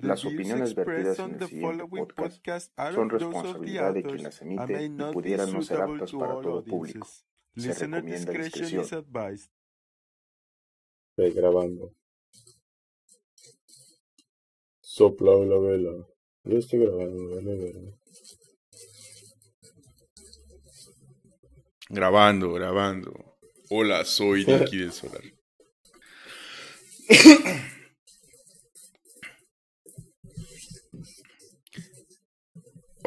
Las 0.00 0.24
opiniones 0.24 0.74
vertidas 0.74 1.18
en 1.18 1.34
el 1.34 1.48
siguiente 1.48 1.84
podcast 2.14 2.72
son 2.94 3.10
responsabilidad 3.10 3.94
de 3.94 4.02
quien 4.02 4.22
las 4.22 4.40
emite 4.42 4.84
y 4.84 4.90
pudieran 5.12 5.52
no 5.52 5.62
ser 5.62 5.80
aptas 5.80 6.12
para 6.12 6.40
todo 6.40 6.64
público. 6.64 7.06
Se 7.56 7.72
recomienda 7.74 8.32
discreción. 8.32 8.82
Estoy 11.10 11.32
grabando. 11.34 11.94
Sopla 14.80 15.32
la 15.44 15.58
vela. 15.58 16.06
Yo 16.44 16.58
estoy 16.58 16.80
grabando, 16.80 17.28
vela, 17.34 17.50
vela. 17.50 17.98
Grabando, 21.90 22.52
grabando. 22.52 23.38
Hola, 23.70 24.04
soy 24.04 24.44
Dicky 24.46 24.78
del 24.78 24.92
Solar. 24.92 25.22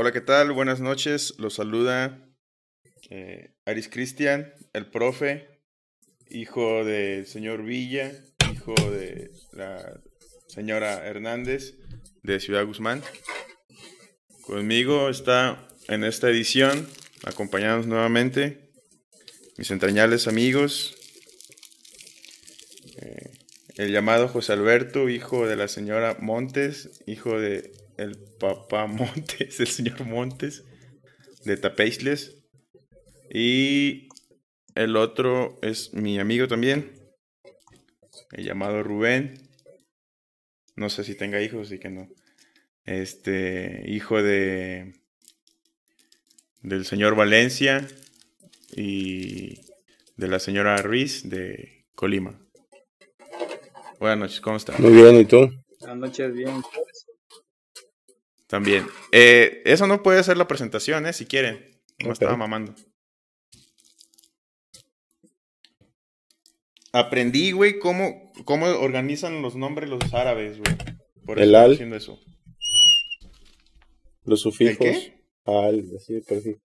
Hola, 0.01 0.11
¿qué 0.11 0.21
tal? 0.21 0.51
Buenas 0.51 0.79
noches. 0.79 1.35
Los 1.37 1.53
saluda 1.53 2.27
eh, 3.11 3.53
Aris 3.67 3.87
Cristian, 3.87 4.51
el 4.73 4.89
profe, 4.89 5.61
hijo 6.27 6.83
del 6.83 7.27
señor 7.27 7.61
Villa, 7.61 8.11
hijo 8.51 8.73
de 8.73 9.29
la 9.51 10.01
señora 10.47 11.05
Hernández 11.05 11.75
de 12.23 12.39
Ciudad 12.39 12.65
Guzmán. 12.65 13.03
Conmigo 14.41 15.07
está 15.07 15.67
en 15.87 16.03
esta 16.03 16.31
edición, 16.31 16.87
acompañados 17.23 17.85
nuevamente, 17.85 18.71
mis 19.59 19.69
entrañables 19.69 20.27
amigos, 20.27 20.95
eh, 22.97 23.33
el 23.77 23.91
llamado 23.91 24.27
José 24.27 24.53
Alberto, 24.53 25.09
hijo 25.09 25.45
de 25.45 25.57
la 25.57 25.67
señora 25.67 26.17
Montes, 26.19 27.03
hijo 27.05 27.39
de 27.39 27.80
el 28.01 28.17
papá 28.39 28.87
Montes, 28.87 29.59
el 29.59 29.67
señor 29.67 30.05
Montes, 30.05 30.63
de 31.45 31.57
Tapeisles. 31.57 32.37
Y 33.33 34.09
el 34.75 34.95
otro 34.95 35.59
es 35.61 35.93
mi 35.93 36.19
amigo 36.19 36.47
también, 36.47 36.91
el 38.31 38.45
llamado 38.45 38.83
Rubén. 38.83 39.49
No 40.75 40.89
sé 40.89 41.03
si 41.03 41.15
tenga 41.15 41.41
hijos, 41.41 41.67
así 41.67 41.79
que 41.79 41.89
no. 41.89 42.09
Este, 42.85 43.83
hijo 43.87 44.21
de 44.21 44.95
del 46.61 46.85
señor 46.85 47.15
Valencia 47.15 47.87
y 48.75 49.61
de 50.15 50.27
la 50.27 50.39
señora 50.39 50.77
Ruiz 50.77 51.27
de 51.27 51.85
Colima. 51.95 52.39
Buenas 53.99 54.19
noches, 54.19 54.41
¿cómo 54.41 54.57
están? 54.57 54.81
Muy 54.81 54.93
bien, 54.93 55.15
¿y 55.19 55.25
tú? 55.25 55.49
Buenas 55.79 55.97
noches, 55.97 56.33
bien. 56.33 56.61
También. 58.51 58.85
Eh, 59.13 59.61
eso 59.63 59.87
no 59.87 60.03
puede 60.03 60.21
ser 60.25 60.35
la 60.35 60.45
presentación, 60.45 61.05
¿eh? 61.07 61.13
Si 61.13 61.25
quieren. 61.25 61.81
No 62.03 62.11
estaba 62.11 62.35
mamando. 62.35 62.75
Aprendí, 66.91 67.53
güey, 67.53 67.79
cómo, 67.79 68.33
cómo 68.43 68.65
organizan 68.65 69.41
los 69.41 69.55
nombres 69.55 69.89
los 69.89 70.13
árabes, 70.13 70.59
güey. 70.59 70.75
Por 71.25 71.39
eso 71.39 71.43
El 71.45 71.55
estoy 71.55 71.63
al. 71.63 71.71
haciendo 71.71 71.95
eso. 71.95 72.19
Los 74.25 74.41
sufijos. 74.41 74.77
qué? 74.77 75.23
Al, 75.45 75.85
así 75.95 76.15
de 76.15 76.21
prefijo. 76.21 76.59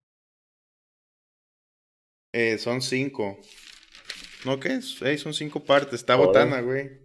Eh, 2.33 2.59
son 2.59 2.83
cinco. 2.83 3.39
¿No 4.45 4.59
qué? 4.59 4.81
Eh, 5.03 5.19
son 5.19 5.35
cinco 5.35 5.63
partes. 5.63 6.01
Está 6.01 6.17
botana, 6.17 6.63
güey. 6.63 6.99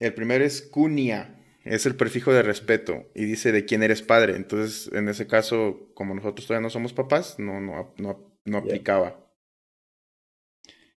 El 0.00 0.14
primero 0.14 0.42
es 0.42 0.62
cunia. 0.62 1.43
Es 1.64 1.86
el 1.86 1.96
prefijo 1.96 2.32
de 2.32 2.42
respeto. 2.42 3.10
Y 3.14 3.24
dice 3.24 3.50
de 3.50 3.64
quién 3.64 3.82
eres 3.82 4.02
padre. 4.02 4.36
Entonces, 4.36 4.90
en 4.92 5.08
ese 5.08 5.26
caso, 5.26 5.90
como 5.94 6.14
nosotros 6.14 6.46
todavía 6.46 6.62
no 6.62 6.70
somos 6.70 6.92
papás, 6.92 7.38
no, 7.38 7.60
no, 7.60 7.94
no, 7.96 8.38
no 8.44 8.58
aplicaba. 8.58 9.24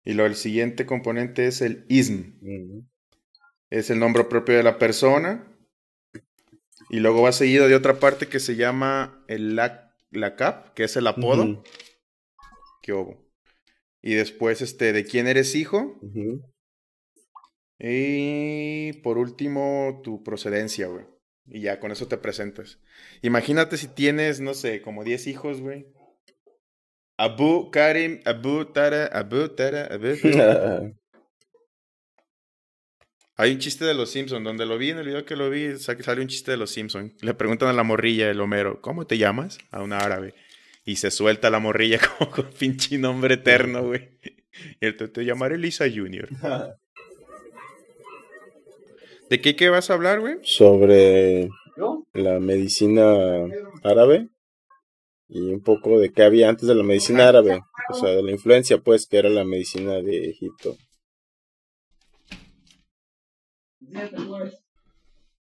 Y 0.04 0.14
luego 0.14 0.28
el 0.28 0.36
siguiente 0.36 0.86
componente 0.86 1.46
es 1.46 1.60
el 1.60 1.84
ism. 1.88 2.32
Es 3.70 3.90
el 3.90 3.98
nombre 3.98 4.24
propio 4.24 4.56
de 4.56 4.62
la 4.62 4.78
persona. 4.78 5.50
Y 6.90 7.00
luego 7.00 7.22
va 7.22 7.32
seguido 7.32 7.68
de 7.68 7.74
otra 7.74 7.98
parte 7.98 8.28
que 8.28 8.40
se 8.40 8.56
llama 8.56 9.24
el 9.28 9.56
la, 9.56 9.96
lacap, 10.10 10.74
que 10.74 10.84
es 10.84 10.96
el 10.96 11.06
apodo. 11.06 11.62
¿Qué 12.82 12.92
hubo? 12.92 13.24
Y 14.02 14.14
después, 14.14 14.60
este, 14.60 14.92
de 14.92 15.04
quién 15.04 15.26
eres 15.26 15.54
hijo. 15.54 15.98
Y 17.78 18.92
por 19.02 19.18
último, 19.18 20.00
tu 20.04 20.22
procedencia, 20.22 20.86
güey. 20.86 21.04
Y 21.46 21.60
ya, 21.60 21.78
con 21.80 21.90
eso 21.92 22.06
te 22.08 22.16
presentas. 22.16 22.78
Imagínate 23.22 23.76
si 23.76 23.88
tienes, 23.88 24.40
no 24.40 24.54
sé, 24.54 24.80
como 24.80 25.04
10 25.04 25.26
hijos, 25.26 25.60
güey. 25.60 25.86
Abu 27.18 27.70
Karim, 27.70 28.20
Abu 28.24 28.64
Tara, 28.66 29.06
Abu 29.06 29.48
Tara, 29.50 29.84
Abu 29.86 30.16
Tara. 30.32 30.92
Hay 33.36 33.52
un 33.52 33.58
chiste 33.58 33.84
de 33.84 33.94
los 33.94 34.10
Simpsons, 34.10 34.44
donde 34.44 34.64
lo 34.64 34.78
vi, 34.78 34.90
en 34.90 34.98
el 34.98 35.06
video 35.06 35.24
que 35.24 35.34
lo 35.36 35.50
vi, 35.50 35.76
sa- 35.78 36.00
sale 36.00 36.20
un 36.22 36.28
chiste 36.28 36.52
de 36.52 36.56
los 36.56 36.70
Simpsons. 36.70 37.12
Le 37.20 37.34
preguntan 37.34 37.68
a 37.68 37.72
la 37.72 37.82
morrilla, 37.82 38.30
el 38.30 38.40
Homero, 38.40 38.80
¿cómo 38.80 39.06
te 39.06 39.18
llamas? 39.18 39.58
A 39.72 39.82
una 39.82 39.98
árabe. 39.98 40.34
Y 40.84 40.96
se 40.96 41.10
suelta 41.10 41.50
la 41.50 41.58
morrilla 41.58 41.98
como 42.18 42.30
con 42.30 42.50
pinche 42.50 42.96
nombre 42.96 43.34
eterno, 43.34 43.82
güey. 43.86 44.18
Y 44.80 44.86
él 44.86 44.96
te, 44.96 45.08
te 45.08 45.24
llamaré 45.24 45.58
Lisa 45.58 45.84
Junior. 45.92 46.28
¿De 49.30 49.40
qué, 49.40 49.56
qué 49.56 49.70
vas 49.70 49.90
a 49.90 49.94
hablar, 49.94 50.20
güey? 50.20 50.36
Sobre 50.42 51.48
¿Yo? 51.76 52.04
la 52.12 52.40
medicina 52.40 53.16
árabe 53.82 54.28
y 55.28 55.40
un 55.40 55.62
poco 55.62 55.98
de 55.98 56.12
qué 56.12 56.22
había 56.22 56.48
antes 56.48 56.68
de 56.68 56.74
la 56.74 56.84
medicina 56.84 57.28
árabe, 57.28 57.60
o 57.88 57.94
sea, 57.94 58.10
de 58.10 58.22
la 58.22 58.30
influencia, 58.30 58.78
pues, 58.78 59.06
que 59.06 59.18
era 59.18 59.30
la 59.30 59.44
medicina 59.44 59.94
de 59.94 60.30
Egipto. 60.30 60.76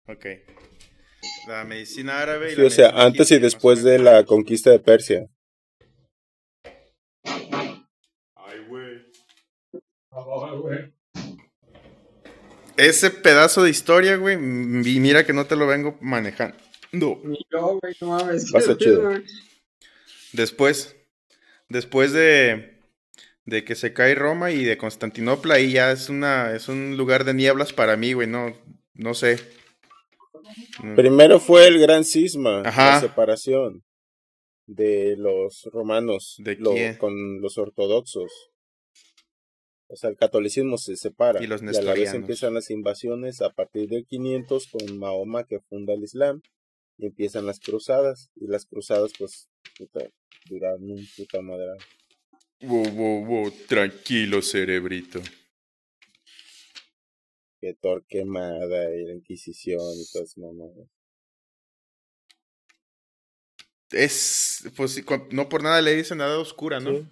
Ok. 0.08 0.26
La 1.48 1.64
medicina 1.64 2.22
árabe 2.22 2.52
y 2.52 2.56
Sí, 2.56 2.62
la 2.62 2.68
o 2.68 2.70
sea, 2.70 2.86
medicina 2.88 3.06
antes 3.06 3.32
y 3.32 3.40
después 3.40 3.84
de 3.84 4.00
la 4.00 4.26
conquista 4.26 4.70
de 4.70 4.80
Persia. 4.80 5.28
Ay, 8.36 8.60
güey. 8.68 9.02
Ese 12.82 13.12
pedazo 13.12 13.64
de 13.64 13.70
historia, 13.70 14.16
güey, 14.18 14.36
y 14.36 15.00
mira 15.00 15.26
que 15.26 15.34
no 15.34 15.46
te 15.46 15.56
lo 15.56 15.68
vengo 15.68 15.98
manejando. 16.02 16.58
Ni 16.92 17.40
yo, 17.52 17.80
güey, 17.82 17.96
no 18.02 18.08
mames. 18.08 18.52
Pasa 18.52 18.76
¿qué 18.78 18.78
chido. 18.86 19.12
Después, 20.34 20.96
después 21.70 22.12
de, 22.14 22.80
de 23.46 23.64
que 23.64 23.76
se 23.76 23.94
cae 23.94 24.16
Roma 24.16 24.52
y 24.52 24.64
de 24.64 24.78
Constantinopla, 24.78 25.56
ahí 25.56 25.74
ya 25.74 25.92
es 25.92 26.10
una, 26.10 26.56
es 26.56 26.68
un 26.70 26.98
lugar 26.98 27.24
de 27.24 27.34
nieblas 27.34 27.74
para 27.74 27.98
mí, 27.98 28.14
güey, 28.14 28.28
no, 28.28 28.54
no 28.94 29.14
sé. 29.14 29.40
Mm, 30.82 30.96
Primero 30.96 31.40
fue 31.40 31.68
el 31.68 31.80
gran 31.80 32.04
cisma, 32.04 32.62
Ajá. 32.66 32.96
la 32.96 33.02
separación 33.02 33.84
de 34.68 35.16
los 35.18 35.68
romanos 35.74 36.36
¿De 36.40 36.56
lo- 36.56 36.74
con 36.98 37.42
los 37.42 37.58
ortodoxos. 37.58 38.32
O 39.92 39.98
sea, 39.98 40.10
el 40.10 40.16
catolicismo 40.16 40.78
se 40.78 40.96
separa 40.96 41.44
Y 41.44 41.48
los 41.48 41.62
a 41.62 41.66
la 41.66 41.94
vez 41.94 42.14
empiezan 42.14 42.54
las 42.54 42.70
invasiones 42.70 43.42
a 43.42 43.50
partir 43.50 43.90
del 43.90 44.06
500 44.06 44.68
con 44.68 44.98
Mahoma 44.98 45.44
que 45.44 45.60
funda 45.60 45.94
el 45.94 46.04
Islam 46.04 46.42
y 46.98 47.08
empiezan 47.08 47.46
las 47.46 47.60
cruzadas 47.60 48.32
y 48.36 48.48
las 48.48 48.66
cruzadas 48.66 49.12
pues 49.20 49.50
puta, 49.78 50.10
duraron 50.50 50.92
un 50.92 51.06
puta 51.18 51.42
madre. 51.42 51.66
Wow, 52.62 52.86
wow, 52.92 53.26
wow, 53.26 53.52
tranquilo, 53.68 54.42
cerebrito. 54.42 55.22
Que 57.60 57.74
Torquemada 57.74 58.96
y 58.96 59.04
la 59.04 59.14
Inquisición 59.14 59.82
y 60.00 60.06
todas 60.14 60.30
esas 60.30 60.38
mamadas. 60.38 60.88
Es, 63.92 64.64
pues, 64.78 65.04
no 65.32 65.50
por 65.50 65.64
nada 65.64 65.82
le 65.82 65.96
dicen 65.96 66.20
nada 66.20 66.40
oscura, 66.40 66.80
¿no? 66.80 66.92
Sí. 66.92 67.08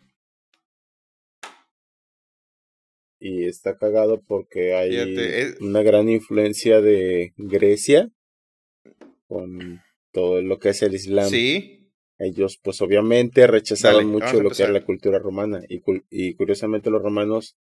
Y 3.20 3.46
está 3.46 3.78
cagado 3.78 4.22
porque 4.22 4.74
hay 4.76 4.92
Fíjate, 4.92 5.42
es- 5.42 5.62
una 5.62 5.82
gran 5.84 6.10
influencia 6.10 6.82
de 6.82 7.34
Grecia 7.38 8.10
con 9.28 9.80
todo 10.12 10.42
lo 10.42 10.58
que 10.58 10.70
es 10.70 10.82
el 10.82 10.96
Islam. 10.96 11.30
Sí, 11.30 11.92
Ellos, 12.18 12.60
pues 12.62 12.82
obviamente 12.82 13.48
rechazaban 13.48 14.06
Dale, 14.06 14.12
mucho 14.12 14.42
lo 14.42 14.50
que 14.50 14.64
era 14.64 14.74
la 14.74 14.84
cultura 14.84 15.20
romana 15.20 15.62
y, 15.70 16.34
curiosamente 16.36 16.90
los 16.90 17.02
romanos 17.02 17.56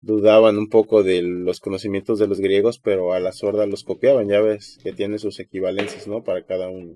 dudaban 0.00 0.58
un 0.58 0.68
poco 0.68 1.04
de 1.04 1.22
los 1.22 1.60
conocimientos 1.60 2.18
de 2.18 2.26
los 2.26 2.40
griegos, 2.40 2.80
pero 2.80 3.12
a 3.12 3.20
la 3.20 3.30
sorda 3.30 3.66
los 3.66 3.84
copiaban, 3.84 4.28
ya 4.28 4.40
ves 4.40 4.80
que 4.82 4.92
tiene 4.92 5.18
sus 5.18 5.38
equivalencias, 5.38 6.08
¿no? 6.08 6.24
Para 6.24 6.44
cada 6.44 6.68
uno. 6.68 6.94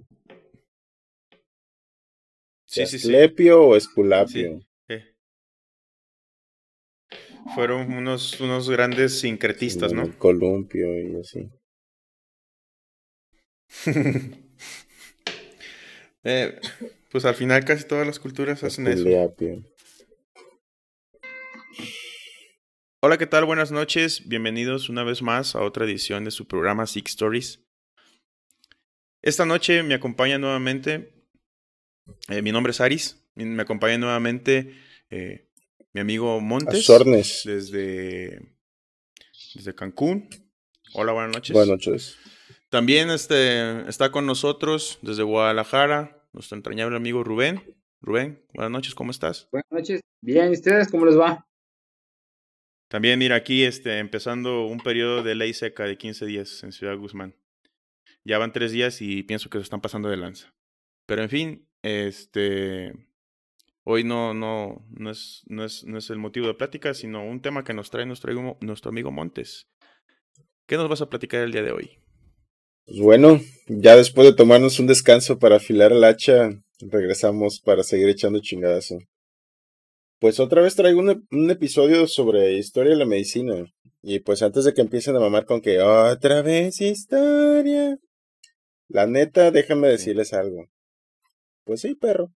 sí, 2.65 2.87
sí, 2.87 2.99
sí. 2.99 3.09
Asclepio 3.09 3.63
o 3.63 3.77
Esculapio. 3.77 4.61
Fueron 7.55 7.93
unos, 7.93 8.41
unos 8.41 8.69
grandes 8.69 9.21
sincretistas, 9.21 9.93
¿no? 9.93 10.03
El 10.03 10.17
columpio 10.17 10.99
y 10.99 11.17
así. 11.21 11.51
Eh, 16.29 16.59
pues 17.13 17.25
al 17.25 17.37
final 17.37 17.65
casi 17.65 17.87
todas 17.87 18.05
las 18.05 18.19
culturas 18.19 18.65
hacen 18.65 18.89
eso. 18.89 19.05
Hola, 23.01 23.17
¿qué 23.17 23.29
tal? 23.29 23.45
Buenas 23.45 23.71
noches. 23.71 24.27
Bienvenidos 24.27 24.89
una 24.89 25.05
vez 25.05 25.23
más 25.23 25.55
a 25.55 25.63
otra 25.63 25.85
edición 25.85 26.25
de 26.25 26.33
su 26.33 26.49
programa 26.49 26.89
Six 26.89 27.11
Stories. 27.11 27.65
Esta 29.23 29.47
noche 29.47 29.85
me 29.85 29.95
acompaña 29.95 30.39
nuevamente, 30.39 31.13
eh, 32.29 32.43
mi 32.43 32.51
nombre 32.51 32.73
es 32.73 32.81
Aris, 32.81 33.25
me 33.37 33.63
acompaña 33.63 33.99
nuevamente 33.99 34.75
eh, 35.11 35.46
mi 35.97 36.01
amigo 36.01 36.43
Montes. 36.43 36.87
Desde, 37.47 38.53
desde 39.55 39.75
Cancún. 39.75 40.29
Hola, 40.93 41.13
buenas 41.13 41.35
noches. 41.35 41.55
Buenas 41.55 41.71
noches. 41.71 42.19
También 42.69 43.09
este, 43.09 43.89
está 43.89 44.13
con 44.13 44.27
nosotros 44.27 44.99
desde 45.01 45.23
Guadalajara 45.23 46.29
nuestro 46.35 46.59
entrañable 46.59 46.97
amigo 46.99 47.25
Rubén. 47.25 47.63
Rubén, 48.03 48.45
buenas 48.53 48.71
noches, 48.71 48.95
¿cómo 48.95 49.11
estás? 49.11 49.49
Buenas 49.51 49.71
noches. 49.71 50.03
Bien, 50.21 50.51
¿y 50.51 50.53
ustedes 50.53 50.91
cómo 50.91 51.07
les 51.07 51.19
va? 51.19 51.49
También, 52.89 53.19
mira, 53.19 53.37
aquí 53.37 53.65
este, 53.65 53.99
empezando 53.99 54.67
un 54.67 54.81
periodo 54.81 55.23
de 55.23 55.35
ley 55.35 55.55
seca 55.55 55.85
de 55.85 55.97
15 55.97 56.27
días 56.27 56.63
en 56.63 56.73
Ciudad 56.73 56.99
Guzmán. 56.99 57.35
Ya 58.23 58.37
van 58.37 58.53
tres 58.53 58.71
días 58.71 59.01
y 59.01 59.23
pienso 59.23 59.49
que 59.49 59.57
se 59.57 59.63
están 59.63 59.81
pasando 59.81 60.11
de 60.11 60.19
lanza. 60.19 60.55
Pero 61.07 61.23
en 61.23 61.31
fin, 61.31 61.69
este, 61.81 62.93
hoy 63.89 64.03
no, 64.03 64.35
no, 64.35 64.85
no, 64.91 65.11
es, 65.11 65.43
no, 65.47 65.65
es, 65.65 65.85
no 65.85 65.97
es 65.97 66.11
el 66.11 66.19
motivo 66.19 66.49
de 66.49 66.55
plática, 66.55 66.93
sino 66.93 67.25
un 67.25 67.41
tema 67.41 67.63
que 67.63 67.73
nos 67.73 67.91
trae 67.91 68.05
nuestro, 68.05 68.59
nuestro 68.61 68.91
amigo 68.91 69.13
Montes. 69.13 69.69
¿Qué 70.67 70.77
nos 70.77 70.89
vas 70.89 71.01
a 71.03 71.09
platicar 71.09 71.43
el 71.43 71.53
día 71.53 71.63
de 71.63 71.71
hoy? 71.71 71.99
Pues 72.85 72.99
bueno, 72.99 73.41
ya 73.69 73.97
después 73.97 74.27
de 74.27 74.35
tomarnos 74.35 74.81
un 74.81 74.89
descanso 74.89 75.39
para 75.39 75.57
afilar 75.57 75.93
el 75.93 76.03
hacha, 76.03 76.51
regresamos 76.81 77.61
para 77.61 77.85
seguir 77.85 78.09
echando 78.09 78.41
chingadazo. 78.41 78.99
Pues 80.19 80.41
otra 80.41 80.63
vez 80.63 80.75
traigo 80.75 80.99
un, 80.99 81.27
un, 81.31 81.51
episodio 81.51 82.09
sobre 82.09 82.55
historia 82.55 82.93
de 82.93 82.99
la 82.99 83.07
medicina. 83.07 83.67
Y 84.03 84.19
pues 84.21 84.43
antes 84.43 84.65
de 84.65 84.75
que 84.75 84.81
empiecen 84.81 85.15
a 85.15 85.21
mamar 85.21 85.45
con 85.45 85.61
que 85.61 85.81
otra 85.81 86.43
vez 86.43 86.81
historia. 86.81 87.99
La 88.89 89.07
neta, 89.07 89.53
déjame 89.53 89.89
decirles 89.89 90.33
algo. 90.33 90.67
Pues 91.65 91.83
sí, 91.83 91.95
perro. 91.95 92.33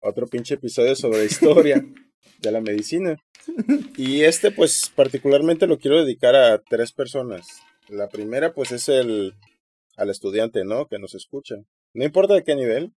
Otro 0.00 0.26
pinche 0.26 0.54
episodio 0.54 0.94
sobre 0.94 1.24
historia 1.24 1.84
de 2.40 2.52
la 2.52 2.60
medicina. 2.60 3.16
Y 3.96 4.22
este 4.22 4.50
pues 4.50 4.92
particularmente 4.94 5.66
lo 5.66 5.78
quiero 5.78 6.04
dedicar 6.04 6.36
a 6.36 6.58
tres 6.62 6.92
personas. 6.92 7.46
La 7.88 8.08
primera, 8.08 8.52
pues, 8.52 8.72
es 8.72 8.88
el 8.88 9.34
al 9.96 10.10
estudiante, 10.10 10.64
¿no? 10.64 10.86
Que 10.86 10.98
nos 10.98 11.14
escucha. 11.14 11.56
No 11.94 12.04
importa 12.04 12.34
de 12.34 12.44
qué 12.44 12.54
nivel. 12.54 12.92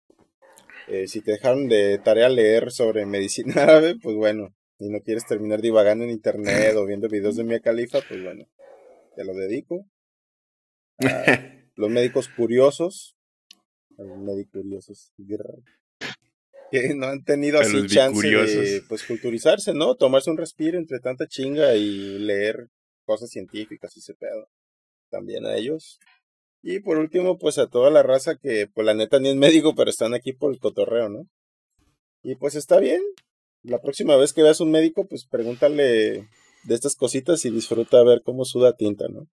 Eh, 0.86 1.08
si 1.08 1.20
te 1.20 1.32
dejaron 1.32 1.68
de 1.68 1.98
tarea 1.98 2.28
leer 2.28 2.70
sobre 2.70 3.06
medicina 3.06 3.62
árabe, 3.62 3.96
pues 4.00 4.14
bueno. 4.16 4.54
Y 4.78 4.88
no 4.88 5.00
quieres 5.00 5.26
terminar 5.26 5.60
divagando 5.60 6.04
en 6.04 6.10
internet 6.10 6.74
o 6.76 6.86
viendo 6.86 7.08
videos 7.08 7.36
de 7.36 7.44
Mia 7.44 7.60
Califa, 7.60 8.00
pues 8.06 8.22
bueno. 8.22 8.46
Te 9.16 9.24
lo 9.24 9.34
dedico. 9.34 9.86
los 11.76 11.90
médicos 11.90 12.28
curiosos. 12.28 13.16
Los 13.96 14.18
médicos 14.18 14.62
curiosos. 14.62 15.12
Que 16.72 16.94
no 16.94 17.06
han 17.06 17.22
tenido 17.22 17.60
así 17.60 17.86
chance 17.86 18.26
de 18.26 18.82
pues 18.88 19.04
culturizarse, 19.04 19.74
¿no? 19.74 19.94
Tomarse 19.94 20.30
un 20.30 20.38
respiro 20.38 20.78
entre 20.78 20.98
tanta 21.00 21.26
chinga 21.26 21.74
y 21.74 22.18
leer 22.18 22.68
cosas 23.04 23.30
científicas 23.30 23.94
y 23.96 24.00
ese 24.00 24.14
pedo 24.14 24.48
también 25.10 25.46
a 25.46 25.54
ellos. 25.54 26.00
Y 26.62 26.80
por 26.80 26.96
último, 26.98 27.38
pues 27.38 27.58
a 27.58 27.66
toda 27.66 27.90
la 27.90 28.02
raza 28.02 28.36
que, 28.36 28.68
pues 28.72 28.86
la 28.86 28.94
neta 28.94 29.20
ni 29.20 29.28
es 29.28 29.36
médico, 29.36 29.74
pero 29.74 29.90
están 29.90 30.14
aquí 30.14 30.32
por 30.32 30.52
el 30.52 30.60
cotorreo, 30.60 31.08
¿no? 31.08 31.28
Y 32.22 32.36
pues 32.36 32.54
está 32.54 32.80
bien. 32.80 33.02
La 33.62 33.80
próxima 33.80 34.16
vez 34.16 34.32
que 34.32 34.42
veas 34.42 34.60
un 34.60 34.70
médico, 34.70 35.06
pues 35.06 35.26
pregúntale 35.26 35.82
de 36.64 36.74
estas 36.74 36.96
cositas 36.96 37.44
y 37.44 37.50
disfruta 37.50 37.98
a 37.98 38.04
ver 38.04 38.22
cómo 38.24 38.44
suda 38.44 38.76
tinta, 38.76 39.06
¿no? 39.08 39.26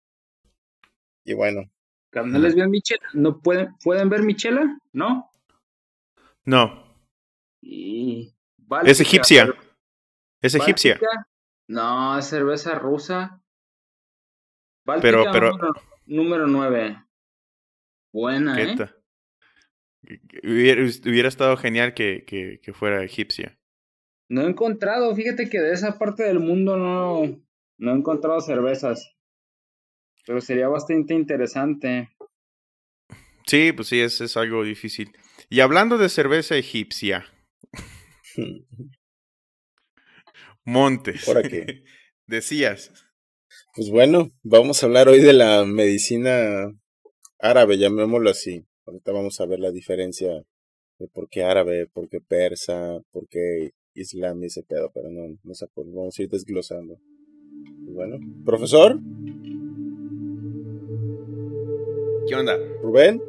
Y 1.24 1.34
bueno. 1.34 1.70
les 2.12 2.54
ven 2.54 2.70
Michela? 2.70 3.06
¿No 3.12 3.40
pueden, 3.40 3.74
pueden 3.82 4.08
ver 4.08 4.22
Michela? 4.22 4.78
¿No? 4.92 5.28
No. 6.44 6.85
Y... 7.68 8.34
es 8.84 9.00
egipcia. 9.00 9.52
Es 10.40 10.54
egipcia. 10.54 11.00
No, 11.68 12.18
es 12.18 12.26
cerveza 12.26 12.76
rusa 12.76 13.42
pero, 15.00 15.24
pero... 15.32 15.52
Número, 16.06 16.46
9. 16.46 17.02
Buena, 18.12 18.62
¿eh? 18.62 18.76
Hubiera, 20.44 21.28
estado 21.28 21.56
genial 21.56 21.94
que, 21.94 22.24
que, 22.24 22.72
fuera 22.72 23.02
egipcia. 23.02 23.58
No 24.28 24.42
he 24.42 24.48
encontrado, 24.48 25.14
fíjate 25.14 25.50
que 25.50 25.60
de 25.60 25.72
esa 25.72 25.98
parte 25.98 26.22
del 26.22 26.38
mundo 26.38 26.76
no, 26.76 27.40
no 27.78 27.90
he 27.90 27.94
encontrado 27.94 28.40
cervezas. 28.40 29.16
Pero 30.24 30.40
sería 30.40 30.68
bastante 30.68 31.14
interesante. 31.14 32.10
Sí, 33.46 33.72
pues 33.72 33.88
sí, 33.88 34.00
es, 34.00 34.20
es 34.20 34.36
algo 34.36 34.62
difícil. 34.62 35.12
Y 35.48 35.60
hablando 35.60 35.98
de 35.98 36.08
cerveza 36.08 36.56
egipcia. 36.56 37.26
Montes. 40.64 41.24
¿Por 41.24 41.48
qué? 41.48 41.84
Decías. 42.26 42.92
Pues 43.74 43.90
bueno, 43.90 44.32
vamos 44.42 44.82
a 44.82 44.86
hablar 44.86 45.08
hoy 45.08 45.20
de 45.20 45.32
la 45.32 45.64
medicina 45.64 46.66
árabe, 47.38 47.78
llamémoslo 47.78 48.30
así. 48.30 48.64
Ahorita 48.86 49.12
vamos 49.12 49.40
a 49.40 49.46
ver 49.46 49.60
la 49.60 49.70
diferencia 49.70 50.44
de 50.98 51.08
por 51.08 51.28
qué 51.28 51.44
árabe, 51.44 51.86
por 51.86 52.08
qué 52.08 52.20
persa, 52.20 53.00
por 53.12 53.28
qué 53.28 53.72
islam 53.94 54.42
y 54.42 54.46
ese 54.46 54.62
pedo, 54.62 54.90
pero 54.92 55.10
no, 55.10 55.38
no 55.42 55.54
sé, 55.54 55.66
vamos 55.74 56.18
a 56.18 56.22
ir 56.22 56.28
desglosando. 56.28 56.98
bueno, 57.88 58.18
profesor. 58.44 58.98
¿Qué 62.28 62.34
onda? 62.34 62.58
Rubén. 62.82 63.22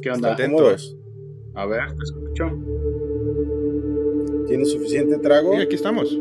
¿Qué 0.00 0.10
onda? 0.10 0.36
¿Cómodos? 0.36 0.96
A 1.54 1.66
ver, 1.66 1.92
te 1.92 2.02
escucho. 2.02 2.44
¿Tienes 4.46 4.72
suficiente 4.72 5.18
trago? 5.18 5.54
Sí, 5.54 5.62
aquí 5.62 5.74
estamos. 5.74 6.18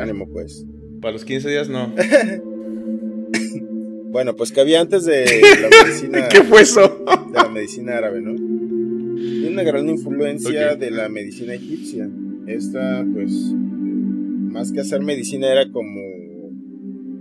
Ánimo, 0.00 0.28
pues. 0.28 0.66
Para 1.00 1.12
los 1.12 1.24
15 1.24 1.48
días 1.48 1.68
no. 1.68 1.92
bueno, 4.10 4.36
pues 4.36 4.52
que 4.52 4.60
había 4.60 4.80
antes 4.80 5.04
de 5.04 5.24
la 5.24 5.68
medicina. 5.84 6.28
¿Qué 6.28 6.42
fue 6.42 6.62
eso? 6.62 7.04
de 7.28 7.34
la 7.34 7.48
medicina 7.48 7.96
árabe, 7.96 8.20
¿no? 8.20 8.34
Tiene 8.34 9.48
una 9.48 9.62
gran 9.62 9.88
influencia 9.88 10.76
de 10.76 10.90
la 10.90 11.08
medicina 11.08 11.54
egipcia. 11.54 12.08
Esta, 12.46 13.06
pues, 13.12 13.54
más 13.54 14.72
que 14.72 14.80
hacer 14.80 15.02
medicina 15.02 15.50
era 15.50 15.70
como 15.70 16.00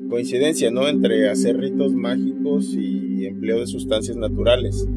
coincidencia, 0.09 0.71
¿no? 0.71 0.87
Entre 0.87 1.29
hacer 1.29 1.57
ritos 1.57 1.93
mágicos 1.93 2.73
y 2.73 3.25
empleo 3.25 3.59
de 3.59 3.67
sustancias 3.67 4.17
naturales. 4.17 4.87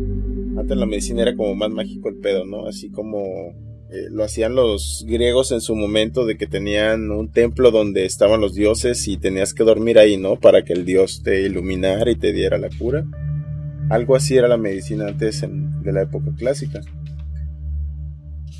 Antes 0.56 0.76
la 0.76 0.86
medicina 0.86 1.22
era 1.22 1.34
como 1.34 1.54
más 1.54 1.70
mágico 1.70 2.08
el 2.08 2.16
pedo, 2.16 2.44
¿no? 2.44 2.66
Así 2.66 2.90
como 2.90 3.54
eh, 3.90 4.08
lo 4.10 4.24
hacían 4.24 4.54
los 4.54 5.04
griegos 5.06 5.52
en 5.52 5.60
su 5.60 5.74
momento 5.74 6.26
de 6.26 6.36
que 6.36 6.46
tenían 6.46 7.10
un 7.10 7.30
templo 7.30 7.70
donde 7.70 8.04
estaban 8.04 8.40
los 8.40 8.54
dioses 8.54 9.06
y 9.08 9.16
tenías 9.16 9.54
que 9.54 9.64
dormir 9.64 9.98
ahí, 9.98 10.16
¿no? 10.16 10.36
Para 10.36 10.62
que 10.64 10.72
el 10.72 10.84
dios 10.84 11.22
te 11.22 11.42
iluminara 11.42 12.10
y 12.10 12.16
te 12.16 12.32
diera 12.32 12.58
la 12.58 12.68
cura. 12.70 13.04
Algo 13.88 14.14
así 14.14 14.36
era 14.36 14.48
la 14.48 14.56
medicina 14.56 15.08
antes 15.08 15.42
de 15.42 15.92
la 15.92 16.02
época 16.02 16.30
clásica. 16.36 16.80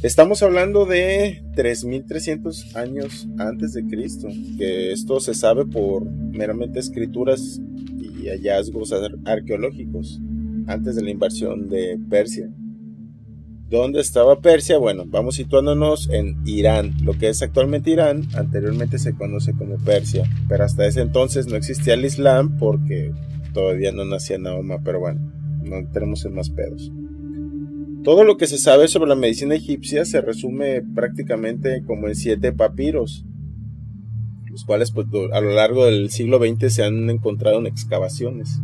Estamos 0.02 0.42
hablando 0.42 0.84
de 0.84 1.44
3300 1.54 2.74
años 2.74 3.28
antes 3.38 3.72
de 3.72 3.86
Cristo, 3.86 4.28
que 4.58 4.92
esto 4.92 5.20
se 5.20 5.32
sabe 5.32 5.64
por 5.64 6.04
meramente 6.04 6.80
escrituras 6.80 7.60
y 8.20 8.28
hallazgos 8.28 8.92
arqueológicos 9.24 10.20
antes 10.66 10.96
de 10.96 11.02
la 11.02 11.10
invasión 11.10 11.68
de 11.68 11.98
Persia. 12.08 12.48
¿Dónde 13.72 14.00
estaba 14.00 14.40
Persia? 14.40 14.76
Bueno, 14.76 15.04
vamos 15.06 15.36
situándonos 15.36 16.10
en 16.10 16.36
Irán, 16.44 16.92
lo 17.02 17.14
que 17.14 17.30
es 17.30 17.40
actualmente 17.40 17.90
Irán, 17.90 18.28
anteriormente 18.34 18.98
se 18.98 19.14
conoce 19.14 19.54
como 19.54 19.78
Persia, 19.78 20.28
pero 20.46 20.64
hasta 20.64 20.86
ese 20.86 21.00
entonces 21.00 21.46
no 21.46 21.56
existía 21.56 21.94
el 21.94 22.04
Islam 22.04 22.58
porque 22.58 23.12
todavía 23.54 23.90
no 23.90 24.04
nacía 24.04 24.38
Mahoma, 24.38 24.82
pero 24.84 25.00
bueno, 25.00 25.20
no 25.64 25.88
tenemos 25.90 26.22
en 26.26 26.34
más 26.34 26.50
pedos. 26.50 26.92
Todo 28.04 28.24
lo 28.24 28.36
que 28.36 28.46
se 28.46 28.58
sabe 28.58 28.88
sobre 28.88 29.08
la 29.08 29.14
medicina 29.14 29.54
egipcia 29.54 30.04
se 30.04 30.20
resume 30.20 30.82
prácticamente 30.82 31.82
como 31.86 32.08
en 32.08 32.16
siete 32.16 32.52
papiros, 32.52 33.24
los 34.50 34.64
cuales 34.64 34.90
pues, 34.90 35.06
a 35.32 35.40
lo 35.40 35.54
largo 35.54 35.86
del 35.86 36.10
siglo 36.10 36.38
XX 36.38 36.74
se 36.74 36.84
han 36.84 37.08
encontrado 37.08 37.58
en 37.58 37.66
excavaciones. 37.66 38.60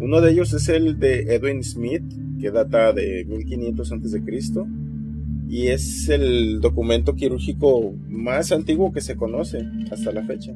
Uno 0.00 0.20
de 0.20 0.30
ellos 0.30 0.52
es 0.52 0.68
el 0.68 0.98
de 0.98 1.34
Edwin 1.34 1.64
Smith, 1.64 2.04
que 2.40 2.50
data 2.50 2.92
de 2.92 3.24
1500 3.24 3.92
a.C. 3.92 4.22
y 5.48 5.66
es 5.68 6.08
el 6.08 6.60
documento 6.60 7.16
quirúrgico 7.16 7.94
más 8.08 8.52
antiguo 8.52 8.92
que 8.92 9.00
se 9.00 9.16
conoce 9.16 9.58
hasta 9.90 10.12
la 10.12 10.24
fecha. 10.24 10.54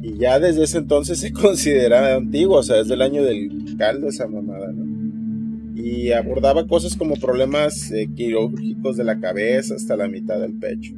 Y 0.00 0.16
ya 0.18 0.38
desde 0.38 0.64
ese 0.64 0.78
entonces 0.78 1.18
se 1.18 1.32
considera 1.34 2.16
antiguo, 2.16 2.58
o 2.58 2.62
sea, 2.62 2.80
es 2.80 2.88
del 2.88 3.02
año 3.02 3.22
del 3.22 3.76
caldo 3.76 4.08
esa 4.08 4.28
mamada, 4.28 4.72
¿no? 4.72 4.84
Y 5.76 6.12
abordaba 6.12 6.66
cosas 6.66 6.96
como 6.96 7.16
problemas 7.16 7.90
eh, 7.90 8.08
quirúrgicos 8.14 8.96
de 8.96 9.04
la 9.04 9.18
cabeza 9.18 9.74
hasta 9.74 9.96
la 9.96 10.08
mitad 10.08 10.40
del 10.40 10.54
pecho. 10.54 10.94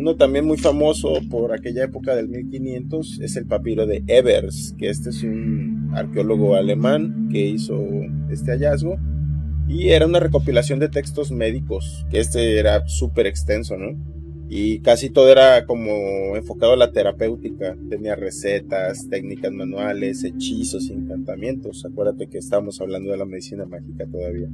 Uno 0.00 0.16
también 0.16 0.46
muy 0.46 0.56
famoso 0.56 1.20
por 1.28 1.52
aquella 1.52 1.84
época 1.84 2.16
del 2.16 2.26
1500 2.30 3.20
es 3.20 3.36
el 3.36 3.44
papiro 3.44 3.84
de 3.84 4.02
Evers, 4.06 4.74
que 4.78 4.88
este 4.88 5.10
es 5.10 5.22
un 5.22 5.90
arqueólogo 5.94 6.56
alemán 6.56 7.28
que 7.30 7.40
hizo 7.40 7.78
este 8.30 8.52
hallazgo. 8.52 8.96
Y 9.68 9.90
era 9.90 10.06
una 10.06 10.18
recopilación 10.18 10.78
de 10.78 10.88
textos 10.88 11.30
médicos, 11.30 12.06
que 12.08 12.18
este 12.18 12.58
era 12.58 12.88
súper 12.88 13.26
extenso, 13.26 13.76
¿no? 13.76 13.94
Y 14.48 14.80
casi 14.80 15.10
todo 15.10 15.30
era 15.30 15.66
como 15.66 16.34
enfocado 16.34 16.72
a 16.72 16.78
la 16.78 16.92
terapéutica. 16.92 17.76
Tenía 17.90 18.16
recetas, 18.16 19.06
técnicas 19.10 19.52
manuales, 19.52 20.24
hechizos, 20.24 20.88
encantamientos. 20.88 21.84
Acuérdate 21.84 22.26
que 22.26 22.38
estamos 22.38 22.80
hablando 22.80 23.10
de 23.10 23.18
la 23.18 23.26
medicina 23.26 23.66
mágica 23.66 24.06
todavía. 24.06 24.48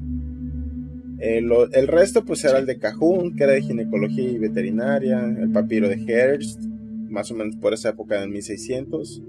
Eh, 1.18 1.42
el 1.72 1.88
resto 1.88 2.24
pues 2.24 2.44
era 2.44 2.58
el 2.58 2.66
de 2.66 2.78
Cajun, 2.78 3.34
que 3.34 3.44
era 3.44 3.52
de 3.52 3.62
ginecología 3.62 4.28
y 4.28 4.38
veterinaria, 4.38 5.24
el 5.24 5.50
papiro 5.50 5.88
de 5.88 5.96
Hearst, 5.96 6.62
más 7.08 7.30
o 7.30 7.34
menos 7.34 7.56
por 7.56 7.72
esa 7.72 7.90
época 7.90 8.22
en 8.22 8.30
1600, 8.30 9.22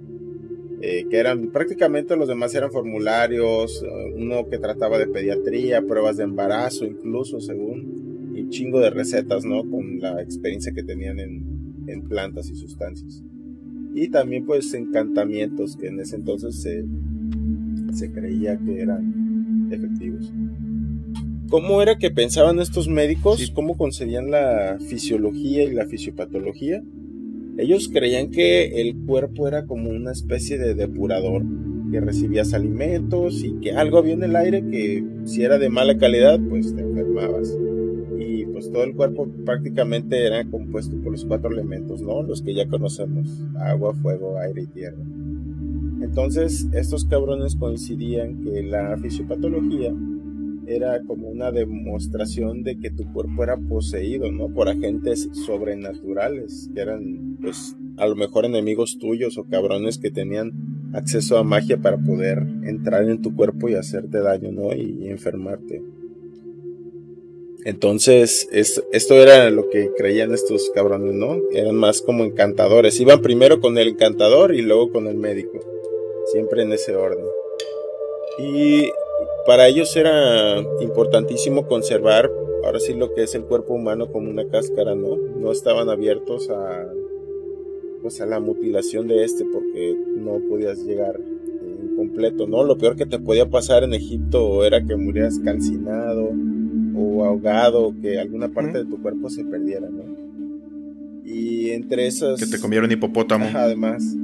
eh, 0.82 1.06
que 1.10 1.18
eran 1.18 1.48
prácticamente 1.52 2.16
los 2.16 2.28
demás 2.28 2.54
eran 2.56 2.72
formularios, 2.72 3.84
eh, 3.84 4.14
uno 4.16 4.48
que 4.50 4.58
trataba 4.58 5.00
de 5.00 5.08
pediatría, 5.08 5.82
pruebas 5.82 6.18
de 6.18 6.24
embarazo 6.24 6.86
incluso 6.86 7.40
según, 7.40 8.34
y 8.36 8.50
chingo 8.50 8.80
de 8.80 8.90
recetas, 8.90 9.46
¿no? 9.46 9.64
Con 9.64 10.00
la 10.00 10.22
experiencia 10.22 10.74
que 10.74 10.84
tenían 10.84 11.20
en, 11.20 11.86
en 11.88 12.02
plantas 12.04 12.50
y 12.50 12.56
sustancias. 12.56 13.24
Y 13.96 14.10
también 14.10 14.46
pues 14.46 14.74
encantamientos 14.74 15.76
que 15.78 15.88
en 15.88 16.00
ese 16.00 16.18
entonces 16.18 16.62
se, 16.62 16.86
se 17.94 18.12
creía 18.12 18.58
que 18.58 18.82
eran 18.82 19.70
efectivos. 19.72 20.32
¿Cómo 21.50 21.82
era 21.82 21.98
que 21.98 22.12
pensaban 22.12 22.60
estos 22.60 22.90
médicos? 22.90 23.52
¿Cómo 23.52 23.78
concedían 23.78 24.30
la 24.30 24.78
fisiología 24.86 25.64
y 25.64 25.74
la 25.74 25.86
fisiopatología? 25.86 26.84
Ellos 27.58 27.90
creían 27.92 28.32
que 28.32 28.82
el 28.82 28.98
cuerpo 29.06 29.48
era 29.48 29.66
como 29.66 29.90
una 29.90 30.12
especie 30.12 30.58
de 30.58 30.76
depurador, 30.76 31.44
que 31.90 32.02
recibías 32.02 32.54
alimentos 32.54 33.46
y 33.46 33.54
que 33.62 33.72
algo 33.72 33.98
había 33.98 34.16
en 34.16 34.24
el 34.24 34.36
aire 34.36 34.62
que 34.70 35.06
si 35.24 35.44
era 35.44 35.58
de 35.58 35.70
mala 35.70 35.98
calidad, 35.98 36.38
pues 36.50 36.76
te 36.76 36.82
enfermabas. 36.82 37.58
Y 38.20 38.46
pues 38.48 38.70
todo 38.70 38.84
el 38.84 38.94
cuerpo 38.94 39.30
prácticamente 39.46 40.26
era 40.28 40.44
compuesto 40.44 40.98
por 41.02 41.14
los 41.14 41.24
cuatro 41.24 41.50
elementos, 41.50 42.02
¿no? 42.02 42.24
Los 42.24 42.42
que 42.42 42.56
ya 42.56 42.68
conocemos, 42.68 43.42
agua, 43.58 43.94
fuego, 43.94 44.38
aire 44.38 44.64
y 44.64 44.68
tierra. 44.68 45.02
Entonces, 46.02 46.68
estos 46.74 47.06
cabrones 47.06 47.56
coincidían 47.56 48.42
que 48.44 48.64
la 48.64 48.98
fisiopatología 48.98 49.94
era 50.68 51.02
como 51.08 51.30
una 51.30 51.52
demostración 51.52 52.62
de 52.64 52.78
que 52.78 52.92
tu 52.92 53.12
cuerpo 53.14 53.44
era 53.44 53.58
poseído, 53.58 54.32
¿no? 54.32 54.50
Por 54.50 54.68
agentes 54.68 55.30
sobrenaturales, 55.46 56.70
que 56.74 56.82
eran, 56.82 57.38
pues, 57.42 57.76
a 57.96 58.06
lo 58.06 58.16
mejor 58.16 58.46
enemigos 58.46 58.98
tuyos 59.00 59.38
o 59.38 59.46
cabrones 59.46 59.98
que 59.98 60.12
tenían 60.12 60.52
acceso 60.94 61.38
a 61.38 61.44
magia 61.44 61.78
para 61.78 61.98
poder 61.98 62.40
entrar 62.64 63.10
en 63.10 63.22
tu 63.22 63.36
cuerpo 63.36 63.70
y 63.70 63.76
hacerte 63.76 64.20
daño, 64.20 64.52
¿no? 64.52 64.76
Y, 64.76 65.08
enfermarte. 65.08 65.82
Entonces, 67.64 68.48
esto 68.52 69.16
era 69.16 69.50
lo 69.50 69.70
que 69.70 69.92
creían 69.98 70.34
estos 70.34 70.70
cabrones, 70.76 71.14
¿no? 71.14 71.38
Eran 71.52 71.76
más 71.76 72.02
como 72.02 72.24
encantadores. 72.24 73.00
Iban 73.00 73.22
primero 73.22 73.60
con 73.60 73.78
el 73.78 73.90
encantador 73.90 74.54
y 74.54 74.62
luego 74.62 74.92
con 74.92 75.08
el 75.08 75.16
médico. 75.16 75.60
Siempre 76.32 76.64
en 76.64 76.74
ese 76.74 76.96
orden. 76.96 77.26
Y 78.40 78.92
para 79.48 79.68
ellos 79.68 79.96
era 79.96 80.62
importantísimo 80.82 81.68
conservar, 81.68 82.30
ahora 82.66 82.80
sí, 82.80 82.94
lo 82.94 83.14
que 83.14 83.24
es 83.24 83.34
el 83.34 83.44
cuerpo 83.44 83.74
humano 83.74 84.12
como 84.12 84.30
una 84.30 84.48
cáscara, 84.48 84.94
¿no? 84.94 85.16
No 85.16 85.52
estaban 85.52 85.90
abiertos 85.90 86.50
a, 86.50 86.86
pues, 88.02 88.22
a 88.22 88.26
la 88.26 88.40
mutilación 88.40 89.08
de 89.08 89.24
este 89.24 89.46
porque 89.46 89.96
no 90.18 90.40
podías 90.50 90.84
llegar 90.84 91.18
completo, 91.98 92.46
¿no? 92.48 92.64
Lo 92.64 92.78
peor 92.78 92.96
que 92.96 93.06
te 93.06 93.20
podía 93.20 93.50
pasar 93.50 93.84
en 93.84 93.94
Egipto 93.94 94.64
era 94.64 94.86
que 94.86 94.96
murieras 94.96 95.40
calcinado 95.40 96.32
o 96.96 97.26
ahogado, 97.26 97.94
que 98.02 98.20
alguna 98.20 98.50
parte 98.50 98.78
de 98.80 98.86
tu 98.86 99.02
cuerpo 99.02 99.30
se 99.30 99.44
perdiera, 99.44 99.90
¿no? 99.90 100.04
Y 101.26 101.72
entre 101.72 102.08
esas... 102.08 102.40
Que 102.40 102.46
te 102.46 102.60
comieron 102.60 102.92
hipopótamo. 102.92 103.46
además. 103.54 104.16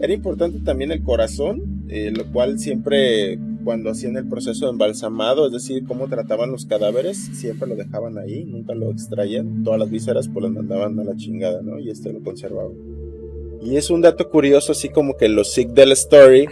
Era 0.00 0.12
importante 0.12 0.58
también 0.60 0.90
el 0.90 1.02
corazón, 1.02 1.84
eh, 1.88 2.10
lo 2.10 2.26
cual 2.32 2.58
siempre 2.58 3.38
cuando 3.64 3.90
hacían 3.90 4.16
el 4.16 4.28
proceso 4.28 4.66
de 4.66 4.72
embalsamado, 4.72 5.46
es 5.46 5.52
decir, 5.52 5.84
cómo 5.84 6.08
trataban 6.08 6.52
los 6.52 6.66
cadáveres, 6.66 7.18
siempre 7.32 7.68
lo 7.68 7.76
dejaban 7.76 8.18
ahí, 8.18 8.44
nunca 8.44 8.74
lo 8.74 8.90
extraían, 8.90 9.64
todas 9.64 9.80
las 9.80 9.90
vísceras 9.90 10.28
pues 10.28 10.44
las 10.44 10.52
mandaban 10.52 10.98
a 11.00 11.04
la 11.04 11.16
chingada, 11.16 11.62
¿no? 11.62 11.78
Y 11.78 11.90
este 11.90 12.12
lo 12.12 12.20
conservaba. 12.20 12.70
Y 13.62 13.76
es 13.76 13.90
un 13.90 14.02
dato 14.02 14.28
curioso, 14.28 14.72
así 14.72 14.90
como 14.90 15.16
que 15.16 15.28
los 15.28 15.52
sick 15.52 15.70
del 15.70 15.92
story, 15.92 16.46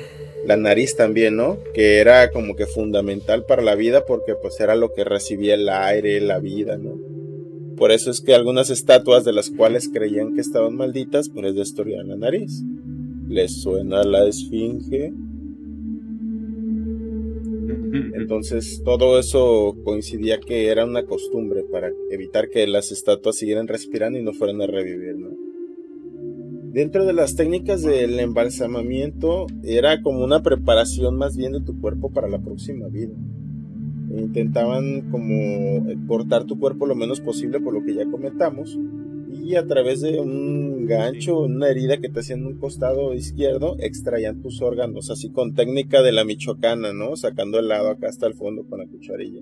la 0.47 0.57
nariz 0.57 0.97
también, 0.97 1.37
¿no? 1.37 1.59
Que 1.75 1.99
era 1.99 2.31
como 2.31 2.57
que 2.57 2.67
fundamental 2.67 3.45
para 3.45 3.63
la 3.63 3.75
vida 3.75 4.05
porque 4.07 4.35
pues 4.35 4.59
era 4.61 4.75
lo 4.75 4.93
que 4.93 5.05
recibía 5.05 5.55
el 5.55 5.69
aire, 5.69 6.21
la 6.21 6.39
vida, 6.39 6.79
¿no? 6.79 6.99
Por 7.77 7.91
eso 7.91 8.11
es 8.11 8.21
que 8.21 8.35
algunas 8.35 8.71
estatuas 8.71 9.25
de 9.25 9.33
las 9.33 9.51
cuales 9.51 9.89
creían 9.93 10.35
que 10.35 10.41
estaban 10.41 10.75
malditas, 10.75 11.29
pues 11.29 11.47
les 11.47 11.55
destruían 11.55 12.09
la 12.09 12.17
nariz. 12.17 12.63
¿Les 13.29 13.63
suena 13.63 14.05
la 14.05 14.27
esfinge? 14.27 15.13
Entonces 17.93 18.81
todo 18.85 19.19
eso 19.19 19.77
coincidía 19.85 20.41
que 20.41 20.69
era 20.69 20.87
una 20.87 21.05
costumbre 21.05 21.63
para 21.71 21.91
evitar 22.11 22.49
que 22.49 22.67
las 22.67 22.91
estatuas 22.91 23.37
siguieran 23.37 23.69
respirando 23.69 24.19
y 24.19 24.23
no 24.23 24.33
fueran 24.33 24.63
a 24.63 24.67
revivir, 24.67 25.17
Dentro 26.73 27.05
de 27.05 27.13
las 27.13 27.37
técnicas 27.37 27.83
del 27.83 28.19
embalsamamiento 28.19 29.47
era 29.63 30.01
como 30.01 30.25
una 30.25 30.43
preparación 30.43 31.19
más 31.19 31.37
bien 31.37 31.53
de 31.53 31.61
tu 31.61 31.79
cuerpo 31.79 32.11
para 32.11 32.29
la 32.29 32.39
próxima 32.39 32.89
vida. 32.89 33.13
Intentaban 34.17 35.11
como 35.11 35.87
cortar 36.07 36.45
tu 36.45 36.59
cuerpo 36.59 36.87
lo 36.87 36.95
menos 36.95 37.21
posible 37.21 37.61
por 37.61 37.75
lo 37.75 37.85
que 37.85 37.95
ya 37.95 38.07
comentamos 38.11 38.79
y 39.33 39.57
a 39.57 39.67
través 39.67 40.01
de 40.03 40.21
un 40.21 40.87
gancho, 40.87 41.41
una 41.41 41.69
herida 41.69 41.99
que 41.99 42.09
te 42.09 42.21
hacían 42.21 42.41
en 42.41 42.47
un 42.47 42.59
costado 42.59 43.15
izquierdo, 43.15 43.77
extraían 43.81 44.43
tus 44.43 44.61
órganos, 44.61 45.11
así 45.11 45.31
con 45.31 45.55
técnica 45.55 46.03
de 46.03 46.13
la 46.13 46.25
michoacana, 46.25 46.93
¿no? 46.93 47.17
Sacando 47.17 47.59
el 47.59 47.69
lado 47.69 47.89
acá 47.89 48.09
hasta 48.09 48.27
el 48.27 48.35
fondo 48.35 48.65
con 48.65 48.81
la 48.81 48.87
cucharilla. 48.87 49.41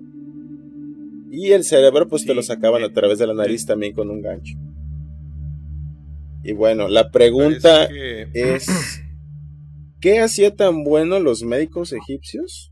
Y 1.29 1.51
el 1.51 1.63
cerebro, 1.63 2.07
pues 2.07 2.25
te 2.25 2.33
lo 2.33 2.41
sacaban 2.41 2.83
a 2.83 2.93
través 2.93 3.19
de 3.19 3.27
la 3.27 3.33
nariz 3.33 3.65
también 3.65 3.93
con 3.93 4.09
un 4.09 4.21
gancho. 4.21 4.57
Y 6.43 6.53
bueno, 6.53 6.87
la 6.87 7.11
pregunta 7.11 7.85
es, 8.33 8.67
¿qué 9.99 10.19
hacía 10.19 10.55
tan 10.55 10.83
bueno 10.83 11.19
los 11.19 11.43
médicos 11.43 11.93
egipcios? 11.93 12.70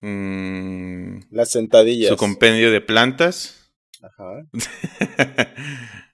Mm, 0.00 1.20
Las 1.30 1.50
sentadillas. 1.50 2.08
Su 2.08 2.16
compendio 2.16 2.70
de 2.70 2.80
plantas. 2.80 3.72
Ajá. 4.02 4.46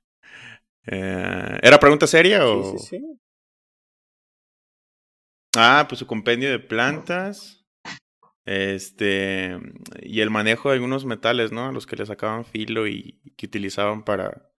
Eh, 0.86 1.58
¿Era 1.62 1.80
pregunta 1.80 2.06
seria 2.06 2.46
o...? 2.46 2.76
Sí, 2.76 2.78
sí, 2.78 2.98
sí. 2.98 3.20
Ah, 5.56 5.86
pues 5.88 5.98
su 5.98 6.06
compendio 6.06 6.50
de 6.50 6.58
plantas. 6.58 7.64
Este. 8.44 9.56
Y 10.02 10.20
el 10.20 10.28
manejo 10.28 10.68
de 10.68 10.74
algunos 10.74 11.06
metales, 11.06 11.52
¿no? 11.52 11.72
Los 11.72 11.86
que 11.86 11.96
le 11.96 12.04
sacaban 12.04 12.44
filo 12.44 12.86
y 12.86 13.20
que 13.38 13.46
utilizaban 13.46 14.04
para 14.04 14.50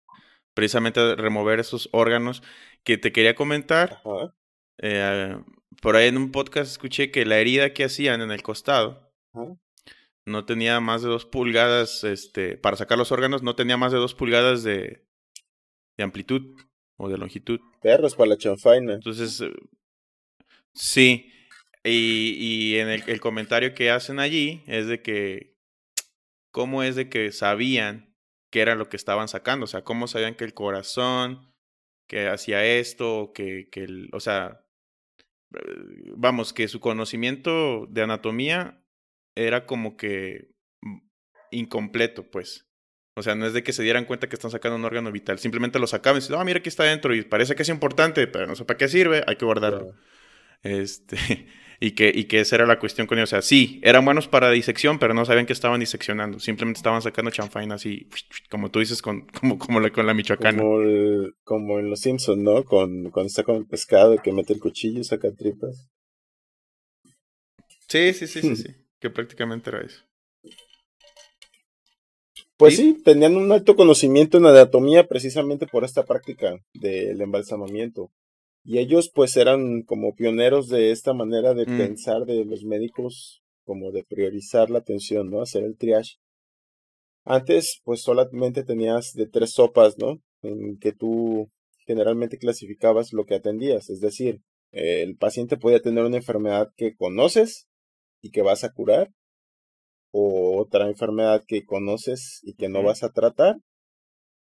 precisamente 0.54 1.14
remover 1.16 1.60
esos 1.60 1.90
órganos. 1.92 2.42
Que 2.84 2.96
te 2.96 3.12
quería 3.12 3.34
comentar. 3.34 4.00
Ajá. 4.04 4.34
Eh, 4.78 5.36
por 5.82 5.96
ahí 5.96 6.08
en 6.08 6.16
un 6.16 6.32
podcast 6.32 6.70
escuché 6.70 7.10
que 7.10 7.26
la 7.26 7.38
herida 7.38 7.74
que 7.74 7.84
hacían 7.84 8.22
en 8.22 8.30
el 8.30 8.42
costado 8.42 9.03
no 10.26 10.44
tenía 10.44 10.80
más 10.80 11.02
de 11.02 11.08
dos 11.08 11.26
pulgadas, 11.26 12.04
este, 12.04 12.56
para 12.56 12.76
sacar 12.76 12.98
los 12.98 13.12
órganos, 13.12 13.42
no 13.42 13.54
tenía 13.54 13.76
más 13.76 13.92
de 13.92 13.98
dos 13.98 14.14
pulgadas 14.14 14.62
de, 14.62 15.04
de 15.96 16.04
amplitud 16.04 16.56
o 16.96 17.08
de 17.08 17.18
longitud. 17.18 17.60
Perros 17.82 18.14
para 18.14 18.30
la 18.30 18.38
chanfaina. 18.38 18.94
Entonces, 18.94 19.40
eh, 19.40 19.52
sí. 20.72 21.30
Y, 21.84 22.36
y 22.38 22.78
en 22.78 22.88
el, 22.88 23.02
el, 23.06 23.20
comentario 23.20 23.74
que 23.74 23.90
hacen 23.90 24.18
allí 24.18 24.62
es 24.66 24.86
de 24.86 25.02
que, 25.02 25.54
¿cómo 26.50 26.82
es 26.82 26.96
de 26.96 27.10
que 27.10 27.30
sabían 27.30 28.16
qué 28.50 28.62
era 28.62 28.74
lo 28.74 28.88
que 28.88 28.96
estaban 28.96 29.28
sacando? 29.28 29.64
O 29.64 29.66
sea, 29.66 29.84
¿cómo 29.84 30.06
sabían 30.08 30.34
que 30.34 30.44
el 30.44 30.54
corazón, 30.54 31.52
que 32.08 32.28
hacía 32.28 32.64
esto, 32.64 33.32
que, 33.34 33.68
que 33.70 33.84
el, 33.84 34.08
o 34.14 34.20
sea, 34.20 34.64
eh, 35.54 36.12
vamos, 36.16 36.54
que 36.54 36.68
su 36.68 36.80
conocimiento 36.80 37.86
de 37.90 38.02
anatomía 38.02 38.83
era 39.34 39.66
como 39.66 39.96
que 39.96 40.48
mm, 40.82 40.98
incompleto, 41.50 42.30
pues. 42.30 42.66
O 43.16 43.22
sea, 43.22 43.34
no 43.36 43.46
es 43.46 43.52
de 43.52 43.62
que 43.62 43.72
se 43.72 43.84
dieran 43.84 44.06
cuenta 44.06 44.28
que 44.28 44.34
están 44.34 44.50
sacando 44.50 44.76
un 44.76 44.84
órgano 44.84 45.12
vital. 45.12 45.38
Simplemente 45.38 45.78
lo 45.78 45.86
sacaban 45.86 46.18
y 46.18 46.20
dicen, 46.20 46.36
ah, 46.36 46.44
mira 46.44 46.60
que 46.60 46.68
está 46.68 46.84
dentro 46.84 47.14
y 47.14 47.22
parece 47.22 47.54
que 47.54 47.62
es 47.62 47.68
importante, 47.68 48.26
pero 48.26 48.46
no 48.46 48.56
sé 48.56 48.64
para 48.64 48.76
qué 48.76 48.88
sirve, 48.88 49.22
hay 49.26 49.36
que 49.36 49.44
guardarlo. 49.44 49.94
Este, 50.64 51.16
y, 51.80 51.92
que, 51.92 52.10
y 52.12 52.24
que 52.24 52.40
esa 52.40 52.56
era 52.56 52.66
la 52.66 52.80
cuestión 52.80 53.06
con 53.06 53.18
ellos. 53.18 53.28
O 53.28 53.36
sea, 53.36 53.42
sí, 53.42 53.80
eran 53.84 54.04
buenos 54.04 54.26
para 54.26 54.50
disección, 54.50 54.98
pero 54.98 55.14
no 55.14 55.24
sabían 55.24 55.46
que 55.46 55.52
estaban 55.52 55.78
diseccionando. 55.78 56.40
Simplemente 56.40 56.78
estaban 56.78 57.02
sacando 57.02 57.30
chanfainas 57.30 57.86
y, 57.86 58.08
como 58.50 58.72
tú 58.72 58.80
dices, 58.80 59.00
con, 59.00 59.26
como, 59.28 59.58
como 59.58 59.78
la, 59.78 59.90
con 59.90 60.06
la 60.06 60.14
michoacana. 60.14 60.58
Como, 60.58 60.80
como 61.44 61.78
en 61.78 61.90
Los 61.90 62.00
Simpsons, 62.00 62.42
¿no? 62.42 62.64
Con, 62.64 63.10
cuando 63.10 63.28
está 63.28 63.44
con 63.44 63.56
el 63.56 63.66
pescado 63.66 64.16
que 64.16 64.32
mete 64.32 64.54
el 64.54 64.60
cuchillo 64.60 64.98
y 64.98 65.04
saca 65.04 65.32
tripas. 65.32 65.88
Sí, 67.86 68.12
sí, 68.12 68.26
sí, 68.26 68.40
sí, 68.40 68.56
sí. 68.56 68.83
Que 69.04 69.10
prácticamente 69.10 69.68
era 69.68 69.82
eso. 69.82 70.02
Pues 72.56 72.76
¿Sí? 72.76 73.02
tenían 73.04 73.36
un 73.36 73.52
alto 73.52 73.76
conocimiento 73.76 74.38
en 74.38 74.46
anatomía 74.46 75.06
precisamente 75.06 75.66
por 75.66 75.84
esta 75.84 76.06
práctica 76.06 76.56
del 76.72 77.20
embalsamamiento. 77.20 78.10
Y 78.64 78.78
ellos 78.78 79.10
pues 79.14 79.36
eran 79.36 79.82
como 79.82 80.14
pioneros 80.14 80.68
de 80.68 80.90
esta 80.90 81.12
manera 81.12 81.52
de 81.52 81.66
mm. 81.66 81.76
pensar 81.76 82.24
de 82.24 82.46
los 82.46 82.64
médicos, 82.64 83.42
como 83.64 83.92
de 83.92 84.04
priorizar 84.04 84.70
la 84.70 84.78
atención, 84.78 85.28
¿no? 85.28 85.42
Hacer 85.42 85.64
el 85.64 85.76
triage. 85.76 86.14
Antes 87.26 87.82
pues 87.84 88.00
solamente 88.00 88.64
tenías 88.64 89.12
de 89.12 89.26
tres 89.26 89.52
sopas, 89.52 89.98
¿no? 89.98 90.22
En 90.40 90.78
que 90.78 90.92
tú 90.92 91.50
generalmente 91.86 92.38
clasificabas 92.38 93.12
lo 93.12 93.26
que 93.26 93.34
atendías. 93.34 93.90
Es 93.90 94.00
decir, 94.00 94.40
el 94.72 95.14
paciente 95.18 95.58
podía 95.58 95.82
tener 95.82 96.04
una 96.04 96.16
enfermedad 96.16 96.70
que 96.74 96.94
conoces 96.94 97.68
y 98.24 98.30
que 98.30 98.40
vas 98.40 98.64
a 98.64 98.72
curar, 98.72 99.10
o 100.10 100.58
otra 100.58 100.88
enfermedad 100.88 101.42
que 101.46 101.66
conoces 101.66 102.40
y 102.42 102.54
que 102.54 102.70
no 102.70 102.82
vas 102.82 103.02
a 103.02 103.10
tratar, 103.10 103.56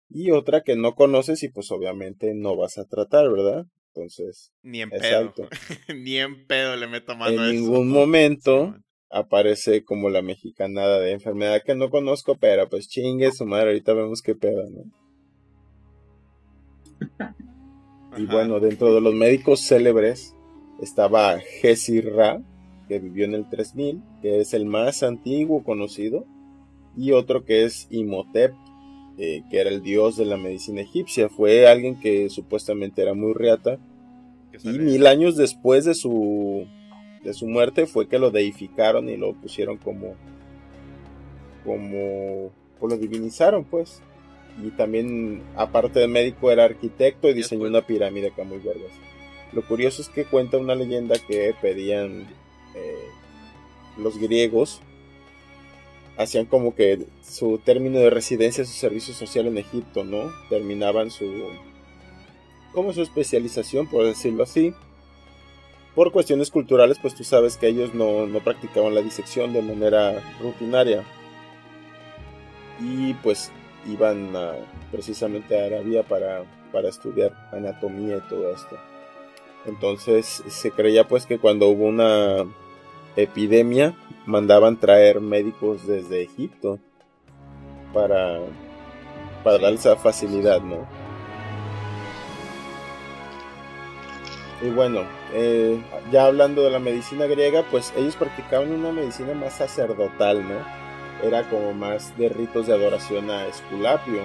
y 0.08 0.30
otra 0.30 0.62
que 0.62 0.76
no 0.76 0.94
conoces 0.94 1.42
y 1.42 1.50
pues 1.50 1.72
obviamente 1.72 2.36
no 2.36 2.56
vas 2.56 2.78
a 2.78 2.86
tratar, 2.86 3.32
¿verdad? 3.32 3.66
Entonces, 3.88 4.54
ni 4.62 4.82
en 4.82 4.92
pedo, 4.92 5.34
ni 5.96 6.18
en 6.18 6.46
pedo 6.46 6.76
le 6.76 6.88
meto 6.88 7.16
mano 7.16 7.44
En 7.44 7.56
ningún 7.56 7.90
momento 7.90 8.76
aparece 9.10 9.84
como 9.84 10.12
la 10.12 10.22
mexicanada 10.22 11.00
de 11.00 11.14
enfermedad 11.14 11.64
que 11.66 11.74
no 11.74 11.90
conozco, 11.90 12.38
pero 12.40 12.70
pues 12.70 12.88
chingue 12.88 13.32
su 13.32 13.48
madre, 13.48 13.70
ahorita 13.70 13.94
vemos 13.94 14.22
qué 14.22 14.36
pedo, 14.36 14.70
¿no? 14.70 14.84
y 18.16 18.26
bueno, 18.28 18.60
dentro 18.60 18.94
de 18.94 19.02
los 19.02 19.16
médicos 19.16 19.62
célebres 19.62 20.36
estaba 20.80 21.40
Jesse 21.40 22.04
Ra, 22.06 22.44
que 22.92 23.00
vivió 23.00 23.24
en 23.24 23.36
el 23.36 23.48
3000, 23.48 24.02
que 24.22 24.42
es 24.42 24.54
el 24.54 24.66
más 24.66 25.02
antiguo 25.02 25.64
conocido, 25.64 26.26
y 26.98 27.14
otro 27.14 27.46
que 27.46 27.64
es 27.64 27.88
Imhotep, 27.90 28.54
eh, 29.18 29.44
que 29.50 29.62
era 29.62 29.70
el 29.70 29.82
dios 29.82 30.18
de 30.18 30.26
la 30.26 30.36
medicina 30.36 30.82
egipcia. 30.82 31.30
Fue 31.30 31.70
alguien 31.70 32.02
que 32.02 32.30
supuestamente 32.30 33.02
era 33.02 33.14
muy 33.14 33.32
reata, 33.32 33.80
y 34.62 34.78
mil 34.78 35.08
años 35.08 35.38
después 35.38 35.86
de 35.86 35.94
su, 35.94 36.68
de 37.24 37.34
su 37.34 37.48
muerte 37.48 37.86
fue 37.86 38.10
que 38.10 38.20
lo 38.20 38.30
deificaron 38.30 39.08
y 39.08 39.16
lo 39.16 39.36
pusieron 39.36 39.78
como, 39.78 40.16
como, 41.64 42.52
o 42.82 42.88
lo 42.90 42.98
divinizaron 42.98 43.64
pues. 43.64 44.02
Y 44.62 44.72
también, 44.72 45.44
aparte 45.56 46.02
de 46.02 46.10
médico, 46.10 46.52
era 46.52 46.66
arquitecto 46.66 47.30
y 47.30 47.34
diseñó 47.34 47.68
una 47.68 47.84
pirámide 47.84 48.28
acá 48.28 48.44
muy 48.44 48.58
vergas. 48.58 48.92
Lo 49.54 49.66
curioso 49.66 50.02
es 50.02 50.10
que 50.10 50.26
cuenta 50.26 50.58
una 50.58 50.76
leyenda 50.76 51.16
que 51.26 51.56
pedían 51.62 52.28
eh, 52.76 53.08
los 53.98 54.18
griegos 54.18 54.82
hacían 56.18 56.46
como 56.46 56.76
que 56.76 57.06
su 57.22 57.60
término 57.60 58.00
de 58.00 58.10
residencia, 58.10 58.66
su 58.66 58.74
servicio 58.74 59.14
social 59.14 59.48
en 59.48 59.58
Egipto, 59.58 60.04
¿no? 60.04 60.32
Terminaban 60.50 61.10
su, 61.12 61.26
como 62.74 62.94
su 62.94 63.02
especialización, 63.02 63.88
por 63.88 64.06
decirlo 64.06 64.44
así. 64.44 64.74
Por 65.96 66.12
cuestiones 66.12 66.52
culturales, 66.52 67.00
pues 67.02 67.16
tú 67.16 67.24
sabes 67.24 67.58
que 67.58 67.68
ellos 67.68 67.94
no, 67.94 68.26
no 68.26 68.40
practicaban 68.40 68.96
la 68.96 69.02
disección 69.02 69.52
de 69.52 69.62
manera 69.62 70.22
rutinaria. 70.40 71.04
Y 72.80 73.14
pues 73.16 73.52
iban 73.86 74.32
precisamente 74.92 75.60
a 75.60 75.66
Arabia 75.66 76.04
para, 76.04 76.44
para 76.72 76.90
estudiar 76.90 77.50
anatomía 77.52 78.18
y 78.18 78.30
todo 78.30 78.50
esto. 78.54 78.78
Entonces 79.66 80.44
se 80.48 80.72
creía 80.72 81.08
pues 81.08 81.26
que 81.26 81.40
cuando 81.40 81.68
hubo 81.68 81.86
una 81.86 82.46
epidemia 83.16 83.96
mandaban 84.26 84.80
traer 84.80 85.22
médicos 85.22 85.86
desde 85.86 86.24
Egipto 86.24 86.80
para, 87.94 88.40
para 89.44 89.60
dar 89.60 89.74
esa 89.74 89.96
facilidad, 89.96 90.62
¿no? 90.62 90.88
Y 94.62 94.70
bueno, 94.70 95.02
eh, 95.34 95.82
ya 96.12 96.26
hablando 96.26 96.62
de 96.62 96.70
la 96.70 96.80
medicina 96.80 97.26
griega, 97.26 97.64
pues 97.72 97.92
ellos 97.98 98.16
practicaban 98.16 98.72
una 98.72 98.92
medicina 98.92 99.34
más 99.34 99.54
sacerdotal, 99.54 100.48
¿no? 100.48 101.28
Era 101.28 101.50
como 101.50 101.74
más 101.74 102.16
de 102.18 102.30
ritos 102.30 102.68
de 102.68 102.74
adoración 102.74 103.32
a 103.32 103.48
Esculapio, 103.48 104.22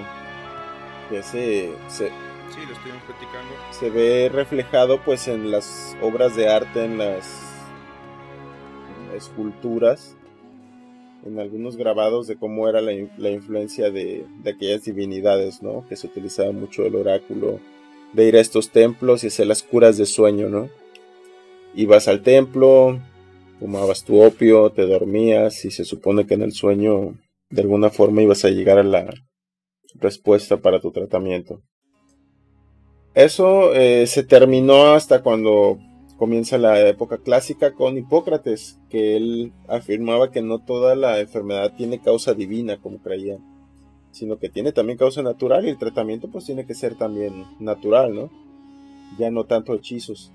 que 1.09 1.23
se, 1.23 1.71
se, 1.87 2.11
sí, 2.49 2.59
lo 2.61 2.75
platicando. 3.05 3.53
se 3.71 3.89
ve 3.89 4.29
reflejado 4.31 5.01
pues 5.03 5.27
en 5.27 5.51
las 5.51 5.95
obras 6.01 6.35
de 6.35 6.49
arte, 6.49 6.85
en 6.85 6.97
las 6.97 7.47
esculturas, 9.15 10.15
en 11.25 11.39
algunos 11.39 11.75
grabados 11.75 12.27
de 12.27 12.37
cómo 12.37 12.69
era 12.69 12.81
la, 12.81 12.93
influencia 12.93 13.91
de, 13.91 14.25
aquellas 14.45 14.83
divinidades, 14.83 15.61
¿no? 15.61 15.85
Que 15.89 15.95
se 15.95 16.07
utilizaba 16.07 16.51
mucho 16.51 16.85
el 16.85 16.95
oráculo 16.95 17.59
de 18.13 18.27
ir 18.27 18.37
a 18.37 18.41
estos 18.41 18.69
templos 18.69 19.23
y 19.23 19.27
hacer 19.27 19.47
las 19.47 19.63
curas 19.63 19.97
de 19.97 20.05
sueño, 20.05 20.49
¿no? 20.49 20.69
Ibas 21.75 22.07
al 22.07 22.21
templo, 22.21 22.99
fumabas 23.59 24.03
tu 24.03 24.21
opio, 24.21 24.71
te 24.71 24.83
dormías 24.83 25.65
y 25.65 25.71
se 25.71 25.83
supone 25.83 26.25
que 26.25 26.35
en 26.35 26.43
el 26.43 26.53
sueño 26.53 27.15
de 27.49 27.61
alguna 27.61 27.89
forma 27.89 28.21
ibas 28.21 28.45
a 28.45 28.49
llegar 28.49 28.77
a 28.77 28.83
la 28.83 29.13
respuesta 29.95 30.57
para 30.57 30.79
tu 30.79 30.91
tratamiento. 30.91 31.61
Eso 33.17 33.73
eh, 33.73 34.05
se 34.05 34.21
terminó 34.21 34.93
hasta 34.93 35.23
cuando 35.23 35.79
comienza 36.17 36.59
la 36.59 36.87
época 36.87 37.17
clásica 37.17 37.73
con 37.73 37.97
Hipócrates, 37.97 38.79
que 38.91 39.17
él 39.17 39.53
afirmaba 39.67 40.29
que 40.29 40.43
no 40.43 40.59
toda 40.59 40.95
la 40.95 41.19
enfermedad 41.19 41.73
tiene 41.75 41.99
causa 41.99 42.35
divina, 42.35 42.77
como 42.77 42.99
creían, 42.99 43.39
sino 44.11 44.37
que 44.37 44.49
tiene 44.49 44.71
también 44.71 44.99
causa 44.99 45.23
natural 45.23 45.65
y 45.65 45.69
el 45.69 45.79
tratamiento 45.79 46.29
pues 46.29 46.45
tiene 46.45 46.67
que 46.67 46.75
ser 46.75 46.93
también 46.93 47.43
natural, 47.59 48.13
¿no? 48.13 48.29
Ya 49.17 49.31
no 49.31 49.45
tanto 49.45 49.73
hechizos. 49.73 50.31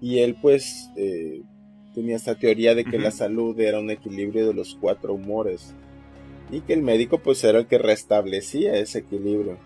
Y 0.00 0.20
él 0.20 0.36
pues 0.40 0.90
eh, 0.94 1.42
tenía 1.92 2.14
esta 2.14 2.36
teoría 2.36 2.76
de 2.76 2.84
que 2.84 3.00
la 3.00 3.10
salud 3.10 3.58
era 3.58 3.80
un 3.80 3.90
equilibrio 3.90 4.46
de 4.46 4.54
los 4.54 4.76
cuatro 4.80 5.12
humores 5.12 5.74
y 6.52 6.60
que 6.60 6.74
el 6.74 6.82
médico 6.82 7.18
pues 7.18 7.42
era 7.42 7.58
el 7.58 7.66
que 7.66 7.78
restablecía 7.78 8.74
ese 8.74 9.00
equilibrio. 9.00 9.58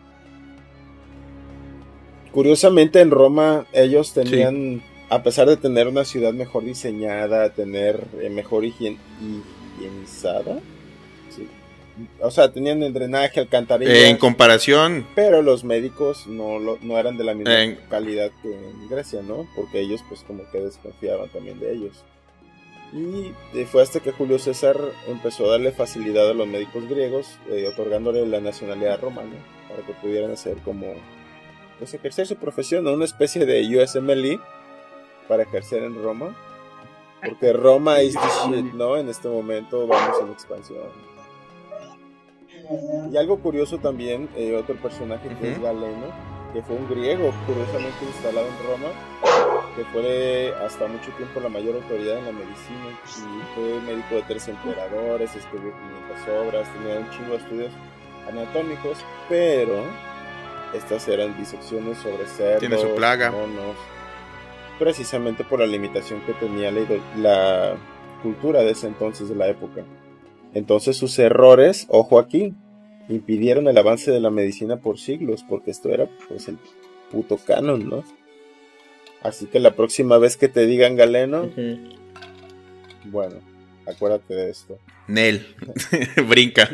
Curiosamente 2.32 3.00
en 3.00 3.10
Roma 3.10 3.66
ellos 3.72 4.12
tenían, 4.12 4.82
a 5.08 5.22
pesar 5.22 5.48
de 5.48 5.56
tener 5.56 5.86
una 5.86 6.04
ciudad 6.04 6.32
mejor 6.32 6.64
diseñada, 6.64 7.50
tener 7.50 8.04
eh, 8.20 8.30
mejor 8.30 8.64
higienizada, 8.64 10.60
o 12.20 12.30
sea, 12.30 12.50
tenían 12.50 12.82
el 12.82 12.92
drenaje, 12.92 13.40
alcantarillas. 13.40 13.94
en 13.94 14.16
comparación. 14.16 15.06
Pero 15.14 15.42
los 15.42 15.64
médicos 15.64 16.26
no, 16.26 16.58
no 16.58 16.98
eran 16.98 17.16
de 17.16 17.24
la 17.24 17.34
misma 17.34 17.76
calidad 17.88 18.30
que 18.42 18.50
en 18.50 18.88
Grecia, 18.88 19.22
¿no? 19.22 19.46
Porque 19.54 19.80
ellos 19.80 20.02
pues 20.08 20.22
como 20.22 20.50
que 20.50 20.60
desconfiaban 20.60 21.28
también 21.28 21.60
de 21.60 21.72
ellos. 21.72 22.02
Y 22.94 23.32
fue 23.64 23.82
hasta 23.82 24.00
que 24.00 24.12
Julio 24.12 24.38
César 24.38 24.76
empezó 25.08 25.46
a 25.46 25.52
darle 25.52 25.72
facilidad 25.72 26.28
a 26.28 26.34
los 26.34 26.46
médicos 26.46 26.86
griegos, 26.88 27.26
eh, 27.50 27.66
otorgándole 27.66 28.26
la 28.26 28.40
nacionalidad 28.40 29.00
romana, 29.00 29.32
para 29.68 29.86
que 29.86 29.94
pudieran 29.94 30.30
hacer 30.30 30.58
como 30.58 30.94
pues 31.78 31.94
ejercer 31.94 32.26
su 32.26 32.36
profesión, 32.36 32.86
una 32.86 33.04
especie 33.04 33.44
de 33.46 33.62
USMLE 33.76 34.40
para 35.28 35.42
ejercer 35.44 35.82
en 35.82 36.02
Roma. 36.02 36.36
Porque 37.24 37.52
Roma 37.52 38.00
es 38.00 38.14
the 38.14 38.20
shit, 38.44 38.72
¿no? 38.74 38.96
En 38.96 39.08
este 39.08 39.28
momento 39.28 39.86
vamos 39.86 40.16
en 40.20 40.30
expansión. 40.30 40.88
Y 43.12 43.16
algo 43.16 43.38
curioso 43.38 43.78
también, 43.78 44.28
eh, 44.36 44.56
otro 44.56 44.76
personaje 44.76 45.28
que 45.40 45.52
es 45.52 45.62
Galeno, 45.62 46.06
que 46.52 46.62
fue 46.62 46.76
un 46.76 46.88
griego 46.88 47.32
curiosamente 47.46 48.04
instalado 48.04 48.46
en 48.46 48.66
Roma, 48.66 48.88
que 49.76 49.84
fue 49.86 50.54
hasta 50.64 50.86
mucho 50.86 51.10
tiempo 51.12 51.40
la 51.40 51.48
mayor 51.48 51.76
autoridad 51.76 52.18
en 52.18 52.26
la 52.26 52.32
medicina 52.32 52.98
y 53.16 53.54
fue 53.54 53.80
médico 53.80 54.16
de 54.16 54.22
tres 54.22 54.48
emperadores, 54.48 55.34
escribió 55.34 55.72
500 56.18 56.46
obras, 56.46 56.68
tenía 56.74 56.98
un 56.98 57.10
chingo 57.10 57.30
de 57.30 57.36
estudios 57.36 57.72
anatómicos, 58.28 58.98
pero 59.28 59.84
estas 60.74 61.06
eran 61.08 61.36
disecciones 61.38 61.98
sobre 61.98 62.26
cerdos, 62.26 62.60
Tiene 62.60 62.78
su 62.78 62.94
plaga. 62.94 63.30
monos, 63.30 63.76
precisamente 64.78 65.44
por 65.44 65.60
la 65.60 65.66
limitación 65.66 66.20
que 66.26 66.32
tenía 66.34 66.70
la, 66.70 66.80
la 67.18 67.76
cultura 68.22 68.60
de 68.62 68.70
ese 68.70 68.86
entonces 68.86 69.28
de 69.28 69.34
la 69.36 69.48
época. 69.48 69.84
Entonces 70.54 70.96
sus 70.96 71.18
errores, 71.18 71.86
ojo 71.88 72.18
aquí, 72.18 72.54
impidieron 73.08 73.68
el 73.68 73.78
avance 73.78 74.10
de 74.10 74.20
la 74.20 74.30
medicina 74.30 74.76
por 74.78 74.98
siglos, 74.98 75.44
porque 75.48 75.70
esto 75.70 75.88
era 75.90 76.06
pues 76.28 76.48
el 76.48 76.58
puto 77.10 77.36
canon, 77.36 77.88
¿no? 77.88 78.04
Así 79.22 79.46
que 79.46 79.60
la 79.60 79.74
próxima 79.76 80.18
vez 80.18 80.36
que 80.36 80.48
te 80.48 80.66
digan 80.66 80.96
galeno, 80.96 81.48
bueno, 83.04 83.36
acuérdate 83.86 84.34
de 84.34 84.50
esto. 84.50 84.78
Nel, 85.06 85.46
brinca. 86.28 86.68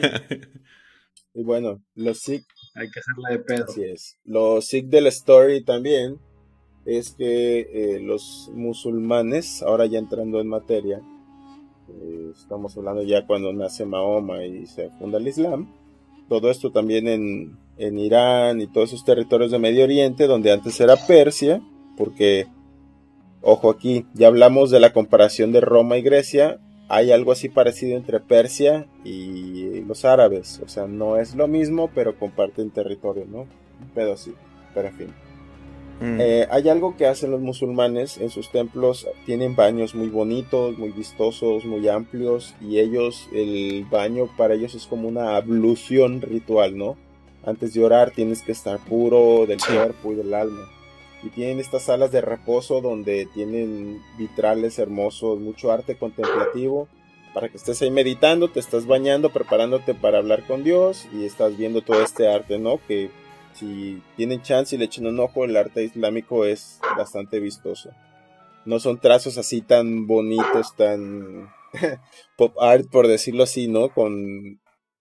y 1.35 1.43
bueno, 1.43 1.83
los 1.95 2.21
Sikh. 2.21 2.47
Hay 2.75 2.91
que 2.91 3.01
hacerla 3.01 3.31
de 3.31 3.39
pedo. 3.39 3.65
Así 3.69 3.85
es. 3.85 4.19
Los 4.25 4.67
Sikh 4.67 4.87
de 4.87 5.01
la 5.01 5.09
story 5.09 5.65
también 5.65 6.19
es 6.85 7.13
que 7.13 7.61
eh, 7.61 8.01
los 8.01 8.51
musulmanes, 8.55 9.63
ahora 9.63 9.87
ya 9.87 9.99
entrando 9.99 10.41
en 10.41 10.49
materia, 10.49 11.03
eh, 11.89 12.33
estamos 12.35 12.77
hablando 12.77 13.03
ya 13.03 13.27
cuando 13.27 13.53
nace 13.53 13.85
Mahoma 13.85 14.45
y 14.45 14.67
se 14.67 14.91
funda 14.99 15.19
el 15.19 15.29
Islam, 15.29 15.73
todo 16.29 16.51
esto 16.51 16.71
también 16.71 17.09
en, 17.09 17.59
en 17.79 17.99
Irán 17.99 18.61
y 18.61 18.67
todos 18.67 18.91
esos 18.91 19.05
territorios 19.05 19.51
de 19.51 19.59
Medio 19.59 19.85
Oriente, 19.85 20.27
donde 20.27 20.53
antes 20.53 20.81
era 20.81 20.97
Persia, 20.97 21.63
porque, 21.97 22.47
ojo 23.41 23.71
aquí, 23.71 24.07
ya 24.15 24.29
hablamos 24.29 24.71
de 24.71 24.81
la 24.81 24.93
comparación 24.93 25.53
de 25.53 25.61
Roma 25.61 25.97
y 25.97 26.03
Grecia, 26.03 26.61
hay 26.88 27.12
algo 27.12 27.33
así 27.33 27.48
parecido 27.48 27.96
entre 27.96 28.18
Persia 28.20 28.87
y 29.05 29.81
los 29.83 30.05
árabes, 30.05 30.61
o 30.64 30.68
sea, 30.68 30.87
no 30.87 31.18
es 31.18 31.35
lo 31.35 31.46
mismo, 31.46 31.90
pero 31.94 32.18
comparten 32.18 32.70
territorio, 32.70 33.27
¿no? 33.31 33.46
Pero 33.94 34.16
sí, 34.16 34.35
pero 34.74 34.88
en 34.88 34.94
fin. 34.94 35.14
Mm. 36.01 36.20
Eh, 36.20 36.48
hay 36.51 36.68
algo 36.68 36.96
que 36.96 37.07
hacen 37.07 37.31
los 37.31 37.40
musulmanes 37.40 38.18
en 38.18 38.31
sus 38.31 38.51
templos, 38.51 39.07
tienen 39.27 39.57
baños 39.57 39.94
muy 39.94 40.09
bonitos, 40.09 40.79
muy 40.79 40.90
vistosos, 40.90 41.64
muy 41.64 41.88
amplios 41.88 42.55
y 42.61 42.79
ellos, 42.79 43.29
el 43.33 43.85
baño 43.90 44.29
para 44.37 44.55
ellos 44.55 44.74
es 44.74 44.87
como 44.87 45.09
una 45.09 45.37
ablución 45.37 46.22
ritual, 46.22 46.79
¿no? 46.79 46.96
Antes 47.44 47.74
de 47.74 47.85
orar 47.85 48.12
tienes 48.12 48.42
que 48.42 48.53
estar 48.53 48.79
puro 48.79 49.44
del 49.46 49.59
cuerpo 49.61 50.12
y 50.12 50.16
del 50.16 50.33
alma. 50.35 50.68
Y 51.23 51.31
tienen 51.31 51.59
estas 51.59 51.83
salas 51.85 52.13
de 52.13 52.21
reposo 52.21 52.81
donde 52.81 53.27
tienen 53.27 54.01
vitrales 54.17 54.79
hermosos, 54.79 55.41
mucho 55.41 55.73
arte 55.73 55.97
contemplativo, 55.97 56.89
para 57.35 57.49
que 57.49 57.57
estés 57.57 57.83
ahí 57.83 57.91
meditando, 57.91 58.49
te 58.49 58.61
estás 58.61 58.87
bañando, 58.87 59.31
preparándote 59.31 59.95
para 59.95 60.19
hablar 60.19 60.47
con 60.47 60.65
Dios 60.65 61.09
y 61.13 61.25
estás 61.25 61.57
viendo 61.57 61.83
todo 61.83 62.03
este 62.03 62.29
arte, 62.29 62.59
¿no? 62.59 62.81
Que 62.87 63.11
si 63.55 64.03
tienen 64.17 64.43
chance 64.43 64.75
y 64.75 64.79
le 64.79 64.85
echan 64.85 65.07
un 65.07 65.19
ojo, 65.21 65.45
el 65.45 65.57
arte 65.57 65.83
islámico 65.83 66.45
es 66.45 66.81
bastante 66.97 67.41
vistoso. 67.41 67.91
No 68.65 68.79
son 68.79 68.99
trazos 68.99 69.39
así 69.39 69.63
tan 69.63 70.07
bonitos, 70.07 70.75
tan 70.77 71.49
pop 72.37 72.55
art, 72.61 72.89
por 72.91 73.09
decirlo 73.09 73.45
así, 73.45 73.69
¿no? 73.69 73.89
Con 73.89 74.61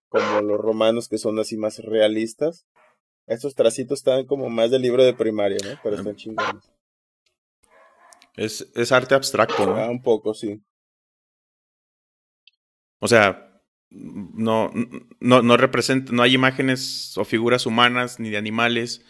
como 0.09 0.41
los 0.41 0.59
romanos 0.59 1.07
que 1.09 1.17
son 1.17 1.37
así 1.39 1.57
más 1.57 1.79
realistas. 1.79 2.65
Estos 3.27 3.55
tracitos 3.55 3.99
están 3.99 4.25
como 4.25 4.49
más 4.49 4.71
del 4.71 4.81
libro 4.81 5.03
de 5.03 5.13
primaria, 5.13 5.57
¿no? 5.63 5.77
Pero 5.83 5.97
están 5.97 6.15
chingones. 6.15 6.71
Es, 8.35 8.71
es 8.73 8.91
arte 8.91 9.15
abstracto, 9.15 9.65
¿no? 9.65 9.75
Ah, 9.75 9.89
un 9.89 10.01
poco, 10.01 10.33
sí. 10.33 10.61
O 12.99 13.07
sea, 13.07 13.61
no, 13.89 14.71
no, 15.19 15.41
no 15.41 15.57
representa, 15.57 16.13
no 16.13 16.23
hay 16.23 16.35
imágenes 16.35 17.17
o 17.17 17.25
figuras 17.25 17.65
humanas, 17.65 18.19
ni 18.19 18.29
de 18.29 18.37
animales, 18.37 19.05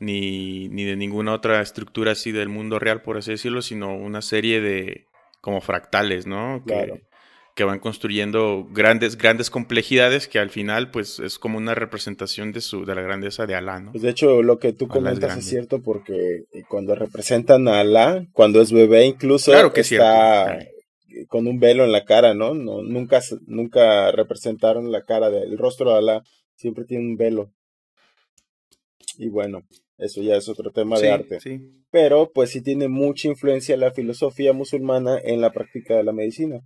ni, 0.00 0.68
ni 0.68 0.84
de 0.84 0.96
ninguna 0.96 1.32
otra 1.32 1.60
estructura 1.60 2.12
así 2.12 2.32
del 2.32 2.48
mundo 2.48 2.78
real, 2.78 3.02
por 3.02 3.18
así 3.18 3.30
decirlo, 3.32 3.62
sino 3.62 3.94
una 3.94 4.22
serie 4.22 4.60
de 4.60 5.06
como 5.40 5.60
fractales, 5.60 6.26
¿no? 6.26 6.62
Claro. 6.66 6.98
Que, 7.58 7.64
van 7.64 7.80
construyendo 7.80 8.66
grandes, 8.70 9.18
grandes 9.18 9.50
complejidades 9.50 10.28
que 10.28 10.38
al 10.38 10.50
final, 10.50 10.90
pues, 10.90 11.18
es 11.18 11.38
como 11.38 11.58
una 11.58 11.74
representación 11.74 12.52
de 12.52 12.60
su, 12.60 12.84
de 12.84 12.94
la 12.94 13.02
grandeza 13.02 13.46
de 13.46 13.56
Alá, 13.56 13.80
¿no? 13.80 13.90
Pues 13.90 14.02
de 14.02 14.10
hecho, 14.10 14.42
lo 14.42 14.58
que 14.58 14.72
tú 14.72 14.86
comentas 14.86 15.36
es, 15.36 15.44
cierto 15.44 15.82
porque 15.82 16.44
cuando 16.68 16.94
representan 16.94 17.66
a 17.68 17.80
Alá, 17.80 18.24
cuando 18.32 18.60
es 18.60 18.72
bebé 18.72 19.06
incluso, 19.06 19.50
claro 19.50 19.72
que 19.72 19.80
está 19.80 20.58
con 21.26 21.46
un 21.46 21.58
velo 21.58 21.84
en 21.84 21.92
la 21.92 22.04
cara, 22.04 22.34
¿no? 22.34 22.54
no 22.54 22.82
nunca, 22.82 23.20
nunca 23.46 24.12
representaron 24.12 24.92
la 24.92 25.02
cara 25.02 25.30
del 25.30 25.58
rostro 25.58 25.90
de 25.90 25.98
Alá, 25.98 26.22
siempre 26.54 26.84
tiene 26.84 27.04
un 27.04 27.16
velo. 27.16 27.50
Y 29.16 29.28
bueno, 29.28 29.62
eso 29.96 30.22
ya 30.22 30.36
es 30.36 30.48
otro 30.48 30.70
tema 30.70 30.98
de 30.98 31.10
arte. 31.10 31.38
Pero 31.90 32.30
pues 32.32 32.50
sí 32.50 32.62
tiene 32.62 32.88
mucha 32.88 33.28
influencia 33.28 33.76
la 33.76 33.92
filosofía 33.92 34.52
musulmana 34.52 35.18
en 35.22 35.40
la 35.40 35.50
práctica 35.50 35.96
de 35.96 36.04
la 36.04 36.12
medicina. 36.12 36.60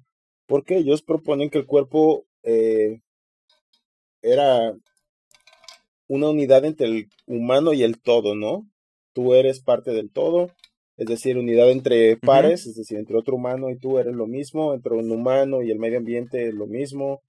Porque 0.52 0.76
ellos 0.76 1.00
proponen 1.00 1.48
que 1.48 1.56
el 1.56 1.64
cuerpo 1.64 2.26
eh, 2.42 3.00
era 4.20 4.76
una 6.08 6.28
unidad 6.28 6.66
entre 6.66 6.88
el 6.88 7.08
humano 7.26 7.72
y 7.72 7.82
el 7.82 8.02
todo, 8.02 8.34
¿no? 8.34 8.68
Tú 9.14 9.32
eres 9.32 9.62
parte 9.62 9.92
del 9.92 10.10
todo 10.10 10.50
es 10.96 11.06
decir, 11.06 11.38
unidad 11.38 11.70
entre 11.70 12.16
pares, 12.16 12.66
es 12.66 12.76
decir, 12.76 12.98
entre 12.98 13.16
otro 13.16 13.36
humano 13.36 13.70
y 13.70 13.78
tú 13.78 13.98
eres 13.98 14.14
lo 14.14 14.26
mismo, 14.26 14.74
entre 14.74 14.94
un 14.94 15.10
humano 15.10 15.62
y 15.62 15.70
el 15.70 15.78
medio 15.78 15.98
ambiente 15.98 16.48
es 16.48 16.54
lo 16.54 16.66
mismo, 16.66 17.22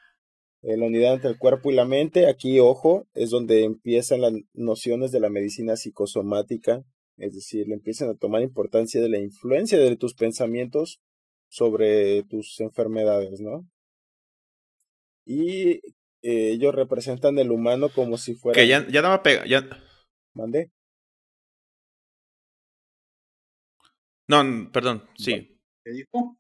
eh, 0.62 0.78
la 0.78 0.86
unidad 0.86 1.16
entre 1.16 1.32
el 1.32 1.38
cuerpo 1.38 1.72
y 1.72 1.76
la 1.76 1.86
mente, 1.86 2.28
aquí, 2.28 2.60
ojo, 2.60 3.08
es 3.14 3.30
donde 3.30 3.64
empiezan 3.64 4.22
las 4.22 4.34
nociones 4.54 5.12
de 5.12 5.20
la 5.20 5.30
medicina 5.30 5.76
psicosomática, 5.76 6.84
es 7.18 7.34
decir, 7.34 7.68
le 7.68 7.76
empiezan 7.76 8.10
a 8.10 8.16
tomar 8.16 8.42
importancia 8.42 9.02
de 9.02 9.10
la 9.10 9.20
influencia 9.20 9.78
de 9.80 9.96
tus 9.96 10.14
pensamientos 10.14 11.00
sobre 11.54 12.24
tus 12.24 12.60
enfermedades, 12.62 13.40
¿no? 13.40 13.70
Y 15.24 15.74
eh, 16.24 16.50
ellos 16.52 16.74
representan 16.74 17.38
el 17.38 17.52
humano 17.52 17.90
como 17.90 18.18
si 18.18 18.34
fuera... 18.34 18.60
Que 18.60 18.68
ya, 18.68 18.88
ya 18.88 19.04
no 19.04 19.12
me 19.12 19.20
pega, 19.20 19.46
ya... 19.46 19.64
¿Mandé? 20.34 20.72
No, 24.28 24.72
perdón, 24.72 25.08
sí. 25.16 25.56
¿Qué 25.86 25.92
dijo? 25.92 26.40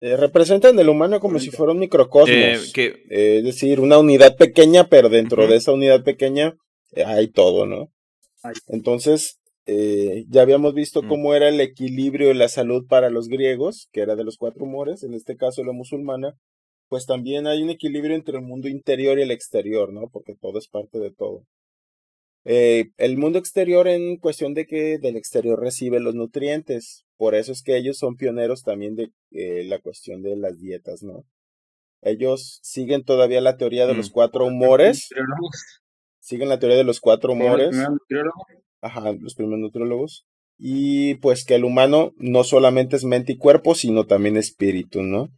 Eh, 0.00 0.16
representan 0.16 0.76
el 0.76 0.88
humano 0.88 1.20
como 1.20 1.38
si 1.38 1.50
fuera 1.50 1.72
un 1.72 1.78
microcosmos. 1.78 2.28
Eh, 2.28 2.72
eh, 2.76 3.38
es 3.38 3.44
decir, 3.44 3.78
una 3.78 3.98
unidad 3.98 4.36
pequeña, 4.36 4.88
pero 4.88 5.08
dentro 5.08 5.46
de 5.46 5.54
esa 5.54 5.72
unidad 5.72 6.02
pequeña 6.02 6.56
hay 7.06 7.28
todo, 7.28 7.66
¿no? 7.66 7.92
Entonces, 8.66 9.38
ya 10.28 10.42
habíamos 10.42 10.74
visto 10.74 11.02
mm. 11.02 11.08
cómo 11.08 11.34
era 11.34 11.48
el 11.48 11.60
equilibrio 11.60 12.28
de 12.28 12.34
la 12.34 12.48
salud 12.48 12.86
para 12.86 13.10
los 13.10 13.28
griegos, 13.28 13.88
que 13.92 14.00
era 14.00 14.16
de 14.16 14.24
los 14.24 14.36
cuatro 14.36 14.64
humores, 14.64 15.02
en 15.02 15.14
este 15.14 15.36
caso 15.36 15.64
la 15.64 15.72
musulmana, 15.72 16.34
pues 16.88 17.06
también 17.06 17.46
hay 17.46 17.62
un 17.62 17.70
equilibrio 17.70 18.16
entre 18.16 18.38
el 18.38 18.44
mundo 18.44 18.68
interior 18.68 19.18
y 19.18 19.22
el 19.22 19.30
exterior, 19.30 19.92
¿no? 19.92 20.08
Porque 20.10 20.34
todo 20.34 20.58
es 20.58 20.68
parte 20.68 20.98
de 20.98 21.12
todo. 21.12 21.44
Eh, 22.44 22.92
el 22.96 23.18
mundo 23.18 23.38
exterior 23.38 23.88
en 23.88 24.16
cuestión 24.16 24.54
de 24.54 24.64
que 24.64 24.98
del 24.98 25.16
exterior 25.16 25.60
recibe 25.60 26.00
los 26.00 26.14
nutrientes. 26.14 27.04
Por 27.18 27.34
eso 27.34 27.52
es 27.52 27.62
que 27.62 27.76
ellos 27.76 27.98
son 27.98 28.16
pioneros 28.16 28.62
también 28.62 28.94
de 28.94 29.10
eh, 29.32 29.64
la 29.64 29.80
cuestión 29.80 30.22
de 30.22 30.36
las 30.36 30.58
dietas, 30.58 31.02
¿no? 31.02 31.24
Ellos 32.00 32.60
siguen 32.62 33.04
todavía 33.04 33.40
la 33.40 33.56
teoría 33.56 33.86
de 33.86 33.94
los 33.94 34.10
mm. 34.10 34.12
cuatro 34.12 34.46
humores. 34.46 35.10
Siguen 36.20 36.48
la 36.48 36.58
teoría 36.58 36.78
de 36.78 36.84
los 36.84 37.00
cuatro 37.00 37.32
humores. 37.32 37.76
Ajá, 38.80 39.12
los 39.12 39.34
primeros 39.34 39.60
nutriólogos. 39.60 40.24
Y 40.58 41.14
pues 41.16 41.44
que 41.44 41.54
el 41.54 41.64
humano 41.64 42.12
no 42.16 42.44
solamente 42.44 42.96
es 42.96 43.04
mente 43.04 43.32
y 43.32 43.36
cuerpo, 43.36 43.74
sino 43.74 44.06
también 44.06 44.36
espíritu, 44.36 45.02
¿no? 45.02 45.28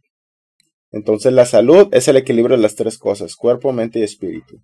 Entonces 0.91 1.31
la 1.31 1.45
salud 1.45 1.87
es 1.91 2.07
el 2.07 2.17
equilibrio 2.17 2.57
de 2.57 2.63
las 2.63 2.75
tres 2.75 2.97
cosas, 2.97 3.35
cuerpo, 3.35 3.71
mente 3.71 3.99
y 3.99 4.03
espíritu. 4.03 4.57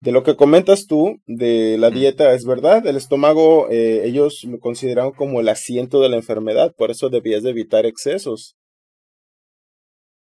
De 0.00 0.12
lo 0.12 0.22
que 0.22 0.36
comentas 0.36 0.86
tú 0.86 1.20
de 1.26 1.76
la 1.78 1.90
dieta, 1.90 2.32
es 2.32 2.44
verdad, 2.44 2.86
el 2.86 2.96
estómago 2.96 3.68
eh, 3.68 4.02
ellos 4.04 4.44
lo 4.44 4.60
consideran 4.60 5.10
como 5.10 5.40
el 5.40 5.48
asiento 5.48 6.00
de 6.00 6.08
la 6.08 6.16
enfermedad, 6.16 6.72
por 6.76 6.90
eso 6.92 7.08
debías 7.08 7.42
de 7.42 7.50
evitar 7.50 7.84
excesos. 7.84 8.56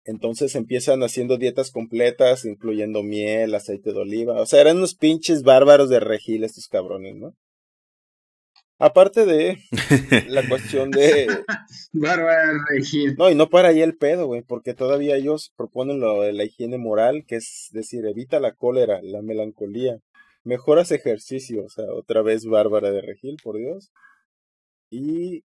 Entonces 0.06 0.56
empiezan 0.56 1.02
haciendo 1.02 1.38
dietas 1.38 1.72
completas, 1.72 2.46
incluyendo 2.46 3.02
miel, 3.02 3.56
aceite 3.56 3.94
de 3.94 4.00
oliva. 4.00 4.42
O 4.42 4.46
sea, 4.46 4.62
eran 4.62 4.78
unos 4.78 4.96
pinches 4.96 5.44
bárbaros 5.44 5.90
de 5.90 6.02
regil 6.02 6.44
estos 6.44 6.68
cabrones, 6.68 7.16
¿no? 7.16 7.34
Aparte 8.80 9.26
de 9.26 9.60
la 10.28 10.48
cuestión 10.48 10.92
de. 10.92 11.28
Bárbara 11.94 12.54
No, 13.18 13.30
y 13.30 13.36
no 13.36 13.50
para 13.50 13.70
ahí 13.70 13.82
el 13.82 13.96
pedo, 13.96 14.28
güey, 14.28 14.42
porque 14.42 14.74
todavía 14.74 15.16
ellos 15.16 15.54
proponen 15.56 16.00
lo 16.00 16.22
de 16.22 16.34
la 16.34 16.44
higiene 16.44 16.78
moral, 16.78 17.24
que 17.28 17.36
es 17.36 17.70
decir, 17.72 18.06
evita 18.06 18.40
la 18.40 18.54
cólera, 18.54 19.00
la 19.02 19.22
melancolía, 19.22 20.00
mejoras 20.44 20.92
ejercicio, 20.92 21.66
o 21.66 21.70
sea, 21.70 21.86
otra 21.94 22.22
vez 22.22 22.46
Bárbara 22.46 22.92
de 22.92 23.02
Regil, 23.02 23.38
por 23.44 23.58
Dios. 23.58 23.92
Y 24.90 25.44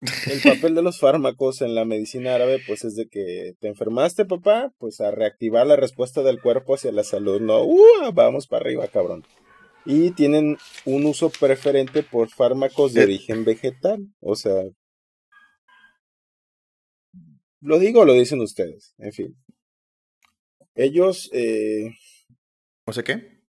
el 0.00 0.40
papel 0.42 0.74
de 0.74 0.82
los 0.82 1.00
fármacos 1.00 1.62
en 1.62 1.74
la 1.74 1.84
medicina 1.84 2.34
árabe, 2.34 2.60
pues 2.66 2.84
es 2.84 2.94
de 2.96 3.08
que 3.08 3.54
te 3.60 3.68
enfermaste, 3.68 4.24
papá, 4.24 4.72
pues 4.78 5.00
a 5.00 5.10
reactivar 5.10 5.66
la 5.66 5.76
respuesta 5.76 6.22
del 6.22 6.40
cuerpo 6.40 6.74
hacia 6.74 6.92
la 6.92 7.04
salud, 7.04 7.40
no, 7.40 7.64
uh, 7.64 8.12
vamos 8.12 8.46
para 8.46 8.62
arriba, 8.62 8.86
cabrón 8.88 9.24
y 9.86 10.10
tienen 10.10 10.58
un 10.84 11.06
uso 11.06 11.30
preferente 11.30 12.02
por 12.02 12.28
fármacos 12.28 12.92
de 12.92 13.02
eh. 13.02 13.04
origen 13.04 13.44
vegetal. 13.44 14.08
O 14.20 14.34
sea, 14.34 14.64
lo 17.60 17.78
digo 17.78 18.00
o 18.00 18.04
lo 18.04 18.12
dicen 18.12 18.40
ustedes, 18.40 18.94
en 18.98 19.12
fin. 19.12 19.36
ellos... 20.74 21.30
Eh, 21.32 21.90
¿O 22.84 22.92
sea 22.92 23.02
qué? 23.02 23.40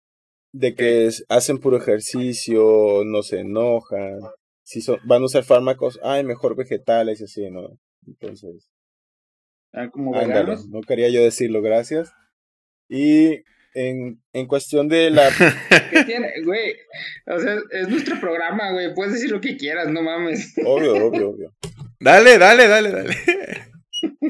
De 0.53 0.75
que 0.75 1.11
hacen 1.29 1.59
puro 1.59 1.77
ejercicio, 1.79 3.03
no 3.05 3.23
se 3.23 3.41
enojan. 3.41 4.21
Si 4.63 4.81
son, 4.81 4.99
van 5.05 5.23
a 5.23 5.27
usar 5.27 5.45
fármacos, 5.45 5.99
ay, 6.03 6.25
mejor 6.25 6.57
vegetales 6.57 7.21
y 7.21 7.25
así, 7.25 7.51
¿no? 7.51 7.79
Entonces... 8.07 8.71
Ah, 9.73 9.91
como 9.91 10.13
no 10.15 10.81
quería 10.87 11.11
yo 11.11 11.23
decirlo, 11.23 11.61
gracias. 11.61 12.11
Y 12.89 13.43
en, 13.77 14.23
en 14.33 14.47
cuestión 14.47 14.89
de 14.89 15.11
la... 15.11 15.29
¿Qué 15.91 16.05
tiene, 16.05 16.33
güey? 16.45 16.75
O 17.27 17.39
sea, 17.39 17.59
es 17.73 17.89
nuestro 17.89 18.19
programa, 18.19 18.73
güey. 18.73 18.95
Puedes 18.95 19.13
decir 19.13 19.31
lo 19.31 19.41
que 19.41 19.59
quieras, 19.59 19.89
no 19.89 20.03
mames. 20.03 20.55
Obvio, 20.65 21.07
obvio, 21.07 21.31
obvio. 21.31 21.55
Dale, 22.01 22.39
dale, 22.39 22.69
dale, 22.69 22.91
dale. 22.91 23.15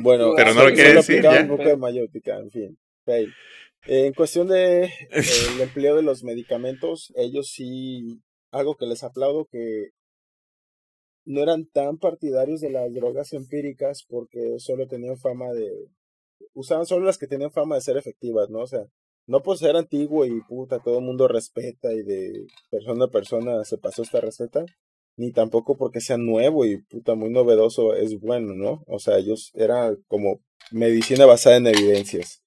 Bueno, 0.03 0.33
pero 0.37 0.53
no 0.53 0.65
lo 0.69 0.75
quiere 0.75 0.95
decir. 0.95 1.23
Ya. 1.23 1.43
Un 1.43 1.49
poco 1.49 1.65
de 1.65 1.77
mayótica, 1.77 2.39
en 2.39 2.51
fin. 2.51 2.79
En 3.87 4.13
cuestión 4.15 4.49
de 4.49 4.91
el 5.11 5.61
empleo 5.61 5.95
de 5.95 6.03
los 6.03 6.25
medicamentos, 6.25 7.13
ellos 7.15 7.49
sí, 7.49 8.21
algo 8.51 8.77
que 8.77 8.87
les 8.87 9.05
aplaudo, 9.05 9.47
que 9.47 9.91
no 11.25 11.41
eran 11.41 11.67
tan 11.67 11.99
partidarios 11.99 12.61
de 12.61 12.71
las 12.71 12.93
drogas 12.93 13.33
empíricas 13.33 14.05
porque 14.09 14.57
solo 14.59 14.89
tenían 14.89 15.19
fama 15.19 15.53
de... 15.53 15.71
Usaban 16.53 16.87
solo 16.87 17.07
las 17.07 17.19
que 17.19 17.29
tenían 17.29 17.53
fama 17.53 17.77
de 17.77 17.83
ser 17.83 17.97
efectivas, 17.97 18.51
¿no? 18.51 18.61
O 18.61 18.67
sea, 18.67 18.87
no 19.27 19.43
por 19.43 19.59
ser 19.59 19.77
antiguo 19.77 20.25
y 20.25 20.41
puta, 20.43 20.79
todo 20.79 20.99
el 20.99 21.05
mundo 21.05 21.29
respeta 21.29 21.93
y 21.93 22.03
de 22.03 22.47
persona 22.71 23.07
a 23.07 23.11
persona 23.11 23.65
se 23.65 23.79
pasó 23.79 24.03
esta 24.03 24.21
receta, 24.21 24.65
ni 25.17 25.33
tampoco 25.33 25.77
porque 25.77 26.01
sea 26.01 26.17
nuevo 26.17 26.65
y 26.65 26.83
puta 26.83 27.15
muy 27.15 27.31
novedoso 27.31 27.95
es 27.95 28.21
bueno, 28.21 28.55
¿no? 28.55 28.85
O 28.87 28.99
sea, 28.99 29.19
ellos 29.19 29.51
era 29.55 29.97
como 30.09 30.41
medicina 30.71 31.27
basada 31.27 31.57
en 31.57 31.67
evidencias. 31.67 32.43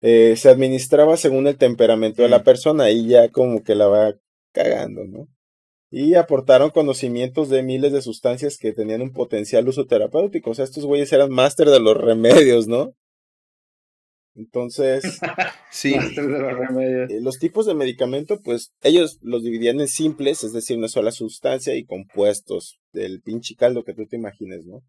Eh, 0.00 0.36
se 0.36 0.48
administraba 0.48 1.16
según 1.16 1.46
el 1.48 1.58
temperamento 1.58 2.22
de 2.22 2.28
la 2.28 2.44
persona 2.44 2.90
y 2.90 3.06
ya 3.08 3.28
como 3.30 3.62
que 3.62 3.74
la 3.74 3.88
va 3.88 4.14
cagando, 4.52 5.04
¿no? 5.04 5.28
Y 5.90 6.14
aportaron 6.14 6.70
conocimientos 6.70 7.48
de 7.48 7.62
miles 7.62 7.92
de 7.92 8.02
sustancias 8.02 8.58
que 8.58 8.72
tenían 8.72 9.02
un 9.02 9.12
potencial 9.12 9.66
uso 9.68 9.86
terapéutico. 9.86 10.50
O 10.50 10.54
sea, 10.54 10.64
estos 10.64 10.84
güeyes 10.84 11.12
eran 11.12 11.30
máster 11.30 11.68
de 11.70 11.80
los 11.80 11.96
remedios, 11.96 12.68
¿no? 12.68 12.94
Entonces, 14.38 15.18
sí. 15.70 15.94
Eh, 15.94 17.06
los 17.20 17.38
tipos 17.38 17.66
de 17.66 17.74
medicamento, 17.74 18.40
pues 18.40 18.70
ellos 18.82 19.18
los 19.20 19.42
dividían 19.42 19.80
en 19.80 19.88
simples, 19.88 20.44
es 20.44 20.52
decir, 20.52 20.78
una 20.78 20.86
sola 20.86 21.10
sustancia 21.10 21.74
y 21.74 21.84
compuestos 21.84 22.78
del 22.92 23.20
pinche 23.20 23.56
caldo 23.56 23.82
que 23.82 23.94
tú 23.94 24.06
te 24.06 24.16
imagines, 24.16 24.64
¿no? 24.64 24.82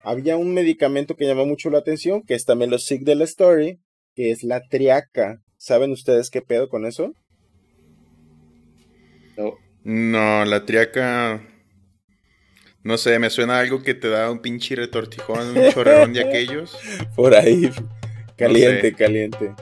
Había 0.00 0.36
un 0.36 0.54
medicamento 0.54 1.16
que 1.16 1.26
llamó 1.26 1.46
mucho 1.46 1.68
la 1.68 1.78
atención, 1.78 2.22
que 2.22 2.34
es 2.34 2.44
también 2.44 2.70
los 2.70 2.84
sick 2.84 3.02
de 3.02 3.16
la 3.16 3.24
story, 3.24 3.80
que 4.14 4.30
es 4.30 4.44
la 4.44 4.60
triaca. 4.70 5.38
¿Saben 5.56 5.90
ustedes 5.90 6.30
qué 6.30 6.40
pedo 6.42 6.68
con 6.68 6.86
eso? 6.86 7.12
No. 9.36 9.54
No, 9.82 10.44
la 10.44 10.64
triaca. 10.64 11.42
No 12.84 12.98
sé, 12.98 13.18
me 13.18 13.30
suena 13.30 13.58
algo 13.58 13.82
que 13.82 13.94
te 13.94 14.08
da 14.08 14.30
un 14.30 14.38
pinche 14.38 14.76
retortijón, 14.76 15.58
un 15.58 15.70
chorrón 15.74 16.12
de 16.12 16.20
aquellos. 16.20 16.78
Por 17.16 17.34
ahí. 17.34 17.68
Caliente, 18.36 18.94
caliente. 18.94 19.54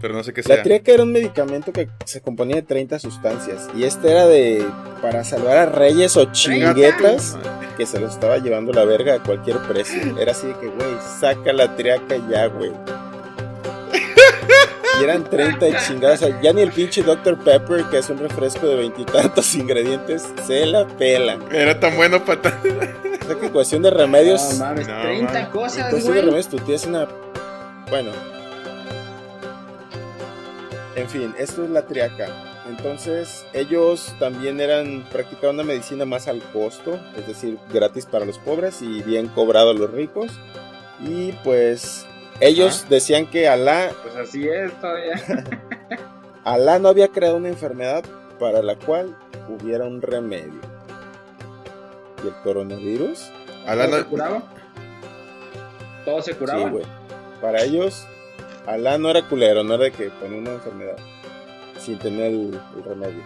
Pero 0.00 0.14
no 0.14 0.22
sé 0.22 0.32
qué 0.32 0.42
sea. 0.42 0.56
La 0.56 0.62
triaca 0.62 0.92
era 0.92 1.02
un 1.02 1.12
medicamento 1.12 1.72
que 1.72 1.88
se 2.04 2.20
componía 2.20 2.56
de 2.56 2.62
30 2.62 2.98
sustancias. 2.98 3.68
Y 3.76 3.84
este 3.84 4.10
era 4.10 4.26
de. 4.26 4.64
para 5.02 5.24
salvar 5.24 5.56
a 5.58 5.66
reyes 5.66 6.16
o 6.16 6.26
chinguetas 6.32 7.36
que 7.76 7.86
se 7.86 8.00
los 8.00 8.14
estaba 8.14 8.38
llevando 8.38 8.72
la 8.72 8.84
verga 8.84 9.14
a 9.14 9.22
cualquier 9.22 9.58
precio. 9.58 10.18
Era 10.18 10.32
así 10.32 10.46
de 10.46 10.54
que, 10.54 10.68
güey, 10.68 10.90
saca 11.20 11.52
la 11.52 11.76
triaca 11.76 12.16
ya, 12.30 12.46
güey. 12.46 12.72
Y 15.00 15.04
eran 15.04 15.24
30 15.24 15.68
y 15.68 15.72
chingadas. 15.86 16.20
ya 16.42 16.52
ni 16.52 16.60
el 16.60 16.72
pinche 16.72 17.02
Dr. 17.02 17.38
Pepper, 17.38 17.84
que 17.84 17.98
es 17.98 18.10
un 18.10 18.18
refresco 18.18 18.66
de 18.66 18.76
veintitantos 18.76 19.54
ingredientes, 19.54 20.26
se 20.46 20.66
la 20.66 20.86
pela. 20.86 21.38
Era 21.52 21.78
tan 21.78 21.96
bueno 21.96 22.24
para. 22.24 22.40
o 22.40 23.26
sea 23.26 23.36
que 23.40 23.50
cuestión 23.50 23.82
de 23.82 23.90
remedios. 23.90 24.58
No, 24.58 24.64
mames, 24.64 24.86
30 24.86 25.50
cosas, 25.50 25.84
En 25.84 25.90
cuestión 25.90 26.14
de 26.14 26.20
remedios, 26.22 26.48
tu 26.48 26.58
tía 26.58 26.76
es 26.76 26.84
una 26.86 27.08
bueno. 27.90 28.12
En 30.96 31.08
fin, 31.08 31.34
esto 31.38 31.64
es 31.64 31.70
la 31.70 31.82
triaca. 31.82 32.28
Entonces, 32.68 33.44
ellos 33.52 34.14
también 34.18 34.60
eran 34.60 35.04
practicaban 35.10 35.56
una 35.56 35.64
medicina 35.64 36.04
más 36.04 36.28
al 36.28 36.40
costo, 36.52 37.00
es 37.16 37.26
decir, 37.26 37.58
gratis 37.72 38.06
para 38.06 38.24
los 38.24 38.38
pobres 38.38 38.80
y 38.80 39.02
bien 39.02 39.28
cobrado 39.28 39.70
a 39.70 39.74
los 39.74 39.90
ricos. 39.90 40.30
Y 41.00 41.32
pues 41.44 42.06
ellos 42.38 42.86
decían 42.88 43.26
que 43.26 43.48
Alá. 43.48 43.90
Pues 44.02 44.16
así 44.16 44.48
es 44.48 44.72
todavía. 44.80 45.14
Alá 46.44 46.78
no 46.78 46.88
había 46.88 47.08
creado 47.08 47.36
una 47.36 47.48
enfermedad 47.48 48.04
para 48.38 48.62
la 48.62 48.76
cual 48.76 49.16
hubiera 49.48 49.84
un 49.84 50.00
remedio. 50.00 50.60
¿Y 52.22 52.28
el 52.28 52.34
coronavirus? 52.42 53.30
¿Alá 53.66 53.86
no... 53.86 53.96
se 53.96 54.04
curaba? 54.04 54.42
¿Todo 56.04 56.22
se 56.22 56.34
curaba? 56.34 56.62
Sí, 56.62 56.70
güey. 56.70 56.99
Para 57.40 57.62
ellos, 57.62 58.06
Alá 58.66 58.98
no 58.98 59.10
era 59.10 59.26
culero, 59.28 59.64
no 59.64 59.74
era 59.74 59.84
de 59.84 59.92
que 59.92 60.10
ponía 60.10 60.38
una 60.38 60.52
enfermedad 60.52 60.96
sin 61.78 61.98
tener 61.98 62.32
el, 62.32 62.60
remedio. 62.84 63.22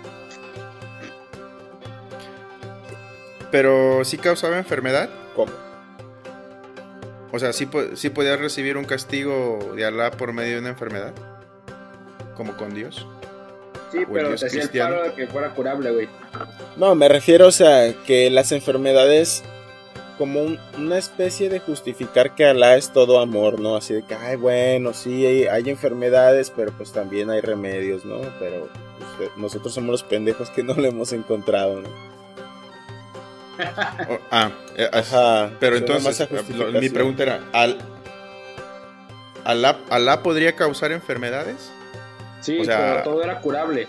Pero 3.51 4.05
sí 4.05 4.17
causaba 4.17 4.59
enfermedad. 4.59 5.11
¿Cómo? 5.35 5.53
O 7.33 7.39
sea, 7.39 7.53
sí, 7.53 7.69
sí 7.95 8.11
podías 8.11 8.39
recibir 8.39 8.77
un 8.77 8.85
castigo 8.85 9.73
de 9.75 9.85
Alá 9.85 10.13
por 10.13 10.33
medio 10.33 10.55
de 10.55 10.61
una 10.61 10.69
enfermedad. 10.71 11.13
Como 12.37 12.57
con 12.57 12.75
Dios. 12.75 13.07
Sí, 13.93 14.01
pero 14.13 14.35
te 14.35 14.47
hacía 14.47 14.63
el 14.63 14.71
paro 14.71 15.03
de 15.05 15.15
que 15.15 15.27
fuera 15.27 15.51
curable, 15.55 15.91
güey. 15.93 16.09
No, 16.77 16.95
me 16.95 17.09
refiero, 17.09 17.47
o 17.47 17.53
sea, 17.53 17.93
que 18.07 18.31
las 18.31 18.51
enfermedades 18.51 19.45
como 20.17 20.43
una 20.79 20.99
especie 20.99 21.49
de 21.49 21.61
justificar 21.61 22.35
que 22.35 22.45
Alá 22.45 22.77
es 22.77 22.93
todo 22.93 23.21
amor, 23.21 23.61
¿no? 23.61 23.77
Así 23.77 23.95
de 23.95 24.03
que, 24.03 24.15
ay, 24.15 24.37
bueno, 24.37 24.93
sí, 24.93 25.27
hay, 25.27 25.69
enfermedades, 25.69 26.53
pero 26.55 26.73
pues 26.73 26.93
también 26.93 27.31
hay 27.31 27.41
remedios, 27.41 28.05
¿no? 28.05 28.21
Pero 28.39 28.69
pues, 29.19 29.31
nosotros 29.37 29.75
somos 29.75 29.91
los 29.91 30.03
pendejos 30.03 30.51
que 30.51 30.63
no 30.63 30.75
lo 30.75 30.85
hemos 30.85 31.13
encontrado, 31.13 31.81
¿no? 31.81 31.89
Oh, 33.57 34.19
ah, 34.33 34.51
eh, 34.77 34.91
Ajá, 34.93 35.53
pero 35.61 35.77
entonces, 35.77 36.21
eh, 36.21 36.29
mi 36.81 36.89
pregunta 36.89 37.23
era, 37.23 37.41
¿al, 37.53 37.79
¿Alá, 39.45 40.23
podría 40.23 40.57
causar 40.57 40.93
enfermedades? 40.93 41.71
Sí, 42.41 42.63
pero 42.65 43.03
todo 43.03 43.23
era 43.23 43.41
curable. 43.41 43.89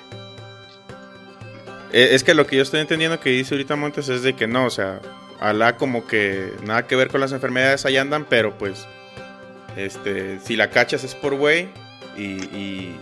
Eh, 1.95 2.13
es 2.13 2.25
que 2.25 2.33
lo 2.33 2.45
que 2.45 2.57
yo 2.57 2.61
estoy 2.61 2.81
entendiendo 2.81 3.21
que 3.21 3.29
dice 3.29 3.53
ahorita 3.53 3.77
Montes 3.77 4.09
es 4.09 4.21
de 4.21 4.33
que 4.35 4.47
no, 4.47 4.65
o 4.65 4.69
sea, 4.69 4.99
Alá 5.39 5.77
como 5.77 6.05
que 6.05 6.51
nada 6.65 6.87
que 6.87 6.97
ver 6.97 7.07
con 7.07 7.21
las 7.21 7.31
enfermedades 7.31 7.85
ahí 7.85 7.95
andan, 7.95 8.25
pero 8.25 8.57
pues 8.57 8.85
este 9.77 10.39
si 10.41 10.57
la 10.57 10.69
cachas 10.69 11.05
es 11.05 11.15
por 11.15 11.35
güey 11.35 11.69
y, 12.17 12.95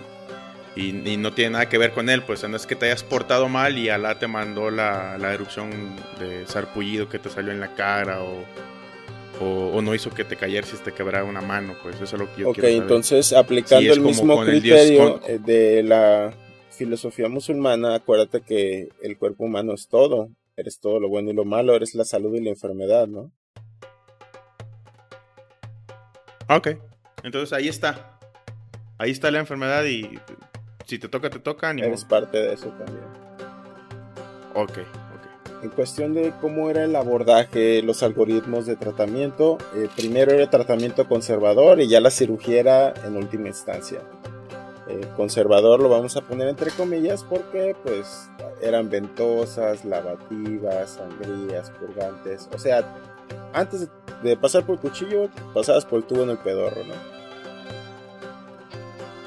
y, 0.76 1.18
no 1.18 1.34
tiene 1.34 1.52
nada 1.52 1.70
que 1.70 1.80
ver 1.80 1.92
con 1.92 2.08
él, 2.08 2.22
pues 2.22 2.48
no 2.48 2.56
es 2.56 2.68
que 2.68 2.76
te 2.76 2.86
hayas 2.86 3.04
portado 3.04 3.50
mal 3.50 3.80
y 3.80 3.90
Alá 3.90 4.20
te 4.20 4.28
mandó 4.28 4.70
la, 4.70 5.18
erupción 5.34 5.72
de 6.20 6.46
sarpullido 6.46 7.10
que 7.10 7.18
te 7.18 7.32
salió 7.32 7.52
en 7.52 7.62
la 7.62 7.74
cara 7.74 8.22
o, 8.22 8.46
o, 9.74 9.82
no 9.82 9.96
hizo 9.96 10.12
que 10.12 10.24
te 10.24 10.36
cayeras 10.36 10.70
si 10.70 10.78
te 10.78 10.92
quebrara 10.92 11.24
una 11.24 11.42
mano, 11.42 11.76
pues 11.82 11.96
eso 11.96 12.04
es 12.04 12.14
lo 12.14 12.32
que 12.36 12.42
yo 12.42 12.54
quiero 12.54 12.68
saber. 12.68 12.84
entonces 12.84 13.34
aplicando 13.34 13.92
el 13.92 14.02
mismo 14.02 14.40
criterio 14.44 15.20
de 15.40 15.82
la 15.82 16.32
filosofía 16.76 17.30
musulmana, 17.30 17.96
acuérdate 17.96 18.42
que 18.42 18.90
el 19.02 19.18
cuerpo 19.18 19.46
humano 19.46 19.74
es 19.74 19.88
todo 19.88 20.30
eres 20.56 20.80
todo 20.80 21.00
lo 21.00 21.10
bueno 21.10 21.32
y 21.32 21.34
lo 21.34 21.46
malo, 21.46 21.76
eres 21.76 21.96
la 21.96 22.06
salud 22.06 22.34
y 22.36 22.42
la 22.42 22.52
enfermedad, 22.52 23.08
¿no? 23.08 23.32
Ok, 26.50 26.70
entonces 27.24 27.54
ahí 27.54 27.68
está. 27.68 28.20
Ahí 28.98 29.12
está 29.12 29.32
la 29.32 29.40
enfermedad 29.40 29.84
y 29.86 30.20
si 30.86 31.00
te 31.00 31.08
toca, 31.08 31.30
te 31.30 31.40
toca. 31.40 31.72
eres 31.72 32.06
parte 32.06 32.38
de 32.38 32.54
eso 32.54 32.68
también. 32.70 33.06
Ok, 34.54 34.78
ok. 34.78 35.64
En 35.64 35.70
cuestión 35.70 36.14
de 36.14 36.34
cómo 36.42 36.70
era 36.70 36.84
el 36.84 36.96
abordaje, 36.96 37.82
los 37.82 38.04
algoritmos 38.04 38.66
de 38.66 38.76
tratamiento, 38.76 39.58
eh, 39.76 39.88
primero 39.96 40.32
era 40.32 40.50
tratamiento 40.50 41.08
conservador 41.08 41.80
y 41.82 41.88
ya 41.88 42.02
la 42.02 42.12
cirugía 42.12 42.60
era 42.60 42.94
en 43.06 43.18
última 43.18 43.48
instancia. 43.48 44.02
Eh, 44.88 45.08
conservador 45.16 45.80
lo 45.82 45.88
vamos 45.88 46.18
a 46.18 46.22
poner 46.22 46.50
entre 46.50 46.70
comillas 46.72 47.24
porque 47.24 47.74
pues 47.84 48.30
eran 48.62 48.90
ventosas, 48.90 49.86
lavativas, 49.86 51.00
sangrías, 51.00 51.70
purgantes, 51.72 52.50
o 52.54 52.60
sea, 52.60 52.84
antes 53.54 53.88
de 54.22 54.38
pasar 54.38 54.66
por 54.66 54.76
el 54.76 54.82
cuchillo, 54.82 55.30
pasabas 55.54 55.86
por 55.86 56.00
el 56.00 56.06
tubo 56.06 56.24
en 56.24 56.32
el 56.32 56.38
pedorro, 56.38 56.84
¿no? 56.84 56.94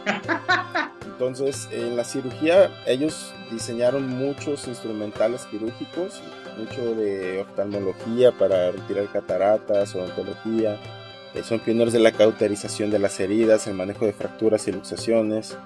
Entonces, 1.07 1.69
en 1.73 1.97
la 1.97 2.05
cirugía, 2.05 2.71
ellos 2.87 3.33
diseñaron 3.51 4.07
muchos 4.07 4.69
instrumentales 4.69 5.47
quirúrgicos, 5.47 6.21
mucho 6.59 6.95
de 6.95 7.41
oftalmología 7.41 8.33
para 8.33 8.71
retirar 8.73 9.11
cataratas, 9.11 9.95
odontología, 9.95 10.79
son 11.43 11.61
pioneros 11.61 11.93
de 11.93 11.99
la 11.99 12.13
cauterización 12.13 12.91
de 12.91 12.99
las 12.99 13.19
heridas, 13.21 13.67
el 13.67 13.75
manejo 13.75 14.07
de 14.07 14.13
fracturas 14.13 14.67
y 14.69 14.73
luxaciones. 14.73 15.57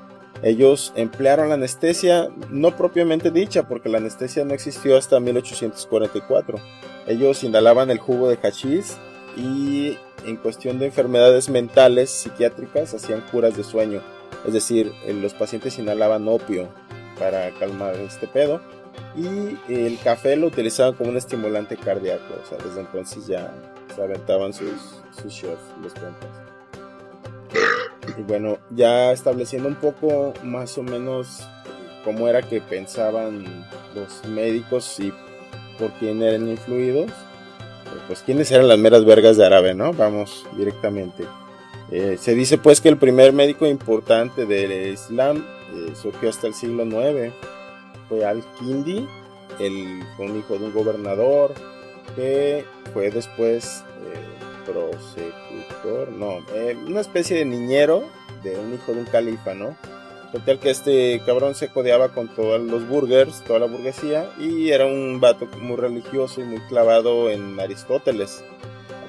Ellos 0.43 0.93
emplearon 0.97 1.49
la 1.51 1.55
anestesia 1.55 2.31
no 2.51 2.77
propiamente 2.77 3.31
dicha, 3.31 3.69
porque 3.69 3.89
la 3.89 3.99
anestesia 3.99 4.45
no 4.45 4.55
existió 4.55 4.97
hasta 4.97 5.21
1844. 5.21 6.59
Ellos 7.07 7.45
inhalaban 7.45 7.91
el 7.91 7.99
jugo 7.99 8.29
de 8.29 8.39
hachís 8.43 8.97
y 9.37 9.99
en 10.27 10.37
cuestión 10.37 10.79
de 10.79 10.87
enfermedades 10.87 11.49
mentales 11.49 12.11
psiquiátricas 12.11 12.95
hacían 12.95 13.23
curas 13.31 13.57
de 13.57 13.65
sueño. 13.65 14.01
Es 14.47 14.53
decir, 14.53 14.93
eh, 15.05 15.13
los 15.13 15.35
pacientes 15.35 15.79
inhalaban 15.79 16.27
opio 16.29 16.69
para 17.19 17.51
calmar 17.59 17.97
este 17.97 18.27
pedo 18.27 18.61
y 19.17 19.59
el 19.73 19.99
café 19.99 20.37
lo 20.37 20.47
utilizaban 20.47 20.95
como 20.95 21.11
un 21.11 21.17
estimulante 21.17 21.77
cardíaco. 21.77 22.35
O 22.43 22.47
sea, 22.47 22.59
desde 22.59 22.81
entonces 22.81 23.27
ya 23.27 23.53
se 23.95 24.03
aventaban 24.03 24.53
sus, 24.53 25.00
sus 25.23 25.43
los. 25.43 25.59
Y 28.19 28.23
bueno, 28.23 28.59
ya 28.71 29.13
estableciendo 29.13 29.69
un 29.69 29.75
poco 29.77 30.33
más 30.43 30.77
o 30.79 30.83
menos 30.83 31.43
cómo 32.05 32.29
era 32.29 32.43
que 32.43 32.61
pensaban 32.61 33.67
los 33.95 34.25
médicos 34.29 34.99
y 35.01 35.13
por 35.79 35.91
quién 35.93 36.23
eran 36.23 36.49
influidos, 36.49 37.11
pues 38.07 38.23
quiénes 38.23 38.51
eran 38.51 38.69
las 38.69 38.79
meras 38.79 39.05
vergas 39.05 39.37
de 39.37 39.47
árabe, 39.47 39.75
¿no? 39.75 39.93
Vamos 39.93 40.47
directamente. 40.57 41.25
Eh, 41.91 42.17
se 42.21 42.35
dice 42.35 42.57
pues 42.57 42.81
que 42.81 42.89
el 42.89 42.97
primer 42.97 43.33
médico 43.33 43.67
importante 43.67 44.47
del 44.47 44.93
Islam 44.93 45.45
eh, 45.75 45.93
surgió 46.01 46.29
hasta 46.29 46.47
el 46.47 46.55
siglo 46.55 46.85
IX. 46.85 47.33
Fue 48.09 48.25
Al-Kindi, 48.25 49.07
el, 49.59 50.03
un 50.19 50.39
hijo 50.39 50.59
de 50.59 50.67
un 50.67 50.73
gobernador 50.73 51.53
que 52.17 52.65
fue 52.93 53.11
después 53.11 53.85
eh, 54.03 54.50
prosecutor, 54.73 56.09
no, 56.13 56.39
una 56.87 57.01
especie 57.01 57.39
de 57.39 57.45
niñero 57.45 58.05
de 58.43 58.59
un 58.59 58.75
hijo 58.75 58.93
de 58.93 59.01
un 59.01 59.07
califa, 59.07 59.55
¿no? 59.55 59.77
Total 60.33 60.61
que 60.61 60.71
este 60.71 61.21
cabrón 61.27 61.57
se 61.57 61.69
codeaba 61.69 62.11
con 62.11 62.29
todos 62.29 62.61
los 62.61 62.87
burgers, 62.87 63.43
toda 63.43 63.59
la 63.59 63.67
burguesía, 63.67 64.31
y 64.39 64.71
era 64.71 64.87
un 64.87 65.19
vato 65.21 65.47
muy 65.59 65.77
religioso 65.77 66.41
y 66.41 66.45
muy 66.45 66.61
clavado 66.69 67.31
en 67.31 67.59
Aristóteles. 67.59 68.45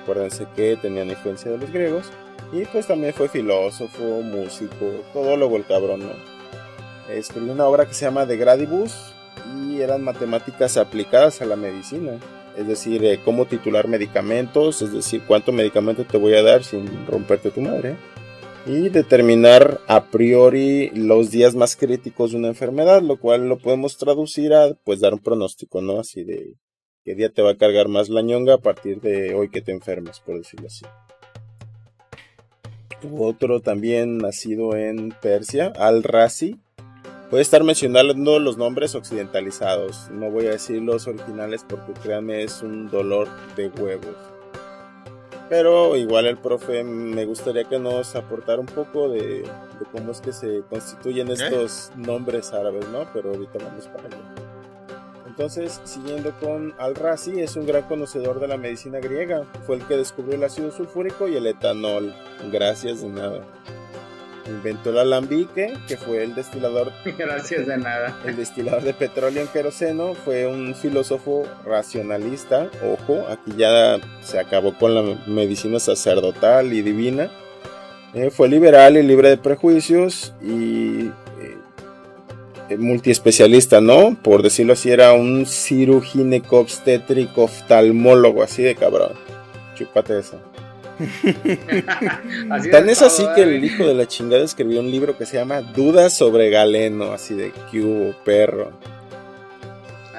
Acuérdense 0.02 0.47
que 0.56 0.78
tenían 0.82 1.12
influencia 1.12 1.52
de 1.52 1.60
los 1.60 1.71
griegos. 1.71 2.08
Y 2.52 2.65
pues 2.65 2.88
también 2.88 3.13
fue 3.13 3.30
filósofo, 3.30 4.21
músico, 4.21 4.88
todólogo 5.13 5.58
el 5.58 5.65
cabrón, 5.65 6.08
¿no? 6.08 6.13
Escribió 7.08 7.54
una 7.54 7.67
obra 7.67 7.86
que 7.86 7.93
se 7.93 8.06
llama 8.06 8.26
De 8.26 8.38
Gradibus 8.38 9.13
y 9.56 9.80
eran 9.80 10.04
matemáticas 10.04 10.76
aplicadas 10.78 11.41
a 11.41 11.45
la 11.45 11.56
medicina. 11.56 12.13
Es 12.57 12.67
decir, 12.67 13.03
eh, 13.05 13.19
cómo 13.23 13.45
titular 13.45 13.87
medicamentos, 13.87 14.81
es 14.81 14.91
decir, 14.91 15.21
cuánto 15.27 15.51
medicamento 15.51 16.03
te 16.05 16.17
voy 16.17 16.33
a 16.33 16.43
dar 16.43 16.63
sin 16.63 17.05
romperte 17.07 17.51
tu 17.51 17.61
madre 17.61 17.95
y 18.65 18.89
determinar 18.89 19.79
a 19.87 20.05
priori 20.05 20.91
los 20.93 21.31
días 21.31 21.55
más 21.55 21.75
críticos 21.75 22.31
de 22.31 22.37
una 22.37 22.49
enfermedad, 22.49 23.01
lo 23.01 23.17
cual 23.17 23.49
lo 23.49 23.57
podemos 23.57 23.97
traducir 23.97 24.53
a 24.53 24.73
pues 24.83 24.99
dar 24.99 25.13
un 25.13 25.19
pronóstico, 25.19 25.81
¿no? 25.81 25.99
Así 25.99 26.23
de 26.23 26.55
qué 27.03 27.15
día 27.15 27.29
te 27.29 27.41
va 27.41 27.51
a 27.51 27.57
cargar 27.57 27.87
más 27.87 28.09
la 28.09 28.21
ñonga 28.21 28.55
a 28.55 28.59
partir 28.59 29.01
de 29.01 29.33
hoy 29.33 29.49
que 29.49 29.61
te 29.61 29.71
enfermas, 29.71 30.19
por 30.19 30.37
decirlo 30.37 30.67
así. 30.67 30.85
Otro 33.17 33.61
también 33.61 34.19
nacido 34.19 34.75
en 34.75 35.13
Persia, 35.21 35.73
Al-Razi. 35.75 36.59
Puede 37.31 37.43
estar 37.43 37.63
mencionando 37.63 38.39
los 38.39 38.57
nombres 38.57 38.93
occidentalizados. 38.93 40.09
No 40.11 40.29
voy 40.29 40.47
a 40.47 40.51
decir 40.51 40.81
los 40.81 41.07
originales 41.07 41.65
porque 41.65 41.93
créanme 41.93 42.43
es 42.43 42.61
un 42.61 42.89
dolor 42.89 43.29
de 43.55 43.69
huevos. 43.69 44.17
Pero 45.47 45.95
igual 45.95 46.25
el 46.25 46.37
profe 46.37 46.83
me 46.83 47.23
gustaría 47.23 47.63
que 47.63 47.79
nos 47.79 48.17
aportara 48.17 48.59
un 48.59 48.65
poco 48.65 49.07
de, 49.07 49.43
cómo 49.93 50.11
es 50.11 50.19
que 50.19 50.33
se 50.33 50.63
constituyen 50.69 51.29
estos 51.29 51.93
nombres 51.95 52.51
árabes, 52.51 52.85
¿no? 52.89 53.07
Pero 53.13 53.29
ahorita 53.29 53.59
vamos 53.63 53.87
para 53.87 54.07
allá. 54.07 54.17
Entonces, 55.25 55.79
siguiendo 55.85 56.33
con 56.41 56.75
Al-Razi, 56.79 57.39
es 57.39 57.55
un 57.55 57.65
gran 57.65 57.83
conocedor 57.83 58.41
de 58.41 58.49
la 58.49 58.57
medicina 58.57 58.99
griega. 58.99 59.45
Fue 59.65 59.77
el 59.77 59.83
que 59.87 59.95
descubrió 59.95 60.35
el 60.35 60.43
ácido 60.43 60.69
sulfúrico 60.69 61.29
y 61.29 61.37
el 61.37 61.47
etanol. 61.47 62.13
Gracias 62.51 63.01
de 63.01 63.07
nada. 63.07 63.41
Inventó 64.47 64.89
el 64.89 64.99
alambique, 64.99 65.73
que 65.88 65.97
fue 65.97 66.23
el 66.23 66.36
destilador. 66.36 66.91
Gracias 67.17 67.67
de 67.67 67.77
nada. 67.77 68.17
El 68.25 68.36
destilador 68.36 68.84
de 68.84 68.93
petróleo 68.93 69.41
en 69.41 69.47
queroseno. 69.47 70.13
Fue 70.13 70.47
un 70.47 70.75
filósofo 70.75 71.47
racionalista. 71.65 72.69
Ojo, 72.84 73.25
aquí 73.30 73.54
ya 73.58 73.99
se 74.21 74.39
acabó 74.39 74.77
con 74.77 74.95
la 74.95 75.17
medicina 75.27 75.80
sacerdotal 75.80 76.73
y 76.73 76.82
divina. 76.82 77.32
Eh, 78.13 78.30
fue 78.30 78.49
liberal 78.49 78.97
y 78.97 79.04
libre 79.04 79.30
de 79.30 79.38
prejuicios 79.38 80.34
y 80.41 81.12
eh, 82.69 82.77
multiespecialista, 82.77 83.80
¿no? 83.80 84.17
Por 84.21 84.43
decirlo 84.43 84.73
así, 84.73 84.91
era 84.91 85.13
un 85.13 85.45
cirugineco 85.45 86.60
obstétrico 86.60 87.43
oftalmólogo, 87.43 88.43
así 88.43 88.63
de 88.63 88.75
cabrón. 88.75 89.13
Chúpate 89.75 90.19
eso. 90.19 90.39
Tan 92.71 92.89
es 92.89 93.01
así 93.01 93.25
que 93.35 93.43
el 93.43 93.63
hijo 93.63 93.85
de 93.85 93.93
la 93.93 94.07
chingada 94.07 94.43
escribió 94.43 94.79
un 94.79 94.91
libro 94.91 95.17
que 95.17 95.25
se 95.25 95.37
llama 95.37 95.61
Dudas 95.61 96.15
sobre 96.15 96.49
Galeno, 96.49 97.11
así 97.13 97.33
de 97.33 97.51
que 97.71 98.13
perro. 98.23 98.71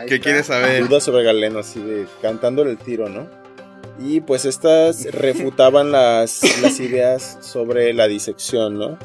¿Qué 0.06 0.20
quieres 0.20 0.46
saber? 0.46 0.88
Dudas 0.88 1.04
sobre 1.04 1.22
Galeno, 1.22 1.60
así 1.60 1.80
de 1.80 2.06
cantándole 2.20 2.70
el 2.70 2.78
tiro, 2.78 3.08
¿no? 3.08 3.26
Y 4.00 4.20
pues 4.20 4.44
estas 4.44 5.04
refutaban 5.12 5.92
las, 5.92 6.60
las 6.60 6.80
ideas 6.80 7.38
sobre 7.40 7.92
la 7.92 8.08
disección, 8.08 8.78
¿no? 8.78 8.98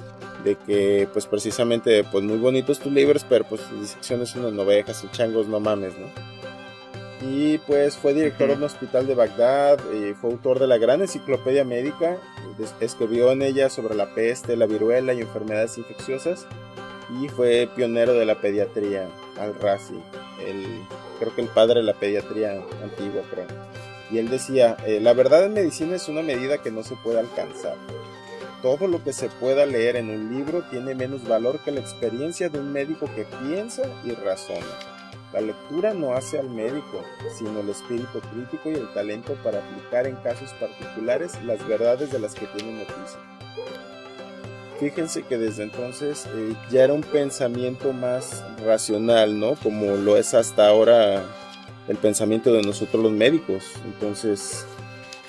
De 0.43 0.55
que 0.55 1.07
pues 1.11 1.25
precisamente 1.25 2.03
pues 2.03 2.23
muy 2.23 2.37
bonitos 2.37 2.79
tus 2.79 2.91
libros, 2.91 3.25
pero 3.27 3.45
pues 3.45 3.61
disecciones 3.79 4.29
son 4.29 4.45
unas 4.45 4.59
ovejas 4.59 5.03
y 5.03 5.11
changos, 5.15 5.47
no 5.47 5.59
mames, 5.59 5.93
¿no? 5.97 6.36
Y 7.21 7.57
pues 7.59 7.97
fue 7.97 8.13
director 8.13 8.47
de 8.47 8.55
un 8.55 8.63
hospital 8.63 9.07
de 9.07 9.15
Bagdad, 9.15 9.79
y 9.91 10.13
fue 10.13 10.31
autor 10.31 10.59
de 10.59 10.67
la 10.67 10.77
gran 10.77 11.01
enciclopedia 11.01 11.63
médica, 11.63 12.17
escribió 12.79 13.31
en 13.31 13.41
ella 13.41 13.69
sobre 13.69 13.95
la 13.95 14.13
peste, 14.13 14.55
la 14.55 14.65
viruela 14.65 15.13
y 15.13 15.21
enfermedades 15.21 15.77
infecciosas 15.77 16.45
y 17.21 17.29
fue 17.29 17.69
pionero 17.75 18.13
de 18.13 18.25
la 18.25 18.35
pediatría 18.41 19.07
al-Razi, 19.39 19.95
creo 21.19 21.35
que 21.35 21.41
el 21.41 21.47
padre 21.47 21.75
de 21.75 21.85
la 21.85 21.93
pediatría 21.93 22.61
antigua, 22.83 23.21
creo. 23.31 23.47
Y 24.11 24.19
él 24.19 24.29
decía, 24.29 24.77
eh, 24.85 24.99
la 25.01 25.13
verdad 25.13 25.45
en 25.45 25.53
medicina 25.53 25.95
es 25.95 26.07
una 26.07 26.21
medida 26.21 26.59
que 26.59 26.71
no 26.71 26.83
se 26.83 26.95
puede 26.95 27.19
alcanzar. 27.19 27.75
Todo 28.61 28.87
lo 28.87 29.03
que 29.03 29.13
se 29.13 29.29
pueda 29.29 29.65
leer 29.65 29.97
en 29.97 30.09
un 30.09 30.33
libro 30.33 30.63
tiene 30.69 30.95
menos 30.95 31.27
valor 31.27 31.59
que 31.59 31.71
la 31.71 31.79
experiencia 31.79 32.49
de 32.49 32.59
un 32.59 32.71
médico 32.71 33.09
que 33.15 33.25
piensa 33.25 33.83
y 34.03 34.11
razona. 34.11 34.96
La 35.33 35.41
lectura 35.41 35.93
no 35.93 36.13
hace 36.13 36.39
al 36.39 36.49
médico, 36.49 37.03
sino 37.37 37.59
el 37.59 37.69
espíritu 37.69 38.21
crítico 38.31 38.71
y 38.71 38.75
el 38.75 38.93
talento 38.93 39.33
para 39.43 39.59
aplicar 39.59 40.07
en 40.07 40.15
casos 40.17 40.51
particulares 40.53 41.33
las 41.43 41.65
verdades 41.67 42.11
de 42.11 42.19
las 42.19 42.33
que 42.33 42.45
tiene 42.47 42.79
noticia. 42.79 43.19
Fíjense 44.79 45.23
que 45.23 45.37
desde 45.37 45.63
entonces 45.63 46.27
eh, 46.27 46.53
ya 46.71 46.83
era 46.83 46.93
un 46.93 47.01
pensamiento 47.01 47.93
más 47.93 48.43
racional, 48.63 49.39
¿no? 49.39 49.55
Como 49.55 49.95
lo 49.95 50.17
es 50.17 50.33
hasta 50.33 50.67
ahora 50.67 51.25
el 51.87 51.97
pensamiento 51.97 52.53
de 52.53 52.61
nosotros 52.61 53.01
los 53.01 53.11
médicos. 53.11 53.63
Entonces 53.85 54.65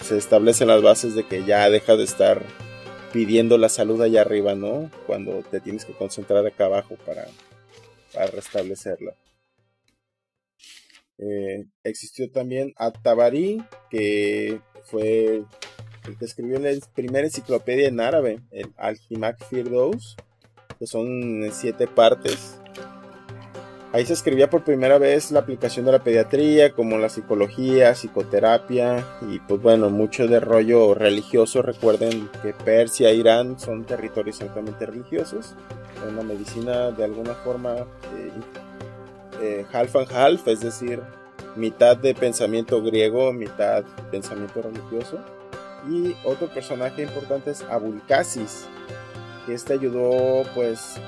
se 0.03 0.19
establecen 0.19 0.69
las 0.69 0.83
bases 0.83 1.15
de 1.15 1.25
que 1.25 1.45
ya 1.45 1.69
deja 1.71 1.97
de 1.97 2.05
estar 2.05 2.43
pidiendo 3.13 3.57
la 3.59 3.69
salud 3.69 4.01
allá 4.03 4.21
arriba, 4.21 4.55
¿no? 4.55 4.91
Cuando 5.07 5.43
te 5.51 5.61
tienes 5.61 5.85
que 5.85 5.95
concentrar 5.95 6.47
acá 6.47 6.67
abajo 6.67 6.97
para, 7.07 7.27
para 8.13 8.27
restablecerla. 8.27 9.15
Eh, 11.19 11.67
existió 11.83 12.31
también 12.31 12.73
At-Tabari, 12.77 13.63
que 13.91 14.61
fue 14.85 15.43
el 16.07 16.17
que 16.17 16.25
escribió 16.25 16.59
la 16.59 16.71
primera 16.95 17.27
enciclopedia 17.27 17.89
en 17.89 18.01
árabe, 18.01 18.41
el 18.51 18.73
Al-Himak 18.77 19.45
Firdaus, 19.45 20.17
que 20.79 20.87
son 20.87 21.49
siete 21.53 21.87
partes. 21.87 22.59
Ahí 23.91 24.05
se 24.05 24.13
escribía 24.13 24.51
por 24.51 24.65
primera 24.65 24.99
vez 24.99 25.31
la 25.31 25.41
aplicación 25.41 25.87
de 25.87 25.93
la 25.93 26.05
pediatría, 26.05 26.75
como 26.75 26.99
la 26.99 27.09
psicología, 27.09 27.95
psicoterapia 27.95 29.03
y 29.23 29.39
pues 29.41 29.63
bueno, 29.63 29.89
mucho 29.89 30.29
de 30.29 30.41
rollo 30.41 30.93
religioso. 30.93 31.63
Recuerden 31.63 32.29
que 32.43 32.53
Persia 32.53 33.09
e 33.09 33.15
Irán 33.15 33.59
son 33.59 33.87
territorios 33.87 34.43
altamente 34.43 34.85
religiosos. 34.85 35.55
En 36.07 36.17
la 36.17 36.23
medicina 36.23 36.91
de 36.91 37.05
alguna 37.05 37.33
forma 37.33 37.77
eh, 37.77 38.31
eh, 39.41 39.65
half 39.73 39.95
and 39.97 40.11
half, 40.11 40.47
es 40.49 40.61
decir, 40.61 41.01
mitad 41.57 41.97
de 41.97 42.15
pensamiento 42.15 42.83
griego, 42.83 43.33
mitad 43.33 43.85
pensamiento 44.11 44.63
religioso. 44.63 45.19
Y 45.89 46.15
otro 46.25 46.49
personaje 46.49 47.03
importante 47.03 47.51
es 47.51 47.63
Abulcasis, 47.63 48.67
que 49.47 49.55
este 49.55 49.75
ayudó, 49.75 50.43
pues, 50.55 51.01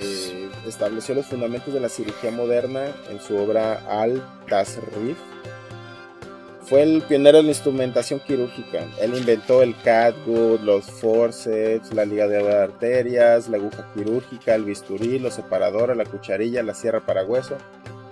eh, 0.00 0.50
estableció 0.66 1.14
los 1.14 1.26
fundamentos 1.26 1.74
de 1.74 1.80
la 1.80 1.88
cirugía 1.88 2.30
moderna 2.30 2.86
en 3.10 3.20
su 3.20 3.36
obra 3.36 3.82
Al-Tasrif. 3.88 5.18
Fue 6.66 6.82
el 6.82 7.02
pionero 7.02 7.38
de 7.38 7.44
la 7.44 7.50
instrumentación 7.50 8.20
quirúrgica. 8.20 8.84
Él 9.00 9.16
inventó 9.16 9.62
el 9.62 9.76
catgut, 9.82 10.60
los 10.62 10.84
forceps, 10.84 11.94
la 11.94 12.04
ligadura 12.04 12.42
de 12.42 12.62
arterias, 12.64 13.48
la 13.48 13.58
aguja 13.58 13.86
quirúrgica, 13.94 14.54
el 14.54 14.64
bisturí, 14.64 15.20
los 15.20 15.34
separadores, 15.34 15.96
la 15.96 16.04
cucharilla, 16.04 16.64
la 16.64 16.74
sierra 16.74 17.06
para 17.06 17.24
hueso. 17.24 17.56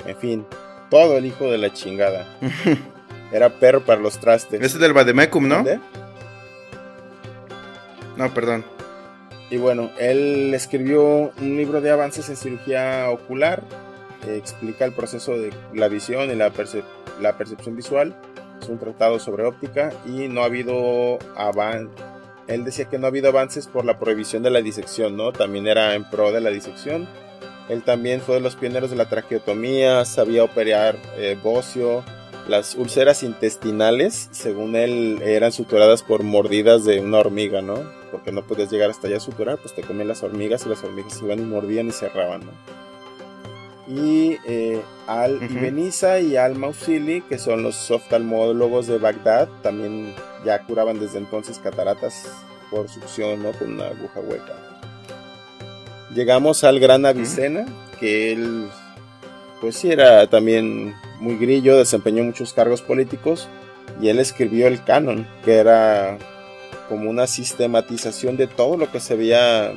En 0.07 0.17
fin, 0.17 0.47
todo 0.89 1.19
el 1.19 1.27
hijo 1.27 1.51
de 1.51 1.59
la 1.59 1.73
chingada. 1.73 2.27
Era 3.33 3.49
perro 3.51 3.81
para 3.81 4.01
los 4.01 4.19
trastes. 4.19 4.61
Ese 4.61 4.77
es 4.77 4.81
del 4.81 4.93
Bademecum, 4.93 5.49
¿no? 5.49 5.65
No, 8.17 8.33
perdón. 8.33 8.65
Y 9.51 9.57
bueno, 9.57 9.91
él 9.99 10.53
escribió 10.55 11.33
un 11.37 11.57
libro 11.57 11.81
de 11.81 11.91
avances 11.91 12.29
en 12.29 12.37
cirugía 12.37 13.09
ocular. 13.11 13.65
explica 14.29 14.85
el 14.85 14.93
proceso 14.93 15.33
de 15.33 15.53
la 15.73 15.89
visión 15.89 16.31
y 16.31 16.37
la, 16.37 16.53
la 17.21 17.37
percepción 17.37 17.75
visual. 17.75 18.15
Es 18.65 18.71
un 18.71 18.79
tratado 18.79 19.19
sobre 19.19 19.45
óptica 19.45 19.93
y 20.07 20.27
no 20.29 20.41
ha 20.41 20.47
habido 20.47 21.19
avances. 21.37 21.95
Él 22.47 22.65
decía 22.65 22.87
que 22.87 22.99
no 22.99 23.07
ha 23.07 23.09
habido 23.09 23.29
avances 23.29 23.67
por 23.67 23.85
la 23.85 23.99
prohibición 23.99 24.43
de 24.43 24.49
la 24.49 24.63
disección, 24.63 25.19
¿no? 25.19 25.33
También 25.33 25.67
era 25.67 25.95
en 25.95 26.09
pro 26.09 26.33
de 26.33 26.41
la 26.41 26.49
disección. 26.49 27.07
Él 27.69 27.83
también 27.83 28.23
fue 28.23 28.37
de 28.37 28.41
los 28.41 28.57
pioneros 28.57 28.89
de 28.89 28.97
la 28.97 29.07
traqueotomía, 29.09 30.07
sabía 30.07 30.45
operar 30.45 30.97
eh, 31.19 31.37
bocio, 31.43 32.03
las 32.49 32.75
úlceras 32.75 33.23
intestinales, 33.23 34.29
según 34.33 34.77
él, 34.77 35.21
eran 35.23 35.53
suturadas 35.53 36.03
por 36.03 36.23
mordidas 36.23 36.87
de 36.87 37.01
una 37.01 37.19
hormiga, 37.19 37.61
¿no? 37.61 37.83
Porque 38.11 38.33
no 38.33 38.47
podías 38.47 38.71
llegar 38.71 38.89
hasta 38.89 39.09
allá 39.09 39.19
a 39.19 39.21
suturar, 39.21 39.59
pues 39.59 39.75
te 39.75 39.83
comían 39.83 40.09
las 40.09 40.23
hormigas 40.23 40.65
y 40.65 40.71
las 40.71 40.83
hormigas 40.83 41.21
iban 41.23 41.39
y 41.39 41.43
mordían 41.43 41.89
y 41.89 41.93
cerraban, 41.93 42.41
¿no? 42.47 42.84
Y 43.87 44.39
eh, 44.47 44.83
Al 45.07 45.43
Ibeniza 45.43 46.21
y 46.21 46.37
Al 46.37 46.55
Mausili, 46.55 47.21
que 47.23 47.39
son 47.39 47.63
los 47.63 47.91
oftalmólogos 47.91 48.87
de 48.87 48.99
Bagdad, 48.99 49.49
también 49.63 50.15
ya 50.45 50.61
curaban 50.61 50.99
desde 50.99 51.19
entonces 51.19 51.59
cataratas 51.59 52.27
por 52.71 52.89
succión, 52.89 53.43
¿no? 53.43 53.53
Con 53.53 53.75
una 53.75 53.89
aguja 53.89 54.21
hueca. 54.21 54.55
Llegamos 56.15 56.65
al 56.65 56.81
gran 56.81 57.05
Avicena, 57.05 57.67
que 58.01 58.33
él, 58.33 58.69
pues 59.61 59.77
sí, 59.77 59.91
era 59.91 60.29
también 60.29 60.95
muy 61.21 61.37
grillo, 61.37 61.77
desempeñó 61.77 62.25
muchos 62.25 62.53
cargos 62.53 62.83
políticos 62.83 63.49
y 64.01 64.09
él 64.09 64.19
escribió 64.19 64.67
el 64.67 64.83
canon, 64.85 65.27
que 65.45 65.55
era 65.55 66.19
como 66.89 67.11
una 67.11 67.27
sistematización 67.27 68.37
de 68.37 68.47
todo 68.47 68.77
lo 68.77 68.91
que 68.91 69.01
se 69.01 69.15
había 69.15 69.73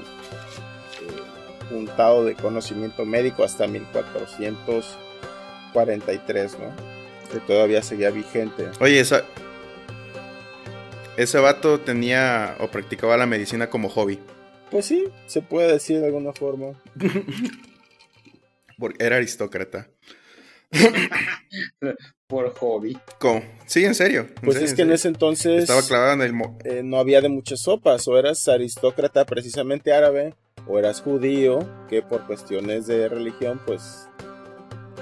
eh, 1.70 1.74
juntado 1.74 2.26
de 2.26 2.36
conocimiento 2.36 3.06
médico 3.06 3.44
hasta 3.44 3.68
1443, 3.68 6.58
¿no? 6.60 6.76
Que 7.32 7.40
todavía 7.40 7.82
seguía 7.82 8.10
vigente. 8.10 8.68
Oye, 8.80 9.00
esa, 9.00 9.24
ese 11.18 11.40
vato 11.40 11.80
tenía 11.80 12.56
o 12.60 12.70
practicaba 12.70 13.18
la 13.18 13.26
medicina 13.26 13.70
como 13.70 13.90
hobby. 13.90 14.20
Pues 14.70 14.86
sí, 14.86 15.06
se 15.26 15.42
puede 15.42 15.72
decir 15.72 16.00
de 16.00 16.06
alguna 16.06 16.34
forma. 16.34 16.80
Porque 18.78 19.04
era 19.04 19.16
aristócrata. 19.16 19.90
Por 22.28 22.54
hobby. 22.56 22.98
¿Cómo? 23.20 23.42
Sí, 23.66 23.86
en 23.86 23.96
serio. 23.96 24.28
pues 24.44 24.58
es 24.58 24.74
que 24.74 24.84
en 24.84 24.92
ese 24.92 25.08
entonces. 25.08 25.64
Estaba 25.64 25.82
clavado 25.82 26.14
en 26.14 26.22
el. 26.22 26.34
Eh, 26.66 26.84
no 26.84 26.98
había 26.98 27.22
de 27.22 27.30
muchas 27.30 27.62
sopas. 27.62 28.08
O 28.08 28.20
eras 28.20 28.48
aristócrata 28.48 29.26
precisamente 29.26 29.94
árabe, 29.94 30.36
o 30.66 30.80
eras 30.80 31.02
judío, 31.02 31.60
que 31.90 32.02
por 32.02 32.26
cuestiones 32.26 32.88
de 32.88 33.10
religión, 33.10 33.60
pues. 33.66 34.10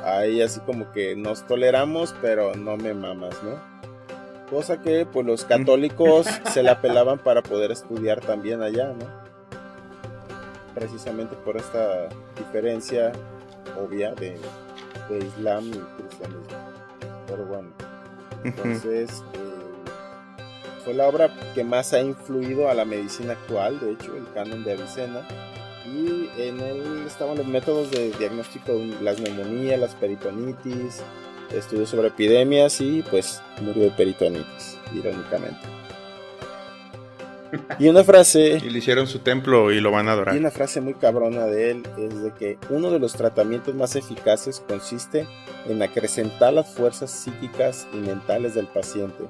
Ahí 0.04 0.42
así 0.42 0.60
como 0.60 0.92
que 0.92 1.16
nos 1.16 1.48
toleramos, 1.48 2.14
pero 2.22 2.54
no 2.56 2.78
me 2.78 2.94
mamas, 2.94 3.36
¿no? 3.42 3.60
Cosa 4.50 4.82
que, 4.82 5.08
pues 5.08 5.26
los 5.26 5.46
católicos 5.46 6.28
se 6.54 6.62
la 6.62 6.80
pelaban 6.80 7.18
para 7.18 7.42
poder 7.42 7.72
estudiar 7.72 8.22
también 8.22 8.62
allá, 8.62 8.90
¿no? 8.90 9.06
Precisamente 10.76 11.36
por 11.38 11.58
esta 11.58 12.10
diferencia 12.38 13.14
obvia 13.80 14.14
de 14.14 14.38
de 15.10 15.20
Islam 15.20 15.68
y 15.68 16.02
cristianismo. 16.02 16.58
Pero 17.28 17.46
bueno, 17.46 17.70
entonces 18.44 19.24
eh, 19.34 19.55
fue 20.86 20.94
la 20.94 21.08
obra 21.08 21.32
que 21.56 21.64
más 21.64 21.94
ha 21.94 22.00
influido 22.00 22.70
a 22.70 22.76
la 22.76 22.86
medicina 22.86 23.34
actual, 23.34 23.80
de 23.80 23.94
hecho, 23.94 24.16
el 24.16 24.32
canon 24.34 24.64
de 24.64 24.74
Avicena. 24.74 25.28
Y 25.86 26.30
en 26.40 26.60
él 26.60 27.04
estaban 27.06 27.38
los 27.38 27.48
métodos 27.48 27.92
de 27.92 28.12
diagnóstico 28.12 28.74
de 28.74 28.96
las 29.02 29.20
neumonías, 29.20 29.80
las 29.80 29.96
peritonitis, 29.96 31.02
estudios 31.54 31.90
sobre 31.90 32.08
epidemias 32.10 32.80
y 32.82 33.04
pues 33.10 33.42
murió 33.62 33.84
de 33.84 33.92
peritonitis, 33.92 34.78
irónicamente. 34.94 35.60
Y 37.80 37.88
una 37.88 38.04
frase. 38.04 38.60
Y 38.66 38.70
le 38.70 38.80
hicieron 38.80 39.08
su 39.08 39.20
templo 39.20 39.72
y 39.72 39.80
lo 39.80 39.92
van 39.92 40.08
a 40.08 40.14
adorar. 40.14 40.36
Y 40.36 40.40
una 40.40 40.52
frase 40.52 40.82
muy 40.82 40.94
cabrona 40.94 41.46
de 41.46 41.72
él 41.72 41.84
es 41.98 42.22
de 42.22 42.32
que 42.32 42.58
uno 42.70 42.92
de 42.92 43.00
los 43.00 43.14
tratamientos 43.14 43.76
más 43.76 43.96
eficaces 43.96 44.64
consiste 44.68 45.28
en 45.68 45.82
acrecentar 45.82 46.54
las 46.54 46.74
fuerzas 46.74 47.12
psíquicas 47.12 47.88
y 47.94 47.98
mentales 47.98 48.56
del 48.56 48.68
paciente, 48.68 49.24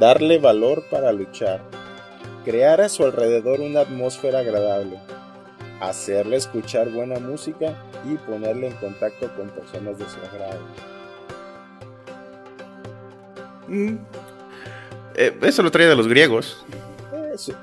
darle 0.00 0.38
valor 0.38 0.82
para 0.90 1.12
luchar, 1.12 1.60
crear 2.44 2.80
a 2.80 2.88
su 2.88 3.04
alrededor 3.04 3.60
una 3.60 3.80
atmósfera 3.80 4.38
agradable, 4.40 4.98
hacerle 5.78 6.36
escuchar 6.36 6.88
buena 6.88 7.20
música 7.20 7.74
y 8.10 8.16
ponerle 8.16 8.68
en 8.68 8.72
contacto 8.76 9.30
con 9.36 9.50
personas 9.50 9.98
de 9.98 10.06
su 10.08 10.16
agrado. 10.20 10.60
Mm. 13.68 13.98
Eh, 15.16 15.38
eso 15.42 15.62
lo 15.62 15.70
trae 15.70 15.86
de 15.86 15.94
los 15.94 16.08
griegos. 16.08 16.64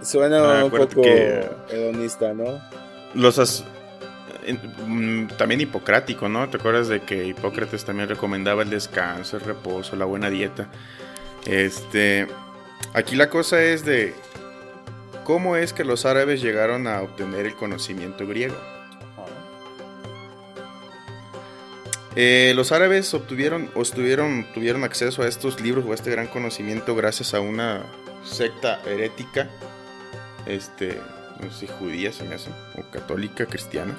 Suena 0.03 0.63
un 0.63 0.71
poco 0.71 1.01
hedonista, 1.03 2.33
¿no? 2.33 2.61
Los 3.15 3.65
mm, 4.85 5.27
también 5.37 5.61
hipocrático, 5.61 6.29
¿no? 6.29 6.47
¿Te 6.49 6.57
acuerdas 6.57 6.87
de 6.87 7.01
que 7.01 7.25
Hipócrates 7.25 7.83
también 7.83 8.07
recomendaba 8.07 8.61
el 8.61 8.69
descanso, 8.69 9.37
el 9.37 9.43
reposo, 9.43 9.95
la 9.95 10.05
buena 10.05 10.29
dieta? 10.29 10.67
Este, 11.47 12.27
aquí 12.93 13.15
la 13.15 13.29
cosa 13.29 13.63
es 13.63 13.85
de 13.85 14.13
cómo 15.23 15.55
es 15.55 15.71
que 15.71 15.85
los 15.85 16.05
árabes 16.05 16.41
llegaron 16.41 16.87
a 16.87 17.01
obtener 17.01 17.45
el 17.45 17.55
conocimiento 17.55 18.27
griego. 18.27 18.55
Eh, 22.17 22.51
los 22.55 22.71
árabes 22.71 23.13
obtuvieron 23.13 23.69
o 23.75 23.83
tuvieron 23.83 24.83
acceso 24.83 25.21
a 25.21 25.27
estos 25.27 25.61
libros 25.61 25.85
o 25.85 25.91
a 25.91 25.95
este 25.95 26.09
gran 26.11 26.27
conocimiento 26.27 26.95
gracias 26.95 27.33
a 27.33 27.39
una 27.39 27.85
secta 28.25 28.81
herética, 28.85 29.47
este, 30.47 30.99
no 31.39 31.51
sé 31.51 31.59
si 31.59 31.67
judía 31.67 32.11
se 32.11 32.23
me 32.23 32.35
hace, 32.35 32.49
o 32.75 32.91
católica, 32.91 33.45
cristiana, 33.45 33.95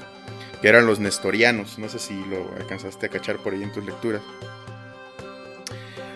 que 0.60 0.68
eran 0.68 0.84
los 0.84 0.98
nestorianos, 0.98 1.78
no 1.78 1.88
sé 1.88 2.00
si 2.00 2.14
lo 2.26 2.52
alcanzaste 2.58 3.06
a 3.06 3.08
cachar 3.08 3.36
por 3.36 3.54
ahí 3.54 3.62
en 3.62 3.72
tus 3.72 3.84
lecturas. 3.84 4.20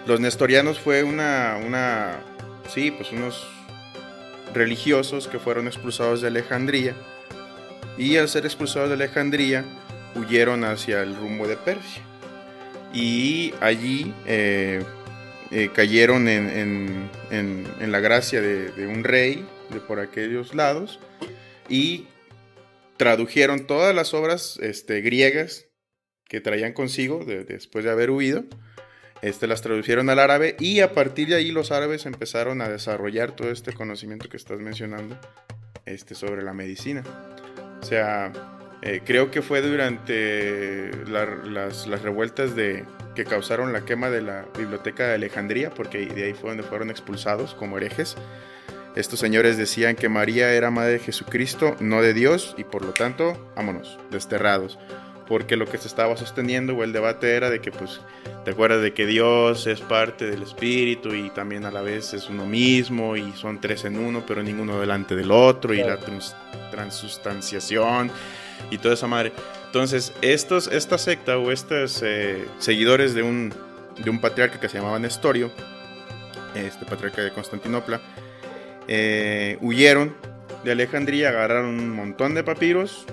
Los 0.06 0.20
nestorianos 0.20 0.80
fue 0.80 1.04
una, 1.04 1.58
una, 1.64 2.20
sí, 2.68 2.90
pues 2.90 3.12
unos 3.12 3.46
religiosos 4.52 5.28
que 5.28 5.38
fueron 5.38 5.66
expulsados 5.66 6.20
de 6.20 6.28
Alejandría 6.28 6.94
y 7.96 8.16
al 8.16 8.28
ser 8.28 8.44
expulsados 8.44 8.88
de 8.88 8.94
Alejandría 8.94 9.64
huyeron 10.14 10.64
hacia 10.64 11.02
el 11.02 11.16
rumbo 11.16 11.46
de 11.46 11.56
Persia 11.56 12.02
y 12.92 13.54
allí 13.60 14.12
eh, 14.26 14.82
eh, 15.50 15.70
cayeron 15.74 16.28
en, 16.28 17.10
la 17.80 18.00
gracia 18.00 18.40
de, 18.40 18.86
un 18.86 19.04
rey 19.04 19.46
de 19.70 19.80
por 19.80 20.00
aquellos 20.00 20.54
lados 20.54 20.98
y 21.68 22.06
tradujeron 22.96 23.66
todas 23.66 23.94
las 23.94 24.14
obras 24.14 24.58
este, 24.60 25.00
griegas 25.00 25.66
que 26.28 26.40
traían 26.40 26.72
consigo 26.72 27.24
después 27.24 27.84
de 27.84 27.90
haber 27.90 28.10
huido. 28.10 28.44
Este, 29.22 29.46
las 29.46 29.62
tradujeron 29.62 30.10
al 30.10 30.18
árabe 30.18 30.56
y 30.58 30.80
a 30.80 30.92
partir 30.92 31.28
de 31.28 31.36
ahí 31.36 31.52
los 31.52 31.70
árabes 31.70 32.06
empezaron 32.06 32.60
a 32.60 32.68
desarrollar 32.68 33.30
todo 33.36 33.50
este 33.50 33.72
conocimiento 33.72 34.28
que 34.28 34.36
estás 34.36 34.58
mencionando 34.58 35.16
este, 35.86 36.16
sobre 36.16 36.42
la 36.42 36.52
medicina. 36.52 37.04
O 37.80 37.84
sea, 37.84 38.32
eh, 38.82 39.00
creo 39.04 39.30
que 39.30 39.42
fue 39.42 39.62
durante 39.62 40.90
las, 41.06 41.86
revueltas 42.02 42.56
de, 42.56 42.84
que 43.14 43.24
causaron 43.24 43.72
la 43.72 43.84
quema 43.84 44.10
de 44.10 44.22
la 44.22 44.44
biblioteca 44.58 45.06
de 45.06 45.14
Alejandría, 45.14 45.70
porque 45.70 46.04
de 46.04 46.24
ahí 46.24 46.34
fue 46.34 46.50
donde 46.50 46.64
fueron 46.64 46.90
expulsados 46.90 47.54
como 47.54 47.76
herejes. 47.76 48.16
Estos 48.96 49.20
señores 49.20 49.56
decían 49.56 49.94
que 49.94 50.08
María 50.08 50.52
era 50.52 50.72
madre 50.72 50.94
de 50.94 50.98
Jesucristo, 50.98 51.76
no 51.78 52.02
de 52.02 52.12
Dios, 52.12 52.56
y 52.58 52.64
por 52.64 52.84
lo 52.84 52.92
tanto, 52.92 53.52
vámonos, 53.54 54.00
desterrados. 54.10 54.80
Porque 55.28 55.56
lo 55.56 55.66
que 55.66 55.78
se 55.78 55.88
estaba 55.88 56.16
sosteniendo 56.16 56.74
o 56.74 56.84
el 56.84 56.92
debate 56.92 57.34
era 57.34 57.48
de 57.48 57.60
que, 57.60 57.70
pues, 57.70 58.00
te 58.44 58.50
acuerdas 58.50 58.82
de 58.82 58.92
que 58.92 59.06
Dios 59.06 59.66
es 59.66 59.80
parte 59.80 60.26
del 60.26 60.42
Espíritu 60.42 61.14
y 61.14 61.30
también 61.30 61.64
a 61.64 61.70
la 61.70 61.80
vez 61.80 62.12
es 62.12 62.28
uno 62.28 62.44
mismo 62.44 63.16
y 63.16 63.32
son 63.32 63.60
tres 63.60 63.84
en 63.84 63.98
uno, 63.98 64.24
pero 64.26 64.42
ninguno 64.42 64.80
delante 64.80 65.14
del 65.14 65.30
otro, 65.30 65.74
y 65.74 65.82
la 65.82 65.98
transustanciación 66.70 68.10
y 68.70 68.78
toda 68.78 68.94
esa 68.94 69.06
madre. 69.06 69.32
Entonces, 69.66 70.12
estos, 70.22 70.66
esta 70.66 70.98
secta 70.98 71.38
o 71.38 71.50
estos 71.50 72.02
eh, 72.04 72.44
seguidores 72.58 73.14
de 73.14 73.22
un, 73.22 73.54
de 74.02 74.10
un 74.10 74.20
patriarca 74.20 74.60
que 74.60 74.68
se 74.68 74.78
llamaba 74.78 74.98
Nestorio, 74.98 75.50
este 76.54 76.84
patriarca 76.84 77.22
de 77.22 77.32
Constantinopla, 77.32 78.00
eh, 78.88 79.56
huyeron 79.60 80.14
de 80.64 80.72
Alejandría, 80.72 81.30
agarraron 81.30 81.78
un 81.78 81.90
montón 81.90 82.34
de 82.34 82.44
papiros 82.44 83.06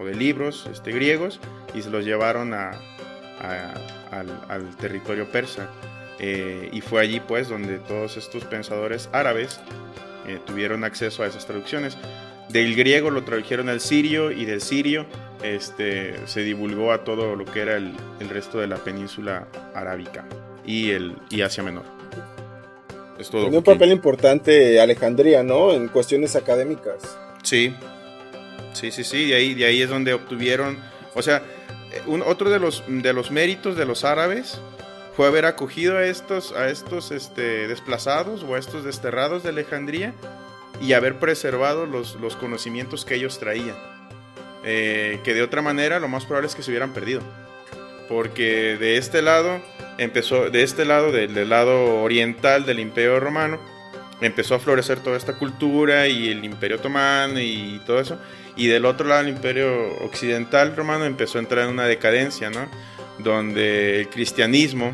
o 0.00 0.06
de 0.06 0.14
libros 0.14 0.68
este, 0.72 0.92
griegos 0.92 1.38
y 1.74 1.82
se 1.82 1.90
los 1.90 2.04
llevaron 2.04 2.54
a, 2.54 2.72
al, 4.48 4.76
territorio 4.76 5.26
persa. 5.30 5.68
Eh, 6.18 6.68
y 6.72 6.80
fue 6.80 7.00
allí 7.00 7.20
pues 7.20 7.48
donde 7.48 7.78
todos 7.78 8.16
estos 8.16 8.44
pensadores 8.44 9.08
árabes 9.12 9.60
eh, 10.26 10.38
tuvieron 10.46 10.84
acceso 10.84 11.22
a 11.22 11.26
esas 11.26 11.46
traducciones. 11.46 11.96
Del 12.48 12.74
griego 12.74 13.10
lo 13.10 13.22
tradujeron 13.22 13.68
al 13.68 13.80
sirio 13.80 14.32
y 14.32 14.44
del 14.44 14.60
sirio 14.60 15.06
este, 15.42 16.26
se 16.26 16.42
divulgó 16.42 16.92
a 16.92 17.04
todo 17.04 17.36
lo 17.36 17.44
que 17.44 17.60
era 17.60 17.76
el, 17.76 17.94
el 18.18 18.28
resto 18.28 18.58
de 18.58 18.66
la 18.66 18.76
península 18.76 19.46
arábica 19.74 20.24
y, 20.64 20.90
el, 20.90 21.16
y 21.30 21.42
Asia 21.42 21.62
Menor. 21.62 21.84
Es 23.18 23.28
todo. 23.28 23.46
un 23.46 23.62
papel 23.62 23.92
importante 23.92 24.80
Alejandría, 24.80 25.42
¿no? 25.42 25.72
En 25.72 25.88
cuestiones 25.88 26.36
académicas. 26.36 27.18
Sí, 27.42 27.74
sí, 28.72 28.90
sí, 28.90 29.04
sí, 29.04 29.28
de 29.28 29.34
ahí, 29.34 29.54
de 29.54 29.64
ahí 29.64 29.82
es 29.82 29.90
donde 29.90 30.14
obtuvieron, 30.14 30.78
o 31.14 31.22
sea, 31.22 31.42
un, 32.06 32.22
otro 32.22 32.50
de 32.50 32.58
los, 32.58 32.84
de 32.86 33.12
los 33.12 33.30
méritos 33.30 33.76
de 33.76 33.84
los 33.84 34.04
árabes 34.04 34.60
fue 35.16 35.26
haber 35.26 35.44
acogido 35.44 35.96
a 35.96 36.04
estos, 36.04 36.52
a 36.52 36.68
estos 36.68 37.10
este, 37.10 37.68
desplazados 37.68 38.42
o 38.42 38.54
a 38.54 38.58
estos 38.58 38.84
desterrados 38.84 39.42
de 39.42 39.50
Alejandría 39.50 40.14
y 40.80 40.92
haber 40.94 41.18
preservado 41.18 41.86
los, 41.86 42.14
los 42.16 42.36
conocimientos 42.36 43.04
que 43.04 43.16
ellos 43.16 43.38
traían. 43.38 43.76
Eh, 44.62 45.20
que 45.24 45.32
de 45.32 45.42
otra 45.42 45.62
manera 45.62 46.00
lo 46.00 46.08
más 46.08 46.26
probable 46.26 46.48
es 46.48 46.54
que 46.54 46.62
se 46.62 46.70
hubieran 46.70 46.92
perdido. 46.92 47.22
Porque 48.08 48.76
de 48.78 48.96
este 48.96 49.22
lado 49.22 49.60
empezó, 49.98 50.50
de 50.50 50.62
este 50.62 50.84
lado, 50.84 51.12
del, 51.12 51.48
lado 51.48 52.02
oriental 52.02 52.66
del 52.66 52.80
Imperio 52.80 53.20
Romano, 53.20 53.58
empezó 54.20 54.54
a 54.54 54.58
florecer 54.58 55.00
toda 55.00 55.16
esta 55.16 55.34
cultura 55.34 56.08
y 56.08 56.30
el 56.30 56.44
Imperio 56.44 56.78
Otomano 56.78 57.40
y 57.40 57.80
todo 57.86 58.00
eso. 58.00 58.18
Y 58.56 58.66
del 58.66 58.84
otro 58.84 59.06
lado, 59.06 59.22
el 59.22 59.28
Imperio 59.28 59.96
Occidental 60.02 60.74
Romano 60.76 61.04
empezó 61.04 61.38
a 61.38 61.42
entrar 61.42 61.64
en 61.64 61.70
una 61.70 61.86
decadencia, 61.86 62.50
¿no? 62.50 62.68
Donde 63.18 64.00
el 64.00 64.08
cristianismo 64.08 64.92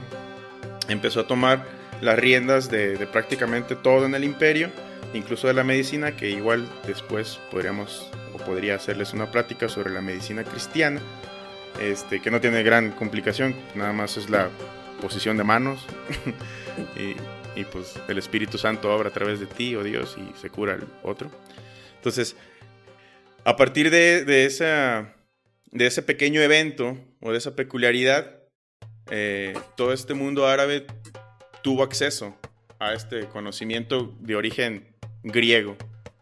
empezó 0.89 1.21
a 1.21 1.27
tomar 1.27 1.65
las 2.01 2.19
riendas 2.19 2.71
de, 2.71 2.97
de 2.97 3.07
prácticamente 3.07 3.75
todo 3.75 4.07
en 4.07 4.15
el 4.15 4.25
imperio 4.25 4.71
incluso 5.15 5.47
de 5.47 5.55
la 5.55 5.65
medicina, 5.65 6.17
que 6.17 6.31
igual 6.31 6.69
después 6.87 7.41
podríamos 7.51 8.11
o 8.35 8.39
podría 8.39 8.75
hacerles 8.75 9.13
una 9.13 9.31
plática 9.31 9.69
sobre 9.69 9.91
la 9.91 10.01
medicina 10.01 10.45
cristiana, 10.45 11.01
este, 11.81 12.21
que 12.21 12.31
no 12.31 12.41
tiene 12.41 12.63
gran 12.63 12.93
complicación, 12.93 13.55
nada 13.75 13.93
más 13.93 14.17
es 14.17 14.31
la 14.31 14.49
posición 15.01 15.37
de 15.37 15.45
manos 15.45 15.85
y, 16.97 17.65
pues 17.65 17.99
el 18.09 18.19
Espíritu 18.19 18.59
Santo 18.59 18.95
obra 18.95 19.09
a 19.09 19.13
través 19.13 19.41
de 19.41 19.47
ti, 19.47 19.75
oh 19.77 19.83
Dios, 19.83 20.17
y 20.19 20.39
se 20.39 20.51
cura 20.51 20.75
el 20.75 20.85
otro. 21.03 21.31
Entonces, 21.97 22.37
a 23.47 23.55
partir 23.55 23.93
de, 23.93 24.25
de, 24.25 24.45
esa, 24.45 25.15
de 25.71 25.87
ese 25.87 26.03
pequeño 26.03 26.41
evento 26.41 26.99
o 27.23 27.31
de 27.31 27.39
esa 27.39 27.55
peculiaridad, 27.55 28.41
eh, 29.09 29.55
todo 29.77 29.93
este 29.93 30.15
mundo 30.15 30.49
árabe 30.49 30.85
tuvo 31.63 31.85
acceso 31.85 32.35
a 32.81 32.93
este 32.93 33.29
conocimiento 33.29 34.13
de 34.19 34.35
origen 34.35 34.97
griego, 35.23 35.77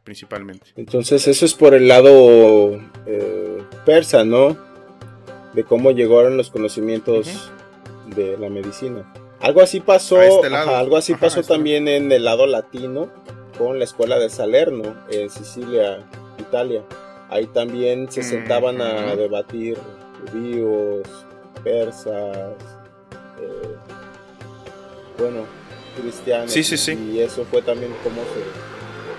principalmente. 0.04 0.66
Entonces 0.76 1.26
eso 1.26 1.46
es 1.46 1.54
por 1.54 1.72
el 1.72 1.88
lado 1.88 2.78
eh, 3.06 3.62
persa, 3.86 4.26
¿no? 4.26 4.58
De 5.54 5.64
cómo 5.64 5.92
llegaron 5.92 6.36
los 6.36 6.50
conocimientos 6.50 7.50
de 8.14 8.36
la 8.36 8.50
medicina. 8.50 9.10
Algo 9.40 9.62
así 9.62 9.80
pasó, 9.80 10.20
este 10.20 10.54
algo 10.54 10.98
así 10.98 11.14
pasó 11.14 11.40
este 11.40 11.54
también 11.54 11.88
en 11.88 12.12
el 12.12 12.24
lado 12.24 12.46
latino 12.46 13.10
con 13.56 13.78
la 13.78 13.84
escuela 13.84 14.18
de 14.18 14.28
Salerno 14.28 14.94
en 15.10 15.30
Sicilia, 15.30 16.04
Italia. 16.38 16.84
Ahí 17.34 17.46
también 17.46 18.10
se 18.10 18.22
sentaban 18.22 18.80
a 18.80 19.16
debatir 19.16 19.76
judíos, 20.30 21.02
persas, 21.64 22.36
eh, 23.40 23.76
bueno, 25.18 25.40
cristianos. 26.00 26.52
Sí, 26.52 26.62
sí, 26.62 26.76
sí. 26.76 26.92
Y 27.12 27.18
eso 27.18 27.44
fue 27.50 27.60
también 27.60 27.92
como 28.04 28.22
se 28.22 28.74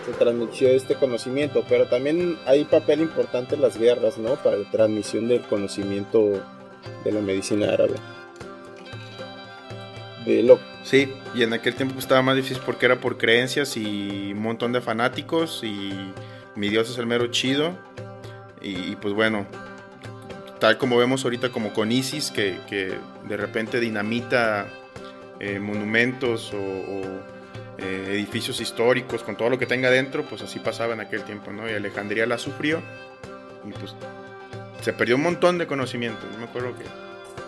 se 0.05 0.11
transmitió 0.13 0.69
este 0.69 0.95
conocimiento, 0.95 1.63
pero 1.67 1.87
también 1.87 2.37
hay 2.45 2.63
papel 2.65 3.01
importante 3.01 3.55
en 3.55 3.61
las 3.61 3.77
guerras, 3.77 4.17
¿no? 4.17 4.35
Para 4.35 4.57
la 4.57 4.69
transmisión 4.69 5.27
del 5.27 5.41
conocimiento 5.41 6.43
de 7.03 7.11
la 7.11 7.21
medicina 7.21 7.73
árabe. 7.73 7.95
De 10.25 10.57
Sí, 10.83 11.11
y 11.33 11.43
en 11.43 11.53
aquel 11.53 11.75
tiempo 11.75 11.99
estaba 11.99 12.21
más 12.21 12.35
difícil 12.35 12.61
porque 12.65 12.85
era 12.85 12.99
por 12.99 13.17
creencias 13.17 13.75
y 13.77 14.31
un 14.33 14.41
montón 14.41 14.71
de 14.71 14.81
fanáticos 14.81 15.61
y 15.63 15.91
mi 16.55 16.69
Dios 16.69 16.89
es 16.89 16.97
el 16.97 17.07
mero 17.07 17.27
chido. 17.27 17.75
Y, 18.65 18.95
pues 18.95 19.13
bueno, 19.13 19.45
tal 20.59 20.79
como 20.79 20.97
vemos 20.97 21.23
ahorita 21.23 21.49
como 21.49 21.71
con 21.71 21.91
ISIS, 21.91 22.31
que, 22.31 22.97
de 23.27 23.37
repente 23.37 23.79
dinamita 23.79 24.67
eh, 25.39 25.59
monumentos 25.59 26.51
o 26.53 27.35
eh, 27.77 28.07
edificios 28.09 28.61
históricos, 28.61 29.21
con 29.21 29.35
todo 29.35 29.49
lo 29.49 29.59
que 29.59 29.65
tenga 29.65 29.89
dentro, 29.91 30.23
pues 30.23 30.41
así 30.41 30.59
pasaba 30.59 30.93
en 30.93 31.01
aquel 31.01 31.23
tiempo, 31.23 31.51
¿no? 31.51 31.69
Y 31.69 31.73
Alejandría 31.73 32.25
la 32.25 32.37
sufrió 32.37 32.81
y 33.67 33.71
pues 33.73 33.95
se 34.81 34.93
perdió 34.93 35.15
un 35.15 35.23
montón 35.23 35.57
de 35.57 35.67
conocimiento. 35.67 36.25
Yo 36.31 36.37
me 36.39 36.45
acuerdo 36.45 36.73
que 36.77 36.85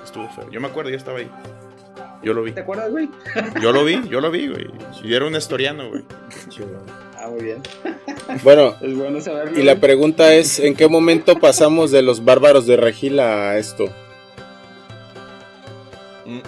estuvo 0.03 0.29
feo. 0.29 0.51
Yo 0.51 0.59
me 0.59 0.67
acuerdo, 0.67 0.89
yo 0.89 0.97
estaba 0.97 1.19
ahí. 1.19 1.31
Yo 2.23 2.33
lo 2.33 2.43
vi. 2.43 2.51
¿Te 2.51 2.61
acuerdas, 2.61 2.91
güey? 2.91 3.09
Yo 3.61 3.71
lo 3.71 3.85
vi, 3.85 4.07
yo 4.09 4.19
lo 4.19 4.31
vi, 4.31 4.47
güey. 4.47 4.67
Yo 5.03 5.15
era 5.15 5.25
un 5.25 5.35
historiano, 5.35 5.89
güey. 5.89 6.03
Ah, 7.27 7.29
muy 7.29 7.43
bien. 7.43 7.61
Bueno, 8.43 8.75
y 9.55 9.63
la 9.63 9.75
pregunta 9.75 10.33
es, 10.33 10.59
¿en 10.59 10.75
qué 10.75 10.87
momento 10.87 11.35
pasamos 11.35 11.91
de 11.91 12.01
los 12.01 12.23
bárbaros 12.23 12.65
de 12.65 12.77
Regila 12.77 13.51
a 13.51 13.57
esto? 13.57 13.85
Mm. 16.25 16.39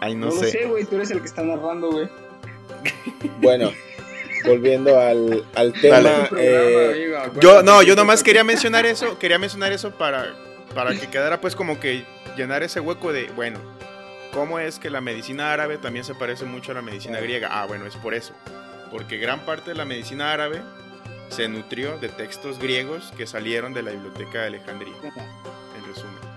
Ay, 0.00 0.14
no, 0.14 0.30
sé. 0.30 0.50
sé, 0.50 0.66
güey, 0.66 0.84
tú 0.84 0.96
eres 0.96 1.10
el 1.10 1.20
que 1.20 1.26
está 1.26 1.42
narrando, 1.42 1.90
güey. 1.90 2.08
Bueno, 3.40 3.70
volviendo 4.46 4.98
al, 4.98 5.44
al 5.54 5.72
tema. 5.74 6.28
Eh, 6.38 7.12
yo, 7.40 7.62
no, 7.62 7.82
yo 7.82 7.96
nomás 7.96 8.22
quería 8.22 8.44
mencionar 8.44 8.84
eso, 8.86 9.18
quería 9.18 9.38
mencionar 9.38 9.72
eso 9.72 9.90
para, 9.90 10.34
para 10.74 10.94
que 10.98 11.06
quedara 11.06 11.40
pues 11.40 11.54
como 11.54 11.80
que 11.80 12.04
llenar 12.36 12.62
ese 12.62 12.80
hueco 12.80 13.12
de, 13.12 13.30
bueno, 13.36 13.58
¿cómo 14.32 14.58
es 14.58 14.78
que 14.78 14.90
la 14.90 15.00
medicina 15.00 15.52
árabe 15.52 15.78
también 15.78 16.04
se 16.04 16.14
parece 16.14 16.44
mucho 16.44 16.72
a 16.72 16.74
la 16.74 16.82
medicina 16.82 17.20
griega? 17.20 17.48
Ah, 17.50 17.66
bueno, 17.66 17.86
es 17.86 17.96
por 17.96 18.14
eso. 18.14 18.34
Porque 18.90 19.18
gran 19.18 19.40
parte 19.40 19.70
de 19.70 19.76
la 19.76 19.84
medicina 19.84 20.32
árabe 20.32 20.62
se 21.28 21.48
nutrió 21.48 21.98
de 21.98 22.08
textos 22.08 22.58
griegos 22.58 23.12
que 23.16 23.26
salieron 23.26 23.72
de 23.72 23.82
la 23.82 23.92
biblioteca 23.92 24.40
de 24.40 24.46
Alejandría. 24.48 24.94
En 25.04 25.86
resumen 25.86 26.30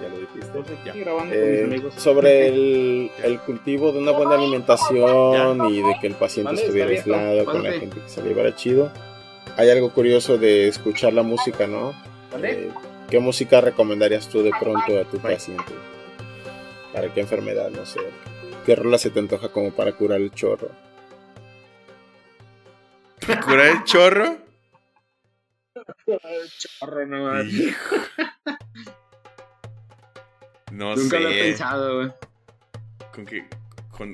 ya 0.00 0.08
lo 0.08 0.18
dijiste. 0.18 0.58
Eh, 1.32 1.82
sobre 1.96 2.48
el, 3.24 3.40
cultivo 3.40 3.92
de 3.92 3.98
una 3.98 4.12
buena 4.12 4.34
alimentación 4.34 5.70
y 5.70 5.82
de 5.82 5.96
que 6.00 6.06
el 6.08 6.14
paciente 6.14 6.54
estuviera 6.54 6.90
aislado 6.90 7.44
con 7.44 7.62
la 7.62 7.72
gente 7.72 8.00
que 8.00 8.08
se 8.08 8.22
le 8.22 8.30
llevara 8.30 8.54
chido. 8.54 8.90
Hay 9.56 9.70
algo 9.70 9.90
curioso 9.90 10.38
de 10.38 10.68
escuchar 10.68 11.12
la 11.12 11.22
música, 11.22 11.66
¿no? 11.66 11.92
Eh, 12.42 12.70
¿Qué 13.10 13.18
música 13.18 13.60
recomendarías 13.60 14.28
tú 14.28 14.42
de 14.42 14.50
pronto 14.60 14.98
a 14.98 15.04
tu 15.04 15.18
paciente? 15.18 15.72
¿Para 16.98 17.14
qué 17.14 17.20
enfermedad? 17.20 17.70
No 17.70 17.86
sé. 17.86 18.00
¿Qué 18.66 18.74
rola 18.74 18.98
se 18.98 19.10
te 19.10 19.20
antoja 19.20 19.50
como 19.50 19.70
para 19.70 19.92
curar 19.92 20.20
el 20.20 20.32
chorro? 20.32 20.72
¿Para 23.24 23.40
curar 23.40 23.66
el 23.66 23.84
chorro? 23.84 24.36
el 26.06 26.50
chorro, 26.58 27.06
no. 27.06 27.32
No 30.72 30.96
Nunca 30.96 31.20
lo 31.20 31.28
he 31.28 31.38
pensado, 31.44 31.96
güey. 31.98 32.10
¿Con 33.14 33.26
qué? 33.26 33.46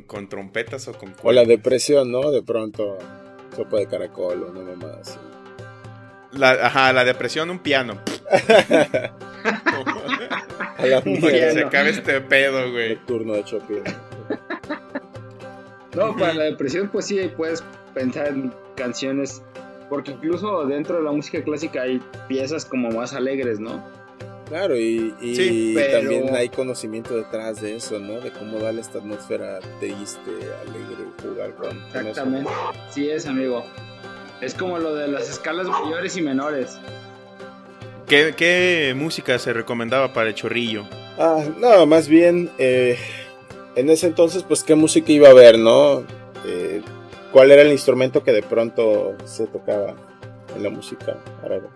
¿Con, 0.07 0.29
trompetas 0.29 0.87
o 0.89 0.93
con 0.93 1.17
O 1.23 1.33
la 1.33 1.45
depresión, 1.45 2.13
¿no? 2.13 2.31
De 2.31 2.43
pronto, 2.43 2.99
sopa 3.57 3.79
de 3.79 3.89
caracol 3.89 4.43
o 4.43 4.51
una 4.51 4.61
mamá 4.61 4.99
así. 5.01 5.19
La, 6.37 6.51
ajá, 6.51 6.93
la 6.93 7.05
depresión, 7.05 7.51
un 7.51 7.59
piano. 7.59 7.99
A 10.77 10.87
la 10.87 11.03
se 11.03 11.65
acabe 11.65 11.91
este 11.91 12.21
pedo, 12.21 12.73
güey. 12.73 12.97
turno 13.07 13.35
de 13.35 13.45
Chopin. 13.45 13.83
No, 15.95 16.17
para 16.17 16.35
la 16.35 16.45
depresión, 16.45 16.89
pues 16.89 17.07
sí, 17.07 17.31
puedes 17.37 17.63
pensar 17.95 18.29
en 18.29 18.53
canciones. 18.75 19.43
Porque 19.89 20.13
incluso 20.13 20.65
dentro 20.65 20.97
de 20.97 21.05
la 21.05 21.13
música 21.13 21.43
clásica 21.45 21.83
hay 21.83 22.03
piezas 22.27 22.65
como 22.65 22.91
más 22.91 23.13
alegres, 23.13 23.61
¿no? 23.61 23.85
Claro, 24.49 24.77
y, 24.77 25.15
también 25.93 26.35
hay 26.35 26.49
conocimiento 26.49 27.17
detrás 27.17 27.61
de 27.61 27.77
eso, 27.77 27.99
¿no? 27.99 28.21
De 28.21 28.31
cómo 28.31 28.59
darle 28.59 28.81
esta 28.81 28.99
atmósfera 28.99 29.61
triste, 29.81 30.31
alegre, 30.67 31.05
jugar 31.23 31.55
con, 31.55 31.79
Exactamente, 31.87 32.51
sí 32.91 33.09
es, 33.09 33.27
amigo. 33.27 33.65
Es 34.41 34.55
como 34.55 34.79
lo 34.79 34.95
de 34.95 35.09
las 35.09 35.29
escalas 35.31 35.67
mayores 35.67 36.17
y 36.17 36.23
menores. 36.23 36.79
¿Qué, 38.07 38.95
música 38.97 39.39
se 39.39 39.53
recomendaba 39.53 40.13
para 40.13 40.29
el 40.29 40.35
chorrillo? 40.35 40.85
Ah, 41.19 41.43
no, 41.59 41.87
más 41.87 42.09
bien, 42.09 42.51
eh, 42.59 42.99
en 43.77 43.89
ese 43.91 44.07
entonces, 44.07 44.43
pues, 44.43 44.63
¿qué 44.63 44.75
música 44.75 45.11
iba 45.13 45.29
a 45.29 45.31
haber, 45.31 45.59
no? 45.59 46.05
Eh, 46.47 46.83
¿Cuál 47.33 47.51
era 47.51 47.63
el 47.63 47.73
instrumento 47.73 48.23
que 48.23 48.33
de 48.33 48.43
pronto 48.43 49.17
se 49.25 49.47
tocaba 49.47 49.95
en 50.55 50.63
la 50.63 50.71
música 50.71 51.17
árabe? 51.43 51.69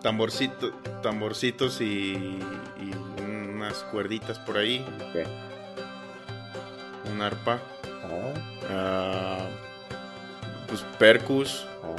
Tamborcito, 0.00 0.72
tamborcitos 1.02 1.80
y, 1.80 2.38
unas 3.26 3.84
cuerditas 3.84 4.38
por 4.40 4.58
ahí. 4.58 4.84
Un 7.12 7.20
arpa. 7.22 7.60
Ah. 8.70 9.46
Pues 10.72 10.84
percus. 10.98 11.66
Ah. 11.82 11.96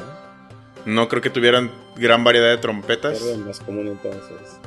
No 0.86 1.08
creo 1.08 1.22
que 1.22 1.30
tuvieran 1.30 1.72
gran 1.96 2.24
variedad 2.24 2.50
de 2.50 2.58
trompetas. 2.58 3.22
es 3.22 3.38
más 3.38 3.60
común 3.60 3.88
entonces. 3.88 4.60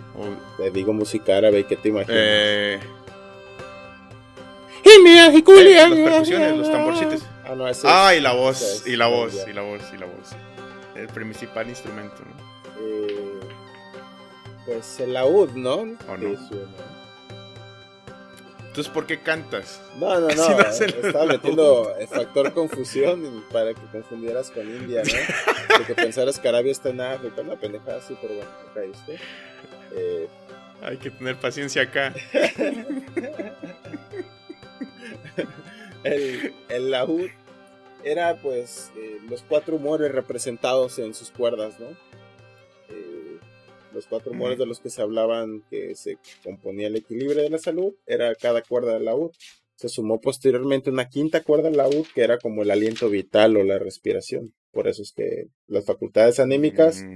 Te 0.57 0.71
digo 0.71 0.93
música 0.93 1.37
árabe, 1.37 1.65
¿qué 1.65 1.77
te 1.77 1.89
imaginas? 1.89 2.17
Eh, 2.17 2.81
y 4.85 5.43
Julia. 5.43 5.89
las 5.89 5.99
percusiones, 5.99 6.57
los 6.57 6.71
tamborcitos. 6.71 7.23
Ah, 7.45 7.55
no, 7.55 7.69
ese 7.69 7.87
ah 7.89 8.15
y 8.15 8.21
la 8.21 8.33
voz, 8.33 8.85
y 8.87 8.97
la 8.97 9.09
voz, 9.09 9.35
y 9.47 9.53
la 9.53 9.63
voz, 9.63 9.83
y 9.93 9.99
la 9.99 10.07
voz. 10.07 10.37
El 10.95 11.09
principal 11.09 11.69
instrumento, 11.69 12.17
¿no? 12.25 12.87
Eh, 12.87 13.41
pues 14.65 15.01
el 15.01 15.13
laúd, 15.15 15.51
¿no? 15.51 15.97
¿O 16.09 16.17
no? 16.17 16.37
Entonces, 18.77 18.93
¿por 18.93 19.07
qué 19.07 19.21
cantas? 19.21 19.81
No, 19.99 20.21
no, 20.21 20.29
no. 20.37 20.61
estaba 20.61 21.25
metiendo 21.25 21.97
el 21.99 22.07
factor 22.09 22.53
confusión 22.53 23.43
para 23.51 23.73
que 23.73 23.81
confundieras 23.91 24.51
con 24.51 24.69
India, 24.69 25.03
¿no? 25.03 25.13
Porque 25.79 25.95
pensaras 25.95 26.39
que 26.39 26.47
Arabia 26.47 26.73
está 26.73 26.91
en 26.91 27.01
África, 27.01 27.41
una 27.41 27.57
pendejada 27.57 27.97
así, 27.97 28.15
pero 28.21 28.35
bueno, 28.35 28.51
caíste. 28.75 29.19
Eh, 29.95 30.29
Hay 30.83 30.99
que 30.99 31.11
tener 31.11 31.37
paciencia 31.41 31.81
acá. 31.81 32.13
el, 36.05 36.55
el 36.69 36.91
laúd 36.91 37.31
era 38.05 38.37
pues 38.37 38.93
eh, 38.95 39.21
los 39.27 39.41
cuatro 39.41 39.77
humores 39.77 40.13
representados 40.13 40.99
en 40.99 41.15
sus 41.15 41.31
cuerdas, 41.31 41.81
¿no? 41.81 41.97
Los 43.97 44.09
cuatro 44.09 44.33
humores 44.33 44.59
de 44.59 44.67
los 44.67 44.79
que 44.79 44.91
se 44.91 45.01
hablaban 45.01 45.65
que 45.71 45.95
se 45.95 46.19
componía 46.45 46.89
el 46.89 46.97
equilibrio 46.97 47.43
de 47.43 47.49
la 47.49 47.57
salud, 47.57 47.95
era 48.05 48.35
cada 48.35 48.61
cuerda 48.61 48.93
del 48.93 49.07
laúd. 49.07 49.31
Se 49.75 49.89
sumó 49.89 50.21
posteriormente 50.21 50.91
una 50.91 51.09
quinta 51.09 51.43
cuerda 51.43 51.71
del 51.71 51.79
laúd 51.79 52.05
que 52.15 52.21
era 52.21 52.37
como 52.37 52.63
el 52.63 52.71
aliento 52.71 53.09
vital 53.09 53.57
o 53.57 53.65
la 53.65 53.79
respiración. 53.79 54.53
Por 54.71 54.87
eso 54.87 55.01
es 55.01 55.13
que 55.13 55.47
las 55.67 55.87
facultades 55.87 56.41
anímicas 56.41 57.07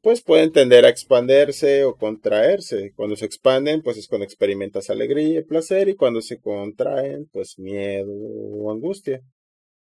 pues 0.00 0.20
pueden 0.20 0.50
tender 0.50 0.84
a 0.84 0.88
expandirse 0.88 1.84
o 1.84 1.94
contraerse. 1.94 2.92
Cuando 2.96 3.14
se 3.14 3.26
expanden, 3.26 3.82
pues 3.82 3.96
es 3.96 4.08
cuando 4.08 4.24
experimentas 4.24 4.90
alegría 4.90 5.38
y 5.38 5.44
placer, 5.44 5.88
y 5.88 5.94
cuando 5.94 6.22
se 6.22 6.40
contraen, 6.40 7.28
pues 7.32 7.56
miedo 7.56 8.10
o 8.10 8.72
angustia. 8.72 9.20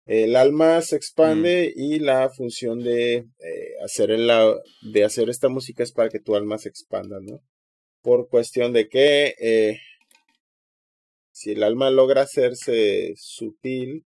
El 0.06 0.36
alma 0.36 0.82
se 0.82 0.96
expande 0.96 1.74
mm. 1.76 1.82
y 1.82 2.00
la 2.00 2.30
función 2.30 2.84
de, 2.84 3.16
eh, 3.16 3.76
hacer 3.84 4.10
de 4.10 5.04
hacer 5.04 5.30
esta 5.30 5.50
música 5.50 5.84
es 5.84 5.92
para 5.92 6.10
que 6.10 6.20
tu 6.20 6.36
alma 6.36 6.58
se 6.60 6.70
expanda, 6.70 7.20
¿no? 7.20 7.42
Por 8.02 8.30
cuestión 8.30 8.72
de 8.72 8.88
que 8.88 9.34
eh, 9.40 9.80
si 11.32 11.52
el 11.52 11.64
alma 11.64 11.90
logra 11.90 12.22
hacerse 12.22 13.14
sutil, 13.18 14.06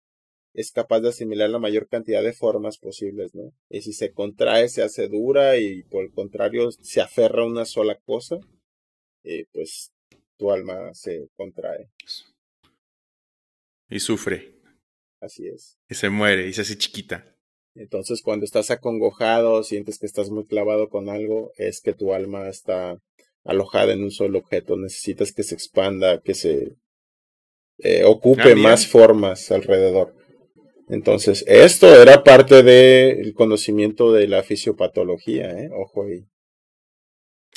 es 0.53 0.71
capaz 0.71 1.01
de 1.01 1.11
asimilar 1.11 1.51
la 1.51 1.59
mayor 1.59 1.89
cantidad 1.89 2.23
de 2.23 2.33
formas 2.33 2.79
posibles, 2.79 3.35
¿no? 3.35 3.53
Y 3.71 3.83
si 3.83 3.93
se 3.93 4.13
contrae, 4.13 4.69
se 4.69 4.83
hace 4.83 5.09
dura 5.09 5.57
y 5.57 5.83
por 5.85 6.05
el 6.05 6.13
contrario 6.13 6.71
se 6.73 7.01
aferra 7.01 7.43
a 7.43 7.47
una 7.47 7.65
sola 7.65 7.99
cosa, 8.05 8.39
eh, 9.25 9.47
pues 9.53 9.93
tu 10.37 10.51
alma 10.51 10.93
se 10.93 11.29
contrae. 11.37 11.89
Y 13.89 14.01
sufre. 14.01 14.56
Así 15.21 15.47
es. 15.49 15.79
Y 15.89 15.95
se 15.95 16.11
muere 16.11 16.47
y 16.47 16.53
se 16.53 16.63
hace 16.63 16.77
chiquita. 16.77 17.37
Entonces 17.75 18.23
cuando 18.23 18.45
estás 18.45 18.71
acongojado, 18.71 19.63
sientes 19.63 19.99
que 19.99 20.07
estás 20.07 20.31
muy 20.31 20.45
clavado 20.47 20.89
con 20.89 21.09
algo, 21.09 21.53
es 21.57 21.81
que 21.81 21.93
tu 21.93 22.15
alma 22.15 22.49
está 22.49 22.99
alojada 23.45 23.93
en 23.93 24.03
un 24.03 24.11
solo 24.11 24.39
objeto. 24.39 24.77
Necesitas 24.77 25.33
que 25.33 25.43
se 25.43 25.55
expanda, 25.55 26.21
que 26.21 26.35
se 26.35 26.77
eh, 27.79 28.05
ocupe 28.05 28.53
ah, 28.53 28.57
más 28.57 28.87
formas 28.87 29.51
alrededor. 29.51 30.15
Entonces, 30.89 31.45
esto 31.49 32.01
era 32.01 32.23
parte 32.23 32.63
del 32.63 33.35
conocimiento 33.35 34.13
de 34.13 34.29
la 34.29 34.43
fisiopatología, 34.43 35.51
¿eh? 35.59 35.69
Ojo 35.73 36.05
ahí. 36.05 36.25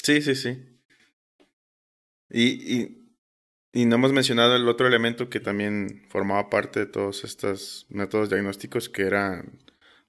Sí, 0.02 0.22
sí, 0.22 0.34
sí. 0.34 0.58
Y, 2.32 2.76
y, 2.76 2.99
y, 3.82 3.86
no 3.86 3.96
hemos 3.96 4.12
mencionado 4.12 4.56
el 4.56 4.68
otro 4.68 4.88
elemento 4.88 5.30
que 5.30 5.40
también 5.40 6.06
formaba 6.10 6.50
parte 6.50 6.82
de 6.82 6.86
todos 6.86 7.24
estos 7.24 7.86
métodos 7.90 8.30
diagnósticos, 8.30 8.90
que 8.90 9.04
era 9.04 9.44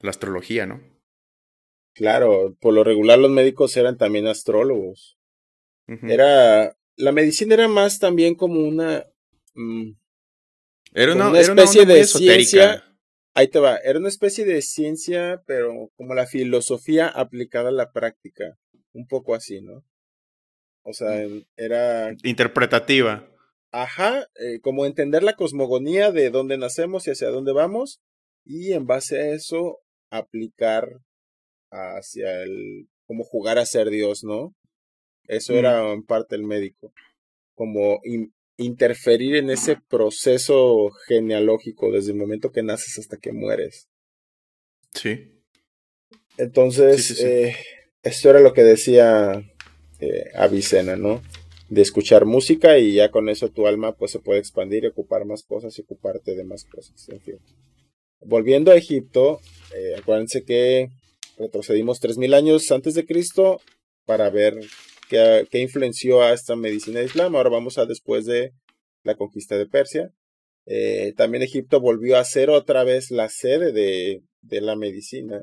la 0.01 0.11
astrología, 0.11 0.67
¿no? 0.67 0.81
Claro, 1.95 2.57
por 2.61 2.75
lo 2.75 2.85
regular 2.85 3.19
los 3.19 3.31
médicos 3.31 3.77
eran 3.77 3.99
también 3.99 4.27
astrólogos. 4.27 5.19
Era. 6.03 6.77
La 6.97 7.13
medicina 7.13 7.55
era 7.55 7.67
más 7.67 7.99
también 7.99 8.37
como 8.37 8.61
una. 8.61 9.05
Mm, 9.55 9.93
era 10.93 11.15
una, 11.15 11.31
una 11.31 11.41
especie 11.41 11.85
de 11.85 12.05
ciencia 12.05 12.85
Ahí 13.35 13.49
te 13.49 13.61
va, 13.61 13.77
era 13.77 13.99
una 13.99 14.09
especie 14.09 14.45
de 14.45 14.61
ciencia, 14.61 15.43
pero 15.47 15.91
como 15.97 16.15
la 16.15 16.27
filosofía 16.27 17.07
aplicada 17.07 17.69
a 17.69 17.73
la 17.73 17.93
práctica, 17.93 18.59
un 18.93 19.07
poco 19.07 19.35
así, 19.35 19.61
¿no? 19.61 19.85
O 20.83 20.93
sea, 20.93 21.25
era... 21.57 22.15
Interpretativa. 22.25 23.30
Ajá, 23.73 24.27
eh, 24.35 24.61
como 24.61 24.85
entender 24.85 25.23
la 25.23 25.37
cosmogonía 25.37 26.11
de 26.11 26.31
dónde 26.31 26.59
nacemos 26.59 27.07
y 27.07 27.11
hacia 27.11 27.29
dónde 27.29 27.53
vamos, 27.53 28.01
y 28.45 28.73
en 28.73 28.87
base 28.87 29.21
a 29.21 29.35
eso 29.35 29.79
aplicar 30.11 30.89
hacia 31.71 32.43
el... 32.43 32.89
como 33.07 33.25
jugar 33.25 33.59
a 33.59 33.67
ser 33.67 33.91
Dios, 33.91 34.25
¿no? 34.25 34.55
Eso 35.29 35.55
era 35.55 35.85
mm. 35.85 35.93
en 35.93 36.03
parte 36.03 36.35
el 36.35 36.43
médico. 36.43 36.93
Como 37.55 38.01
interferir 38.57 39.37
en 39.37 39.51
ese 39.51 39.77
proceso 39.89 40.91
genealógico 41.07 41.93
desde 41.93 42.13
el 42.13 42.19
momento 42.19 42.51
que 42.51 42.63
naces 42.63 42.99
hasta 42.99 43.17
que 43.17 43.33
mueres. 43.33 43.89
Sí. 44.93 45.33
Entonces, 46.37 47.21
Eh, 47.21 47.55
esto 48.03 48.31
era 48.31 48.41
lo 48.41 48.53
que 48.53 48.65
decía 48.65 49.43
eh, 50.01 50.31
Avicena, 50.35 50.97
¿no? 50.97 51.23
De 51.71 51.81
escuchar 51.81 52.27
música 52.27 52.79
y 52.79 52.95
ya 52.95 53.11
con 53.11 53.29
eso 53.29 53.49
tu 53.49 53.67
alma 53.67 53.93
pues 53.93 54.11
se 54.11 54.19
puede 54.19 54.41
expandir 54.41 54.85
y 54.85 54.89
ocupar 54.89 55.25
más 55.25 55.45
cosas 55.45 55.79
y 55.79 55.83
ocuparte 55.83 56.35
de 56.35 56.45
más 56.45 56.65
cosas. 56.65 57.09
En 57.09 57.21
fin. 57.21 57.39
Volviendo 58.21 58.71
a 58.71 58.77
Egipto, 58.77 59.41
eh, 59.75 59.95
acuérdense 59.97 60.45
que 60.45 60.91
retrocedimos 61.39 62.03
3.000 62.03 62.35
años 62.35 62.71
antes 62.71 62.95
de 62.95 63.07
Cristo 63.07 63.61
para 64.05 64.29
ver 64.29 64.61
que, 65.09 65.61
influenció 65.61 66.23
a 66.23 66.33
esta 66.33 66.55
medicina 66.55 67.03
islam. 67.03 67.35
Ahora 67.35 67.51
vamos 67.51 67.79
a 67.79 67.87
después 67.87 68.27
de 68.27 68.53
la 69.03 69.15
conquista 69.15 69.57
de 69.57 69.67
Persia. 69.67 70.13
Eh, 70.67 71.15
también 71.17 71.43
Egipto 71.43 71.81
volvió 71.81 72.19
a 72.19 72.25
ser 72.25 72.51
otra 72.51 72.85
vez 72.85 73.11
la 73.11 73.29
sede 73.29 73.73
de, 73.73 74.23
de 74.43 74.61
la 74.61 74.77
medicina. 74.77 75.41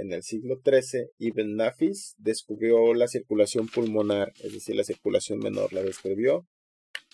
En 0.00 0.14
el 0.14 0.22
siglo 0.22 0.62
XIII, 0.64 1.10
Ibn 1.18 1.56
Nafis 1.56 2.14
descubrió 2.16 2.94
la 2.94 3.06
circulación 3.06 3.68
pulmonar, 3.68 4.32
es 4.42 4.54
decir, 4.54 4.74
la 4.74 4.82
circulación 4.82 5.40
menor, 5.40 5.74
la 5.74 5.82
describió. 5.82 6.46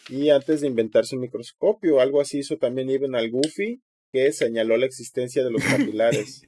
Y 0.08 0.30
antes 0.30 0.60
de 0.60 0.68
inventarse 0.68 1.16
un 1.16 1.22
microscopio, 1.22 1.98
algo 1.98 2.20
así 2.20 2.38
hizo 2.38 2.58
también 2.58 2.88
Ibn 2.88 3.16
al-Gufi, 3.16 3.82
que 4.12 4.30
señaló 4.30 4.76
la 4.76 4.86
existencia 4.86 5.42
de 5.42 5.50
los 5.50 5.64
capilares. 5.64 6.42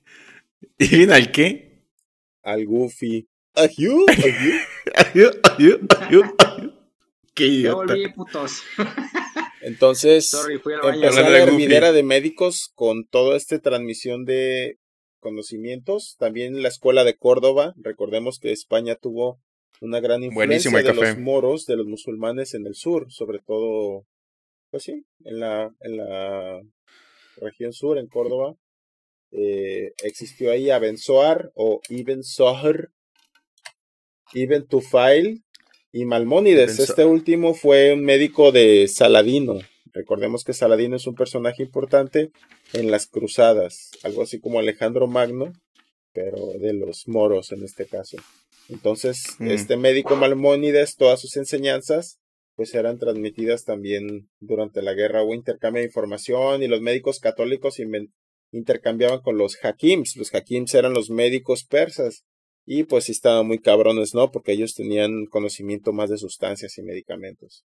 ¿Ibn 0.78 1.10
al 1.10 1.32
qué? 1.32 1.82
Al-Gufi. 2.44 3.26
Qué 7.34 7.46
idiota. 7.46 7.96
Entonces, 9.60 10.32
empezó 10.62 11.20
la 11.20 11.38
hervidera 11.38 11.90
de 11.90 12.04
médicos 12.04 12.70
con 12.76 13.08
toda 13.08 13.36
esta 13.36 13.58
transmisión 13.58 14.24
de 14.24 14.78
conocimientos. 15.18 16.16
También 16.18 16.62
la 16.62 16.68
escuela 16.68 17.04
de 17.04 17.16
Córdoba. 17.16 17.74
Recordemos 17.76 18.38
que 18.38 18.52
España 18.52 18.94
tuvo 18.96 19.40
una 19.80 20.00
gran 20.00 20.22
influencia 20.22 20.70
de 20.70 20.94
los 20.94 21.18
moros, 21.18 21.66
de 21.66 21.76
los 21.76 21.86
musulmanes 21.86 22.54
en 22.54 22.66
el 22.66 22.74
sur, 22.74 23.10
sobre 23.10 23.38
todo, 23.38 24.06
pues 24.70 24.82
sí, 24.82 25.04
en 25.24 25.40
la, 25.40 25.72
en 25.80 25.96
la 25.96 26.60
región 27.36 27.72
sur, 27.72 27.98
en 27.98 28.08
Córdoba. 28.08 28.56
Eh, 29.30 29.92
existió 30.02 30.50
ahí 30.50 30.70
Abenzoar 30.70 31.52
o 31.54 31.80
Ibn 31.88 32.22
Sohr, 32.22 32.90
Ibn 34.32 34.66
Tufail 34.66 35.44
y 35.92 36.04
Malmónides. 36.04 36.78
Este 36.78 37.04
último 37.04 37.54
fue 37.54 37.92
un 37.92 38.02
médico 38.04 38.52
de 38.52 38.88
Saladino. 38.88 39.58
Recordemos 39.98 40.44
que 40.44 40.52
Saladino 40.52 40.94
es 40.94 41.08
un 41.08 41.16
personaje 41.16 41.64
importante 41.64 42.30
en 42.72 42.92
las 42.92 43.08
cruzadas, 43.08 43.90
algo 44.04 44.22
así 44.22 44.38
como 44.38 44.60
Alejandro 44.60 45.08
Magno, 45.08 45.52
pero 46.12 46.52
de 46.60 46.72
los 46.72 47.08
moros 47.08 47.50
en 47.50 47.64
este 47.64 47.84
caso. 47.84 48.16
Entonces, 48.68 49.34
mm. 49.40 49.50
este 49.50 49.76
médico 49.76 50.14
Malmónides, 50.14 50.94
todas 50.94 51.20
sus 51.20 51.36
enseñanzas 51.36 52.20
pues 52.54 52.74
eran 52.74 52.98
transmitidas 52.98 53.64
también 53.64 54.30
durante 54.38 54.82
la 54.82 54.94
guerra. 54.94 55.24
Hubo 55.24 55.34
intercambio 55.34 55.80
de 55.80 55.86
información 55.86 56.62
y 56.62 56.68
los 56.68 56.80
médicos 56.80 57.18
católicos 57.18 57.80
intercambiaban 58.52 59.20
con 59.20 59.36
los 59.36 59.58
hakims. 59.64 60.16
Los 60.16 60.32
hakims 60.32 60.74
eran 60.74 60.92
los 60.92 61.10
médicos 61.10 61.64
persas 61.64 62.24
y 62.64 62.84
pues 62.84 63.04
sí 63.04 63.12
estaban 63.12 63.48
muy 63.48 63.58
cabrones, 63.58 64.14
¿no? 64.14 64.30
Porque 64.30 64.52
ellos 64.52 64.74
tenían 64.74 65.26
conocimiento 65.26 65.92
más 65.92 66.10
de 66.10 66.18
sustancias 66.18 66.78
y 66.78 66.82
medicamentos. 66.82 67.64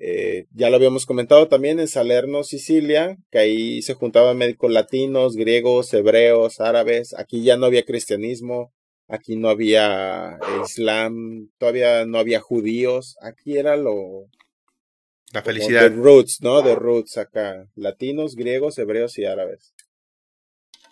Eh, 0.00 0.46
ya 0.54 0.70
lo 0.70 0.76
habíamos 0.76 1.06
comentado 1.06 1.48
también 1.48 1.80
en 1.80 1.88
Salerno, 1.88 2.44
Sicilia, 2.44 3.18
que 3.32 3.38
ahí 3.38 3.82
se 3.82 3.94
juntaban 3.94 4.38
médicos 4.38 4.70
latinos, 4.70 5.34
griegos, 5.34 5.92
hebreos, 5.92 6.60
árabes. 6.60 7.14
Aquí 7.18 7.42
ya 7.42 7.56
no 7.56 7.66
había 7.66 7.84
cristianismo, 7.84 8.72
aquí 9.08 9.34
no 9.34 9.48
había 9.48 10.38
islam, 10.64 11.50
todavía 11.58 12.06
no 12.06 12.18
había 12.18 12.40
judíos. 12.40 13.16
Aquí 13.20 13.58
era 13.58 13.76
lo. 13.76 14.26
La 15.32 15.42
felicidad. 15.42 15.90
De 15.90 15.96
roots, 15.96 16.38
¿no? 16.42 16.62
De 16.62 16.76
roots 16.76 17.18
acá. 17.18 17.66
Latinos, 17.74 18.36
griegos, 18.36 18.78
hebreos 18.78 19.18
y 19.18 19.24
árabes. 19.24 19.74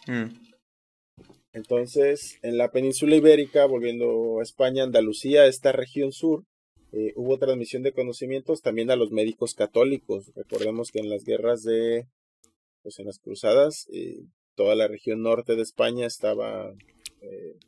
Mm. 0.08 0.46
Entonces, 1.52 2.38
en 2.42 2.58
la 2.58 2.70
península 2.70 3.14
ibérica, 3.14 3.66
volviendo 3.66 4.40
a 4.40 4.42
España, 4.42 4.82
Andalucía, 4.82 5.46
esta 5.46 5.72
región 5.72 6.12
sur, 6.12 6.44
eh, 6.98 7.12
hubo 7.14 7.36
transmisión 7.36 7.82
de 7.82 7.92
conocimientos 7.92 8.62
también 8.62 8.90
a 8.90 8.96
los 8.96 9.10
médicos 9.10 9.52
católicos. 9.52 10.32
Recordemos 10.34 10.90
que 10.90 11.00
en 11.00 11.10
las 11.10 11.24
guerras 11.24 11.62
de, 11.62 12.08
pues 12.82 12.98
en 12.98 13.04
las 13.04 13.18
cruzadas, 13.18 13.86
eh, 13.92 14.24
toda 14.54 14.74
la 14.74 14.88
región 14.88 15.20
norte 15.20 15.56
de 15.56 15.62
España 15.62 16.06
estaba 16.06 16.72
eh, 17.20 17.58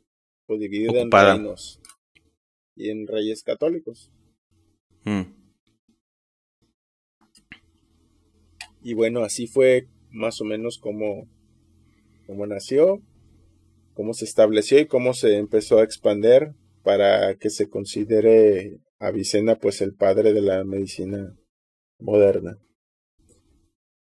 pues, 0.47 0.59
dividida 0.59 0.99
en 0.99 1.11
reinos 1.11 1.79
y 2.75 2.89
en 2.89 3.05
reyes 3.05 3.43
católicos. 3.43 4.11
Mm. 5.03 5.31
Y 8.81 8.93
bueno, 8.95 9.21
así 9.21 9.45
fue 9.45 9.89
más 10.09 10.41
o 10.41 10.43
menos 10.43 10.79
como, 10.79 11.29
como 12.25 12.47
nació, 12.47 13.03
cómo 13.93 14.15
se 14.15 14.25
estableció 14.25 14.79
y 14.79 14.87
cómo 14.87 15.13
se 15.13 15.37
empezó 15.37 15.77
a 15.77 15.83
expander 15.83 16.55
para 16.81 17.35
que 17.35 17.51
se 17.51 17.69
considere 17.69 18.79
Avicena 18.99 19.55
pues 19.55 19.81
el 19.81 19.95
padre 19.95 20.33
de 20.33 20.41
la 20.41 20.63
medicina 20.63 21.35
moderna. 21.99 22.57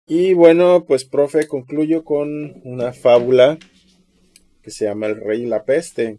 Y 0.06 0.34
bueno, 0.34 0.84
pues 0.86 1.04
profe, 1.04 1.46
concluyo 1.46 2.02
con 2.02 2.60
una 2.64 2.92
fábula 2.92 3.58
que 4.62 4.70
se 4.70 4.86
llama 4.86 5.06
El 5.06 5.20
Rey 5.20 5.42
y 5.42 5.46
la 5.46 5.64
Peste. 5.64 6.18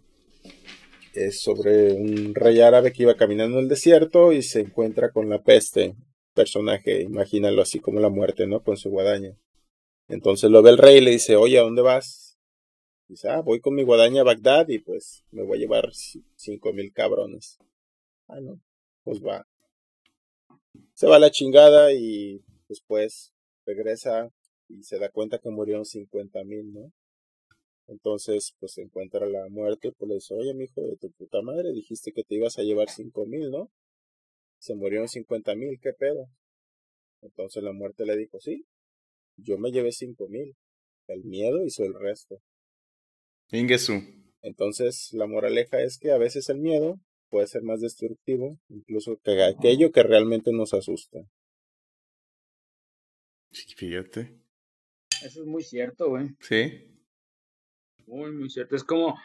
Es 1.14 1.42
sobre 1.42 1.92
un 1.92 2.34
rey 2.34 2.62
árabe 2.62 2.94
que 2.94 3.04
iba 3.04 3.16
caminando 3.16 3.58
en 3.58 3.64
el 3.64 3.70
desierto 3.70 4.32
y 4.32 4.44
se 4.44 4.62
encuentra 4.62 5.12
con 5.12 5.28
la 5.28 5.42
peste. 5.44 5.96
Personaje, 6.34 7.02
imagínalo 7.02 7.62
así 7.62 7.80
como 7.80 8.00
la 8.00 8.10
muerte, 8.10 8.48
¿no? 8.48 8.64
Con 8.64 8.78
su 8.78 8.90
guadaña. 8.90 9.36
Entonces 10.08 10.50
lo 10.50 10.62
ve 10.62 10.70
el 10.70 10.78
rey 10.78 11.00
y 11.00 11.02
le 11.02 11.12
dice, 11.12 11.36
oye, 11.36 11.60
¿a 11.60 11.64
dónde 11.64 11.82
vas? 11.82 12.38
Dice, 13.10 13.28
ah, 13.28 13.42
voy 13.42 13.60
con 13.60 13.76
mi 13.76 13.84
guadaña 13.84 14.22
a 14.22 14.24
Bagdad 14.24 14.70
y 14.70 14.80
pues 14.80 15.26
me 15.32 15.44
voy 15.44 15.58
a 15.58 15.62
llevar 15.62 15.90
cinco 16.38 16.72
mil 16.72 16.94
cabrones. 16.94 17.58
Ah, 18.32 18.40
no, 18.40 18.62
pues 19.04 19.22
va. 19.22 19.46
Se 20.94 21.06
va 21.06 21.18
a 21.18 21.20
la 21.20 21.32
chingada 21.32 21.92
y 21.92 22.42
después 22.70 23.34
regresa 23.66 24.32
y 24.70 24.84
se 24.84 25.00
da 25.00 25.10
cuenta 25.10 25.40
que 25.40 25.50
murieron 25.50 25.86
50 25.86 26.42
mil, 26.46 26.72
¿no? 26.72 26.94
Entonces, 27.88 28.56
pues 28.58 28.72
se 28.72 28.84
encuentra 28.84 29.26
la 29.26 29.50
muerte, 29.50 29.92
pues 29.92 30.08
le 30.08 30.16
dice, 30.16 30.34
oye, 30.34 30.54
mi 30.54 30.64
hijo 30.64 30.82
de 30.82 30.96
tu 30.96 31.12
puta 31.12 31.42
madre, 31.42 31.74
dijiste 31.74 32.14
que 32.14 32.24
te 32.24 32.36
ibas 32.36 32.58
a 32.58 32.64
llevar 32.64 32.90
cinco 32.90 33.26
mil, 33.26 33.52
¿no? 33.52 33.70
Se 34.60 34.76
murieron 34.76 35.10
50 35.10 35.54
mil, 35.56 35.78
¿qué 35.82 35.92
pedo? 35.92 36.30
Entonces 37.22 37.62
la 37.64 37.74
muerte 37.74 38.06
le 38.06 38.16
dijo, 38.16 38.40
sí, 38.40 38.66
yo 39.36 39.58
me 39.58 39.72
llevé 39.72 39.92
cinco 39.92 40.30
mil. 40.30 40.56
El 41.08 41.26
miedo 41.26 41.66
hizo 41.66 41.84
el 41.84 41.94
resto. 41.96 42.42
Ingesu. 43.52 44.02
Entonces, 44.42 45.10
la 45.12 45.28
moraleja 45.28 45.82
es 45.82 45.98
que 45.98 46.12
a 46.12 46.18
veces 46.18 46.48
el 46.48 46.60
miedo 46.60 46.98
puede 47.32 47.48
ser 47.48 47.64
más 47.64 47.82
destructivo, 47.82 48.60
incluso 48.70 49.20
que 49.24 49.44
aquello 49.44 49.92
que 49.92 50.04
realmente 50.04 50.52
nos 50.52 50.76
asusta. 50.76 51.20
Sí, 53.50 53.74
fíjate. 53.76 54.38
Eso 55.24 55.42
es 55.42 55.48
muy 55.48 55.64
cierto, 55.64 56.10
güey. 56.10 56.36
Sí. 56.40 56.88
Muy, 58.06 58.32
muy 58.32 58.50
cierto. 58.50 58.76
Es 58.76 58.84
como 58.84 59.18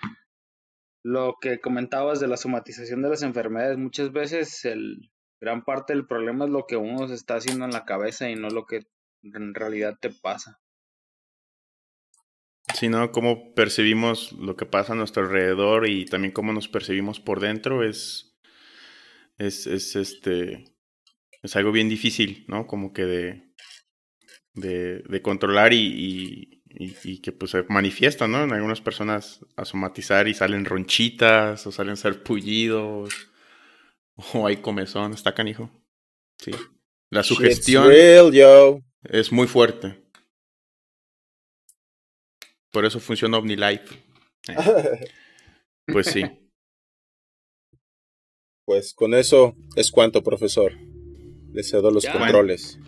lo 1.02 1.34
que 1.40 1.61
comentabas 1.61 2.20
de 2.20 2.28
la 2.28 2.36
somatización 2.36 3.02
de 3.02 3.11
las 3.11 3.22
enfermedades. 3.22 3.76
Muchas 3.76 4.12
veces 4.12 4.64
el 4.64 5.11
gran 5.40 5.64
parte 5.64 5.92
del 5.92 6.07
problema 6.07 6.44
es 6.44 6.50
lo 6.50 6.66
que 6.66 6.76
uno 6.76 7.07
se 7.09 7.14
está 7.14 7.34
haciendo 7.36 7.64
en 7.64 7.72
la 7.72 7.84
cabeza 7.84 8.30
y 8.30 8.36
no 8.36 8.48
lo 8.48 8.64
que 8.64 8.86
en 9.22 9.54
realidad 9.54 9.98
te 10.00 10.11
pasa 10.11 10.61
sino 12.77 13.11
cómo 13.11 13.55
percibimos 13.55 14.33
lo 14.33 14.55
que 14.55 14.66
pasa 14.66 14.93
a 14.93 14.97
nuestro 14.97 15.24
alrededor 15.24 15.89
y 15.89 16.05
también 16.05 16.33
cómo 16.33 16.53
nos 16.53 16.68
percibimos 16.68 17.20
por 17.20 17.41
dentro 17.41 17.83
es, 17.83 18.37
es, 19.39 19.66
es 19.66 19.97
este, 19.97 20.77
es 21.43 21.57
algo 21.57 21.72
bien 21.72 21.89
difícil, 21.89 22.45
¿no? 22.49 22.66
Como 22.66 22.93
que 22.93 23.07
de, 23.07 23.43
de, 24.53 24.99
de 24.99 25.22
controlar 25.22 25.72
y, 25.72 26.62
y, 26.68 27.20
que 27.20 27.33
pues 27.33 27.53
se 27.53 27.64
manifiesta, 27.68 28.29
¿no? 28.29 28.45
En 28.45 28.53
algunas 28.53 28.83
personas 28.83 29.41
a 29.57 29.64
somatizar 29.64 30.29
y 30.29 30.35
salen 30.35 30.66
ronchitas 30.66 31.66
o 31.66 31.72
salen 31.72 31.97
pullidos 32.24 33.11
o 34.35 34.47
hay 34.47 34.59
comezón, 34.59 35.14
está 35.14 35.35
canijo. 35.35 35.70
Sí. 36.39 36.51
La 37.09 37.22
sugestión 37.22 37.91
es 39.03 39.33
muy 39.33 39.47
fuerte. 39.47 40.05
Por 42.77 42.85
eso 42.85 43.01
funciona 43.01 43.39
OmniLife. 43.39 43.97
pues 45.87 46.09
sí. 46.09 46.22
Pues 48.66 48.93
con 48.93 49.14
eso 49.14 49.57
es 49.77 49.91
cuanto, 49.91 50.22
profesor. 50.22 50.74
Le 51.55 51.62
cedo 51.62 51.91
los 51.91 52.05
controles. 52.05 52.79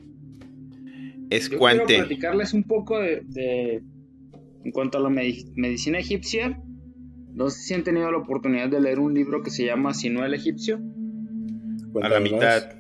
Es 1.31 1.49
cuante. 1.49 1.87
Quiero 1.87 2.07
platicarles 2.07 2.53
un 2.53 2.65
poco 2.65 2.99
de, 2.99 3.83
en 4.63 4.73
cuanto 4.73 4.99
a 4.99 5.01
la 5.01 5.09
medicina 5.09 5.99
egipcia. 5.99 6.63
No 7.33 7.49
sé 7.49 7.63
si 7.63 7.73
han 7.73 7.83
tenido 7.83 8.11
la 8.11 8.19
oportunidad 8.19 8.69
de 8.69 8.83
leer 8.83 8.99
un 8.99 9.15
libro 9.15 9.43
que 9.43 9.49
se 9.49 9.65
llama 9.65 9.93
no 10.11 10.23
el 10.23 10.35
egipcio. 10.35 10.83
a 12.03 12.09
la 12.11 12.21
mitad. 12.21 12.75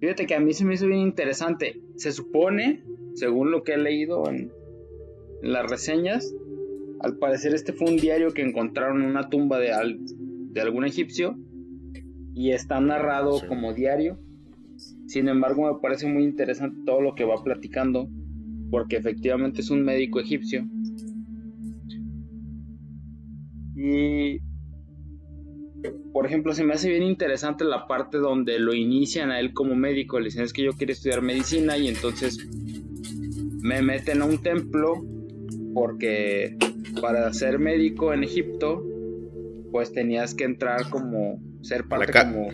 Fíjate 0.00 0.24
que 0.24 0.36
a 0.36 0.40
mí 0.40 0.54
se 0.54 0.64
me 0.64 0.72
hizo 0.72 0.86
bien 0.86 1.00
interesante. 1.00 1.82
Se 1.96 2.12
supone, 2.12 2.82
según 3.14 3.50
lo 3.50 3.62
que 3.62 3.74
he 3.74 3.76
leído 3.76 4.26
en, 4.30 4.50
las 5.42 5.68
reseñas, 5.68 6.32
al 7.00 7.18
parecer 7.18 7.52
este 7.54 7.72
fue 7.72 7.90
un 7.90 7.96
diario 7.96 8.32
que 8.32 8.42
encontraron 8.42 9.02
en 9.02 9.08
una 9.08 9.28
tumba 9.28 9.58
de, 9.58 9.72
de 10.52 10.60
algún 10.60 10.84
egipcio 10.84 11.36
y 12.32 12.52
está 12.52 12.80
narrado 12.80 13.40
como 13.48 13.74
diario. 13.74 14.18
Sin 15.06 15.28
embargo, 15.28 15.72
me 15.72 15.80
parece 15.80 16.06
muy 16.06 16.22
interesante 16.22 16.78
todo 16.86 17.00
lo 17.00 17.14
que 17.14 17.24
va 17.24 17.42
platicando, 17.42 18.08
porque 18.70 18.96
efectivamente 18.96 19.60
es 19.60 19.70
un 19.70 19.82
médico 19.82 20.20
egipcio. 20.20 20.64
Y, 23.74 24.38
por 26.12 26.24
ejemplo, 26.24 26.54
se 26.54 26.62
me 26.62 26.74
hace 26.74 26.88
bien 26.88 27.02
interesante 27.02 27.64
la 27.64 27.88
parte 27.88 28.18
donde 28.18 28.60
lo 28.60 28.74
inician 28.74 29.32
a 29.32 29.40
él 29.40 29.52
como 29.52 29.74
médico. 29.74 30.20
Le 30.20 30.26
dicen 30.26 30.44
es 30.44 30.52
que 30.52 30.62
yo 30.62 30.72
quiero 30.72 30.92
estudiar 30.92 31.20
medicina 31.20 31.76
y 31.76 31.88
entonces 31.88 32.48
me 33.60 33.82
meten 33.82 34.22
a 34.22 34.24
un 34.24 34.38
templo 34.38 35.02
porque 35.74 36.56
para 37.00 37.32
ser 37.32 37.58
médico 37.58 38.12
en 38.12 38.24
Egipto, 38.24 38.84
pues 39.70 39.92
tenías 39.92 40.34
que 40.34 40.44
entrar 40.44 40.90
como 40.90 41.40
ser 41.62 41.88
parte 41.88 42.12
como, 42.12 42.48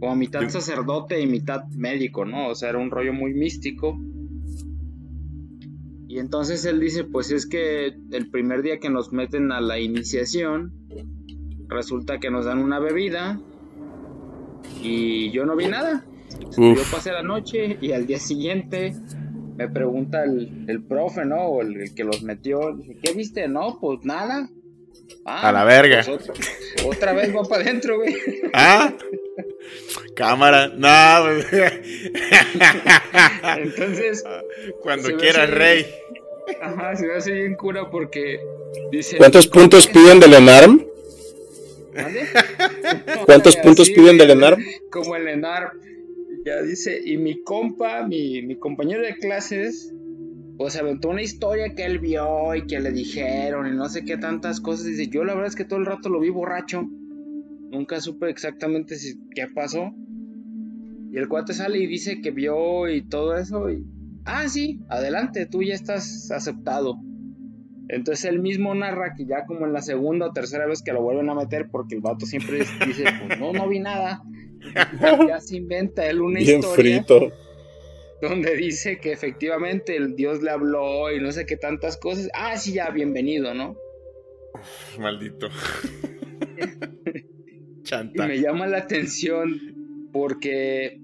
como 0.00 0.16
mitad 0.16 0.48
sacerdote 0.48 1.20
y 1.20 1.26
mitad 1.26 1.64
médico, 1.68 2.24
¿no? 2.24 2.48
O 2.48 2.54
sea, 2.54 2.70
era 2.70 2.78
un 2.78 2.90
rollo 2.90 3.12
muy 3.12 3.34
místico. 3.34 3.98
Y 6.08 6.18
entonces 6.18 6.64
él 6.64 6.80
dice, 6.80 7.04
pues 7.04 7.30
es 7.30 7.46
que 7.46 7.94
el 8.10 8.30
primer 8.30 8.62
día 8.62 8.78
que 8.78 8.90
nos 8.90 9.12
meten 9.12 9.52
a 9.52 9.60
la 9.60 9.78
iniciación, 9.78 10.72
resulta 11.68 12.18
que 12.18 12.30
nos 12.30 12.46
dan 12.46 12.58
una 12.58 12.78
bebida 12.78 13.40
y 14.82 15.30
yo 15.30 15.44
no 15.44 15.54
vi 15.54 15.68
nada. 15.68 16.04
Yo 16.56 16.82
pasé 16.90 17.12
la 17.12 17.22
noche 17.22 17.78
y 17.80 17.92
al 17.92 18.06
día 18.06 18.18
siguiente 18.18 18.94
me 19.58 19.68
pregunta 19.68 20.22
el, 20.22 20.66
el 20.68 20.84
profe, 20.84 21.24
¿no? 21.24 21.46
O 21.46 21.62
el, 21.62 21.92
que 21.92 22.04
los 22.04 22.22
metió, 22.22 22.78
¿qué 23.02 23.12
viste? 23.12 23.48
No, 23.48 23.78
pues 23.80 24.04
nada. 24.04 24.48
Ah, 25.24 25.48
a 25.48 25.52
la 25.52 25.64
verga. 25.64 26.04
Pues 26.06 26.30
otra, 26.86 27.12
vez 27.12 27.34
va 27.34 27.42
para 27.42 27.62
adentro, 27.62 27.98
güey. 27.98 28.14
Ah, 28.54 28.94
cámara, 30.14 30.68
no, 30.68 31.24
güey. 31.24 31.42
Entonces, 33.58 34.22
cuando 34.80 35.16
quieras, 35.16 35.50
rey. 35.50 35.86
Ajá, 36.62 36.94
se 36.94 37.06
me 37.06 37.14
hace 37.14 37.32
bien 37.32 37.56
cura 37.56 37.90
porque 37.90 38.38
dice. 38.92 39.16
¿Cuántos 39.16 39.48
puntos 39.48 39.88
piden 39.88 40.20
de 40.20 40.28
Lenarm? 40.28 40.86
¿Cuántos 43.26 43.56
puntos 43.56 43.90
piden 43.90 44.18
del 44.18 44.30
ENAR? 44.30 44.56
Como 44.90 45.16
el 45.16 45.26
ENAR. 45.26 45.72
Ya 46.48 46.62
dice, 46.62 46.98
y 47.04 47.18
mi 47.18 47.42
compa, 47.42 48.06
mi, 48.06 48.40
mi 48.40 48.58
compañero 48.58 49.02
de 49.02 49.16
clases, 49.16 49.92
pues 50.56 50.76
aventó 50.76 51.10
una 51.10 51.20
historia 51.20 51.74
que 51.74 51.84
él 51.84 51.98
vio 51.98 52.54
y 52.54 52.66
que 52.66 52.80
le 52.80 52.90
dijeron 52.90 53.66
y 53.66 53.76
no 53.76 53.86
sé 53.90 54.02
qué 54.06 54.16
tantas 54.16 54.58
cosas. 54.58 54.86
Dice, 54.86 55.08
yo 55.08 55.24
la 55.24 55.34
verdad 55.34 55.48
es 55.48 55.56
que 55.56 55.66
todo 55.66 55.78
el 55.78 55.84
rato 55.84 56.08
lo 56.08 56.20
vi 56.20 56.30
borracho. 56.30 56.88
Nunca 57.70 58.00
supe 58.00 58.30
exactamente 58.30 58.96
qué 59.34 59.46
pasó. 59.54 59.92
Y 61.12 61.18
el 61.18 61.28
cuate 61.28 61.52
sale 61.52 61.80
y 61.80 61.86
dice 61.86 62.22
que 62.22 62.30
vio 62.30 62.88
y 62.88 63.06
todo 63.06 63.36
eso. 63.36 63.70
Y, 63.70 63.84
ah, 64.24 64.48
sí, 64.48 64.80
adelante, 64.88 65.44
tú 65.44 65.62
ya 65.62 65.74
estás 65.74 66.30
aceptado. 66.30 66.96
Entonces 67.88 68.24
él 68.26 68.40
mismo 68.40 68.74
narra 68.74 69.14
que 69.16 69.24
ya 69.26 69.46
como 69.46 69.66
en 69.66 69.72
la 69.72 69.80
segunda 69.80 70.26
o 70.26 70.32
tercera 70.32 70.66
vez 70.66 70.82
que 70.82 70.92
lo 70.92 71.02
vuelven 71.02 71.30
a 71.30 71.34
meter, 71.34 71.68
porque 71.70 71.94
el 71.94 72.00
vato 72.00 72.26
siempre 72.26 72.58
dice, 72.86 73.04
pues 73.26 73.38
no, 73.38 73.52
no 73.52 73.68
vi 73.68 73.80
nada. 73.80 74.22
ya 75.26 75.40
se 75.40 75.56
inventa 75.56 76.06
él 76.06 76.20
una 76.20 76.40
Bien 76.40 76.60
historia. 76.60 77.02
Frito 77.04 77.32
donde 78.20 78.56
dice 78.56 78.98
que 78.98 79.12
efectivamente 79.12 79.96
el 79.96 80.16
Dios 80.16 80.42
le 80.42 80.50
habló 80.50 81.12
y 81.12 81.20
no 81.20 81.30
sé 81.30 81.46
qué 81.46 81.56
tantas 81.56 81.96
cosas. 81.96 82.28
Ah, 82.34 82.56
sí, 82.56 82.72
ya, 82.72 82.90
bienvenido, 82.90 83.54
¿no? 83.54 83.76
maldito. 84.98 85.48
Chanta. 87.82 88.24
Y 88.24 88.28
me 88.28 88.40
llama 88.40 88.66
la 88.66 88.78
atención 88.78 90.10
porque 90.12 91.00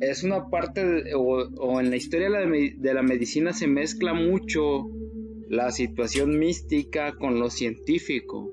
es 0.00 0.24
una 0.24 0.50
parte, 0.50 1.14
o, 1.14 1.80
en 1.80 1.90
la 1.90 1.96
historia 1.96 2.28
de 2.30 2.94
la, 2.94 3.02
medicina 3.02 3.52
se 3.52 3.68
mezcla 3.68 4.12
mucho 4.12 4.86
la 5.48 5.70
situación 5.70 6.38
mística 6.38 7.16
con 7.16 7.38
lo 7.38 7.50
científico. 7.50 8.50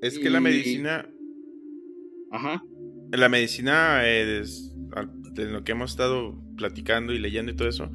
Es 0.00 0.18
que 0.18 0.30
la 0.30 0.40
medicina... 0.40 1.08
Ajá. 2.30 2.64
La 3.12 3.28
medicina 3.28 4.06
es 4.06 4.74
de 5.32 5.46
lo 5.46 5.64
que 5.64 5.72
hemos 5.72 5.90
estado 5.90 6.40
platicando 6.56 7.12
y 7.12 7.18
leyendo 7.18 7.52
y 7.52 7.56
todo 7.56 7.68
eso, 7.68 7.90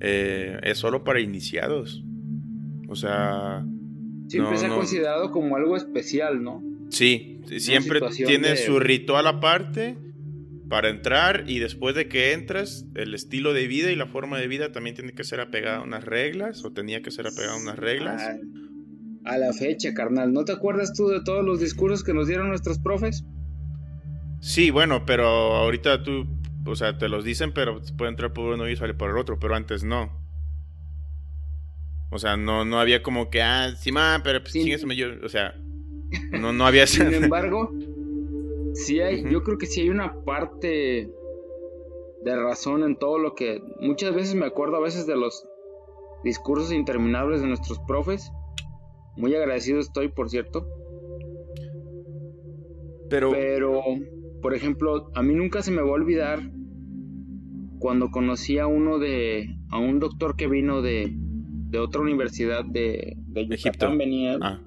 eh, 0.00 0.58
es 0.62 0.78
solo 0.78 1.04
para 1.04 1.20
iniciados. 1.20 2.04
O 2.88 2.96
sea... 2.96 3.64
Siempre 4.28 4.58
se 4.58 4.66
ha 4.66 4.68
considerado 4.68 5.32
como 5.32 5.56
algo 5.56 5.76
especial, 5.76 6.42
¿no? 6.42 6.62
Sí, 6.88 7.40
siempre 7.58 8.00
tiene 8.26 8.56
su 8.56 8.78
ritual 8.78 9.26
aparte 9.26 9.96
para 10.70 10.88
entrar 10.88 11.44
y 11.46 11.58
después 11.58 11.94
de 11.94 12.08
que 12.08 12.32
entras, 12.32 12.86
el 12.94 13.12
estilo 13.12 13.52
de 13.52 13.66
vida 13.66 13.90
y 13.90 13.96
la 13.96 14.06
forma 14.06 14.38
de 14.38 14.48
vida 14.48 14.72
también 14.72 14.96
tiene 14.96 15.12
que 15.12 15.24
ser 15.24 15.40
apegada 15.40 15.78
a 15.78 15.82
unas 15.82 16.04
reglas 16.04 16.64
o 16.64 16.72
tenía 16.72 17.02
que 17.02 17.10
ser 17.10 17.26
apegada 17.26 17.54
a 17.54 17.60
unas 17.60 17.78
reglas. 17.78 18.22
a 19.24 19.36
la 19.36 19.52
fecha, 19.52 19.92
carnal. 19.92 20.32
¿No 20.32 20.46
te 20.46 20.52
acuerdas 20.52 20.94
tú 20.94 21.08
de 21.08 21.22
todos 21.22 21.44
los 21.44 21.60
discursos 21.60 22.02
que 22.02 22.14
nos 22.14 22.26
dieron 22.28 22.48
nuestros 22.48 22.78
profes? 22.78 23.24
Sí, 24.40 24.70
bueno, 24.70 25.04
pero 25.04 25.26
ahorita 25.26 26.02
tú 26.02 26.26
o 26.66 26.76
sea, 26.76 26.98
te 26.98 27.08
los 27.08 27.24
dicen, 27.24 27.52
pero 27.52 27.80
puede 27.96 28.10
entrar 28.10 28.32
por 28.32 28.54
uno 28.54 28.68
y 28.68 28.76
salir 28.76 28.96
por 28.96 29.10
el 29.10 29.16
otro, 29.16 29.38
pero 29.38 29.54
antes 29.54 29.82
no. 29.82 30.10
O 32.10 32.18
sea, 32.18 32.36
no, 32.36 32.64
no 32.64 32.80
había 32.80 33.02
como 33.02 33.30
que, 33.30 33.42
ah, 33.42 33.74
sí, 33.76 33.92
ma, 33.92 34.20
pero 34.22 34.40
pues 34.40 34.52
sí. 34.52 34.70
eso 34.70 34.86
me 34.86 34.96
yo. 34.96 35.08
O 35.24 35.28
sea, 35.28 35.54
no, 36.32 36.52
no 36.52 36.66
había. 36.66 36.86
Sin 36.86 37.12
embargo, 37.12 37.72
sí 38.84 39.00
hay, 39.00 39.24
yo 39.30 39.42
creo 39.42 39.58
que 39.58 39.66
sí 39.66 39.82
hay 39.82 39.90
una 39.90 40.22
parte 40.24 41.10
de 42.22 42.36
razón 42.36 42.82
en 42.82 42.96
todo 42.96 43.18
lo 43.18 43.34
que. 43.34 43.62
Muchas 43.80 44.14
veces 44.14 44.34
me 44.34 44.46
acuerdo 44.46 44.76
a 44.76 44.80
veces 44.80 45.06
de 45.06 45.16
los 45.16 45.46
discursos 46.24 46.72
interminables 46.72 47.40
de 47.40 47.48
nuestros 47.48 47.78
profes. 47.86 48.30
Muy 49.16 49.34
agradecido 49.34 49.80
estoy, 49.80 50.08
por 50.08 50.30
cierto. 50.30 50.66
Pero. 53.08 53.30
Pero 53.30 53.82
por 54.40 54.54
ejemplo, 54.54 55.10
a 55.14 55.22
mí 55.22 55.34
nunca 55.34 55.62
se 55.62 55.70
me 55.70 55.82
va 55.82 55.88
a 55.88 55.92
olvidar 55.92 56.40
cuando 57.78 58.10
conocí 58.10 58.58
a 58.58 58.66
uno 58.66 58.98
de, 58.98 59.46
a 59.70 59.78
un 59.78 60.00
doctor 60.00 60.36
que 60.36 60.46
vino 60.46 60.82
de, 60.82 61.12
de 61.14 61.78
otra 61.78 62.00
universidad 62.00 62.64
de, 62.64 63.16
de 63.26 63.56
Yucatán, 63.56 63.98
venía, 63.98 64.38
ah. 64.40 64.62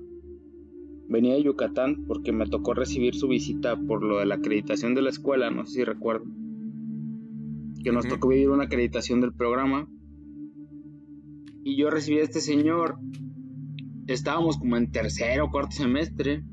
Venía 1.14 1.36
de 1.36 1.44
Yucatán 1.44 2.06
porque 2.08 2.32
me 2.32 2.48
tocó 2.48 2.74
recibir 2.74 3.14
su 3.14 3.28
visita 3.28 3.78
por 3.78 4.04
lo 4.04 4.18
de 4.18 4.26
la 4.26 4.36
acreditación 4.36 4.96
de 4.96 5.04
la 5.04 5.12
escuela, 5.12 5.52
no 5.52 5.64
sé 5.64 5.74
si 5.74 5.84
recuerdo, 5.84 6.26
que 7.84 7.92
nos 7.92 8.08
tocó 8.08 8.30
vivir 8.30 8.50
una 8.50 8.64
acreditación 8.64 9.22
del 9.22 9.32
programa. 9.32 9.88
Y 11.64 11.78
yo 11.78 11.92
recibí 11.92 12.18
a 12.18 12.24
este 12.24 12.42
señor, 12.42 12.98
estábamos 14.08 14.58
como 14.58 14.76
en 14.76 14.92
tercero 14.92 15.46
o 15.46 15.52
cuarto 15.52 15.76
semestre, 15.76 16.44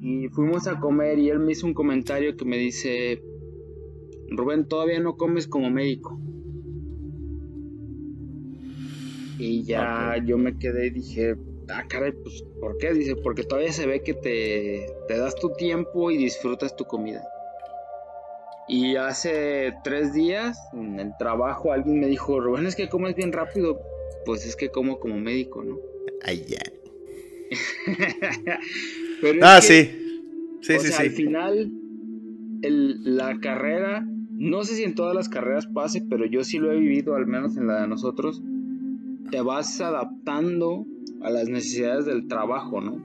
y 0.00 0.28
fuimos 0.28 0.68
a 0.68 0.78
comer 0.78 1.18
y 1.18 1.28
él 1.28 1.40
me 1.40 1.50
hizo 1.50 1.66
un 1.66 1.74
comentario 1.74 2.36
que 2.36 2.44
me 2.44 2.58
dice, 2.58 3.22
Rubén, 4.30 4.68
todavía 4.68 5.00
no 5.00 5.16
comes 5.16 5.48
como 5.48 5.68
médico. 5.68 6.16
Y 9.36 9.64
ya 9.64 10.16
yo 10.24 10.38
me 10.38 10.56
quedé 10.56 10.86
y 10.86 10.90
dije, 10.90 11.36
ah, 11.68 11.84
caray, 11.88 12.12
pues, 12.12 12.44
¿por 12.60 12.78
qué? 12.78 12.92
Dice, 12.92 13.16
porque 13.16 13.44
todavía 13.44 13.72
se 13.72 13.86
ve 13.86 14.02
que 14.02 14.14
te, 14.14 14.86
te 15.08 15.18
das 15.18 15.34
tu 15.36 15.52
tiempo 15.54 16.10
y 16.10 16.16
disfrutas 16.16 16.76
tu 16.76 16.84
comida. 16.84 17.22
Y 18.68 18.96
hace 18.96 19.74
tres 19.82 20.14
días, 20.14 20.58
en 20.72 21.00
el 21.00 21.12
trabajo, 21.18 21.72
alguien 21.72 22.00
me 22.00 22.06
dijo, 22.06 22.40
Rubén, 22.40 22.66
es 22.66 22.76
que 22.76 22.88
comes 22.88 23.14
bien 23.14 23.32
rápido. 23.32 23.80
Pues 24.24 24.46
es 24.46 24.56
que 24.56 24.70
como 24.70 25.00
como 25.00 25.18
médico, 25.18 25.64
¿no? 25.64 25.78
Ay, 26.22 26.44
ya. 26.48 26.62
ah, 29.42 29.60
sí. 29.60 29.90
Sí, 30.60 30.78
sí, 30.78 30.92
sí. 30.92 31.02
Al 31.02 31.10
final, 31.10 31.72
la 32.62 33.40
carrera, 33.40 34.06
no 34.30 34.62
sé 34.64 34.76
si 34.76 34.84
en 34.84 34.94
todas 34.94 35.14
las 35.14 35.28
carreras 35.28 35.66
pase, 35.66 36.02
pero 36.08 36.24
yo 36.24 36.44
sí 36.44 36.58
lo 36.58 36.72
he 36.72 36.78
vivido, 36.78 37.16
al 37.16 37.26
menos 37.26 37.56
en 37.56 37.66
la 37.66 37.82
de 37.82 37.88
nosotros. 37.88 38.42
Te 39.32 39.40
vas 39.40 39.80
adaptando 39.80 40.86
a 41.22 41.30
las 41.30 41.48
necesidades 41.48 42.04
del 42.04 42.28
trabajo, 42.28 42.80
¿no? 42.80 43.02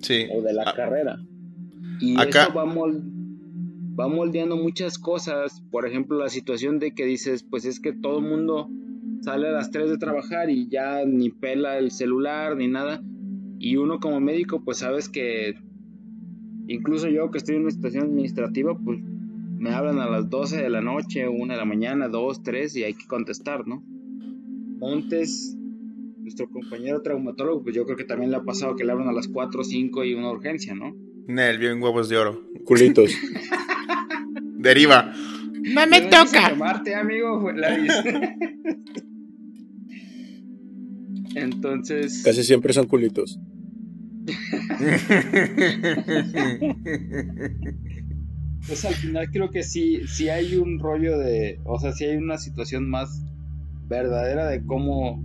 Sí. 0.00 0.26
O 0.34 0.42
de 0.42 0.52
la 0.52 0.64
ah. 0.66 0.74
carrera. 0.76 1.18
Y 2.00 2.20
Acá... 2.20 2.42
eso 2.42 2.54
va, 2.54 2.64
va 2.64 4.08
moldeando 4.08 4.56
muchas 4.56 4.98
cosas. 4.98 5.62
Por 5.70 5.86
ejemplo, 5.86 6.18
la 6.18 6.28
situación 6.28 6.78
de 6.78 6.94
que 6.94 7.06
dices, 7.06 7.42
pues 7.42 7.64
es 7.64 7.80
que 7.80 7.92
todo 7.92 8.18
el 8.18 8.24
mundo 8.24 8.68
sale 9.22 9.48
a 9.48 9.52
las 9.52 9.70
3 9.70 9.88
de 9.88 9.98
trabajar 9.98 10.50
y 10.50 10.68
ya 10.68 11.04
ni 11.06 11.30
pela 11.30 11.78
el 11.78 11.90
celular 11.90 12.56
ni 12.56 12.68
nada. 12.68 13.00
Y 13.58 13.76
uno 13.76 14.00
como 14.00 14.20
médico, 14.20 14.62
pues 14.64 14.78
sabes 14.78 15.08
que 15.08 15.54
incluso 16.68 17.08
yo 17.08 17.30
que 17.30 17.38
estoy 17.38 17.54
en 17.54 17.62
una 17.62 17.70
situación 17.70 18.04
administrativa, 18.04 18.76
pues 18.76 19.00
me 19.00 19.70
hablan 19.70 19.98
a 20.00 20.10
las 20.10 20.28
12 20.28 20.60
de 20.60 20.68
la 20.68 20.82
noche, 20.82 21.28
1 21.28 21.52
de 21.52 21.58
la 21.58 21.64
mañana, 21.64 22.08
2, 22.08 22.42
3 22.42 22.76
y 22.76 22.84
hay 22.84 22.94
que 22.94 23.06
contestar, 23.06 23.66
¿no? 23.66 23.82
Montes, 24.76 25.56
nuestro 26.18 26.48
compañero 26.50 27.02
traumatólogo, 27.02 27.62
pues 27.62 27.74
yo 27.74 27.84
creo 27.84 27.96
que 27.96 28.04
también 28.04 28.30
le 28.30 28.36
ha 28.36 28.42
pasado 28.42 28.76
que 28.76 28.84
le 28.84 28.92
hablan 28.92 29.08
a 29.08 29.12
las 29.12 29.28
4, 29.28 29.64
5 29.64 30.04
y 30.04 30.14
una 30.14 30.30
urgencia, 30.30 30.74
¿no? 30.74 30.94
Nel, 31.26 31.58
bien 31.58 31.82
huevos 31.82 32.08
de 32.08 32.18
oro. 32.18 32.42
Culitos. 32.64 33.10
Deriva. 34.58 35.12
No 35.62 35.86
me 35.86 36.02
toca. 36.02 36.54
Marte, 36.54 36.94
amigo, 36.94 37.50
la 37.52 37.76
Entonces. 41.34 42.22
Casi 42.24 42.44
siempre 42.44 42.72
son 42.72 42.86
culitos. 42.86 43.38
pues 48.66 48.84
al 48.84 48.94
final 48.94 49.30
creo 49.30 49.50
que 49.50 49.62
sí, 49.62 50.00
sí 50.06 50.28
hay 50.28 50.56
un 50.56 50.78
rollo 50.78 51.18
de. 51.18 51.60
O 51.64 51.78
sea, 51.78 51.92
sí 51.92 52.04
hay 52.04 52.16
una 52.16 52.38
situación 52.38 52.88
más 52.88 53.25
verdadera 53.88 54.46
de 54.48 54.64
cómo 54.64 55.22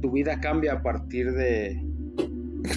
tu 0.00 0.10
vida 0.12 0.40
cambia 0.40 0.74
a 0.74 0.82
partir 0.82 1.32
de. 1.32 1.82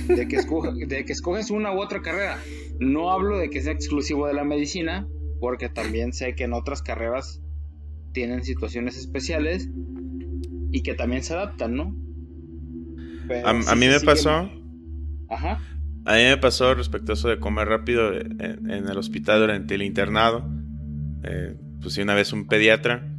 De 0.07 0.27
que, 0.27 0.37
de 0.87 1.05
que 1.05 1.13
escoges 1.13 1.51
una 1.51 1.73
u 1.73 1.81
otra 1.81 2.01
carrera. 2.01 2.37
No 2.79 3.11
hablo 3.11 3.37
de 3.37 3.49
que 3.49 3.61
sea 3.61 3.73
exclusivo 3.73 4.27
de 4.27 4.33
la 4.33 4.43
medicina, 4.43 5.07
porque 5.39 5.69
también 5.69 6.13
sé 6.13 6.35
que 6.35 6.45
en 6.45 6.53
otras 6.53 6.81
carreras 6.81 7.41
tienen 8.13 8.43
situaciones 8.43 8.97
especiales 8.97 9.69
y 10.71 10.83
que 10.83 10.93
también 10.93 11.23
se 11.23 11.33
adaptan, 11.33 11.75
¿no? 11.75 11.95
a, 13.45 13.75
mí 13.75 13.87
me 13.87 13.99
pasó. 13.99 14.49
Ajá. 15.29 15.59
A 16.05 16.15
mí 16.15 16.23
me 16.23 16.37
pasó 16.37 16.73
respecto 16.75 17.11
a 17.11 17.15
eso 17.15 17.29
de 17.29 17.39
comer 17.39 17.67
rápido 17.67 18.13
en, 18.13 18.67
el 18.69 18.97
hospital 18.97 19.39
durante 19.39 19.75
el 19.75 19.83
internado. 19.83 20.49
Eh, 21.23 21.55
pues 21.81 21.97
una 21.97 22.13
vez 22.13 22.33
un 22.33 22.47
pediatra. 22.47 23.12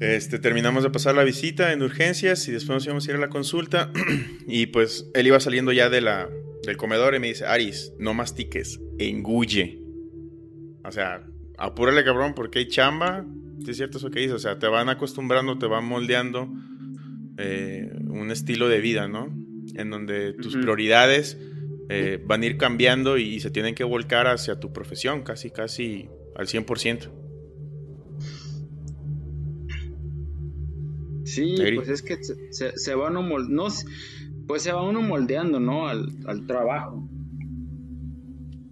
Este, 0.00 0.38
terminamos 0.38 0.82
de 0.82 0.90
pasar 0.90 1.14
la 1.14 1.24
visita 1.24 1.72
en 1.72 1.82
urgencias 1.82 2.46
y 2.48 2.52
después 2.52 2.76
nos 2.76 2.84
íbamos 2.84 3.06
a 3.06 3.10
ir 3.10 3.16
a 3.16 3.20
la 3.20 3.28
consulta. 3.28 3.90
y 4.46 4.66
pues 4.66 5.10
él 5.14 5.26
iba 5.26 5.40
saliendo 5.40 5.72
ya 5.72 5.88
de 5.88 6.00
la, 6.00 6.28
del 6.64 6.76
comedor 6.76 7.14
y 7.14 7.20
me 7.20 7.28
dice, 7.28 7.46
Aris, 7.46 7.92
no 7.98 8.14
mastiques, 8.14 8.80
engulle. 8.98 9.80
O 10.84 10.92
sea, 10.92 11.26
apúrale 11.58 12.04
cabrón 12.04 12.34
porque 12.34 12.60
hay 12.60 12.68
chamba. 12.68 13.24
Es 13.66 13.76
cierto 13.76 13.98
eso 13.98 14.10
que 14.10 14.20
dice, 14.20 14.34
o 14.34 14.38
sea, 14.38 14.58
te 14.58 14.66
van 14.66 14.88
acostumbrando, 14.88 15.58
te 15.58 15.66
van 15.66 15.84
moldeando 15.84 16.52
eh, 17.38 17.90
un 18.08 18.30
estilo 18.30 18.68
de 18.68 18.80
vida, 18.80 19.08
¿no? 19.08 19.46
en 19.74 19.90
donde 19.90 20.32
tus 20.32 20.56
prioridades 20.56 21.38
eh, 21.88 22.22
van 22.24 22.42
a 22.42 22.46
ir 22.46 22.56
cambiando 22.56 23.18
y 23.18 23.40
se 23.40 23.50
tienen 23.50 23.74
que 23.74 23.84
volcar 23.84 24.26
hacia 24.26 24.58
tu 24.58 24.72
profesión, 24.72 25.22
casi, 25.22 25.50
casi 25.50 26.08
al 26.34 26.46
100%. 26.46 27.10
Sí, 31.26 31.56
pues 31.74 31.88
es 31.88 32.02
que 32.02 32.22
se, 32.22 32.78
se, 32.78 32.94
va 32.94 33.10
uno 33.10 33.22
no, 33.48 33.66
pues 34.46 34.62
se 34.62 34.72
va 34.72 34.88
uno 34.88 35.02
moldeando, 35.02 35.58
¿no? 35.58 35.88
Al, 35.88 36.08
al 36.26 36.46
trabajo. 36.46 37.08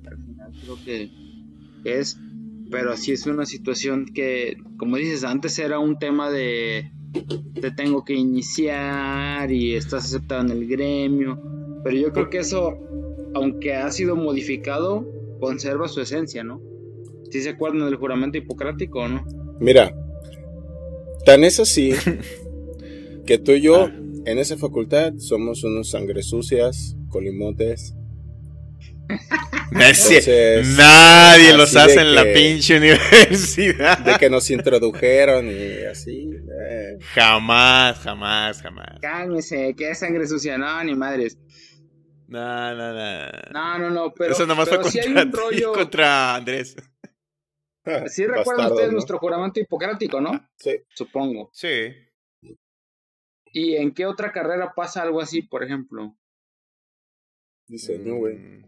Al 0.07 0.17
final 0.25 0.53
creo 0.63 0.79
que 0.85 1.11
es, 1.85 2.19
pero 2.71 2.93
así 2.93 3.13
es 3.13 3.27
una 3.27 3.45
situación 3.45 4.07
que, 4.07 4.57
como 4.77 4.97
dices, 4.97 5.25
antes 5.25 5.59
era 5.59 5.81
un 5.81 5.99
tema 5.99 6.31
de 6.31 6.93
te 7.61 7.71
tengo 7.71 8.05
que 8.05 8.15
iniciar 8.15 9.51
y 9.51 9.75
estás 9.75 10.05
aceptado 10.05 10.43
en 10.43 10.51
el 10.51 10.67
gremio, 10.69 11.41
pero 11.83 11.97
yo 11.97 12.13
creo 12.13 12.31
que 12.31 12.39
eso, 12.39 12.79
aunque 13.35 13.75
ha 13.75 13.91
sido 13.91 14.17
modificado, 14.17 15.07
conserva 15.41 15.89
su 15.89 16.01
esencia, 16.01 16.45
¿no? 16.45 16.61
¿Sí 17.31 17.43
se 17.43 17.51
acuerdan 17.51 17.87
del 17.87 17.97
juramento 17.97 18.39
hipocrático 18.39 19.01
o 19.01 19.09
no? 19.09 19.27
Mira, 19.61 19.93
tan 21.25 21.43
es 21.45 21.59
así 21.61 21.93
que 23.27 23.39
tú 23.39 23.53
y 23.53 23.63
yo 23.63 23.87
ah. 23.87 23.93
en 24.27 24.39
esa 24.39 24.57
facultad 24.57 25.15
somos 25.19 25.65
unos 25.65 25.91
sangre 25.91 26.23
sucias, 26.23 26.97
colimotes, 27.09 27.95
nadie 30.77 31.57
los 31.57 31.75
hace 31.77 32.01
en 32.01 32.15
la 32.15 32.25
pinche 32.25 32.77
universidad. 32.77 33.99
De 33.99 34.15
que 34.19 34.31
nos 34.31 34.51
introdujeron 34.51 35.47
y 35.51 35.85
así. 35.85 36.31
Eh. 36.71 36.99
Jamás, 37.15 37.99
jamás, 37.99 38.63
jamás. 38.63 39.01
Cálmese, 39.01 39.75
que 39.77 39.91
es 39.91 39.99
sangre 39.99 40.27
sucia. 40.27 40.57
No, 40.59 40.83
ni 40.85 40.95
madres. 40.95 41.39
No, 42.29 42.75
no, 42.75 42.93
no. 42.93 43.31
No, 43.53 43.79
no, 43.79 43.91
no, 43.91 44.15
pero. 44.15 44.33
Eso 44.33 44.47
nomás 44.47 44.69
fue 44.69 44.81
contra, 44.81 45.03
hay 45.03 45.09
un 45.09 45.33
rollo... 45.33 45.73
contra 45.73 46.35
Andrés. 46.37 46.77
Sí 48.07 48.27
recuerdan 48.27 48.73
ustedes 48.73 48.93
nuestro 48.93 49.19
juramento 49.19 49.61
hipocrático, 49.61 50.19
¿no? 50.21 50.49
Sí. 50.57 50.71
Supongo. 50.95 51.51
Sí. 51.53 51.93
¿Y 53.55 53.77
en 53.77 53.95
qué 53.95 54.05
otra 54.05 54.33
carrera 54.33 54.73
pasa 54.75 55.03
algo 55.03 55.21
así, 55.21 55.41
por 55.41 55.63
ejemplo? 55.63 56.17
Diseño, 57.69 58.17
güey. 58.17 58.37
Mm. 58.37 58.65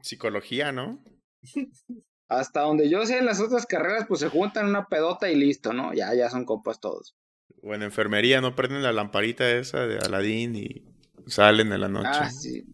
Psicología, 0.00 0.72
¿no? 0.72 1.04
Hasta 2.28 2.62
donde 2.62 2.88
yo 2.88 3.04
sé, 3.04 3.18
en 3.18 3.26
las 3.26 3.40
otras 3.40 3.66
carreras, 3.66 4.06
pues 4.08 4.20
se 4.20 4.30
juntan 4.30 4.66
una 4.66 4.88
pedota 4.88 5.30
y 5.30 5.36
listo, 5.36 5.74
¿no? 5.74 5.92
Ya, 5.92 6.14
ya 6.14 6.30
son 6.30 6.46
compas 6.46 6.80
todos. 6.80 7.14
O 7.62 7.74
en 7.74 7.82
enfermería, 7.82 8.40
¿no? 8.40 8.56
Prenden 8.56 8.82
la 8.82 8.94
lamparita 8.94 9.50
esa 9.50 9.86
de 9.86 9.98
Aladín 9.98 10.56
y 10.56 10.82
salen 11.26 11.70
en 11.70 11.80
la 11.82 11.88
noche. 11.90 12.08
Ah, 12.10 12.30
sí. 12.30 12.64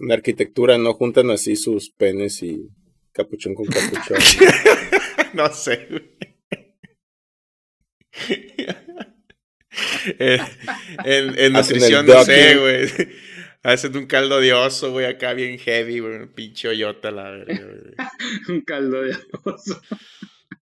En 0.00 0.12
arquitectura, 0.12 0.78
¿no? 0.78 0.94
Juntan 0.94 1.30
así 1.30 1.56
sus 1.56 1.90
penes 1.90 2.42
y 2.42 2.70
capuchón 3.12 3.54
con 3.54 3.66
capuchón. 3.66 4.16
no 5.34 5.50
sé, 5.50 5.88
en, 11.04 11.38
en, 11.38 11.52
nutrición, 11.52 12.06
no 12.06 12.24
sé, 12.24 12.56
güey. 12.56 12.88
Hacen 13.62 13.96
un 13.96 14.06
caldo 14.06 14.40
de 14.40 14.52
oso, 14.52 14.92
güey, 14.92 15.06
acá 15.06 15.32
bien 15.32 15.58
heavy, 15.58 16.00
güey. 16.00 16.16
Un 16.16 16.28
pinche 16.28 16.68
hoyota, 16.68 17.10
la 17.10 17.30
verdad, 17.30 17.56
un 18.48 18.60
caldo 18.60 19.02
de 19.02 19.16
oso. 19.44 19.80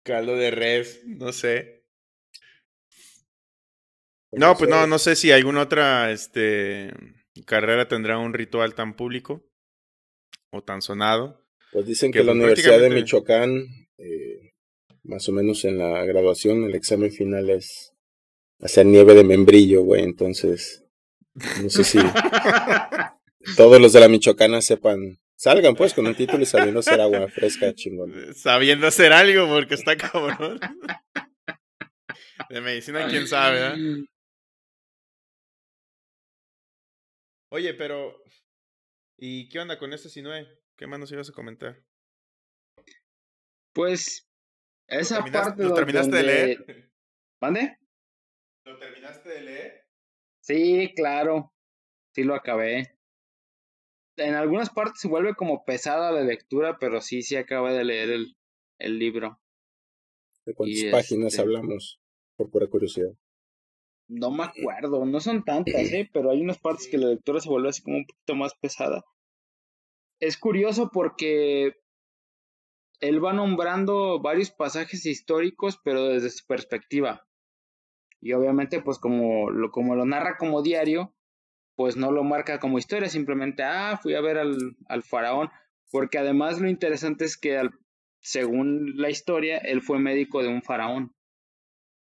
caldo 0.03 0.37
de 0.37 0.51
res, 0.51 1.03
no 1.05 1.33
sé. 1.33 1.83
No, 4.31 4.57
pues 4.57 4.71
no, 4.71 4.87
no 4.87 4.99
sé 4.99 5.15
si 5.15 5.31
alguna 5.31 5.63
otra 5.63 6.11
este, 6.11 6.93
carrera 7.45 7.87
tendrá 7.89 8.19
un 8.19 8.33
ritual 8.33 8.75
tan 8.75 8.95
público 8.95 9.45
o 10.51 10.63
tan 10.63 10.81
sonado. 10.81 11.45
Pues 11.73 11.87
dicen 11.87 12.13
que, 12.13 12.21
la 12.21 12.33
pues, 12.33 12.37
Universidad 12.37 12.81
de 12.81 12.91
Michoacán, 12.91 13.67
eh, 13.99 14.32
más 15.05 15.29
o 15.29 15.33
menos 15.33 15.65
en 15.65 15.79
la 15.79 16.05
graduación, 16.05 16.65
el 16.65 16.75
examen 16.75 17.11
final 17.11 17.51
es 17.51 17.95
hacer 18.61 18.87
nieve 18.87 19.15
de 19.15 19.25
membrillo, 19.25 19.83
güey. 19.83 20.03
Entonces, 20.03 20.85
no 21.63 21.69
sé 21.71 21.85
si 21.85 21.99
todos 23.57 23.81
los 23.81 23.93
de 23.93 24.01
la 24.01 24.09
Michoacana 24.09 24.61
sepan. 24.61 25.19
Salgan 25.37 25.75
pues 25.75 25.93
con 25.93 26.07
un 26.07 26.15
título 26.15 26.45
y 26.45 26.47
sabiendo 26.47 26.81
hacer 26.81 27.01
agua 27.01 27.27
fresca, 27.29 27.75
chingón. 27.75 28.13
Sabiendo 28.35 28.87
hacer 28.87 29.13
algo, 29.13 29.49
porque 29.49 29.75
está 29.75 29.97
cabrón. 29.97 30.61
De 32.49 32.61
medicina, 32.61 33.09
quién 33.09 33.27
sabe, 33.27 33.59
¿eh? 33.67 34.05
Oye, 37.51 37.75
pero. 37.75 38.23
¿Y 39.19 39.49
qué 39.49 39.59
onda 39.59 39.79
con 39.79 39.93
este 39.93 40.09
Sinue? 40.09 40.47
¿Qué 40.77 40.87
más 40.87 41.01
nos 41.01 41.11
ibas 41.13 41.29
a 41.29 41.33
comentar? 41.33 41.83
Pues. 43.73 44.29
Esa 44.93 45.25
parte. 45.25 45.63
¿Lo 45.63 45.75
terminaste 45.75 46.17
de 46.17 46.23
leer? 46.23 46.91
¿Mande? 47.41 47.79
¿Lo 48.65 48.79
terminaste 48.79 49.29
de 49.29 49.41
leer? 49.41 49.87
Sí, 50.41 50.93
claro. 50.95 51.53
Sí 52.15 52.25
lo 52.25 52.35
acabé. 52.35 52.99
En 54.19 54.35
algunas 54.35 54.69
partes 54.69 55.01
se 55.01 55.09
vuelve 55.09 55.35
como 55.35 55.65
pesada 55.65 56.13
de 56.13 56.25
lectura, 56.25 56.77
pero 56.79 57.01
sí, 57.01 57.23
sí 57.23 57.37
acabé 57.37 57.73
de 57.73 57.85
leer 57.85 58.11
el, 58.11 58.37
el 58.79 58.99
libro. 58.99 59.41
¿De 60.45 60.55
cuántas 60.55 60.85
páginas 60.91 61.33
este 61.33 61.41
hablamos? 61.41 61.99
Por 62.37 62.51
pura 62.51 62.67
curiosidad. 62.67 63.17
No 64.09 64.31
me 64.31 64.45
acuerdo, 64.45 65.07
no 65.07 65.21
son 65.21 65.43
tantas, 65.43 65.91
¿eh? 65.91 66.11
pero 66.13 66.31
hay 66.31 66.43
unas 66.43 66.59
partes 66.59 66.87
que 66.89 66.99
la 66.99 67.09
lectura 67.09 67.41
se 67.41 67.49
vuelve 67.49 67.71
así 67.71 67.83
como 67.83 67.97
un 67.97 68.05
poquito 68.05 68.35
más 68.35 68.55
pesada. 68.61 69.03
Es 70.21 70.37
curioso 70.37 70.91
porque 70.93 71.82
él 73.03 73.23
va 73.23 73.33
nombrando 73.33 74.21
varios 74.21 74.51
pasajes 74.51 75.05
históricos, 75.05 75.79
pero 75.85 76.09
desde 76.09 76.31
su 76.31 76.47
perspectiva. 76.47 77.27
Y 78.21 78.33
obviamente, 78.33 78.81
pues 78.81 78.99
como 78.99 79.51
lo, 79.51 79.71
como 79.73 79.97
lo 79.97 80.07
narra 80.07 80.39
como 80.39 80.63
diario, 80.63 81.13
pues 81.75 81.97
no 81.97 82.13
lo 82.13 82.23
marca 82.23 82.61
como 82.61 82.79
historia, 82.79 83.09
simplemente, 83.09 83.65
ah, 83.65 83.99
fui 84.01 84.15
a 84.15 84.21
ver 84.21 84.39
al, 84.39 84.57
al 84.89 85.03
faraón, 85.03 85.51
porque 85.91 86.19
además 86.19 86.61
lo 86.61 86.69
interesante 86.69 87.25
es 87.25 87.37
que 87.37 87.61
según 88.21 88.95
la 88.97 89.11
historia, 89.11 89.59
él 89.59 89.83
fue 89.83 89.99
médico 89.99 90.41
de 90.41 90.49
un 90.49 90.63
faraón. 90.63 91.13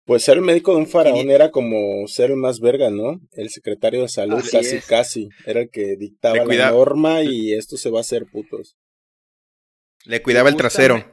Pues 0.05 0.23
ser 0.23 0.39
médico 0.39 0.71
de 0.71 0.77
un 0.77 0.87
faraón 0.87 1.29
era 1.29 1.51
como 1.51 2.07
ser 2.07 2.31
el 2.31 2.37
más 2.37 2.61
verga, 2.61 2.89
¿no? 2.89 3.19
El 3.33 3.49
secretario 3.49 4.03
de 4.03 4.07
salud, 4.07 4.41
casi, 4.49 4.79
casi. 4.79 5.29
Era 5.45 5.59
el 5.59 5.69
que 5.69 5.97
dictaba 5.97 6.45
la 6.45 6.71
norma 6.71 7.23
y 7.23 7.51
esto 7.51 7.75
se 7.75 7.89
va 7.89 7.97
a 7.97 8.01
hacer 8.01 8.25
putos. 8.31 8.77
Le 10.07 10.21
cuidaba 10.21 10.47
el 10.47 10.55
trasero. 10.55 11.03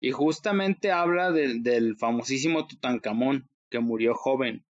Y 0.00 0.10
justamente 0.10 0.90
habla 0.90 1.30
del 1.30 1.96
famosísimo 1.96 2.66
Tutankamón, 2.66 3.48
que 3.70 3.78
murió 3.78 4.14
joven. 4.14 4.64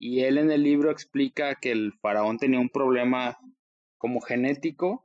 Y 0.00 0.22
él 0.22 0.38
en 0.38 0.50
el 0.50 0.64
libro 0.64 0.90
explica 0.90 1.54
que 1.54 1.70
el 1.70 1.92
faraón 1.92 2.38
tenía 2.38 2.58
un 2.58 2.68
problema 2.68 3.38
como 3.96 4.20
genético. 4.20 5.04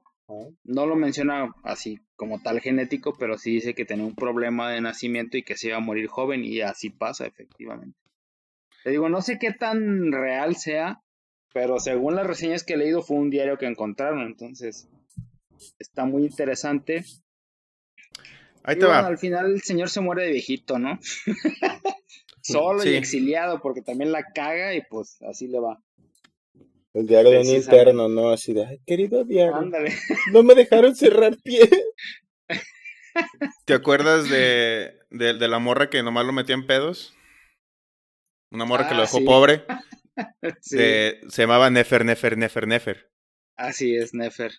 No 0.64 0.88
lo 0.88 0.96
menciona 0.96 1.54
así 1.64 2.00
como 2.16 2.42
tal 2.42 2.60
genético, 2.60 3.16
pero 3.20 3.38
sí 3.38 3.52
dice 3.52 3.76
que 3.76 3.86
tenía 3.86 4.06
un 4.06 4.16
problema 4.16 4.72
de 4.72 4.82
nacimiento 4.82 5.38
y 5.38 5.44
que 5.44 5.56
se 5.56 5.68
iba 5.68 5.78
a 5.78 5.82
morir 5.82 6.08
joven 6.08 6.44
y 6.44 6.62
así 6.62 6.90
pasa 6.90 7.28
efectivamente. 7.28 8.00
Le 8.84 8.92
digo, 8.92 9.10
no 9.10 9.22
sé 9.22 9.38
qué 9.38 9.52
tan 9.52 10.12
real 10.12 10.56
sea, 10.56 11.04
pero 11.54 11.80
según 11.80 12.16
las 12.16 12.26
reseñas 12.26 12.64
que 12.64 12.74
he 12.74 12.78
leído 12.78 13.04
fue 13.04 13.18
un 13.18 13.30
diario 13.30 13.60
que 13.60 13.68
encontraron, 13.68 14.22
entonces 14.22 14.90
está 15.78 16.06
muy 16.06 16.24
interesante. 16.24 17.06
Ahí 18.68 18.78
te 18.78 18.86
va. 18.86 19.06
Al 19.06 19.18
final 19.18 19.54
el 19.54 19.62
señor 19.62 19.90
se 19.90 20.02
muere 20.02 20.24
de 20.24 20.32
viejito, 20.32 20.80
¿no? 20.80 21.00
solo 22.42 22.86
y 22.86 22.96
exiliado 22.96 23.62
porque 23.62 23.82
también 23.82 24.12
la 24.12 24.32
caga 24.34 24.74
y 24.76 24.82
pues 24.82 25.22
así 25.24 25.48
le 25.48 25.60
va. 25.60 25.82
El 26.94 27.08
diario 27.08 27.32
de 27.32 27.40
un 27.42 27.48
interno, 27.48 28.08
¿no? 28.08 28.30
Así 28.30 28.54
de, 28.54 28.66
ay, 28.66 28.80
querido 28.86 29.26
diario, 29.26 29.70
no 30.32 30.44
me 30.44 30.56
dejaron 30.56 30.96
cerrar 30.96 31.36
pie. 31.44 31.70
¿Te 33.66 33.74
acuerdas 33.74 34.30
de, 34.30 34.98
de, 35.10 35.48
la 35.48 35.60
morra 35.60 35.90
que 35.90 36.04
nomás 36.04 36.26
lo 36.26 36.32
metía 36.32 36.56
en 36.56 36.66
pedos? 36.66 37.14
Una 38.52 38.66
morra 38.66 38.88
que 38.88 38.94
lo 38.94 39.02
ah, 39.02 39.04
dejó 39.04 39.26
pobre. 39.26 39.66
se 40.62 41.20
llamaba 41.30 41.70
Nefer, 41.70 42.06
Nefer, 42.06 42.38
Nefer, 42.38 42.68
Nefer. 42.68 43.12
Así 43.58 43.96
es, 43.96 44.14
Nefer. 44.14 44.54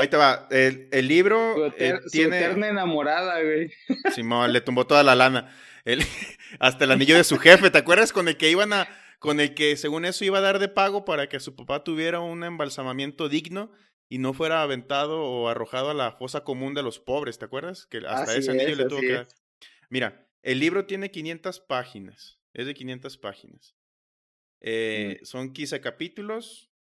Ahí 0.00 0.08
te 0.08 0.16
va. 0.16 0.46
El, 0.50 0.88
el 0.92 1.08
libro 1.08 1.72
eh, 1.76 2.00
tiene. 2.10 2.38
eterna 2.38 2.68
enamorada, 2.68 3.42
güey. 3.42 3.72
Simón, 4.14 4.52
le 4.52 4.60
tumbó 4.60 4.86
toda 4.86 5.02
la 5.02 5.14
lana. 5.14 5.54
hasta 6.58 6.84
el 6.84 6.92
anillo 6.92 7.16
de 7.16 7.24
su 7.24 7.38
jefe, 7.38 7.70
¿te 7.70 7.78
acuerdas? 7.78 8.12
Con 8.12 8.28
el 8.28 8.36
que 8.36 8.50
iban 8.50 8.72
a, 8.72 8.88
con 9.18 9.40
el 9.40 9.54
que 9.54 9.76
según 9.76 10.04
eso 10.04 10.24
iba 10.24 10.38
a 10.38 10.42
dar 10.42 10.58
de 10.58 10.68
pago 10.68 11.04
para 11.04 11.28
que 11.28 11.40
su 11.40 11.56
papá 11.56 11.84
tuviera 11.84 12.20
un 12.20 12.44
embalsamamiento 12.44 13.28
digno 13.28 13.72
y 14.08 14.18
no 14.18 14.34
fuera 14.34 14.62
aventado 14.62 15.22
o 15.22 15.48
arrojado 15.48 15.90
a 15.90 15.94
la 15.94 16.12
fosa 16.12 16.44
común 16.44 16.74
de 16.74 16.82
los 16.82 16.98
pobres, 16.98 17.38
¿te 17.38 17.46
acuerdas? 17.46 17.86
Que 17.86 17.98
hasta 18.06 18.36
ese 18.36 18.50
anillo 18.50 18.76
le 18.76 18.84
tuvo 18.84 19.00
que 19.00 19.12
dar. 19.12 19.28
Mira, 19.88 20.28
el 20.42 20.60
libro 20.60 20.86
tiene 20.86 21.10
500 21.10 21.60
páginas, 21.60 22.38
es 22.52 22.66
de 22.66 22.74
500 22.74 23.16
páginas. 23.18 23.74
Eh, 24.60 25.18
son 25.24 25.52
15 25.52 25.80
capítulos 25.80 26.71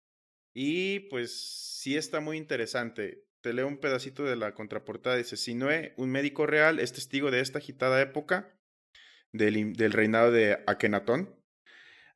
y 0.54 1.02
pues 1.10 1.78
sí 1.80 1.96
está 1.98 2.20
muy 2.20 2.38
interesante. 2.38 3.24
Te 3.42 3.54
leo 3.54 3.68
un 3.68 3.78
pedacito 3.80 4.24
de 4.24 4.36
la 4.36 4.54
contraportada. 4.54 5.16
Dice, 5.16 5.38
Sinue, 5.38 5.94
un 5.98 6.10
médico 6.12 6.46
real, 6.46 6.80
es 6.80 6.94
testigo 6.94 7.32
de 7.32 7.40
esta 7.40 7.58
agitada 7.60 8.02
época 8.02 8.54
del, 9.32 9.74
del 9.74 9.94
reinado 9.94 10.32
de 10.32 10.60
Akenatón. 10.68 11.36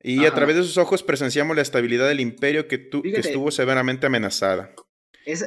Y 0.02 0.26
a 0.26 0.34
través 0.36 0.56
de 0.56 0.64
sus 0.64 0.78
ojos 0.78 1.02
presenciamos 1.02 1.56
la 1.56 1.64
estabilidad 1.64 2.08
del 2.08 2.20
imperio 2.20 2.68
que, 2.68 2.90
que 2.90 3.20
estuvo 3.20 3.50
severamente 3.50 4.06
amenazada. 4.06 4.76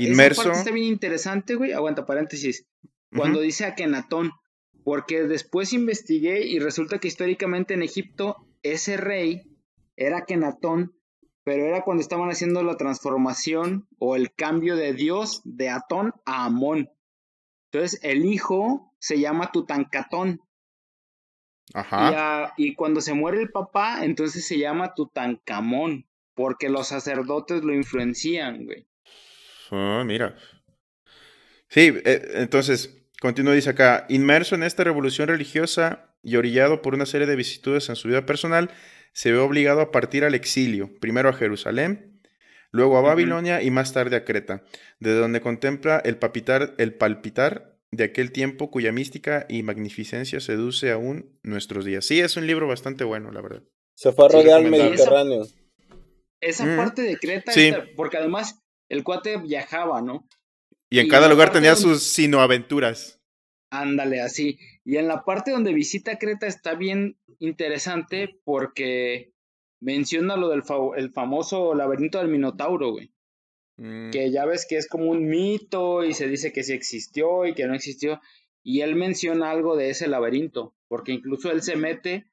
Inmerso... 0.01 0.41
Esa 0.41 0.51
parte 0.51 0.59
está 0.59 0.73
bien 0.73 0.87
interesante, 0.87 1.55
güey. 1.55 1.73
Aguanta, 1.73 2.05
paréntesis. 2.05 2.67
Cuando 3.15 3.41
dice 3.41 3.67
Akenatón, 3.67 4.33
porque 4.83 5.23
después 5.23 5.73
investigué 5.73 6.45
y 6.45 6.59
resulta 6.59 6.99
que 6.99 7.07
históricamente 7.07 7.75
en 7.75 7.83
Egipto 7.83 8.37
ese 8.63 8.97
rey 8.97 9.45
era 9.97 10.19
Akenatón, 10.19 10.98
pero 11.49 11.65
era 11.65 11.81
cuando 11.81 12.03
estaban 12.03 12.29
haciendo 12.29 12.63
la 12.63 12.77
transformación 12.77 13.89
o 13.99 14.17
el 14.17 14.35
cambio 14.35 14.77
de 14.77 14.93
Dios 14.93 15.41
de 15.47 15.71
Atón 15.71 16.13
a 16.27 16.45
Amón. 16.45 16.91
Entonces 17.73 18.01
el 18.03 18.27
hijo 18.27 18.95
se 18.99 19.19
llama 19.19 19.51
Tutankatón. 19.51 20.43
Ajá. 21.73 22.53
Y, 22.59 22.75
cuando 22.75 23.01
se 23.01 23.15
muere 23.15 23.41
el 23.41 23.51
papá, 23.51 24.05
entonces 24.05 24.47
se 24.47 24.59
llama 24.59 24.93
Tutankamón, 24.93 26.07
porque 26.35 26.69
los 26.69 26.89
sacerdotes 26.89 27.65
lo 27.65 27.73
influencian, 27.73 28.67
güey. 28.67 28.87
Ah, 29.71 30.03
mira. 30.05 30.37
Sí, 31.69 31.95
eh, 32.05 32.29
entonces, 32.35 33.07
continúa, 33.23 33.55
dice 33.55 33.71
acá, 33.71 34.05
inmerso 34.11 34.55
en 34.55 34.65
esta 34.65 34.85
revolución 34.85 35.29
religiosa 35.29 36.15
y 36.23 36.37
orillado 36.37 36.83
por 36.83 36.93
una 36.93 37.07
serie 37.07 37.27
de 37.27 37.37
vicitudes 37.37 37.89
en 37.89 37.97
su 37.97 38.09
vida 38.09 38.27
personal, 38.27 38.71
se 39.13 39.33
ve 39.33 39.39
obligado 39.39 39.81
a 39.81 39.91
partir 39.91 40.25
al 40.25 40.35
exilio, 40.35 40.91
primero 41.01 41.29
a 41.29 41.33
Jerusalén, 41.33 42.21
luego 42.71 42.99
a 42.99 43.03
Babilonia 43.03 43.63
y 43.63 43.71
más 43.71 43.93
tarde 43.93 44.17
a 44.17 44.25
Creta, 44.25 44.63
desde 45.01 45.19
donde 45.19 45.41
contempla 45.41 46.01
el, 46.05 46.19
papitar, 46.19 46.75
el 46.79 46.95
palpitar 46.95 47.79
de 47.91 48.05
aquel 48.05 48.33
tiempo 48.33 48.71
cuya 48.71 48.93
mística 48.93 49.47
y 49.49 49.63
magnificencia 49.63 50.41
seduce 50.41 50.91
aún 50.91 51.39
nuestros 51.43 51.85
días. 51.85 52.05
Sí, 52.05 52.21
es 52.21 52.37
un 52.37 52.47
libro 52.47 52.69
bastante 52.69 53.05
bueno, 53.05 53.31
la 53.33 53.41
verdad. 53.41 53.63
Se 53.95 54.13
fue 54.13 54.27
a 54.27 54.29
rodear 54.29 54.61
el 54.63 54.71
Mediterráneo. 54.71 55.47
Esa, 56.41 56.77
parte 56.77 57.03
de 57.03 57.17
Creta, 57.17 57.53
porque 57.97 58.17
además 58.17 58.63
el 58.89 59.03
cuate 59.03 59.39
viajaba, 59.39 60.01
¿no? 60.01 60.29
Y 60.91 61.01
en 61.01 61.09
cada 61.09 61.29
lugar 61.29 61.53
tenía 61.53 61.75
sus 61.75 62.03
sinoaventuras. 62.03 63.21
Ándale, 63.71 64.23
así. 64.23 64.59
Y 64.89 64.97
en 64.97 65.07
la 65.07 65.23
parte 65.23 65.51
donde 65.51 65.75
visita 65.75 66.17
Creta 66.17 66.47
está 66.47 66.75
bien 66.75 67.19
interesante 67.41 68.41
porque 68.43 69.35
menciona 69.81 70.35
lo 70.39 70.49
del 70.49 70.63
el 70.97 71.11
famoso 71.11 71.75
laberinto 71.75 72.17
del 72.17 72.29
Minotauro, 72.29 72.93
güey. 72.93 73.13
Mm. 73.77 74.09
Que 74.13 74.31
ya 74.31 74.47
ves 74.47 74.67
que 74.67 74.79
es 74.79 74.89
como 74.89 75.11
un 75.11 75.29
mito 75.29 76.05
y 76.05 76.15
se 76.15 76.27
dice 76.27 76.55
que 76.55 76.63
sí 76.63 76.73
existió 76.73 77.45
y 77.45 77.53
que 77.53 77.67
no 77.67 77.75
existió. 77.75 78.23
Y 78.63 78.81
él 78.81 78.97
menciona 78.97 79.51
algo 79.51 79.77
de 79.77 79.91
ese 79.91 80.09
laberinto, 80.09 80.75
porque 80.89 81.13
incluso 81.13 81.51
él 81.53 81.61
se 81.61 81.77
mete 81.77 82.25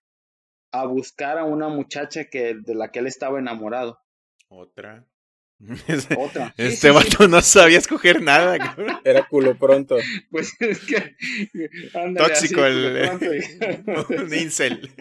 a 0.72 0.86
buscar 0.86 1.38
a 1.38 1.44
una 1.44 1.68
muchacha 1.68 2.30
que, 2.30 2.54
de 2.54 2.74
la 2.74 2.90
que 2.90 3.00
él 3.00 3.08
estaba 3.08 3.38
enamorado. 3.38 4.00
Otra. 4.48 5.06
Otra. 6.18 6.54
este 6.58 6.92
vato 6.92 7.28
no 7.28 7.42
sabía 7.42 7.78
escoger 7.78 8.22
nada. 8.22 8.58
Era 9.04 9.28
culo 9.28 9.58
pronto. 9.58 9.98
Pues 10.30 10.56
es 10.60 10.80
que. 10.86 11.16
Tóxico 12.18 12.66
el. 12.66 13.10
un 14.10 14.34
incel. 14.34 14.92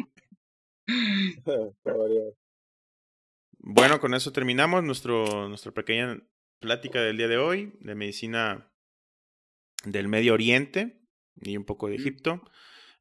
bueno, 3.58 4.00
con 4.00 4.14
eso 4.14 4.32
terminamos 4.32 4.84
nuestro, 4.84 5.48
nuestra 5.48 5.72
pequeña 5.72 6.20
plática 6.60 7.02
del 7.02 7.16
día 7.16 7.28
de 7.28 7.38
hoy 7.38 7.72
de 7.80 7.94
medicina 7.94 8.70
del 9.84 10.08
Medio 10.08 10.34
Oriente 10.34 11.00
y 11.42 11.56
un 11.56 11.64
poco 11.64 11.88
de 11.88 11.96
Egipto. 11.96 12.42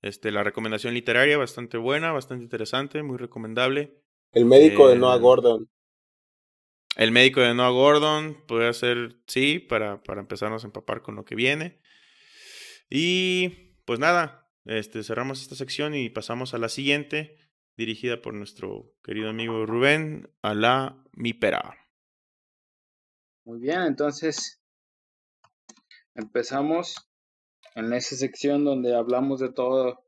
Este, 0.02 0.32
la 0.32 0.44
recomendación 0.44 0.94
literaria 0.94 1.38
bastante 1.38 1.78
buena, 1.78 2.12
bastante 2.12 2.44
interesante, 2.44 3.04
muy 3.04 3.18
recomendable. 3.18 4.02
El 4.34 4.46
médico 4.46 4.90
de 4.90 4.98
Noah 4.98 5.16
eh, 5.16 5.20
Gordon. 5.20 5.70
El 6.96 7.12
médico 7.12 7.42
de 7.42 7.54
Noah 7.54 7.72
Gordon 7.72 8.44
puede 8.48 8.72
ser, 8.74 9.18
sí, 9.28 9.60
para, 9.60 10.04
para 10.04 10.22
empezarnos 10.22 10.64
a 10.64 10.68
empapar 10.68 11.02
con 11.02 11.16
lo 11.16 11.26
que 11.26 11.36
viene. 11.36 11.80
Y 12.90 13.50
pues 13.86 14.00
nada, 14.00 14.48
este, 14.66 15.04
cerramos 15.04 15.42
esta 15.42 15.56
sección 15.56 15.96
y 15.96 16.10
pasamos 16.10 16.54
a 16.54 16.58
la 16.58 16.70
siguiente, 16.70 17.38
dirigida 17.76 18.22
por 18.22 18.34
nuestro 18.34 18.94
querido 19.04 19.30
amigo 19.30 19.66
Rubén, 19.66 20.30
a 20.42 20.54
la 20.54 21.04
Mipera. 21.14 21.78
Muy 23.46 23.60
bien, 23.60 23.82
entonces 23.82 24.62
empezamos 26.16 26.96
en 27.76 27.92
esa 27.92 28.16
sección 28.16 28.64
donde 28.64 28.96
hablamos 28.96 29.40
de 29.40 29.52
todo 29.52 30.06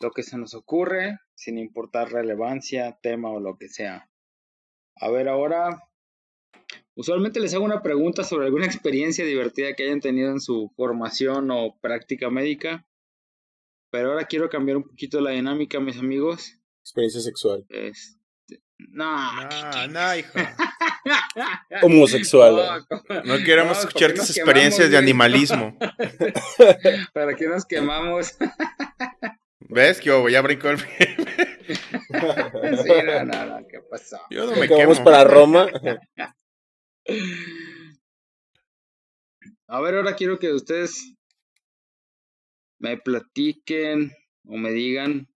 lo 0.00 0.10
que 0.10 0.22
se 0.22 0.38
nos 0.38 0.54
ocurre, 0.54 1.18
sin 1.34 1.58
importar 1.58 2.10
relevancia, 2.10 2.98
tema 3.02 3.30
o 3.30 3.38
lo 3.38 3.56
que 3.56 3.68
sea. 3.68 4.09
A 5.00 5.10
ver, 5.10 5.28
ahora, 5.28 5.82
usualmente 6.94 7.40
les 7.40 7.54
hago 7.54 7.64
una 7.64 7.82
pregunta 7.82 8.22
sobre 8.22 8.46
alguna 8.46 8.66
experiencia 8.66 9.24
divertida 9.24 9.74
que 9.74 9.84
hayan 9.84 10.00
tenido 10.00 10.30
en 10.30 10.40
su 10.40 10.70
formación 10.76 11.50
o 11.50 11.78
práctica 11.80 12.28
médica. 12.28 12.86
Pero 13.90 14.10
ahora 14.10 14.26
quiero 14.26 14.50
cambiar 14.50 14.76
un 14.76 14.84
poquito 14.84 15.20
la 15.20 15.30
dinámica, 15.30 15.80
mis 15.80 15.98
amigos. 15.98 16.58
Experiencia 16.82 17.22
sexual. 17.22 17.64
Este, 17.70 18.20
no, 18.76 19.42
no, 19.42 19.88
no, 19.88 20.16
hijo. 20.16 20.38
Homosexual. 21.82 22.84
No, 23.24 23.38
queremos 23.38 23.78
escuchar 23.78 24.12
tus 24.12 24.36
experiencias 24.36 24.90
de 24.90 24.98
animalismo. 24.98 25.76
¿Para 27.14 27.34
qué 27.34 27.46
nos 27.46 27.64
quemamos? 27.64 28.36
¿Ves 29.60 30.00
que 30.00 30.10
ya 30.30 30.42
brincó 30.42 30.68
el 30.68 30.78
sí, 32.82 32.92
no, 33.06 33.24
no, 33.24 33.46
no, 33.46 33.66
¿qué 33.68 33.80
pasó? 33.80 34.18
Yo 34.30 34.46
no 34.46 34.56
me 34.56 34.68
quemo. 34.68 34.92
para 35.04 35.24
Roma. 35.24 35.68
A 39.68 39.80
ver, 39.80 39.94
ahora 39.94 40.16
quiero 40.16 40.38
que 40.38 40.52
ustedes 40.52 41.14
me 42.80 42.96
platiquen 42.96 44.12
o 44.44 44.56
me 44.56 44.72
digan 44.72 45.28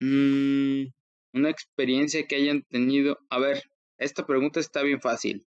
mmm, 0.00 0.84
una 1.34 1.50
experiencia 1.50 2.26
que 2.26 2.36
hayan 2.36 2.62
tenido. 2.62 3.18
A 3.28 3.38
ver, 3.38 3.62
esta 3.98 4.24
pregunta 4.26 4.60
está 4.60 4.82
bien 4.82 5.00
fácil. 5.00 5.46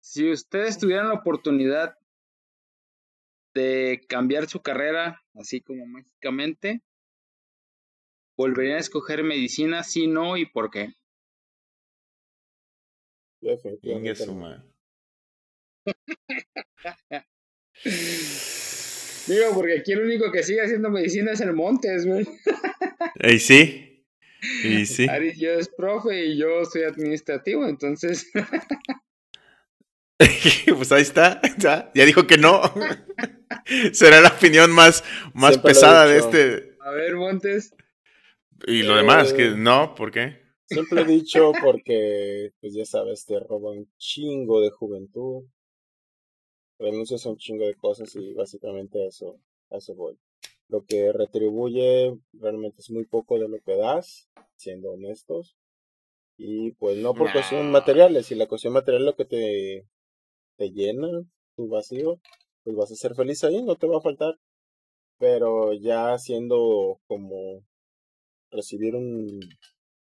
Si 0.00 0.30
ustedes 0.30 0.78
tuvieran 0.78 1.08
la 1.08 1.14
oportunidad 1.14 1.96
de 3.54 4.04
cambiar 4.08 4.48
su 4.48 4.60
carrera, 4.60 5.22
así 5.34 5.60
como 5.60 5.86
mágicamente, 5.86 6.82
¿volverían 8.36 8.76
a 8.76 8.80
escoger 8.80 9.22
medicina? 9.24 9.82
Si 9.84 10.06
no, 10.06 10.36
¿y 10.36 10.46
por 10.46 10.70
qué? 10.70 10.94
Digo, 19.26 19.54
porque 19.54 19.78
aquí 19.78 19.92
el 19.92 20.02
único 20.02 20.30
que 20.30 20.42
sigue 20.42 20.62
haciendo 20.62 20.90
medicina 20.90 21.32
es 21.32 21.40
el 21.40 21.52
Montes, 21.54 22.06
güey. 22.06 22.26
¿Y 23.22 23.38
sí? 23.38 24.04
¿Y 24.62 24.86
sí? 24.86 25.08
Aris, 25.08 25.38
yo 25.38 25.52
es 25.52 25.68
profe 25.68 26.26
y 26.26 26.36
yo 26.36 26.64
soy 26.64 26.82
administrativo, 26.82 27.66
entonces. 27.66 28.30
pues 30.76 30.92
ahí 30.92 31.02
está, 31.02 31.40
ya, 31.58 31.90
dijo 31.94 32.26
que 32.26 32.36
no. 32.36 32.60
Será 33.92 34.20
la 34.20 34.28
opinión 34.28 34.70
más, 34.70 35.04
más 35.32 35.56
pesada 35.58 36.06
de 36.06 36.18
este. 36.18 36.76
A 36.80 36.90
ver, 36.90 37.16
Montes. 37.16 37.74
Y 38.66 38.82
lo 38.82 38.96
demás, 38.96 39.32
que 39.32 39.46
eh, 39.46 39.54
no, 39.56 39.94
¿por 39.94 40.10
qué? 40.10 40.40
Siempre 40.66 41.02
he 41.02 41.04
dicho 41.04 41.52
porque, 41.62 42.52
pues 42.60 42.74
ya 42.74 42.84
sabes, 42.84 43.24
te 43.26 43.38
roba 43.38 43.72
un 43.72 43.88
chingo 43.98 44.60
de 44.60 44.70
juventud. 44.70 45.44
Renuncias 46.78 47.24
a 47.26 47.30
un 47.30 47.36
chingo 47.36 47.66
de 47.66 47.74
cosas 47.74 48.14
y 48.16 48.32
básicamente 48.34 49.04
a 49.04 49.08
eso, 49.08 49.38
a 49.70 49.76
eso 49.76 49.94
voy. 49.94 50.18
Lo 50.68 50.84
que 50.84 51.12
retribuye 51.12 52.16
realmente 52.32 52.80
es 52.80 52.90
muy 52.90 53.04
poco 53.04 53.38
de 53.38 53.48
lo 53.48 53.60
que 53.60 53.76
das, 53.76 54.28
siendo 54.56 54.92
honestos. 54.92 55.56
Y 56.36 56.72
pues 56.72 56.96
no 56.98 57.14
por 57.14 57.30
cuestión 57.30 57.70
materiales, 57.70 58.26
si 58.26 58.34
la 58.34 58.48
cuestión 58.48 58.72
material 58.72 59.02
es 59.02 59.06
lo 59.06 59.16
que 59.16 59.24
te 59.24 59.86
te 60.56 60.70
llena 60.70 61.08
tu 61.56 61.68
vacío, 61.68 62.20
pues 62.62 62.76
vas 62.76 62.92
a 62.92 62.96
ser 62.96 63.14
feliz 63.14 63.44
ahí, 63.44 63.62
no 63.62 63.76
te 63.76 63.86
va 63.86 63.98
a 63.98 64.02
faltar. 64.02 64.38
Pero 65.18 65.72
ya 65.74 66.18
siendo 66.18 67.00
como 67.06 67.64
recibir 68.54 68.94
un, 68.94 69.40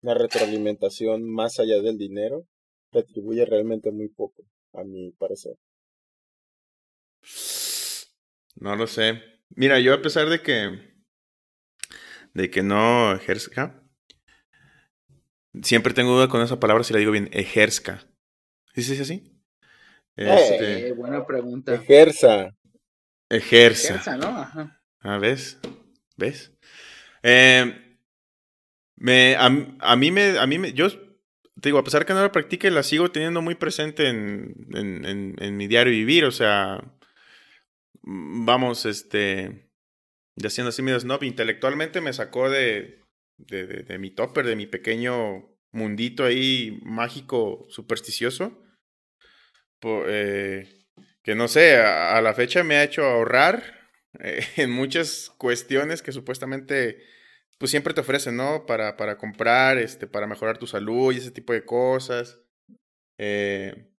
una 0.01 0.13
retroalimentación 0.13 1.29
más 1.29 1.59
allá 1.59 1.81
del 1.81 1.97
dinero, 1.97 2.45
retribuye 2.91 3.45
realmente 3.45 3.91
muy 3.91 4.09
poco, 4.09 4.43
a 4.73 4.83
mi 4.83 5.11
parecer. 5.11 5.57
No 8.55 8.75
lo 8.75 8.87
sé. 8.87 9.21
Mira, 9.49 9.79
yo 9.79 9.93
a 9.93 10.01
pesar 10.01 10.29
de 10.29 10.41
que 10.41 10.95
de 12.35 12.51
que 12.51 12.61
no 12.61 13.15
ejerzca. 13.15 13.81
Siempre 15.63 15.93
tengo 15.93 16.13
duda 16.13 16.27
con 16.27 16.41
esa 16.41 16.59
palabra 16.59 16.83
si 16.83 16.93
la 16.93 16.99
digo 16.99 17.13
bien, 17.13 17.29
ejerzca. 17.31 18.05
¿Sí 18.75 18.83
se 18.83 18.91
dice 18.91 19.03
así? 19.03 19.41
Este... 20.17 20.89
Eh, 20.89 20.91
buena 20.91 21.25
pregunta. 21.25 21.73
Ejerza. 21.73 22.49
Ejerza. 23.29 23.95
Ejerza, 23.95 24.17
¿no? 24.17 24.27
Ajá. 24.27 24.81
Ah, 24.99 25.17
¿ves? 25.17 25.59
¿Ves? 26.17 26.51
Eh, 27.23 27.84
me, 28.97 29.35
a, 29.35 29.49
mí 29.95 30.11
me, 30.11 30.37
a 30.39 30.47
mí 30.47 30.57
me, 30.57 30.73
yo 30.73 30.89
te 30.89 31.69
digo, 31.69 31.79
a 31.79 31.83
pesar 31.83 32.05
que 32.05 32.13
no 32.13 32.21
la 32.21 32.31
practique, 32.31 32.69
la 32.71 32.83
sigo 32.83 33.11
teniendo 33.11 33.41
muy 33.41 33.55
presente 33.55 34.09
en, 34.09 34.55
en, 34.73 35.35
en, 35.39 35.57
mi 35.57 35.67
diario 35.67 35.91
vivir, 35.91 36.25
o 36.25 36.31
sea, 36.31 36.83
vamos, 38.03 38.85
este, 38.85 39.69
ya 40.35 40.49
siendo 40.49 40.69
así 40.69 40.81
mi 40.81 40.91
snob, 40.97 41.23
intelectualmente 41.23 42.01
me 42.01 42.13
sacó 42.13 42.49
de, 42.49 43.01
de, 43.37 43.65
de, 43.65 43.97
mi 43.97 44.11
topper, 44.11 44.45
de 44.45 44.55
mi 44.55 44.67
pequeño 44.67 45.49
mundito 45.71 46.25
ahí 46.25 46.79
mágico, 46.83 47.65
supersticioso, 47.69 48.61
eh, 50.07 50.67
que 51.23 51.35
no 51.35 51.47
sé, 51.47 51.77
a, 51.77 52.21
la 52.21 52.33
fecha 52.33 52.63
me 52.63 52.75
ha 52.75 52.83
hecho 52.83 53.03
ahorrar 53.03 53.89
eh, 54.19 54.45
en 54.57 54.71
muchas 54.71 55.31
cuestiones 55.37 56.01
que 56.01 56.11
supuestamente 56.11 57.03
pues 57.57 57.71
siempre 57.71 57.93
te 57.93 58.01
ofrecen, 58.01 58.35
¿no? 58.35 58.65
Para, 58.65 58.97
para 58.97 59.17
comprar, 59.17 59.77
este, 59.77 60.07
para 60.07 60.27
mejorar 60.27 60.57
tu 60.57 60.67
salud 60.67 61.13
y 61.13 61.17
ese 61.17 61.31
tipo 61.31 61.53
de 61.53 61.65
cosas. 61.65 62.39
Eh, 63.17 63.89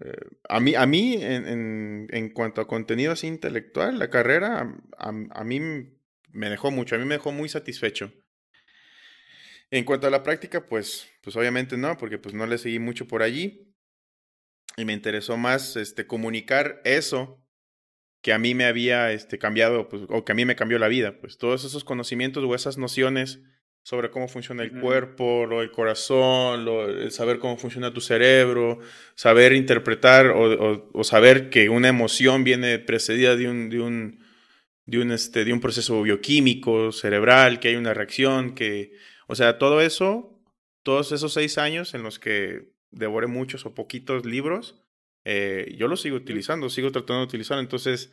eh, 0.00 0.12
a 0.48 0.60
mí, 0.60 0.74
a 0.74 0.86
mí 0.86 1.14
en, 1.14 1.46
en, 1.46 2.06
en, 2.10 2.30
cuanto 2.30 2.60
a 2.60 2.66
contenido 2.66 3.12
así 3.12 3.26
intelectual, 3.26 3.98
la 3.98 4.10
carrera 4.10 4.74
a, 4.96 5.08
a, 5.08 5.44
mí 5.44 5.60
me 5.60 6.50
dejó 6.50 6.70
mucho, 6.70 6.96
a 6.96 6.98
mí 6.98 7.04
me 7.04 7.14
dejó 7.16 7.32
muy 7.32 7.48
satisfecho. 7.48 8.12
En 9.70 9.84
cuanto 9.84 10.06
a 10.06 10.10
la 10.10 10.22
práctica, 10.22 10.64
pues, 10.66 11.08
pues 11.22 11.36
obviamente 11.36 11.76
no, 11.76 11.96
porque 11.98 12.18
pues 12.18 12.34
no 12.34 12.46
le 12.46 12.58
seguí 12.58 12.78
mucho 12.78 13.06
por 13.06 13.22
allí. 13.22 13.74
Y 14.76 14.84
me 14.84 14.92
interesó 14.92 15.36
más 15.36 15.76
este, 15.76 16.06
comunicar 16.06 16.80
eso 16.84 17.42
que 18.22 18.32
a 18.32 18.38
mí 18.38 18.54
me 18.54 18.64
había 18.64 19.12
este, 19.12 19.38
cambiado, 19.38 19.88
pues, 19.88 20.02
o 20.08 20.24
que 20.24 20.32
a 20.32 20.34
mí 20.34 20.44
me 20.44 20.56
cambió 20.56 20.78
la 20.78 20.88
vida, 20.88 21.18
pues 21.20 21.38
todos 21.38 21.64
esos 21.64 21.84
conocimientos 21.84 22.44
o 22.44 22.54
esas 22.54 22.78
nociones 22.78 23.40
sobre 23.82 24.10
cómo 24.10 24.28
funciona 24.28 24.62
el 24.64 24.78
cuerpo, 24.80 25.46
lo 25.46 25.60
del 25.60 25.70
corazón, 25.70 26.66
lo, 26.66 26.90
el 26.90 27.10
saber 27.10 27.38
cómo 27.38 27.56
funciona 27.56 27.94
tu 27.94 28.02
cerebro, 28.02 28.80
saber 29.14 29.54
interpretar 29.54 30.26
o, 30.26 30.90
o, 30.92 31.04
saber 31.04 31.48
que 31.48 31.70
una 31.70 31.88
emoción 31.88 32.44
viene 32.44 32.78
precedida 32.78 33.34
de 33.34 33.48
un, 33.48 33.70
de 33.70 33.80
un, 33.80 34.24
de 34.84 34.98
un, 34.98 35.10
este, 35.10 35.46
de 35.46 35.54
un 35.54 35.60
proceso 35.60 36.02
bioquímico, 36.02 36.92
cerebral, 36.92 37.60
que 37.60 37.68
hay 37.68 37.76
una 37.76 37.94
reacción, 37.94 38.54
que, 38.54 38.92
o 39.26 39.34
sea, 39.34 39.56
todo 39.56 39.80
eso, 39.80 40.38
todos 40.82 41.12
esos 41.12 41.32
seis 41.32 41.56
años 41.56 41.94
en 41.94 42.02
los 42.02 42.18
que 42.18 42.72
devoré 42.90 43.26
muchos 43.26 43.64
o 43.64 43.74
poquitos 43.74 44.26
libros, 44.26 44.82
eh, 45.30 45.74
yo 45.76 45.88
lo 45.88 45.96
sigo 45.98 46.16
utilizando, 46.16 46.70
sigo 46.70 46.90
tratando 46.90 47.18
de 47.18 47.26
utilizar. 47.26 47.58
Entonces, 47.58 48.10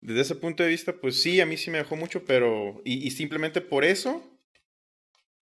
desde 0.00 0.22
ese 0.22 0.34
punto 0.34 0.64
de 0.64 0.68
vista, 0.68 1.00
pues 1.00 1.22
sí, 1.22 1.40
a 1.40 1.46
mí 1.46 1.56
sí 1.56 1.70
me 1.70 1.78
dejó 1.78 1.94
mucho, 1.94 2.24
pero. 2.24 2.82
Y, 2.84 3.08
simplemente 3.12 3.60
por 3.60 3.84
eso 3.84 4.20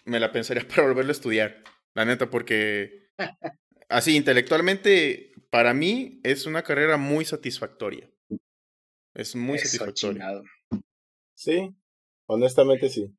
me 0.05 0.21
la 0.21 0.31
pensaría 0.31 0.69
para 0.69 0.83
volverlo 0.83 1.11
a 1.11 1.13
estudiar. 1.13 1.65
La 1.95 2.05
neta, 2.05 2.29
porque. 2.29 3.09
Así, 3.89 4.15
intelectualmente, 4.15 5.33
para 5.49 5.73
mí 5.73 6.21
es 6.23 6.45
una 6.45 6.63
carrera 6.63 6.99
muy 6.99 7.25
satisfactoria. 7.25 8.11
Es 9.15 9.35
muy 9.35 9.59
satisfactoria. 9.59 10.43
Sí, 11.35 11.75
honestamente 12.27 12.91
sí. 12.91 13.17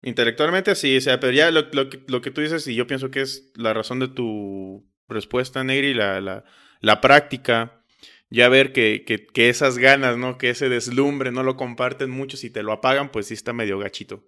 Intelectualmente 0.00 0.74
sí, 0.74 0.96
o 0.96 1.00
sea, 1.02 1.20
pero 1.20 1.34
ya 1.34 1.50
lo, 1.50 1.60
lo, 1.72 1.90
lo, 2.08 2.22
que 2.22 2.30
tú 2.30 2.40
dices, 2.40 2.66
y 2.66 2.74
yo 2.74 2.86
pienso 2.86 3.10
que 3.10 3.20
es 3.20 3.52
la 3.54 3.74
razón 3.74 3.98
de 3.98 4.08
tu 4.08 4.90
respuesta, 5.08 5.62
Negri, 5.62 5.92
la, 5.92 6.22
la, 6.22 6.44
la 6.80 7.00
práctica, 7.00 7.84
ya 8.30 8.48
ver 8.48 8.72
que, 8.72 9.04
que, 9.06 9.26
que, 9.26 9.48
esas 9.48 9.78
ganas, 9.78 10.16
¿no? 10.16 10.38
Que 10.38 10.50
ese 10.50 10.68
deslumbre 10.68 11.32
no 11.32 11.42
lo 11.42 11.56
comparten 11.56 12.10
muchos 12.10 12.44
y 12.44 12.50
te 12.50 12.62
lo 12.62 12.72
apagan, 12.72 13.10
pues 13.10 13.26
sí 13.26 13.34
está 13.34 13.52
medio 13.52 13.78
gachito. 13.78 14.24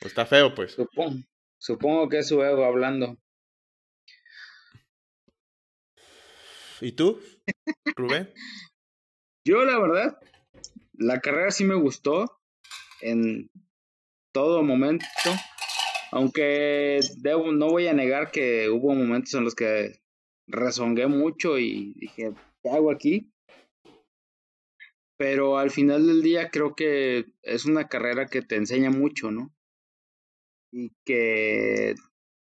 Pues 0.00 0.12
está 0.12 0.26
feo, 0.26 0.54
pues. 0.54 0.72
Supongo, 0.72 1.22
supongo 1.58 2.08
que 2.08 2.18
es 2.18 2.28
su 2.28 2.42
ego 2.42 2.64
hablando. 2.64 3.16
¿Y 6.80 6.92
tú, 6.92 7.20
Rubén? 7.96 8.32
Yo, 9.46 9.64
la 9.64 9.78
verdad, 9.78 10.18
la 10.94 11.20
carrera 11.20 11.50
sí 11.50 11.64
me 11.64 11.74
gustó 11.74 12.40
en 13.00 13.50
todo 14.32 14.62
momento. 14.62 15.06
Aunque 16.12 17.00
debo, 17.18 17.52
no 17.52 17.68
voy 17.68 17.86
a 17.88 17.92
negar 17.92 18.30
que 18.30 18.70
hubo 18.70 18.94
momentos 18.94 19.34
en 19.34 19.44
los 19.44 19.54
que 19.54 20.03
rezongué 20.46 21.06
mucho 21.06 21.58
y 21.58 21.94
dije, 21.96 22.32
¿qué 22.62 22.70
hago 22.70 22.90
aquí? 22.90 23.30
Pero 25.16 25.58
al 25.58 25.70
final 25.70 26.06
del 26.06 26.22
día 26.22 26.50
creo 26.50 26.74
que 26.74 27.26
es 27.42 27.66
una 27.66 27.88
carrera 27.88 28.26
que 28.26 28.42
te 28.42 28.56
enseña 28.56 28.90
mucho, 28.90 29.30
¿no? 29.30 29.54
Y 30.72 30.90
que 31.04 31.94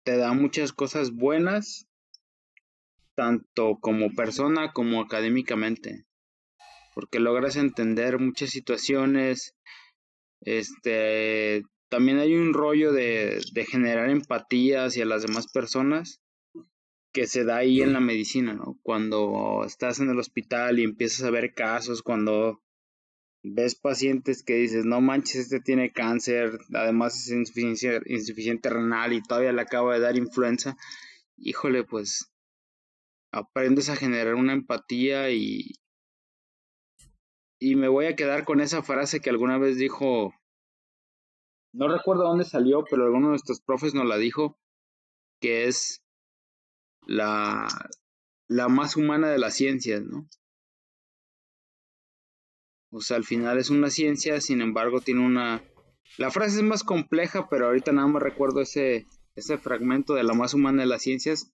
te 0.04 0.18
da 0.18 0.34
muchas 0.34 0.72
cosas 0.72 1.12
buenas, 1.12 1.88
tanto 3.16 3.78
como 3.82 4.14
persona 4.16 4.72
como 4.72 5.02
académicamente, 5.02 6.06
porque 6.96 7.20
logras 7.20 7.58
entender 7.58 8.20
muchas 8.20 8.52
situaciones, 8.52 9.54
este, 10.40 11.64
también 11.90 12.20
hay 12.20 12.36
un 12.36 12.54
rollo 12.54 12.94
de, 12.94 13.42
de 13.52 13.66
generar 13.66 14.10
empatía 14.10 14.86
hacia 14.86 15.06
las 15.06 15.24
demás 15.24 15.52
personas 15.52 16.22
que 17.12 17.28
se 17.28 17.44
da 17.44 17.58
ahí 17.58 17.82
en 17.82 17.94
la 17.94 18.00
medicina, 18.00 18.54
¿no? 18.54 18.80
Cuando 18.84 19.64
estás 19.66 20.00
en 20.00 20.10
el 20.10 20.20
hospital 20.20 20.80
y 20.80 20.84
empiezas 20.84 21.24
a 21.24 21.32
ver 21.32 21.54
casos, 21.54 22.02
cuando 22.02 22.62
ves 23.44 23.76
pacientes 23.76 24.44
que 24.44 24.56
dices, 24.56 24.86
no 24.86 25.02
manches, 25.02 25.42
este 25.42 25.60
tiene 25.60 25.92
cáncer, 25.92 26.60
además 26.74 27.16
es 27.16 27.32
insuficiente, 27.32 28.02
insuficiente 28.14 28.70
renal 28.70 29.14
y 29.14 29.24
todavía 29.24 29.52
le 29.52 29.62
acaba 29.62 29.94
de 29.94 30.00
dar 30.00 30.16
influenza, 30.16 30.78
híjole, 31.38 31.84
pues 31.84 32.32
aprendes 33.32 33.90
a 33.90 33.96
generar 33.96 34.36
una 34.36 34.54
empatía 34.54 35.32
y, 35.32 35.72
y 37.60 37.76
me 37.76 37.88
voy 37.88 38.06
a 38.06 38.16
quedar 38.16 38.46
con 38.46 38.62
esa 38.62 38.84
frase 38.84 39.22
que 39.22 39.30
alguna 39.30 39.58
vez 39.58 39.78
dijo, 39.78 40.34
no 41.74 41.88
recuerdo 41.88 42.24
dónde 42.24 42.46
salió, 42.46 42.84
pero 42.90 43.06
alguno 43.06 43.28
de 43.28 43.32
nuestros 43.32 43.62
profes 43.62 43.94
nos 43.94 44.06
la 44.06 44.18
dijo, 44.18 44.60
que 45.40 45.68
es 45.68 46.04
la, 47.06 47.68
la 48.48 48.68
más 48.68 48.96
humana 48.96 49.30
de 49.30 49.38
las 49.38 49.56
ciencias, 49.56 50.02
¿no? 50.02 50.28
O 52.92 53.02
sea, 53.02 53.18
al 53.18 53.24
final 53.24 53.58
es 53.58 53.70
una 53.70 53.90
ciencia, 53.90 54.42
sin 54.42 54.62
embargo 54.62 55.00
tiene 55.00 55.26
una... 55.26 55.64
La 56.18 56.30
frase 56.30 56.58
es 56.58 56.64
más 56.64 56.84
compleja, 56.84 57.48
pero 57.50 57.68
ahorita 57.68 57.94
nada 57.94 58.08
más 58.08 58.22
recuerdo 58.22 58.62
ese, 58.62 59.08
ese 59.36 59.58
fragmento 59.58 60.14
de 60.14 60.24
la 60.24 60.34
más 60.34 60.54
humana 60.54 60.82
de 60.82 60.90
las 60.90 61.02
ciencias, 61.02 61.54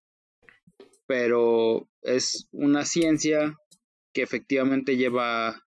pero 1.06 1.88
es 2.02 2.48
una 2.52 2.86
ciencia 2.86 3.56
que 4.14 4.24
efectivamente 4.24 4.98
lleva 4.98 5.64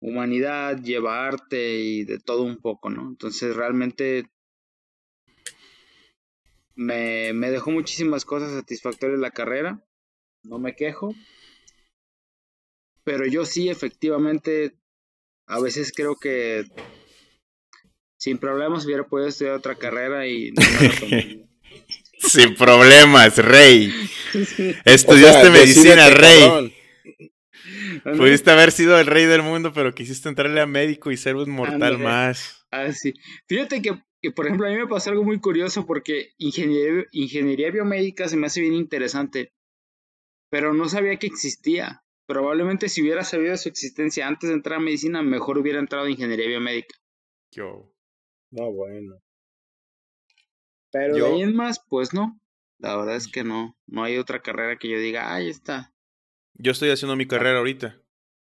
humanidad, 0.00 0.82
lleva 0.82 1.26
arte 1.26 1.78
y 1.78 2.04
de 2.04 2.18
todo 2.18 2.42
un 2.42 2.58
poco, 2.58 2.90
¿no? 2.90 3.08
Entonces 3.08 3.54
realmente 3.54 4.26
me, 6.74 7.32
me 7.32 7.50
dejó 7.50 7.70
muchísimas 7.70 8.24
cosas 8.24 8.52
satisfactorias 8.52 9.20
la 9.20 9.30
carrera, 9.30 9.84
no 10.42 10.58
me 10.58 10.74
quejo, 10.74 11.14
pero 13.04 13.26
yo 13.26 13.44
sí 13.44 13.68
efectivamente 13.68 14.74
a 15.46 15.60
veces 15.60 15.92
creo 15.94 16.16
que 16.16 16.64
sin 18.18 18.38
problemas 18.38 18.86
hubiera 18.86 19.06
podido 19.06 19.28
estudiar 19.28 19.54
otra 19.54 19.74
carrera 19.74 20.26
y 20.26 20.52
no 20.52 20.62
me 21.10 21.48
Sin 22.18 22.54
problemas, 22.54 23.36
rey. 23.36 23.92
Estudiaste 24.84 25.50
medicina, 25.50 26.08
rey. 26.08 26.74
Pudiste 28.16 28.50
haber 28.50 28.72
sido 28.72 28.98
el 28.98 29.06
rey 29.06 29.26
del 29.26 29.42
mundo, 29.42 29.72
pero 29.72 29.94
quisiste 29.94 30.28
entrarle 30.28 30.60
a 30.60 30.66
médico 30.66 31.10
y 31.10 31.16
ser 31.16 31.36
un 31.36 31.50
mortal 31.50 31.98
más. 31.98 32.66
Ah, 32.70 32.92
sí. 32.92 33.12
Fíjate 33.46 33.82
que, 33.82 34.02
que, 34.24 34.30
por 34.30 34.46
ejemplo, 34.46 34.66
a 34.66 34.70
mí 34.70 34.76
me 34.76 34.86
pasó 34.86 35.10
algo 35.10 35.22
muy 35.22 35.38
curioso 35.38 35.84
porque 35.84 36.32
ingeniería, 36.38 37.04
ingeniería 37.12 37.70
biomédica 37.70 38.26
se 38.26 38.38
me 38.38 38.46
hace 38.46 38.62
bien 38.62 38.72
interesante, 38.72 39.52
pero 40.48 40.72
no 40.72 40.88
sabía 40.88 41.18
que 41.18 41.26
existía. 41.26 42.06
Probablemente 42.24 42.88
si 42.88 43.02
hubiera 43.02 43.22
sabido 43.22 43.54
su 43.58 43.68
existencia 43.68 44.26
antes 44.26 44.48
de 44.48 44.54
entrar 44.54 44.78
a 44.78 44.82
medicina, 44.82 45.20
mejor 45.22 45.58
hubiera 45.58 45.78
entrado 45.78 46.06
a 46.06 46.10
ingeniería 46.10 46.46
biomédica. 46.46 46.96
Yo. 47.50 47.92
No, 48.50 48.72
bueno. 48.72 49.20
Pero 50.90 51.16
de 51.16 51.26
ahí 51.26 51.42
en 51.42 51.54
más, 51.54 51.84
pues 51.86 52.14
no. 52.14 52.40
La 52.78 52.96
verdad 52.96 53.16
es 53.16 53.28
que 53.28 53.44
no. 53.44 53.76
No 53.86 54.04
hay 54.04 54.16
otra 54.16 54.40
carrera 54.40 54.78
que 54.78 54.88
yo 54.88 54.98
diga, 54.98 55.34
ahí 55.34 55.50
está. 55.50 55.92
Yo 56.54 56.72
estoy 56.72 56.88
haciendo 56.88 57.14
mi 57.14 57.26
carrera 57.26 57.58
ahorita, 57.58 58.00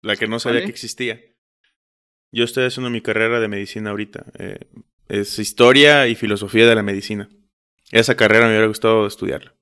la 0.02 0.18
que 0.18 0.28
no 0.28 0.38
sabía 0.38 0.66
que 0.66 0.72
existía. 0.72 1.22
Yo 2.34 2.44
estoy 2.44 2.66
haciendo 2.66 2.90
mi 2.90 3.00
carrera 3.00 3.40
de 3.40 3.48
medicina 3.48 3.92
ahorita. 3.92 4.26
Eh, 4.38 4.60
es 5.08 5.40
historia 5.40 6.08
y 6.08 6.16
filosofía 6.16 6.68
de 6.68 6.76
la 6.76 6.84
medicina. 6.84 7.30
Esa 7.92 8.16
carrera 8.16 8.46
me 8.46 8.52
hubiera 8.52 8.68
gustado 8.68 9.06
estudiarla. 9.06 9.54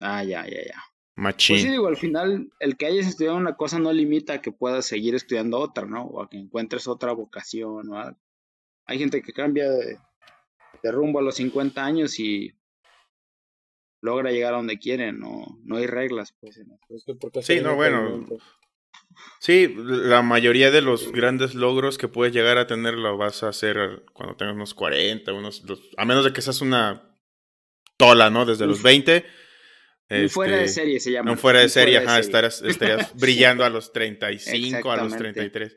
Ah, 0.00 0.22
ya, 0.22 0.46
ya, 0.46 0.62
ya. 0.64 0.82
Machín. 1.16 1.56
Pues 1.56 1.62
sí, 1.62 1.70
digo, 1.70 1.86
al 1.86 1.96
final, 1.96 2.50
el 2.58 2.76
que 2.76 2.86
hayas 2.86 3.06
estudiado 3.06 3.36
una 3.36 3.56
cosa 3.56 3.78
no 3.78 3.92
limita 3.92 4.34
a 4.34 4.42
que 4.42 4.52
puedas 4.52 4.86
seguir 4.86 5.14
estudiando 5.14 5.58
otra, 5.58 5.86
¿no? 5.86 6.04
O 6.04 6.22
a 6.22 6.28
que 6.28 6.36
encuentres 6.36 6.88
otra 6.88 7.12
vocación 7.12 7.88
o 7.88 7.98
algo. 7.98 8.18
Hay 8.86 8.98
gente 8.98 9.22
que 9.22 9.32
cambia 9.32 9.70
de, 9.70 9.98
rumbo 10.82 11.18
a 11.18 11.22
los 11.22 11.36
50 11.36 11.82
años 11.82 12.18
y 12.20 12.54
logra 14.02 14.30
llegar 14.30 14.52
a 14.52 14.58
donde 14.58 14.78
quiere, 14.78 15.12
no, 15.12 15.58
no 15.64 15.76
hay 15.76 15.86
reglas, 15.86 16.34
pues. 16.38 16.60
sí, 17.42 17.60
no, 17.62 17.74
bueno. 17.74 18.26
Sí, 19.40 19.74
la 19.76 20.22
mayoría 20.22 20.70
de 20.70 20.80
los 20.80 21.12
grandes 21.12 21.54
logros 21.54 21.98
que 21.98 22.08
puedes 22.08 22.34
llegar 22.34 22.58
a 22.58 22.66
tener 22.66 22.94
lo 22.94 23.16
vas 23.16 23.42
a 23.42 23.48
hacer 23.48 24.04
cuando 24.12 24.36
tengas 24.36 24.54
unos 24.54 24.74
40, 24.74 25.32
unos, 25.32 25.62
a 25.96 26.04
menos 26.04 26.24
de 26.24 26.32
que 26.32 26.42
seas 26.42 26.60
una 26.60 27.16
tola, 27.96 28.30
¿no? 28.30 28.46
Desde 28.46 28.66
los 28.66 28.82
20. 28.82 29.24
Un 30.10 30.28
fuera 30.28 30.56
de 30.56 30.64
este, 30.64 30.80
serie 30.80 31.00
se 31.00 31.12
llama. 31.12 31.32
Un 31.32 31.38
fuera 31.38 31.60
de 31.60 31.68
serie, 31.68 31.98
ajá, 31.98 32.18
estarías, 32.20 32.62
brillando 33.14 33.64
a 33.64 33.70
los 33.70 33.92
35, 33.92 34.90
a 34.90 34.96
los 34.96 35.16
33. 35.16 35.76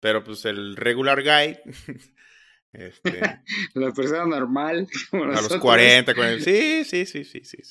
Pero 0.00 0.22
pues 0.22 0.44
el 0.44 0.76
regular 0.76 1.22
guy 1.22 1.58
Este, 2.72 3.20
la 3.74 3.92
persona 3.92 4.26
normal. 4.26 4.86
a 5.12 5.42
los 5.42 5.56
40, 5.56 6.14
Sí, 6.40 6.84
sí, 6.84 7.06
sí, 7.06 7.24
sí, 7.24 7.40
sí. 7.44 7.62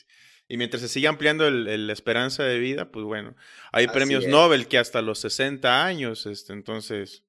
Y 0.49 0.57
mientras 0.57 0.81
se 0.81 0.87
sigue 0.87 1.07
ampliando 1.07 1.45
el, 1.45 1.87
la 1.87 1.93
esperanza 1.93 2.43
de 2.43 2.59
vida, 2.59 2.89
pues 2.89 3.05
bueno, 3.05 3.35
hay 3.73 3.87
premios 3.87 4.27
Nobel 4.27 4.67
que 4.67 4.77
hasta 4.77 5.01
los 5.01 5.19
60 5.19 5.85
años, 5.85 6.25
este, 6.25 6.53
entonces... 6.53 7.25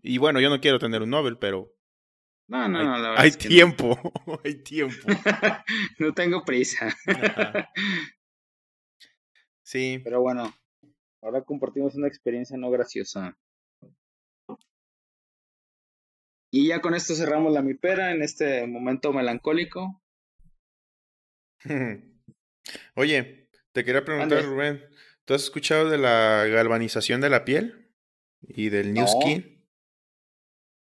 Y 0.00 0.18
bueno, 0.18 0.40
yo 0.40 0.48
no 0.48 0.60
quiero 0.60 0.78
tener 0.78 1.02
un 1.02 1.10
Nobel, 1.10 1.36
pero... 1.38 1.74
No, 2.48 2.66
no, 2.68 2.78
hay, 2.78 2.84
no, 2.86 2.98
la 2.98 3.10
verdad 3.10 3.24
Hay 3.24 3.32
tiempo, 3.32 3.98
hay 4.44 4.62
tiempo. 4.62 5.06
no 5.98 6.14
tengo 6.14 6.44
prisa. 6.44 6.96
sí. 9.62 10.00
Pero 10.02 10.22
bueno, 10.22 10.54
ahora 11.22 11.42
compartimos 11.42 11.94
una 11.96 12.08
experiencia 12.08 12.56
no 12.56 12.70
graciosa. 12.70 13.36
Y 16.50 16.68
ya 16.68 16.80
con 16.80 16.94
esto 16.94 17.14
cerramos 17.14 17.52
la 17.52 17.60
mipera 17.60 18.12
en 18.12 18.22
este 18.22 18.66
momento 18.66 19.12
melancólico. 19.12 20.00
Oye, 22.94 23.48
te 23.72 23.84
quería 23.84 24.04
preguntar, 24.04 24.44
Rubén, 24.44 24.84
¿tú 25.24 25.34
has 25.34 25.42
escuchado 25.42 25.88
de 25.88 25.98
la 25.98 26.46
galvanización 26.46 27.20
de 27.20 27.30
la 27.30 27.44
piel 27.44 27.92
y 28.42 28.68
del 28.68 28.92
New 28.92 29.06
Skin? 29.06 29.64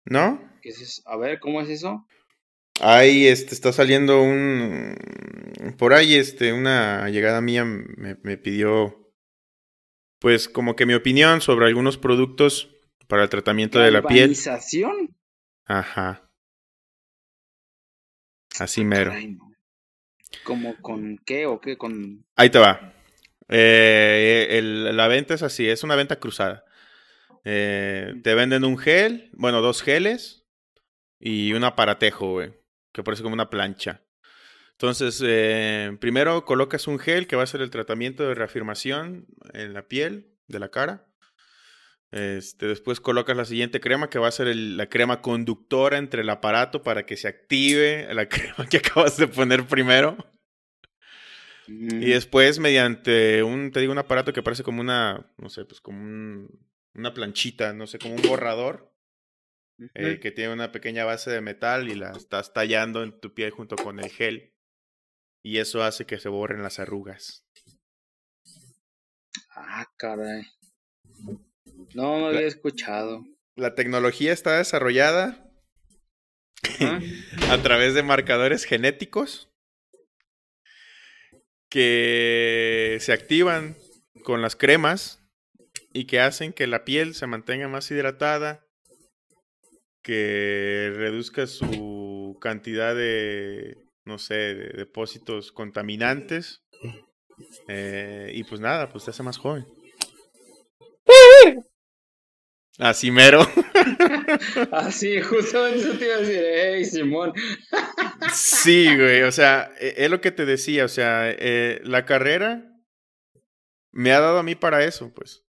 ¿No? 0.06 0.52
¿Qué 0.62 0.70
es 0.70 1.02
A 1.06 1.18
ver, 1.18 1.40
¿cómo 1.40 1.62
es 1.62 1.70
eso? 1.70 2.08
Ahí 2.82 3.28
este, 3.28 3.54
está 3.54 3.74
saliendo 3.74 4.22
un... 4.22 4.96
Por 5.78 5.94
ahí 5.94 6.16
este, 6.16 6.54
una 6.54 7.10
llegada 7.10 7.41
mía 7.41 7.66
me, 7.66 8.16
me 8.22 8.38
pidió, 8.38 9.14
pues 10.20 10.48
como 10.48 10.76
que 10.76 10.86
mi 10.86 10.94
opinión 10.94 11.41
sobre 11.41 11.68
algunos 11.68 11.98
productos 11.98 12.76
para 13.08 13.24
el 13.24 13.30
tratamiento 13.30 13.80
de 13.80 13.91
la 13.91 14.02
piel. 14.04 14.36
¿Galvanización? 14.36 15.16
Ajá. 15.66 16.32
Así 18.60 18.84
mero. 18.84 19.14
¿Cómo 20.43 20.76
con 20.81 21.18
qué 21.26 21.45
o 21.45 21.60
qué? 21.60 21.77
Con... 21.77 22.26
Ahí 22.35 22.49
te 22.49 22.60
va. 22.60 22.93
Eh, 23.47 24.61
la 24.64 25.07
venta 25.07 25.34
es 25.34 25.43
así, 25.43 25.68
es 25.68 25.84
una 25.84 25.95
venta 25.95 26.18
cruzada. 26.18 26.65
Eh, 27.43 28.14
te 28.23 28.35
venden 28.35 28.64
un 28.64 28.77
gel, 28.77 29.30
bueno, 29.34 29.61
dos 29.61 29.81
geles 29.81 30.45
y 31.19 31.53
un 31.53 31.64
aparatejo, 31.64 32.34
güey, 32.34 32.53
que 32.91 33.03
parece 33.03 33.23
como 33.23 33.34
una 33.34 33.49
plancha. 33.49 34.03
Entonces, 34.72 35.22
eh, 35.26 35.97
primero 35.99 36.45
colocas 36.45 36.88
un 36.88 36.99
gel 36.99 37.27
que 37.27 37.35
va 37.35 37.43
a 37.43 37.47
ser 37.47 37.61
el 37.61 37.69
tratamiento 37.69 38.27
de 38.27 38.35
reafirmación 38.35 39.27
en 39.53 39.73
la 39.73 39.88
piel 39.88 40.38
de 40.47 40.60
la 40.60 40.69
cara. 40.69 41.09
Este, 42.11 42.65
después 42.65 42.99
colocas 42.99 43.38
la 43.38 43.45
siguiente 43.45 43.80
crema 43.80 44.10
que 44.10 44.18
va 44.18 44.27
a 44.27 44.31
ser 44.31 44.56
la 44.56 44.90
crema 44.90 45.22
conductora 45.22 45.99
entre 45.99 46.23
el 46.23 46.30
aparato 46.30 46.81
para 46.81 47.06
que 47.06 47.18
se 47.18 47.27
active 47.27 48.11
la 48.14 48.27
crema 48.30 48.68
que 48.68 48.77
acabas 48.77 49.18
de 49.18 49.27
poner 49.27 49.65
primero. 49.68 50.18
Y 51.68 51.72
mm. 51.72 51.99
después 51.99 52.57
mediante 52.57 53.44
un, 53.44 53.72
te 53.72 53.80
digo, 53.80 53.91
un 53.91 53.99
aparato 53.99 54.34
que 54.34 54.41
parece 54.41 54.64
como 54.64 54.81
una, 54.81 55.31
no 55.38 55.49
sé, 55.49 55.65
pues 55.65 55.81
como 55.81 56.48
una 56.95 57.14
planchita, 57.14 57.73
no 57.73 57.86
sé, 57.86 57.99
como 57.99 58.15
un 58.15 58.22
borrador. 58.23 58.90
Eh, 59.94 60.19
que 60.19 60.31
tiene 60.31 60.52
una 60.52 60.73
pequeña 60.73 61.06
base 61.06 61.31
de 61.31 61.40
metal 61.40 61.90
y 61.90 61.95
la 61.95 62.11
estás 62.11 62.52
tallando 62.52 63.02
en 63.02 63.18
tu 63.18 63.34
piel 63.34 63.52
junto 63.52 63.77
con 63.77 63.99
el 63.99 64.10
gel. 64.10 64.53
Y 65.41 65.60
eso 65.60 65.84
hace 65.84 66.06
que 66.06 66.19
se 66.19 66.27
borren 66.27 66.64
las 66.64 66.80
arrugas. 66.80 67.45
Ah, 69.56 69.88
caray. 69.95 70.44
No, 71.93 72.19
no 72.19 72.27
había 72.27 72.47
escuchado. 72.47 73.26
La 73.56 73.76
tecnología 73.76 74.31
está 74.31 74.57
desarrollada 74.57 75.49
a 77.49 77.61
través 77.61 77.93
de 77.93 78.03
marcadores 78.03 78.65
genéticos 78.65 79.49
que 81.69 82.97
se 82.99 83.14
activan 83.14 83.77
con 84.23 84.41
las 84.41 84.56
cremas 84.56 85.23
y 85.93 86.06
que 86.06 86.19
hacen 86.19 86.53
que 86.53 86.68
la 86.68 86.84
piel 86.84 87.14
se 87.14 87.27
mantenga 87.27 87.68
más 87.68 87.89
hidratada, 87.91 88.65
que 90.03 90.91
reduzca 90.95 91.47
su 91.47 92.38
cantidad 92.41 92.95
de, 92.95 93.77
no 94.06 94.18
sé, 94.18 94.34
de 94.34 94.69
depósitos 94.77 95.51
contaminantes. 95.51 96.64
Eh, 97.68 98.31
y 98.34 98.43
pues 98.43 98.60
nada, 98.60 98.89
pues 98.89 99.06
te 99.06 99.11
hace 99.11 99.23
más 99.23 99.38
joven. 99.38 99.65
Así 102.80 103.11
mero. 103.11 103.41
Así, 104.72 105.22
justamente 105.22 105.80
eso 105.80 105.97
te 105.97 106.06
iba 106.06 106.15
a 106.15 106.19
decir, 106.19 106.41
hey, 106.41 106.85
Simón. 106.85 107.34
sí, 108.34 108.85
güey, 108.95 109.23
o 109.23 109.34
sea, 109.34 109.69
e, 109.81 109.95
es 109.97 110.10
lo 110.10 110.22
que 110.22 110.31
te 110.31 110.45
decía, 110.45 110.85
o 110.85 110.88
sea, 110.88 111.30
eh, 111.30 111.81
la 111.84 112.06
carrera 112.06 112.81
me 113.91 114.14
ha 114.14 114.22
dado 114.22 114.39
a 114.39 114.43
mí 114.43 114.56
para 114.56 114.85
eso, 114.85 115.14
pues. 115.14 115.43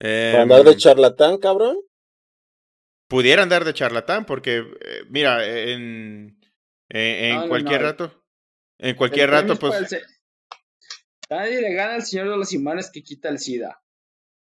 ¿Para 0.00 0.42
andar 0.42 0.64
de 0.64 0.72
em, 0.72 0.76
charlatán, 0.76 1.38
cabrón? 1.38 1.78
Pudiera 3.08 3.44
andar 3.44 3.64
de 3.64 3.72
charlatán, 3.72 4.26
porque, 4.26 4.64
eh, 4.80 5.04
mira, 5.10 5.46
en, 5.46 6.40
en, 6.88 7.48
cualquier 7.48 7.82
rato, 7.82 8.24
en 8.78 8.96
cualquier 8.96 9.30
rato, 9.30 9.56
pues... 9.56 9.96
Nadie 11.30 11.60
le 11.60 11.72
gana 11.72 11.94
al 11.94 12.02
señor 12.02 12.30
de 12.30 12.36
los 12.36 12.52
imanes 12.52 12.90
que 12.90 13.04
quita 13.04 13.28
el 13.28 13.38
SIDA. 13.38 13.81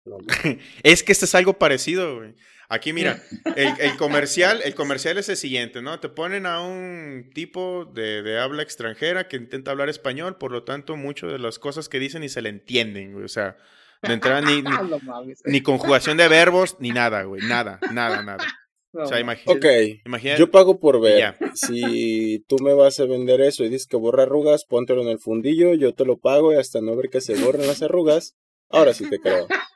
es 0.84 1.04
que 1.04 1.12
este 1.12 1.26
es 1.26 1.36
algo 1.36 1.54
parecido, 1.54 2.18
güey. 2.18 2.36
Aquí, 2.70 2.92
mira, 2.92 3.22
el, 3.56 3.98
comercial, 3.98 4.62
el 4.64 4.74
comercial 4.74 5.18
es 5.18 5.30
el 5.30 5.38
siguiente, 5.38 5.82
¿no? 5.82 6.00
Te 6.00 6.10
ponen 6.10 6.46
a 6.46 6.62
un 6.62 7.30
tipo 7.34 7.86
de, 7.86 8.40
habla 8.40 8.64
extranjera 8.64 9.28
que 9.28 9.38
intenta 9.38 9.72
hablar 9.72 9.90
español, 9.90 10.38
por 10.38 10.52
lo 10.52 10.64
tanto, 10.64 10.96
muchas 10.96 11.32
de 11.32 11.40
las 11.40 11.60
cosas 11.60 11.88
que 11.88 12.00
dicen 12.00 12.22
ni 12.22 12.30
se 12.30 12.42
le 12.42 12.50
entienden, 12.50 13.14
güey. 13.14 13.26
O 13.26 13.30
sea, 13.30 13.58
de 14.02 14.14
entrada 14.14 14.42
ni, 14.42 14.64
ni, 15.46 15.62
conjugación 15.62 16.18
de 16.18 16.28
verbos, 16.28 16.78
ni 16.80 16.90
nada, 16.90 17.24
güey. 17.24 17.42
Nada, 17.46 17.80
nada, 17.92 18.24
nada. 18.24 18.46
o 18.92 19.06
sea, 19.06 19.20
imagínate. 19.20 20.02
Ok, 20.06 20.38
yo 20.38 20.50
pago 20.50 20.80
por 20.80 21.00
ver. 21.00 21.36
Si 21.54 22.44
tú 22.48 22.58
me 22.58 22.74
vas 22.74 23.00
a 23.00 23.06
vender 23.06 23.42
eso 23.42 23.64
y 23.64 23.70
dices 23.70 23.88
que 23.88 23.98
borra 23.98 24.24
arrugas, 24.24 24.66
póntelo 24.66 25.04
en 25.04 25.10
el 25.10 25.20
fundillo, 25.20 25.76
yo 25.76 25.94
te 25.94 26.06
lo 26.06 26.18
pago 26.18 26.54
y 26.54 26.56
hasta 26.56 26.82
no 26.82 26.96
ver 26.96 27.10
que 27.10 27.22
se 27.22 27.36
borren 27.36 27.68
las 27.68 27.84
arrugas, 27.84 28.36
ahora 28.70 28.94
sí 28.94 29.10
te 29.10 29.20
creo. 29.20 29.48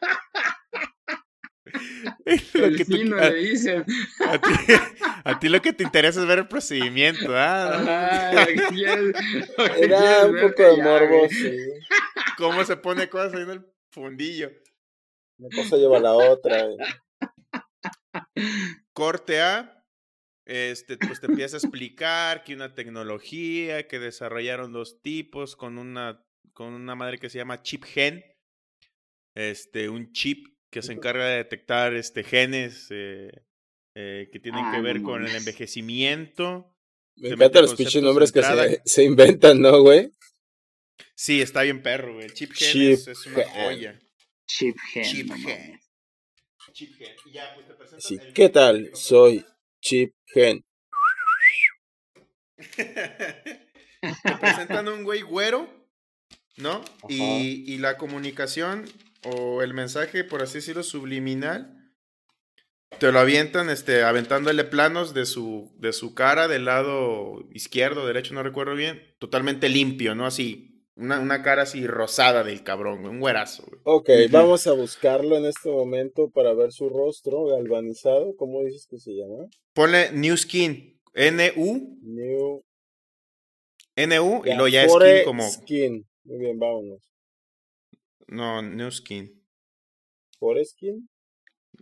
lo 2.53 2.76
que 2.76 2.85
le 2.85 3.35
dicen. 3.35 3.85
A 5.23 5.39
ti, 5.39 5.49
lo 5.49 5.61
que 5.61 5.73
te 5.73 5.84
interesa 5.84 6.22
es 6.22 6.27
ver 6.27 6.39
el 6.39 6.47
procedimiento, 6.47 7.35
¿ah? 7.35 8.31
Era 9.77 10.26
un 10.26 10.39
poco 10.39 10.64
de 10.64 10.84
morbo, 10.84 11.27
¿Cómo 12.38 12.64
se 12.65 12.77
pone 12.77 13.09
cosas 13.09 13.34
ahí 13.34 13.43
en 13.43 13.49
el 13.49 13.65
fundillo? 13.91 14.51
Una 15.39 15.49
cosa 15.55 15.77
lleva 15.77 15.97
a 15.97 16.01
la 16.01 16.14
otra. 16.14 16.68
Corte 18.93 19.41
A. 19.41 19.73
Este, 20.45 20.97
pues 20.97 21.19
te 21.19 21.27
empieza 21.27 21.57
a 21.57 21.59
explicar 21.59 22.45
que 22.45 22.53
una 22.53 22.73
tecnología 22.73 23.85
que 23.88 23.99
desarrollaron 23.99 24.72
dos 24.72 25.01
tipos 25.01 25.57
con 25.57 25.77
una, 25.77 26.26
con 26.53 26.73
una 26.73 26.95
madre 26.95 27.18
que 27.18 27.30
se 27.30 27.38
llama 27.38 27.61
chip 27.61 27.84
gen. 27.84 28.23
Este, 29.38 29.88
un 29.88 30.11
chip 30.14 30.47
que 30.72 30.81
se 30.81 30.93
encarga 30.93 31.27
de 31.27 31.38
detectar 31.38 31.93
este, 31.93 32.23
genes 32.23 32.88
eh, 32.89 33.30
eh, 33.93 34.30
que 34.31 34.39
tienen 34.39 34.72
que 34.72 34.77
ah, 34.77 34.81
ver 34.81 35.03
con 35.03 35.23
el 35.23 35.35
envejecimiento. 35.35 36.76
Me 37.18 37.30
encantan 37.30 37.61
los 37.61 37.76
pinches 37.76 38.01
nombres 38.01 38.31
que 38.31 38.41
se, 38.85 39.03
inventan, 39.03 39.61
¿no, 39.61 39.80
güey? 39.84 40.11
Sí, 41.14 41.39
está 41.39 41.61
bien 41.61 41.84
perro, 41.84 42.15
güey. 42.15 42.31
Chip 42.31 42.51
Gen 42.51 42.93
es, 42.93 43.27
una 43.27 43.47
joya. 43.47 43.99
Chip 44.47 44.76
Gen. 44.91 45.03
Chip 45.03 45.31
Chip 46.73 46.95
Gen. 46.95 47.15
Y 47.27 47.31
ya, 47.31 47.53
pues 47.53 47.68
te 47.68 47.73
presentan 47.76 48.01
sí. 48.01 48.18
¿Qué 48.34 48.49
tal? 48.49 48.89
Soy 48.95 49.45
Chip 49.81 50.15
Gen. 50.34 50.65
te 52.76 54.38
presentan 54.41 54.88
un 54.88 55.03
güey 55.03 55.22
güero, 55.22 55.69
¿no? 56.55 56.84
Y, 57.07 57.72
y, 57.72 57.77
la 57.77 57.97
comunicación 57.97 58.85
o 59.23 59.61
el 59.61 59.73
mensaje, 59.73 60.23
por 60.23 60.41
así 60.41 60.56
decirlo, 60.56 60.84
subliminal, 60.84 61.77
te 62.99 63.11
lo 63.11 63.19
avientan, 63.19 63.69
este, 63.69 64.03
aventándole 64.03 64.64
planos 64.64 65.14
de 65.14 65.26
su, 65.26 65.72
de 65.77 65.94
su 65.94 66.15
cara 66.15 66.48
del 66.48 66.65
lado 66.65 67.48
izquierdo, 67.52 68.07
derecho, 68.07 68.34
no 68.34 68.44
recuerdo 68.44 68.76
bien, 68.76 69.02
totalmente 69.19 69.69
limpio, 69.69 70.15
¿no? 70.15 70.26
Así, 70.26 70.84
una, 70.95 71.19
una, 71.19 71.44
cara 71.44 71.64
así 71.64 71.85
rosada 71.85 72.44
del 72.44 72.64
cabrón, 72.64 73.06
un 73.06 73.19
güerazo. 73.19 73.65
Ok, 73.84 74.10
vamos 74.31 74.65
a 74.65 74.72
buscarlo 74.72 75.38
en 75.38 75.45
este 75.45 75.69
momento 75.69 76.30
para 76.31 76.53
ver 76.53 76.72
su 76.72 76.89
rostro 76.89 77.45
galvanizado. 77.45 78.35
¿Cómo 78.35 78.64
dices 78.64 78.88
que 78.89 78.98
se 78.98 79.11
llama? 79.11 79.48
Ponle 79.73 80.11
New 80.14 80.35
Skin. 80.35 80.99
N-U. 81.14 81.99
New. 82.02 82.64
N-U 83.95 84.41
y 84.45 84.49
luego 84.53 84.68
ya 84.68 84.88
Skin 84.88 85.23
como. 85.23 85.48
Skin. 85.48 86.07
Muy 86.23 86.39
bien, 86.39 86.57
vámonos. 86.57 87.02
No, 88.28 88.62
New 88.62 88.91
Skin. 88.91 89.41
¿Por 90.40 90.64
Skin? 90.64 91.10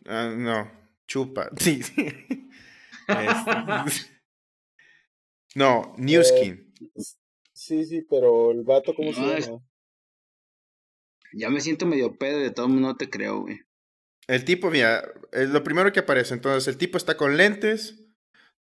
Ah, 0.06 0.34
no, 0.36 0.72
chupa. 1.08 1.50
Sí. 1.58 1.82
Este, 3.08 3.52
no, 5.56 5.94
New 5.98 6.22
eh, 6.22 6.24
Skin. 6.24 6.74
Sí, 7.54 7.86
sí, 7.86 8.02
pero 8.10 8.52
el 8.52 8.64
vato, 8.64 8.94
¿cómo 8.96 9.14
se 9.14 9.22
llama? 9.22 9.64
Ya 11.34 11.50
me 11.50 11.62
siento 11.62 11.86
medio 11.86 12.18
pedo, 12.18 12.40
de 12.40 12.52
todo 12.52 12.68
no 12.68 12.96
te 12.96 13.10
creo, 13.10 13.42
güey. 13.42 13.60
El 14.28 14.46
tipo, 14.46 14.72
mira, 14.72 15.04
lo 15.32 15.64
primero 15.64 15.92
que 15.92 16.00
aparece, 16.00 16.34
entonces, 16.34 16.68
el 16.68 16.78
tipo 16.78 16.98
está 16.98 17.16
con 17.18 17.38
lentes, 17.38 18.06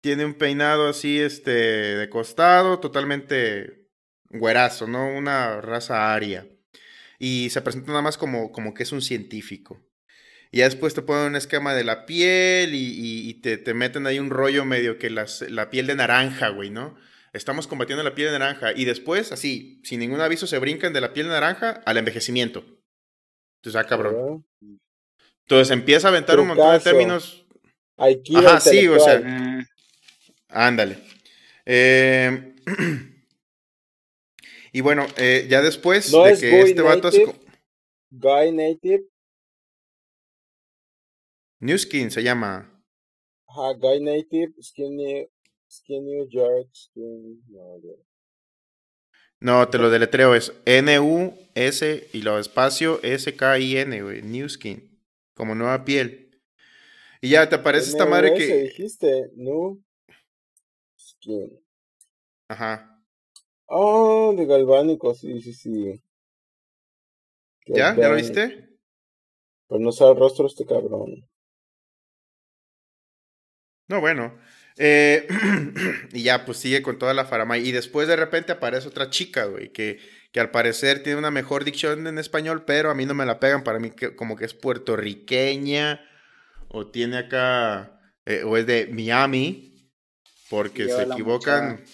tiene 0.01 0.25
un 0.25 0.35
peinado 0.35 0.89
así, 0.89 1.19
este, 1.19 1.51
de 1.51 2.09
costado, 2.09 2.81
totalmente 2.81 3.89
güerazo, 4.31 4.87
¿no? 4.87 5.09
Una 5.15 5.61
raza 5.61 6.15
aria. 6.15 6.49
Y 7.21 7.51
se 7.51 7.63
presenta 7.63 7.93
nada 7.93 8.03
más 8.03 8.19
como, 8.19 8.51
como 8.51 8.75
que 8.75 8.83
es 8.83 8.91
un 8.91 9.03
científico. 9.03 9.81
Y 10.51 10.59
ya 10.59 10.65
después 10.65 10.95
te 10.95 11.03
ponen 11.03 11.27
un 11.27 11.37
esquema 11.37 11.75
de 11.75 11.85
la 11.85 12.05
piel 12.07 12.71
y, 12.75 13.35
te, 13.35 13.57
te, 13.57 13.75
meten 13.75 14.09
ahí 14.09 14.19
un 14.19 14.31
rollo 14.31 14.65
medio 14.65 14.99
que 14.99 15.09
las, 15.09 15.43
la 15.43 15.71
piel 15.71 15.87
de 15.87 15.95
naranja, 15.95 16.49
güey, 16.49 16.71
¿no? 16.71 16.97
estamos 17.33 17.67
combatiendo 17.67 18.03
la 18.03 18.15
piel 18.15 18.33
de 18.33 18.39
naranja 18.39 18.73
y 18.75 18.85
después, 18.85 19.33
así, 19.33 19.81
sin 19.85 20.01
ningún 20.01 20.21
aviso, 20.21 20.47
se 20.47 20.59
brincan 20.59 20.93
de 20.93 21.01
la 21.01 21.13
piel 21.13 21.27
de 21.27 21.33
naranja 21.33 21.81
al 21.85 21.97
envejecimiento. 21.97 22.65
Entonces, 23.59 23.81
ah, 23.81 23.87
cabrón. 23.87 24.45
Entonces 25.43 25.71
empieza 25.71 26.09
a 26.09 26.11
aventar 26.11 26.39
un 26.41 26.49
montón 26.49 26.73
de 26.73 26.81
términos. 26.81 27.47
Ajá, 27.97 28.61
sí, 28.61 28.89
o 28.89 28.99
sea. 28.99 29.67
Ándale. 30.49 30.99
Eh, 31.67 32.55
y 34.73 34.81
bueno, 34.81 35.07
eh, 35.17 35.47
ya 35.49 35.63
después 35.63 36.11
de 36.11 36.39
que 36.39 36.61
este 36.61 36.83
vato 36.83 37.09
hace. 37.09 37.27
Guy 38.11 38.53
Native. 38.53 39.05
New 41.61 41.79
Skin 41.79 42.11
se 42.11 42.23
llama. 42.23 42.83
Ajá, 43.47 43.73
Guy 43.75 44.01
Native, 44.01 44.55
Skinny 44.63 45.29
Skinny 45.71 46.29
York, 46.29 46.69
no, 49.41 49.67
te 49.71 49.79
lo 49.79 49.89
deletreo, 49.89 50.35
es 50.35 50.53
N-U-S 50.67 52.09
y 52.13 52.23
lo 52.23 52.39
espacio 52.39 53.01
S-K-I-N, 53.03 54.03
güey, 54.03 54.21
New 54.21 54.47
Skin, 54.49 55.03
como 55.35 55.55
nueva 55.55 55.85
piel. 55.85 56.43
Y 57.23 57.31
ya 57.31 57.49
te 57.49 57.55
aparece 57.55 57.91
esta 57.91 58.05
madre 58.05 58.35
que. 58.35 58.65
dijiste, 58.65 59.31
New 59.37 59.83
Skin. 60.99 61.59
Ajá. 62.49 62.90
Oh, 63.73 64.35
de 64.37 64.47
galvánico, 64.47 65.15
sí, 65.15 65.41
sí, 65.41 65.55
sí. 65.55 66.03
¿Ya? 67.67 67.95
¿Ya 67.95 68.09
lo 68.09 68.17
viste? 68.17 68.69
Pues 69.69 69.81
no 69.81 69.93
sabe 69.93 70.11
el 70.11 70.19
rostro 70.19 70.49
este 70.49 70.67
cabrón. 70.67 71.29
No, 73.87 74.01
bueno. 74.01 74.37
Eh, 74.77 75.29
y 76.13 76.25
ya, 76.25 76.45
pues 76.45 76.59
sigue 76.59 76.83
con 76.83 76.99
toda 76.99 77.15
la 77.15 77.27
farama. 77.27 77.59
Y 77.59 77.71
después 77.71 78.09
de 78.09 78.17
repente 78.17 78.51
aparece 78.51 78.89
otra 78.89 79.09
chica, 79.09 79.45
güey, 79.45 79.71
que, 79.71 80.01
que 80.33 80.41
al 80.41 80.51
parecer 80.51 81.05
tiene 81.05 81.21
una 81.21 81.31
mejor 81.31 81.63
dicción 81.65 82.09
en 82.09 82.19
español, 82.19 82.65
pero 82.65 82.91
a 82.91 82.97
mí 82.97 83.07
no 83.07 83.15
me 83.15 83.25
la 83.25 83.39
pegan. 83.39 83.63
Para 83.63 83.79
mí, 83.79 83.93
que, 83.93 84.17
como 84.17 84.35
que 84.35 84.47
es 84.47 84.55
puertorriqueña, 84.55 86.01
o 86.67 86.89
tiene 86.89 87.19
acá, 87.19 88.01
eh, 88.27 88.43
o 88.43 88.57
es 88.57 88.67
de 88.67 88.89
Miami, 88.93 89.93
porque 90.49 90.89
se 90.89 91.05
equivocan. 91.05 91.85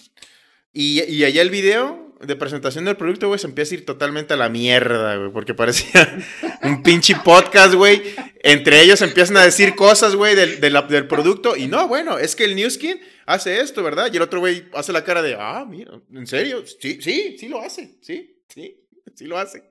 Y, 0.79 1.03
y 1.11 1.23
allá 1.23 1.41
el 1.41 1.49
video 1.49 2.13
de 2.21 2.35
presentación 2.35 2.85
del 2.85 2.97
producto, 2.97 3.27
güey, 3.29 3.39
se 3.39 3.47
empieza 3.47 3.73
a 3.73 3.79
ir 3.79 3.85
totalmente 3.85 4.35
a 4.35 4.37
la 4.37 4.47
mierda, 4.47 5.15
güey, 5.15 5.31
porque 5.31 5.55
parecía 5.55 6.23
un 6.61 6.83
pinche 6.83 7.15
podcast, 7.25 7.73
güey. 7.73 8.03
Entre 8.43 8.83
ellos 8.83 9.01
empiezan 9.01 9.37
a 9.37 9.43
decir 9.43 9.73
cosas, 9.73 10.13
güey, 10.13 10.35
del, 10.35 10.61
del, 10.61 11.07
producto. 11.07 11.57
Y 11.57 11.65
no, 11.65 11.87
bueno, 11.87 12.19
es 12.19 12.35
que 12.35 12.43
el 12.43 12.55
New 12.55 12.69
Skin 12.69 12.99
hace 13.25 13.59
esto, 13.59 13.81
¿verdad? 13.81 14.13
Y 14.13 14.17
el 14.17 14.21
otro 14.21 14.39
güey 14.39 14.65
hace 14.75 14.93
la 14.93 15.03
cara 15.03 15.23
de, 15.23 15.35
ah, 15.39 15.65
mira, 15.67 15.99
¿en 16.13 16.27
serio? 16.27 16.63
Sí, 16.67 17.01
sí, 17.01 17.37
sí 17.39 17.47
lo 17.47 17.59
hace, 17.59 17.97
sí, 18.03 18.43
sí, 18.47 18.87
sí 19.15 19.25
lo 19.25 19.39
hace. 19.39 19.63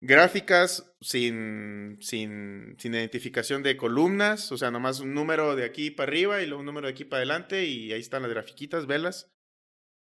Gráficas 0.00 0.94
sin, 1.00 1.98
sin, 2.00 2.76
sin 2.78 2.94
identificación 2.94 3.64
de 3.64 3.76
columnas, 3.76 4.52
o 4.52 4.58
sea, 4.58 4.70
nomás 4.70 5.00
un 5.00 5.12
número 5.12 5.56
de 5.56 5.64
aquí 5.64 5.90
para 5.90 6.08
arriba 6.08 6.40
y 6.40 6.46
luego 6.46 6.60
un 6.60 6.66
número 6.66 6.86
de 6.86 6.92
aquí 6.92 7.04
para 7.04 7.18
adelante 7.18 7.64
y 7.64 7.92
ahí 7.92 8.00
están 8.00 8.22
las 8.22 8.30
grafiquitas, 8.30 8.86
velas. 8.86 9.32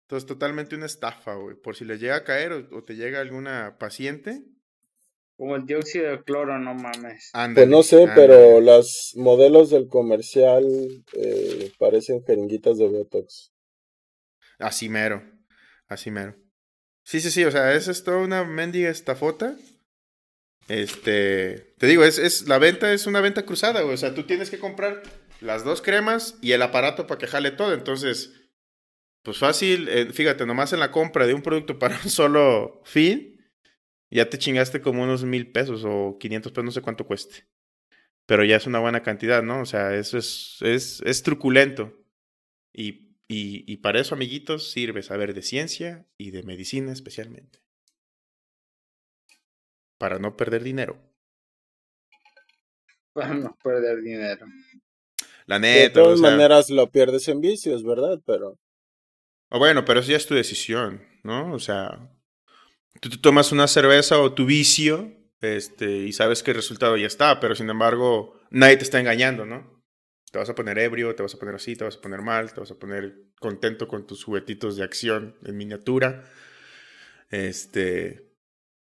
Entonces, 0.03 0.27
totalmente 0.27 0.75
una 0.75 0.85
estafa, 0.85 1.35
güey. 1.35 1.55
Por 1.55 1.75
si 1.75 1.85
le 1.85 1.97
llega 1.97 2.17
a 2.17 2.23
caer 2.23 2.51
o, 2.51 2.83
te 2.83 2.95
llega 2.95 3.21
alguna 3.21 3.77
paciente. 3.79 4.43
Como 5.37 5.55
el 5.55 5.65
dióxido 5.65 6.11
de 6.11 6.23
cloro, 6.23 6.59
no 6.59 6.75
mames. 6.75 7.31
pues 7.55 7.67
no 7.67 7.83
sé, 7.83 8.07
pero 8.13 8.61
los 8.61 9.13
modelos 9.15 9.69
del 9.69 9.87
comercial 9.87 10.63
eh, 11.13 11.71
parecen 11.79 12.23
jeringuitas 12.23 12.77
de 12.77 12.87
Botox. 12.87 13.53
Así 14.59 14.89
mero. 14.89 15.23
Así 15.87 16.11
mero. 16.11 16.35
Sí, 17.03 17.19
sí, 17.19 17.31
sí. 17.31 17.43
O 17.45 17.51
sea, 17.51 17.73
esa 17.73 17.91
es 17.91 18.03
toda 18.03 18.17
una 18.17 18.43
mendiga 18.43 18.89
estafota. 18.89 19.57
Este. 20.67 21.73
Te 21.77 21.87
digo, 21.87 22.03
es, 22.03 22.19
es, 22.19 22.47
la 22.47 22.59
venta 22.59 22.93
es 22.93 23.07
una 23.07 23.21
venta 23.21 23.45
cruzada, 23.45 23.81
güey. 23.81 23.95
O 23.95 23.97
sea, 23.97 24.13
tú 24.13 24.23
tienes 24.23 24.49
que 24.49 24.59
comprar 24.59 25.01
las 25.41 25.63
dos 25.63 25.81
cremas 25.81 26.37
y 26.41 26.51
el 26.51 26.61
aparato 26.61 27.07
para 27.07 27.17
que 27.17 27.27
jale 27.27 27.51
todo. 27.51 27.73
Entonces 27.73 28.42
pues 29.23 29.37
fácil, 29.37 29.87
eh, 29.87 30.11
fíjate, 30.11 30.45
nomás 30.45 30.73
en 30.73 30.79
la 30.79 30.91
compra 30.91 31.25
de 31.25 31.33
un 31.33 31.41
producto 31.41 31.79
para 31.79 31.97
un 32.03 32.09
solo 32.09 32.81
fin, 32.85 33.41
ya 34.11 34.29
te 34.29 34.37
chingaste 34.37 34.81
como 34.81 35.03
unos 35.03 35.23
mil 35.23 35.51
pesos 35.51 35.83
o 35.85 36.17
500 36.19 36.51
pesos, 36.51 36.65
no 36.65 36.71
sé 36.71 36.81
cuánto 36.81 37.07
cueste. 37.07 37.47
Pero 38.25 38.45
ya 38.45 38.57
es 38.57 38.67
una 38.67 38.79
buena 38.79 39.01
cantidad, 39.01 39.41
¿no? 39.41 39.61
O 39.61 39.65
sea, 39.65 39.95
eso 39.95 40.17
es, 40.17 40.57
es, 40.61 41.01
es 41.05 41.23
truculento. 41.23 41.97
Y, 42.73 43.17
y, 43.27 43.71
y 43.71 43.77
para 43.77 43.99
eso, 43.99 44.15
amiguitos, 44.15 44.71
sirve 44.71 45.03
saber 45.03 45.33
de 45.33 45.41
ciencia 45.41 46.05
y 46.17 46.31
de 46.31 46.43
medicina 46.43 46.91
especialmente. 46.93 47.59
Para 49.97 50.19
no 50.19 50.37
perder 50.37 50.63
dinero. 50.63 50.99
Para 53.13 53.33
no 53.33 53.57
perder 53.63 54.01
dinero. 54.01 54.45
La 55.45 55.59
neta. 55.59 55.81
De 55.81 55.89
todas 55.89 56.19
maneras 56.19 56.69
lo 56.69 56.89
pierdes 56.89 57.27
en 57.27 57.41
vicios, 57.41 57.83
¿verdad? 57.83 58.21
Pero. 58.25 58.57
Ah, 59.53 59.59
bueno, 59.59 59.85
pero 59.85 59.99
eso 59.99 60.09
ya 60.09 60.17
es 60.17 60.25
tu 60.25 60.33
decisión, 60.33 61.05
¿no? 61.21 61.53
O 61.53 61.59
sea, 61.59 62.09
tú, 62.99 63.09
tomas 63.21 63.51
una 63.51 63.67
cerveza 63.67 64.17
o 64.17 64.33
tu 64.33 64.47
vicio 64.47 65.11
este, 65.41 65.97
y 65.97 66.11
sabes 66.11 66.41
que 66.41 66.49
el 66.49 66.57
resultado 66.57 66.97
ya 66.97 67.05
está, 67.05 67.39
pero 67.39 67.53
sin 67.53 67.69
embargo, 67.69 68.41
nadie 68.49 68.77
te 68.77 68.83
está 68.83 68.99
engañando, 68.99 69.45
¿no? 69.45 69.85
Te 70.31 70.39
vas 70.39 70.49
a 70.49 70.55
poner 70.55 70.79
ebrio, 70.79 71.13
te 71.13 71.21
vas 71.21 71.35
a 71.35 71.37
poner 71.37 71.53
así, 71.53 71.75
te 71.75 71.83
vas 71.83 71.97
a 71.97 72.01
poner 72.01 72.23
mal, 72.23 72.51
te 72.51 72.61
vas 72.61 72.71
a 72.71 72.79
poner 72.79 73.13
contento 73.39 73.87
con 73.87 74.07
tus 74.07 74.23
juguetitos 74.23 74.75
de 74.75 74.85
acción 74.85 75.35
en 75.45 75.55
miniatura. 75.55 76.23
Este, 77.29 78.33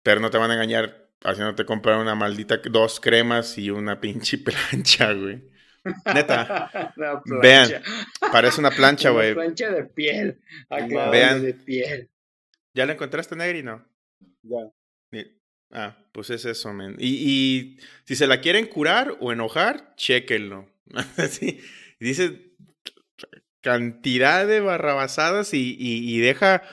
pero 0.01 0.19
no 0.21 0.31
te 0.31 0.39
van 0.39 0.49
a 0.49 0.55
engañar 0.55 1.11
haciéndote 1.21 1.65
comprar 1.65 1.99
una 1.99 2.15
maldita 2.15 2.57
dos 2.71 2.99
cremas 2.99 3.59
y 3.59 3.69
una 3.69 4.01
pinche 4.01 4.39
plancha, 4.39 5.13
güey. 5.13 5.55
Neta. 6.13 6.93
Vean, 7.41 7.81
parece 8.31 8.59
una 8.59 8.71
plancha, 8.71 9.09
güey. 9.11 9.33
plancha 9.33 9.69
de 9.69 9.83
piel. 9.85 10.39
Vean. 10.69 11.41
De 11.41 11.53
piel. 11.53 12.09
¿Ya 12.73 12.85
la 12.85 12.93
encontraste, 12.93 13.35
Negri? 13.35 13.63
No. 13.63 13.83
Ya. 14.43 14.71
Ah, 15.71 15.97
pues 16.11 16.29
es 16.29 16.45
eso, 16.45 16.73
men. 16.73 16.95
Y, 16.99 17.77
si 18.05 18.15
se 18.15 18.27
la 18.27 18.39
quieren 18.39 18.67
curar 18.67 19.17
o 19.19 19.31
enojar, 19.31 19.95
chéquenlo. 19.95 20.69
sí. 21.29 21.59
Dice 21.99 22.53
cantidad 23.61 24.47
de 24.47 24.61
barrabasadas 24.61 25.53
y, 25.53 25.75
y, 25.77 26.19
deja 26.19 26.63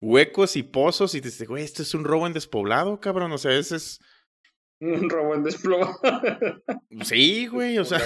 huecos 0.00 0.56
y 0.56 0.62
pozos 0.62 1.14
y 1.14 1.22
te 1.22 1.28
dice, 1.28 1.46
güey, 1.46 1.64
esto 1.64 1.82
es 1.82 1.94
un 1.94 2.04
robo 2.04 2.26
en 2.26 2.34
despoblado, 2.34 3.00
cabrón. 3.00 3.32
O 3.32 3.38
sea, 3.38 3.52
ese 3.52 3.76
es 3.76 4.00
Un 4.80 5.08
robo 5.08 5.34
en 5.34 5.44
desploma. 5.44 5.96
Sí, 7.02 7.46
güey, 7.46 7.78
o 7.78 7.84
sea, 7.84 8.00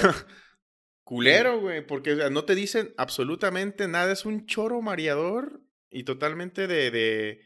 culero, 1.09 1.59
güey, 1.59 1.87
porque 1.87 2.15
no 2.31 2.45
te 2.45 2.55
dicen 2.55 2.93
absolutamente 2.99 3.89
nada, 3.89 4.13
es 4.13 4.27
un 4.27 4.45
choro 4.45 4.83
mareador 4.83 5.63
y 5.91 6.03
totalmente 6.03 6.67
de, 6.67 6.91
de, 6.91 7.41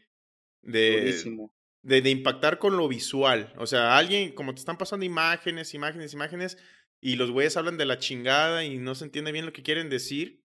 de, 0.61 1.49
de, 1.81 2.01
de, 2.01 2.09
impactar 2.09 2.59
con 2.59 2.75
lo 2.75 2.89
visual. 2.89 3.53
O 3.55 3.65
sea, 3.65 3.97
alguien, 3.97 4.33
como 4.33 4.53
te 4.53 4.59
están 4.59 4.77
pasando 4.77 5.05
imágenes, 5.05 5.73
imágenes, 5.73 6.13
imágenes, 6.13 6.57
y 6.99 7.15
los 7.15 7.31
güeyes 7.31 7.55
hablan 7.55 7.77
de 7.77 7.85
la 7.85 7.99
chingada 7.99 8.65
y 8.65 8.79
no 8.79 8.95
se 8.95 9.05
entiende 9.05 9.31
bien 9.31 9.45
lo 9.45 9.53
que 9.53 9.63
quieren 9.63 9.89
decir, 9.89 10.43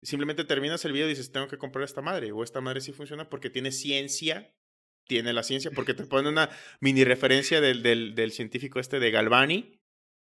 simplemente 0.00 0.44
terminas 0.44 0.86
el 0.86 0.92
video 0.92 1.04
y 1.04 1.10
dices, 1.10 1.32
tengo 1.32 1.48
que 1.48 1.58
comprar 1.58 1.84
esta 1.84 2.00
madre, 2.00 2.32
o 2.32 2.42
esta 2.42 2.62
madre 2.62 2.80
sí 2.80 2.92
funciona 2.92 3.28
porque 3.28 3.50
tiene 3.50 3.72
ciencia, 3.72 4.56
tiene 5.06 5.34
la 5.34 5.42
ciencia, 5.42 5.70
porque 5.70 5.92
te 5.92 6.04
ponen 6.04 6.32
una 6.32 6.48
mini 6.80 7.04
referencia 7.04 7.60
del, 7.60 7.82
del, 7.82 8.14
del 8.14 8.32
científico 8.32 8.80
este 8.80 9.00
de 9.00 9.10
Galvani, 9.10 9.83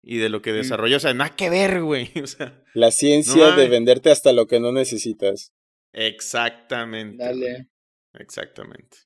y 0.02 0.18
de 0.18 0.28
lo 0.28 0.43
que 0.43 0.52
desarrolló. 0.52 0.97
O 0.97 1.01
sea, 1.01 1.14
nada 1.14 1.35
que 1.35 1.51
ver, 1.51 1.82
güey. 1.82 2.10
O 2.23 2.27
sea, 2.27 2.62
la 2.74 2.90
ciencia 2.90 3.52
de 3.52 3.68
venderte 3.68 4.10
hasta 4.10 4.32
lo 4.32 4.47
que 4.47 4.60
no 4.60 4.73
necesitas. 4.73 5.52
Exactamente. 5.93 7.24
Dale. 7.24 7.68
Exactamente. 8.14 8.98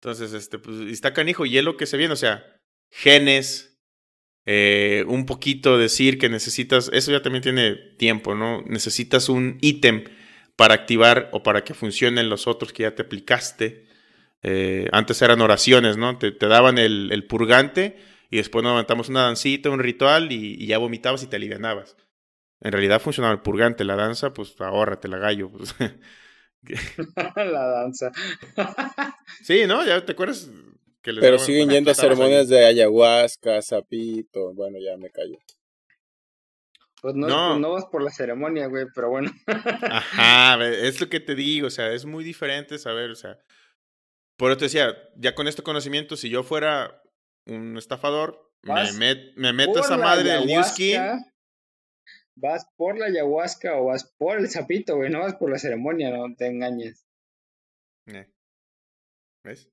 Entonces, 0.00 0.32
este, 0.32 0.58
pues, 0.58 0.78
está 0.90 1.14
canijo 1.14 1.46
y 1.46 1.56
es 1.56 1.64
lo 1.64 1.76
que 1.76 1.86
se 1.86 1.96
viene, 1.96 2.12
o 2.12 2.16
sea, 2.16 2.44
genes, 2.90 3.78
eh, 4.46 5.04
un 5.08 5.24
poquito 5.24 5.78
decir 5.78 6.18
que 6.18 6.28
necesitas, 6.28 6.90
eso 6.92 7.10
ya 7.10 7.22
también 7.22 7.42
tiene 7.42 7.74
tiempo, 7.96 8.34
¿no? 8.34 8.62
Necesitas 8.66 9.30
un 9.30 9.56
ítem 9.62 10.04
para 10.56 10.74
activar 10.74 11.30
o 11.32 11.42
para 11.42 11.64
que 11.64 11.72
funcionen 11.72 12.28
los 12.28 12.46
otros 12.46 12.72
que 12.72 12.82
ya 12.82 12.94
te 12.94 13.02
aplicaste. 13.02 13.86
Eh, 14.42 14.88
antes 14.92 15.22
eran 15.22 15.40
oraciones, 15.40 15.96
¿no? 15.96 16.18
Te, 16.18 16.32
te 16.32 16.46
daban 16.48 16.76
el, 16.76 17.10
el, 17.10 17.24
purgante 17.24 17.96
y 18.34 18.38
después 18.38 18.64
nos 18.64 18.72
levantamos 18.72 19.08
una 19.10 19.22
dancita, 19.22 19.70
un 19.70 19.78
ritual 19.78 20.32
y, 20.32 20.56
y 20.58 20.66
ya 20.66 20.78
vomitabas 20.78 21.22
y 21.22 21.28
te 21.28 21.36
alivianabas. 21.36 21.96
En 22.60 22.72
realidad 22.72 23.00
funcionaba 23.00 23.32
el 23.32 23.42
purgante, 23.42 23.84
la 23.84 23.94
danza, 23.94 24.32
pues 24.32 24.60
ahórrate 24.60 25.06
la 25.06 25.18
gallo. 25.18 25.52
Pues. 25.52 25.72
la 27.36 27.64
danza. 27.64 28.10
sí, 29.40 29.68
¿no? 29.68 29.86
Ya 29.86 30.04
te 30.04 30.10
acuerdas 30.10 30.50
que 31.00 31.12
les 31.12 31.22
Pero 31.22 31.38
siguen 31.38 31.70
yendo 31.70 31.92
a 31.92 31.94
ceremonias 31.94 32.48
de 32.48 32.66
ayahuasca, 32.66 33.62
sapito, 33.62 34.52
bueno, 34.52 34.78
ya 34.80 34.96
me 34.96 35.10
callo. 35.10 35.38
Pues 37.00 37.14
no, 37.14 37.28
no. 37.28 37.48
Pues 37.50 37.60
no 37.60 37.70
vas 37.70 37.84
por 37.84 38.02
la 38.02 38.10
ceremonia, 38.10 38.66
güey, 38.66 38.86
pero 38.96 39.10
bueno. 39.10 39.30
Ajá, 39.46 40.58
es 40.66 41.00
lo 41.00 41.08
que 41.08 41.20
te 41.20 41.36
digo, 41.36 41.68
o 41.68 41.70
sea, 41.70 41.92
es 41.92 42.04
muy 42.04 42.24
diferente 42.24 42.78
saber, 42.78 43.12
o 43.12 43.14
sea. 43.14 43.38
Por 44.36 44.50
eso 44.50 44.58
te 44.58 44.64
decía, 44.64 44.92
ya 45.14 45.36
con 45.36 45.46
este 45.46 45.62
conocimiento, 45.62 46.16
si 46.16 46.30
yo 46.30 46.42
fuera 46.42 47.00
un 47.46 47.76
estafador, 47.76 48.52
me, 48.62 49.32
me, 49.36 49.52
meto 49.52 49.80
esa 49.80 49.96
madre 49.96 50.30
del 50.30 50.46
New 50.46 50.62
Skin 50.62 51.00
vas 52.36 52.66
por 52.76 52.98
la 52.98 53.06
ayahuasca 53.06 53.76
o 53.76 53.86
vas 53.86 54.04
por 54.18 54.38
el 54.38 54.48
sapito, 54.48 54.96
güey, 54.96 55.10
no 55.10 55.20
vas 55.20 55.34
por 55.36 55.50
la 55.50 55.58
ceremonia, 55.58 56.10
no 56.10 56.34
te 56.34 56.46
engañes. 56.46 57.06
Eh. 58.06 58.28
¿Ves? 59.44 59.70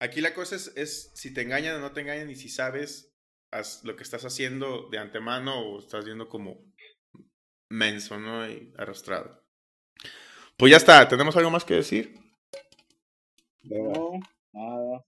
Aquí 0.00 0.20
la 0.20 0.34
cosa 0.34 0.56
es, 0.56 0.72
es, 0.76 1.12
si 1.14 1.32
te 1.32 1.42
engañan 1.42 1.76
o 1.76 1.80
no 1.80 1.92
te 1.92 2.00
engañan 2.00 2.30
y 2.30 2.36
si 2.36 2.48
sabes 2.48 3.12
lo 3.84 3.96
que 3.96 4.02
estás 4.02 4.24
haciendo 4.24 4.88
de 4.90 4.98
antemano 4.98 5.60
o 5.60 5.78
estás 5.78 6.04
viendo 6.04 6.28
como 6.28 6.60
menso, 7.70 8.18
¿no? 8.18 8.48
Y 8.48 8.74
arrastrado. 8.76 9.42
Pues 10.58 10.70
ya 10.70 10.76
está, 10.76 11.08
¿tenemos 11.08 11.36
algo 11.36 11.50
más 11.50 11.64
que 11.64 11.74
decir? 11.74 12.14
No, 13.62 14.20
nada. 14.52 15.04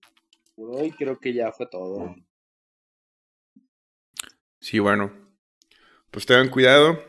Por 0.58 0.74
hoy 0.74 0.90
creo 0.90 1.20
que 1.20 1.32
ya 1.32 1.52
fue 1.52 1.66
todo. 1.66 2.16
Sí, 4.60 4.80
bueno. 4.80 5.12
Pues 6.10 6.26
tengan 6.26 6.48
cuidado. 6.48 7.00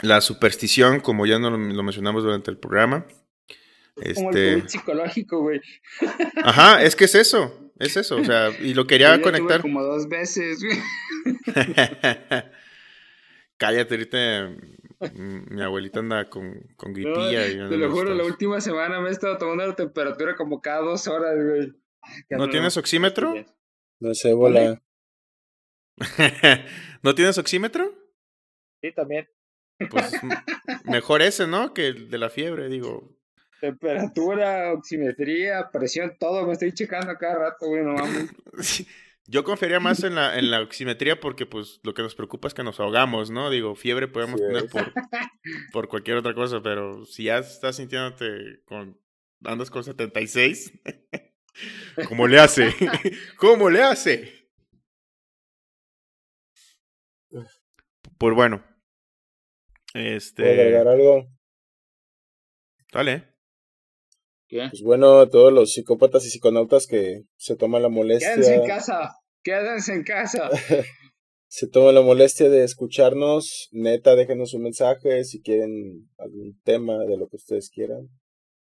La 0.00 0.22
superstición, 0.22 1.00
como 1.00 1.26
ya 1.26 1.38
no 1.38 1.50
lo, 1.50 1.58
mencionamos 1.58 2.24
durante 2.24 2.50
el 2.50 2.56
programa. 2.56 3.04
Es 3.96 4.16
este... 4.16 4.22
como 4.22 4.32
el 4.32 4.68
psicológico, 4.70 5.40
güey. 5.40 5.60
Ajá, 6.42 6.82
es 6.82 6.96
que 6.96 7.04
es 7.04 7.14
eso. 7.16 7.70
Es 7.78 7.98
eso. 7.98 8.16
O 8.16 8.24
sea, 8.24 8.48
y 8.48 8.72
lo 8.72 8.86
quería 8.86 9.20
conectar. 9.20 9.60
como 9.60 9.82
dos 9.82 10.08
veces, 10.08 10.64
güey. 10.64 10.78
Cállate, 13.58 13.94
ahorita 13.94 14.56
mi 15.14 15.60
abuelita 15.60 16.00
anda 16.00 16.30
con, 16.30 16.62
con 16.76 16.94
gripilla. 16.94 17.46
y 17.46 17.68
te 17.68 17.76
lo 17.76 17.90
juro, 17.90 18.14
la 18.14 18.24
última 18.24 18.58
semana 18.62 19.02
me 19.02 19.10
he 19.10 19.12
estado 19.12 19.36
tomando 19.36 19.66
la 19.66 19.76
temperatura 19.76 20.34
como 20.34 20.62
cada 20.62 20.80
dos 20.80 21.06
horas, 21.08 21.36
güey. 21.36 21.81
¿No 22.30 22.48
tienes 22.48 22.76
oxímetro? 22.76 23.34
No 24.00 24.14
sé, 24.14 24.32
bola. 24.32 24.82
¿No 27.02 27.14
tienes 27.14 27.38
oxímetro? 27.38 27.94
Sí, 28.80 28.92
también. 28.92 29.28
Pues 29.90 30.12
mejor 30.84 31.22
ese, 31.22 31.46
¿no? 31.46 31.74
Que 31.74 31.88
el 31.88 32.10
de 32.10 32.18
la 32.18 32.30
fiebre, 32.30 32.68
digo. 32.68 33.16
Temperatura, 33.60 34.72
oximetría, 34.72 35.70
presión, 35.70 36.16
todo, 36.18 36.46
me 36.46 36.52
estoy 36.52 36.72
checando 36.72 37.16
cada 37.16 37.38
rato, 37.38 37.66
güey, 37.66 37.84
no 37.84 37.94
mames. 37.94 38.30
Yo 39.26 39.44
confiaría 39.44 39.78
más 39.78 40.02
en 40.02 40.16
la, 40.16 40.36
en 40.36 40.50
la 40.50 40.60
oximetría 40.60 41.20
porque 41.20 41.46
pues 41.46 41.80
lo 41.84 41.94
que 41.94 42.02
nos 42.02 42.16
preocupa 42.16 42.48
es 42.48 42.54
que 42.54 42.64
nos 42.64 42.80
ahogamos, 42.80 43.30
¿no? 43.30 43.50
Digo, 43.50 43.76
fiebre 43.76 44.08
podemos 44.08 44.40
tener 44.40 44.68
por, 44.68 44.92
por 45.72 45.88
cualquier 45.88 46.16
otra 46.16 46.34
cosa, 46.34 46.60
pero 46.60 47.04
si 47.06 47.24
ya 47.24 47.38
estás 47.38 47.76
sintiéndote 47.76 48.62
con, 48.64 49.00
andas 49.44 49.70
con 49.70 49.84
76, 49.84 50.72
¿cómo 52.08 52.26
le 52.26 52.38
hace? 52.38 52.74
¿Cómo 53.38 53.70
le 53.70 53.82
hace? 53.82 54.48
Pues 58.18 58.34
bueno. 58.34 58.64
Este. 59.94 60.42
¿Puedo 60.42 60.54
agregar 60.54 60.88
algo? 60.88 61.26
Dale. 62.92 63.34
¿Qué? 64.48 64.68
Pues 64.70 64.82
bueno, 64.82 65.20
a 65.20 65.28
todos 65.28 65.52
los 65.52 65.72
psicópatas 65.72 66.24
y 66.26 66.30
psiconautas 66.30 66.86
que 66.86 67.22
se 67.36 67.56
toman 67.56 67.82
la 67.82 67.88
molestia. 67.88 68.34
Quédense 68.34 68.54
en 68.54 68.66
casa. 68.66 69.14
Quédense 69.42 69.94
en 69.94 70.04
casa. 70.04 70.50
se 71.48 71.68
toman 71.68 71.94
la 71.94 72.02
molestia 72.02 72.48
de 72.48 72.64
escucharnos. 72.64 73.68
Neta, 73.72 74.14
déjenos 74.14 74.54
un 74.54 74.62
mensaje 74.62 75.24
si 75.24 75.42
quieren 75.42 76.08
algún 76.18 76.60
tema 76.64 76.98
de 77.04 77.16
lo 77.16 77.28
que 77.28 77.36
ustedes 77.36 77.70
quieran. 77.70 78.08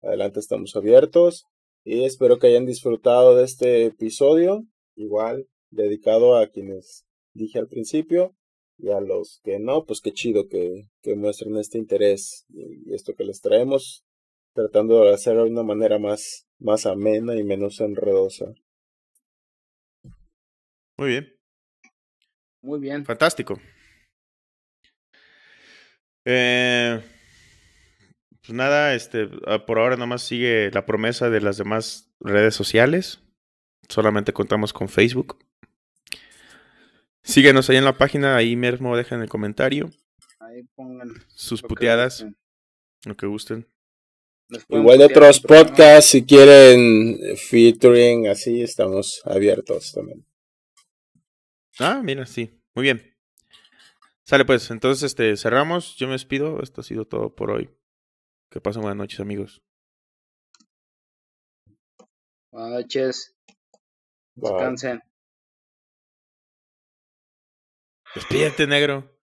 Adelante, 0.01 0.39
estamos 0.39 0.75
abiertos. 0.75 1.45
Y 1.83 2.03
espero 2.03 2.39
que 2.39 2.47
hayan 2.47 2.65
disfrutado 2.65 3.35
de 3.35 3.45
este 3.45 3.85
episodio. 3.85 4.65
Igual, 4.95 5.47
dedicado 5.71 6.37
a 6.37 6.47
quienes 6.47 7.05
dije 7.33 7.59
al 7.59 7.67
principio. 7.67 8.35
Y 8.77 8.91
a 8.91 9.01
los 9.01 9.41
que 9.43 9.59
no, 9.59 9.85
pues 9.85 9.99
qué 9.99 10.13
chido 10.13 10.47
que, 10.47 10.87
que 11.01 11.15
muestren 11.15 11.57
este 11.57 11.77
interés 11.77 12.45
y 12.49 12.93
esto 12.93 13.13
que 13.13 13.25
les 13.25 13.41
traemos, 13.41 14.05
tratando 14.53 15.03
de 15.03 15.13
hacerlo 15.13 15.43
de 15.43 15.51
una 15.51 15.63
manera 15.63 15.99
más, 15.99 16.47
más 16.59 16.85
amena 16.85 17.35
y 17.35 17.43
menos 17.43 17.81
enredosa. 17.81 18.53
Muy 20.97 21.09
bien. 21.09 21.39
Muy 22.61 22.79
bien. 22.79 23.05
Fantástico. 23.05 23.59
Eh, 26.25 27.01
pues 28.49 28.57
nada, 28.57 28.95
este, 28.95 29.29
ah, 29.45 29.63
por 29.63 29.77
ahora 29.77 29.95
nomás 29.95 30.23
sigue 30.23 30.71
la 30.73 30.87
promesa 30.87 31.29
de 31.29 31.39
las 31.39 31.57
demás 31.57 32.11
redes 32.19 32.55
sociales. 32.55 33.19
Solamente 33.87 34.33
contamos 34.33 34.73
con 34.73 34.89
Facebook. 34.89 35.37
Síguenos 37.21 37.69
ahí 37.69 37.77
en 37.77 37.85
la 37.85 37.95
página, 37.99 38.35
ahí 38.35 38.55
mismo 38.55 38.97
dejen 38.97 39.21
el 39.21 39.29
comentario. 39.29 39.91
Ahí 40.39 40.63
pongan 40.73 41.09
sus 41.27 41.61
puteadas, 41.61 42.25
lo 43.05 43.15
que 43.15 43.27
gusten. 43.27 43.67
Igual 44.67 44.97
de 44.97 45.05
otros 45.05 45.41
podcasts, 45.41 46.09
si 46.09 46.25
quieren 46.25 47.19
featuring, 47.37 48.29
así 48.29 48.63
estamos 48.63 49.21
abiertos 49.25 49.91
también. 49.93 50.25
Ah, 51.77 52.01
mira, 52.03 52.25
sí, 52.25 52.49
muy 52.73 52.81
bien. 52.81 53.15
Sale 54.23 54.43
pues, 54.43 54.71
entonces 54.71 55.03
este 55.03 55.37
cerramos, 55.37 55.95
yo 55.97 56.07
me 56.07 56.13
despido, 56.13 56.63
esto 56.63 56.81
ha 56.81 56.83
sido 56.83 57.05
todo 57.05 57.35
por 57.35 57.51
hoy. 57.51 57.69
Que 58.49 58.59
pasen 58.59 58.81
buenas 58.81 58.97
noches, 58.97 59.19
amigos. 59.19 59.61
Buenas 62.51 62.71
noches. 62.71 63.35
Descansen. 64.33 65.03
Despídete, 68.15 68.65
negro. 68.65 69.19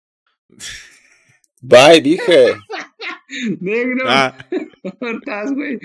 Bye, 1.61 2.02
dije. 2.02 2.56
negro. 3.61 4.06
Ah. 4.07 4.35
¿Cómo 4.99 5.11
estás, 5.11 5.53
güey? 5.53 5.80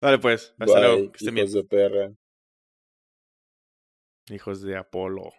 Vale, 0.00 0.18
pues. 0.18 0.54
Hasta 0.58 0.80
luego. 0.80 1.12
Que 1.12 1.18
estén 1.18 1.36
hijos 1.36 1.52
de 1.52 1.64
perra. 1.64 2.12
Hijos 4.30 4.62
de 4.62 4.78
Apolo. 4.78 5.30